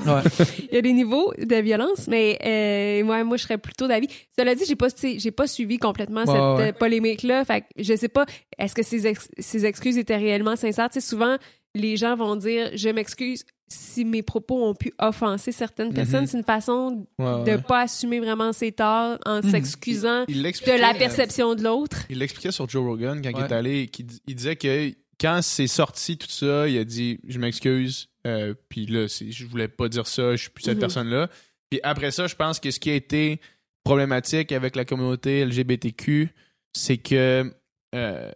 Il 0.69 0.75
y 0.75 0.79
a 0.79 0.83
des 0.83 0.93
niveaux 0.93 1.33
de 1.39 1.57
violence, 1.57 2.09
mais 2.09 2.37
euh, 2.45 3.07
ouais, 3.07 3.23
moi, 3.23 3.37
je 3.37 3.43
serais 3.45 3.59
plutôt 3.59 3.87
d'avis. 3.87 4.09
Cela 4.37 4.57
dit, 4.57 4.65
j'ai 4.67 4.75
pas, 4.75 4.89
j'ai 5.17 5.31
pas 5.31 5.47
suivi 5.47 5.79
complètement 5.79 6.25
Ouais, 6.25 6.27
cette 6.59 6.67
ouais. 6.67 6.73
polémique-là. 6.73 7.45
Fait 7.45 7.61
que 7.61 7.67
je 7.79 7.95
sais 7.95 8.09
pas, 8.09 8.27
est-ce 8.59 8.75
que 8.75 8.83
ces, 8.83 9.07
ex- 9.07 9.29
ces 9.39 9.65
excuses 9.65 9.97
étaient 9.97 10.17
réellement 10.17 10.57
sincères? 10.57 10.89
Tu 10.91 11.01
sais, 11.01 11.07
souvent, 11.07 11.37
les 11.77 11.97
gens 11.97 12.17
vont 12.17 12.35
dire, 12.35 12.71
je 12.75 12.89
m'excuse 12.89 13.45
si 13.69 14.05
mes 14.05 14.23
propos 14.23 14.65
ont 14.65 14.75
pu 14.75 14.93
offenser 14.99 15.51
certaines 15.53 15.93
personnes. 15.93 16.23
Mhm. 16.23 16.27
C'est 16.29 16.39
une 16.39 16.45
façon 16.45 17.07
Ouais, 17.19 17.45
de 17.45 17.51
ouais. 17.53 17.59
pas 17.63 17.81
assumer 17.83 18.21
vraiment 18.21 18.53
ses 18.53 18.71
torts 18.73 19.19
en 19.27 19.43
Mhm. 19.43 19.51
s'excusant 19.51 20.25
de 20.27 20.81
la 20.81 20.95
euh, 20.95 20.99
perception 20.99 21.55
de 21.55 21.63
l'autre. 21.65 22.05
Il 22.09 22.19
l'expliquait 22.19 22.53
sur 22.53 22.69
Joe 22.69 22.85
Rogan 22.85 23.21
quand 23.23 23.31
il 23.31 23.45
est 23.45 23.53
allé. 23.53 23.91
il 24.29 24.35
disait 24.37 24.57
que 24.57 24.93
quand 25.21 25.41
c'est 25.43 25.67
sorti 25.67 26.17
tout 26.17 26.31
ça, 26.31 26.69
il 26.69 26.79
a 26.79 26.85
dit 26.85 27.19
Je 27.27 27.39
m'excuse. 27.39 28.09
euh, 28.27 28.55
puis 28.69 28.87
là, 28.87 29.07
je 29.09 29.45
voulais 29.47 29.69
pas 29.69 29.89
dire 29.89 30.07
ça, 30.07 30.33
je 30.37 30.43
suis 30.43 30.51
plus 30.51 30.65
cette 30.65 30.75
Mhm. 30.75 30.81
personne-là. 30.81 31.29
Puis 31.71 31.81
après 31.83 32.11
ça, 32.11 32.27
je 32.27 32.35
pense 32.35 32.59
que 32.61 32.71
ce 32.71 32.79
qui 32.81 32.91
a 32.91 32.95
été 32.95 33.41
problématique 33.85 34.53
avec 34.53 34.75
la 34.77 34.85
communauté 34.85 35.41
LGBTQ, 35.45 36.31
c'est 36.73 36.99
que 36.99 37.53
euh, 37.95 38.31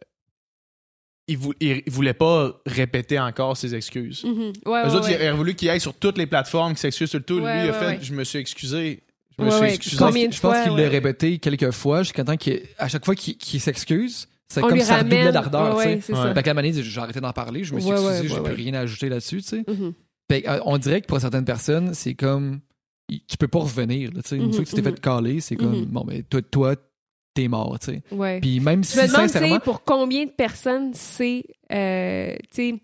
il, 1.29 1.39
vou- 1.39 1.55
il 1.61 1.83
voulait 1.89 2.15
pas 2.15 2.61
répéter 2.67 3.19
encore 3.19 3.57
ses 3.57 3.75
excuses. 3.75 4.25
Ouais, 4.25 4.31
Eux 4.31 4.71
ouais, 4.71 4.85
autres, 4.87 5.05
ouais. 5.09 5.13
il 5.13 5.17
aurait 5.17 5.33
voulu 5.33 5.55
qu'il 5.55 5.69
aille 5.71 5.81
sur 5.81 5.95
toutes 5.95 6.19
les 6.19 6.27
plateformes, 6.27 6.73
qu'il 6.73 6.79
s'excuse 6.81 7.09
sur 7.11 7.19
le 7.19 7.25
tout. 7.25 7.37
Lui, 7.39 7.45
Ouais, 7.45 7.67
il 7.67 7.71
a 7.71 7.73
fait 7.73 7.87
ouais. 7.87 7.99
Je 8.03 8.13
me 8.15 8.25
suis 8.25 8.39
excusé. 8.39 9.03
Je 9.39 9.45
me 9.45 9.51
Ouais, 9.51 9.57
suis 9.57 9.67
excusé. 9.77 9.97
Je 9.97 9.99
pense, 10.01 10.09
Combien 10.09 10.29
de 10.29 10.33
je 10.33 10.41
pense 10.41 10.53
fois, 10.55 10.63
qu'il 10.65 10.73
ouais. 10.73 10.83
l'a 10.83 10.89
répété 10.89 11.39
quelques 11.39 11.71
fois 11.71 12.03
jusqu'à 12.03 12.25
temps 12.25 12.37
qu'à 12.37 12.89
chaque 12.89 13.05
fois 13.05 13.15
qu'il 13.15 13.61
s'excuse, 13.61 14.29
c'est 14.49 14.61
comme 14.61 14.81
ça 14.81 14.97
redoublait 14.99 15.19
ramène. 15.19 15.33
d'ardeur. 15.33 15.77
Ouais. 15.77 16.01
Fait 16.01 16.13
qu'à 16.13 16.19
un 16.21 16.25
moment 16.27 16.55
donné, 16.57 16.69
il 16.69 16.75
dit, 16.75 16.83
j'ai 16.83 17.01
arrêté 17.01 17.21
d'en 17.21 17.33
parler, 17.33 17.63
je 17.65 17.75
me 17.75 17.81
suis 17.81 17.89
Ouais, 17.91 17.97
excusé, 17.97 18.21
ouais, 18.23 18.29
j'ai 18.29 18.35
ouais, 18.41 18.53
plus 18.53 18.63
rien 18.65 18.75
à 18.75 18.81
ajouter 18.81 19.09
là-dessus. 19.09 19.43
tu 19.43 19.49
sais. 19.49 19.65
Mhm. 19.69 19.93
Fait 20.31 20.43
que, 20.43 20.49
euh, 20.51 20.59
on 20.65 20.77
dirait 20.79 21.01
que 21.01 21.07
pour 21.07 21.21
certaines 21.21 21.45
personnes, 21.45 21.95
c'est 21.95 22.15
comme. 22.15 22.61
Tu 23.09 23.37
peux 23.39 23.49
pas 23.49 23.59
revenir. 23.61 24.11
Une 24.33 24.43
Mhm, 24.47 24.53
fois 24.53 24.65
que 24.65 24.69
tu 24.69 24.75
t'es 24.77 24.83
fait 24.83 25.01
caler, 25.01 25.41
c'est 25.41 25.57
comme. 25.57 25.85
Bon, 25.87 26.05
ben, 26.05 26.23
toi, 26.25 26.43
toi 26.43 26.77
t'es 27.35 27.49
mort. 27.49 27.79
tu 27.79 27.87
sais. 27.93 28.03
Ouais. 28.13 28.41
Puis 28.41 28.61
même 28.61 28.83
Je 28.85 28.89
si, 28.91 28.99
me 28.99 29.07
demande, 29.07 29.29
sincèrement. 29.29 29.61
pour 29.61 29.85
combien 29.85 30.25
de 30.27 30.31
personnes 30.31 30.93
c'est, 30.95 31.45
euh, 31.73 32.35
tu 32.53 32.73
sais, 32.73 32.75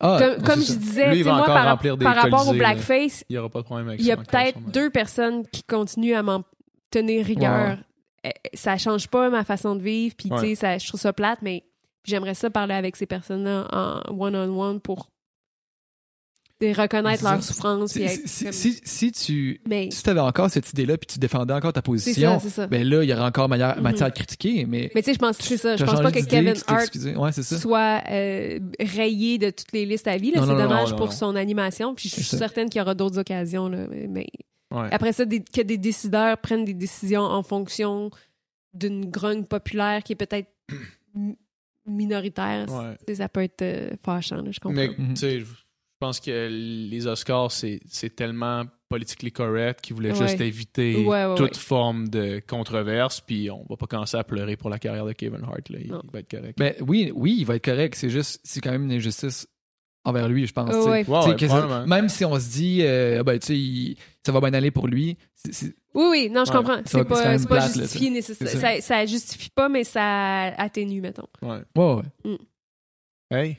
Ah, 0.00 0.18
comme, 0.44 0.58
ouais, 0.60 0.66
je 0.66 0.72
disais, 0.74 1.14
Lui, 1.14 1.24
moi, 1.24 1.44
par, 1.46 1.64
remplir 1.64 1.96
des 1.96 2.04
par 2.04 2.16
rapport 2.16 2.46
au 2.48 2.52
blackface, 2.52 3.24
Il 3.30 3.32
n'y 3.34 3.38
aura 3.38 3.48
pas 3.48 3.60
de 3.60 3.64
problème 3.64 3.88
avec 3.88 4.00
il 4.00 4.06
y 4.06 4.12
a 4.12 4.16
peut-être 4.18 4.58
deux 4.70 4.90
personnes 4.90 5.46
qui 5.48 5.62
continuent 5.62 6.14
à 6.14 6.22
m'en 6.22 6.42
tenir 6.90 7.24
rigueur. 7.24 7.78
Euh, 8.26 8.30
Ça 8.54 8.76
change 8.76 9.08
pas 9.08 9.30
ma 9.30 9.44
façon 9.44 9.74
de 9.76 9.82
vivre, 9.82 10.14
puis 10.16 10.28
tu 10.28 10.36
sais, 10.36 10.42
Ouais. 10.48 10.54
ça- 10.54 10.78
je 10.78 10.86
trouve 10.88 11.00
ça 11.00 11.12
plate, 11.12 11.38
mais 11.42 11.64
j'aimerais 12.04 12.34
ça 12.34 12.50
parler 12.50 12.74
avec 12.74 12.96
ces 12.96 13.06
personnes-là 13.06 13.68
en 13.72 14.02
one-on-one 14.18 14.80
pour 14.80 15.08
de 16.60 16.68
reconnaître 16.68 17.22
leur 17.22 17.42
souffrance. 17.42 17.92
Si, 17.92 18.02
être 18.02 18.26
si, 18.26 18.44
comme- 18.44 18.52
si, 18.52 18.80
si 18.82 19.12
tu 19.12 19.60
Mais 19.68 19.90
si 19.90 20.08
avais 20.08 20.20
encore 20.20 20.48
cette 20.50 20.70
idée-là 20.70 20.96
puis 20.96 21.06
tu 21.06 21.18
défendais 21.18 21.52
encore 21.52 21.72
ta 21.74 21.82
position, 21.82 22.40
ça, 22.40 22.48
ça. 22.48 22.66
ben 22.66 22.82
là, 22.88 23.02
il 23.04 23.10
y 23.10 23.12
aurait 23.12 23.24
encore 23.24 23.48
matière, 23.48 23.76
Mhm. 23.76 23.82
matière 23.82 24.06
à 24.06 24.10
critiquer. 24.10 24.64
Mais, 24.66 24.90
Mais 24.94 25.02
tu 25.02 25.06
sais, 25.06 25.14
je 25.14 25.18
pense 25.18 25.36
que 25.36 25.44
c'est 25.44 25.58
ça. 25.58 25.76
Je 25.76 25.84
pense 25.84 26.00
pas 26.00 26.10
que 26.10 26.24
Kevin 26.24 26.54
Hart. 26.66 26.94
Ouais, 27.16 27.32
c'est 27.32 27.42
ça. 27.42 27.58
soit 27.58 28.02
euh, 28.10 28.58
rayé 28.80 29.36
de 29.36 29.50
toutes 29.50 29.72
les 29.72 29.84
listes 29.84 30.06
à 30.08 30.16
vie. 30.16 30.32
C'est 30.34 30.40
non, 30.40 30.46
dommage 30.56 30.92
non, 30.92 30.96
pour 30.96 31.06
non. 31.06 31.12
son 31.12 31.36
animation. 31.36 31.94
Puis 31.94 32.08
je 32.08 32.14
suis 32.14 32.24
certaine 32.24 32.70
qu'il 32.70 32.78
y 32.78 32.82
aura 32.82 32.94
d'autres 32.94 33.18
occasions. 33.18 33.68
Là. 33.68 33.86
Mais, 34.08 34.26
Ouais. 34.72 34.88
après 34.90 35.12
ça, 35.12 35.24
des- 35.26 35.44
que 35.44 35.60
des 35.60 35.78
décideurs 35.78 36.38
prennent 36.38 36.64
des 36.64 36.74
décisions 36.74 37.20
en 37.22 37.42
fonction 37.42 38.10
d'une 38.74 39.10
grogne 39.10 39.44
populaire 39.44 40.02
qui 40.02 40.14
est 40.14 40.16
peut-être 40.16 40.48
m- 41.14 41.36
minoritaire, 41.86 42.66
Ouais. 42.68 43.14
ça 43.14 43.28
peut 43.28 43.42
être 43.42 43.62
euh, 43.62 43.90
fâchant. 44.04 44.36
là, 44.36 44.50
je 44.50 44.58
comprends. 44.60 44.76
Mais 44.76 44.88
Mhm. 44.88 45.14
tu 45.14 45.20
sais, 45.20 45.42
je 45.98 46.06
pense 46.06 46.20
que 46.20 46.48
les 46.50 47.06
Oscars, 47.06 47.50
c'est 47.50 47.80
c'est 47.88 48.14
tellement 48.14 48.64
politically 48.90 49.32
correct 49.32 49.80
qu'ils 49.80 49.96
voulaient 49.96 50.12
Ouais. 50.12 50.28
juste 50.28 50.40
éviter 50.42 50.96
Ouais, 51.04 51.24
ouais, 51.24 51.34
toute 51.36 51.52
ouais. 51.54 51.58
forme 51.58 52.08
de 52.08 52.40
controverse. 52.46 53.20
Puis 53.22 53.50
on 53.50 53.64
va 53.68 53.76
pas 53.76 53.86
commencer 53.86 54.16
à 54.18 54.22
pleurer 54.22 54.56
pour 54.56 54.68
la 54.68 54.78
carrière 54.78 55.06
de 55.06 55.12
Kevin 55.12 55.42
Hart. 55.44 55.70
Là. 55.70 55.78
Il, 55.80 55.90
va 56.12 56.18
être 56.20 56.30
correct. 56.30 56.58
Ben 56.58 56.74
oui, 56.86 57.10
oui, 57.14 57.34
il 57.38 57.46
va 57.46 57.56
être 57.56 57.64
correct. 57.64 57.94
C'est 57.94 58.10
juste, 58.10 58.40
c'est 58.44 58.60
quand 58.60 58.70
même 58.72 58.84
une 58.84 58.92
injustice 58.92 59.48
envers 60.04 60.28
lui, 60.28 60.46
je 60.46 60.52
pense. 60.52 60.70
Ça- 60.70 61.86
même 61.86 62.08
si 62.10 62.24
on 62.26 62.38
se 62.38 62.48
dit, 62.50 62.82
euh, 62.82 63.22
ben, 63.24 63.38
tu 63.38 63.46
sais, 63.46 63.58
il- 63.58 63.96
ça 64.24 64.30
va 64.32 64.40
bien 64.40 64.52
aller 64.54 64.70
pour 64.70 64.86
lui, 64.88 65.16
Oui, 65.94 66.04
oui, 66.10 66.30
non, 66.30 66.44
je 66.44 66.50
Ouais. 66.52 66.56
comprends. 66.58 66.80
C'est 66.84 66.98
pas, 67.04 67.22
pas 67.22 67.38
plate, 67.38 67.48
là, 67.50 67.60
justifié 67.66 68.08
ça. 68.08 68.12
nécessairement. 68.12 68.60
C'est 68.60 68.80
Ça. 68.82 68.96
ça 68.98 69.06
justifie 69.06 69.48
pas, 69.50 69.68
mais 69.70 69.82
ça 69.84 70.48
atténue, 70.58 71.00
mettons. 71.00 71.26
Ouais. 71.40 71.60
ouais, 71.76 72.02
ouais. 72.24 72.38
Hey, 73.30 73.58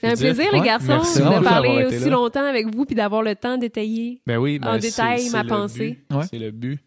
C'est 0.00 0.06
un 0.08 0.14
plaisir, 0.16 0.52
les 0.52 0.60
garçons, 0.60 0.86
de 0.98 1.42
parler 1.44 1.84
aussi 1.86 2.00
là. 2.04 2.10
longtemps 2.10 2.44
avec 2.44 2.74
vous 2.74 2.84
puis 2.84 2.94
d'avoir 2.94 3.22
le 3.22 3.34
temps 3.34 3.56
d'étayer. 3.58 4.20
ben 4.26 4.38
oui, 4.38 4.58
ben 4.58 4.74
En 4.74 4.78
détail, 4.78 5.28
ma 5.30 5.44
pensée. 5.44 5.98
Ouais. 6.10 6.24
C'est 6.30 6.38
le 6.38 6.50
but. 6.50 6.80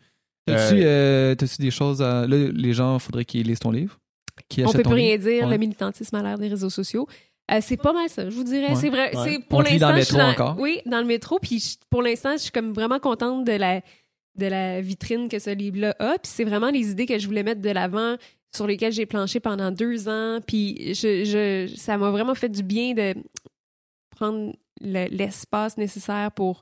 T'as-tu 0.46 0.76
euh, 0.82 1.36
t'as-tu 1.36 1.62
des 1.62 1.72
choses 1.72 2.02
à. 2.02 2.26
Là, 2.26 2.38
les 2.54 2.74
gens, 2.74 2.96
il 2.98 3.00
faudrait 3.00 3.26
qu'ils 3.26 3.46
lisent 3.48 3.60
ton 3.60 3.72
livre. 3.72 4.00
Qu'ils 4.48 4.66
On 4.66 4.72
peut 4.72 4.82
plus 4.84 4.96
livre? 4.96 4.96
rien 4.96 5.18
dire, 5.18 5.46
Ouais. 5.46 5.52
le 5.52 5.58
militantisme 5.58 6.16
à 6.16 6.24
l'ère 6.24 6.38
des 6.38 6.48
réseaux 6.48 6.70
sociaux. 6.72 7.08
Euh, 7.52 7.60
c'est 7.62 7.78
pas 7.78 7.94
mal 7.94 8.10
ça, 8.10 8.30
je 8.30 8.36
vous 8.36 8.44
dirais. 8.44 8.70
Ouais. 8.70 8.76
C'est 8.76 8.90
vrai. 8.90 9.16
Ouais. 9.16 9.24
C'est 9.32 9.40
pour 9.48 9.62
lit 9.64 9.78
dans 9.80 9.90
l'instant. 9.92 9.96
le 9.96 10.00
je 10.02 10.06
suis 10.06 10.16
métro 10.18 10.44
encore? 10.44 10.56
Oui, 10.60 10.82
dans 10.86 11.00
le 11.00 11.06
métro. 11.06 11.40
Puis 11.42 11.60
je- 11.60 11.78
pour 11.90 12.02
l'instant, 12.02 12.34
je 12.34 12.38
suis 12.44 12.52
comme 12.52 12.74
vraiment 12.74 13.00
contente 13.00 13.46
de 13.46 13.52
la 13.54 13.82
de 14.38 14.46
la 14.46 14.80
vitrine 14.82 15.28
que 15.28 15.38
ce 15.40 15.50
livre-là 15.50 15.96
a. 16.00 16.14
Puis 16.14 16.32
c'est 16.34 16.44
vraiment 16.46 16.70
les 16.70 16.92
idées 16.92 17.06
que 17.06 17.20
je 17.20 17.26
voulais 17.28 17.44
mettre 17.44 17.62
de 17.62 17.70
l'avant, 17.70 18.16
sur 18.56 18.66
lesquelles 18.68 18.92
j'ai 18.94 19.06
planché 19.06 19.40
pendant 19.40 19.72
deux 19.72 20.08
ans. 20.10 20.40
Puis 20.46 20.94
je, 20.94 21.24
je, 21.26 21.76
ça 21.76 21.98
m'a 21.98 22.10
vraiment 22.12 22.36
fait 22.36 22.50
du 22.50 22.64
bien 22.64 22.94
de 22.94 23.14
prendre 24.10 24.54
le- 24.82 25.08
l'espace 25.10 25.78
nécessaire 25.78 26.32
pour 26.32 26.62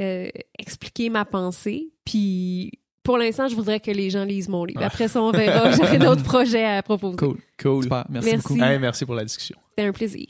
euh, 0.00 0.28
expliquer 0.58 1.08
ma 1.10 1.24
pensée. 1.24 1.90
Puis 2.04 2.72
pour 3.02 3.16
l'instant, 3.18 3.48
je 3.48 3.54
voudrais 3.54 3.80
que 3.80 3.90
les 3.90 4.10
gens 4.10 4.24
lisent 4.24 4.48
mon 4.48 4.64
livre. 4.64 4.80
Ah. 4.82 4.86
Après 4.86 5.08
ça, 5.08 5.22
on 5.22 5.30
verra. 5.30 5.70
J'aurai 5.72 5.98
d'autres 5.98 6.22
projets 6.34 6.64
à 6.64 6.82
proposer. 6.82 7.16
Cool. 7.16 7.38
Cool. 7.60 7.82
Super. 7.84 8.04
Merci, 8.10 8.30
Merci. 8.30 8.48
beaucoup. 8.48 8.62
Hey, 8.62 8.78
merci 8.78 9.06
pour 9.06 9.14
la 9.14 9.24
discussion. 9.24 9.56
C'était 9.70 9.88
un 9.88 9.92
plaisir. 9.92 10.26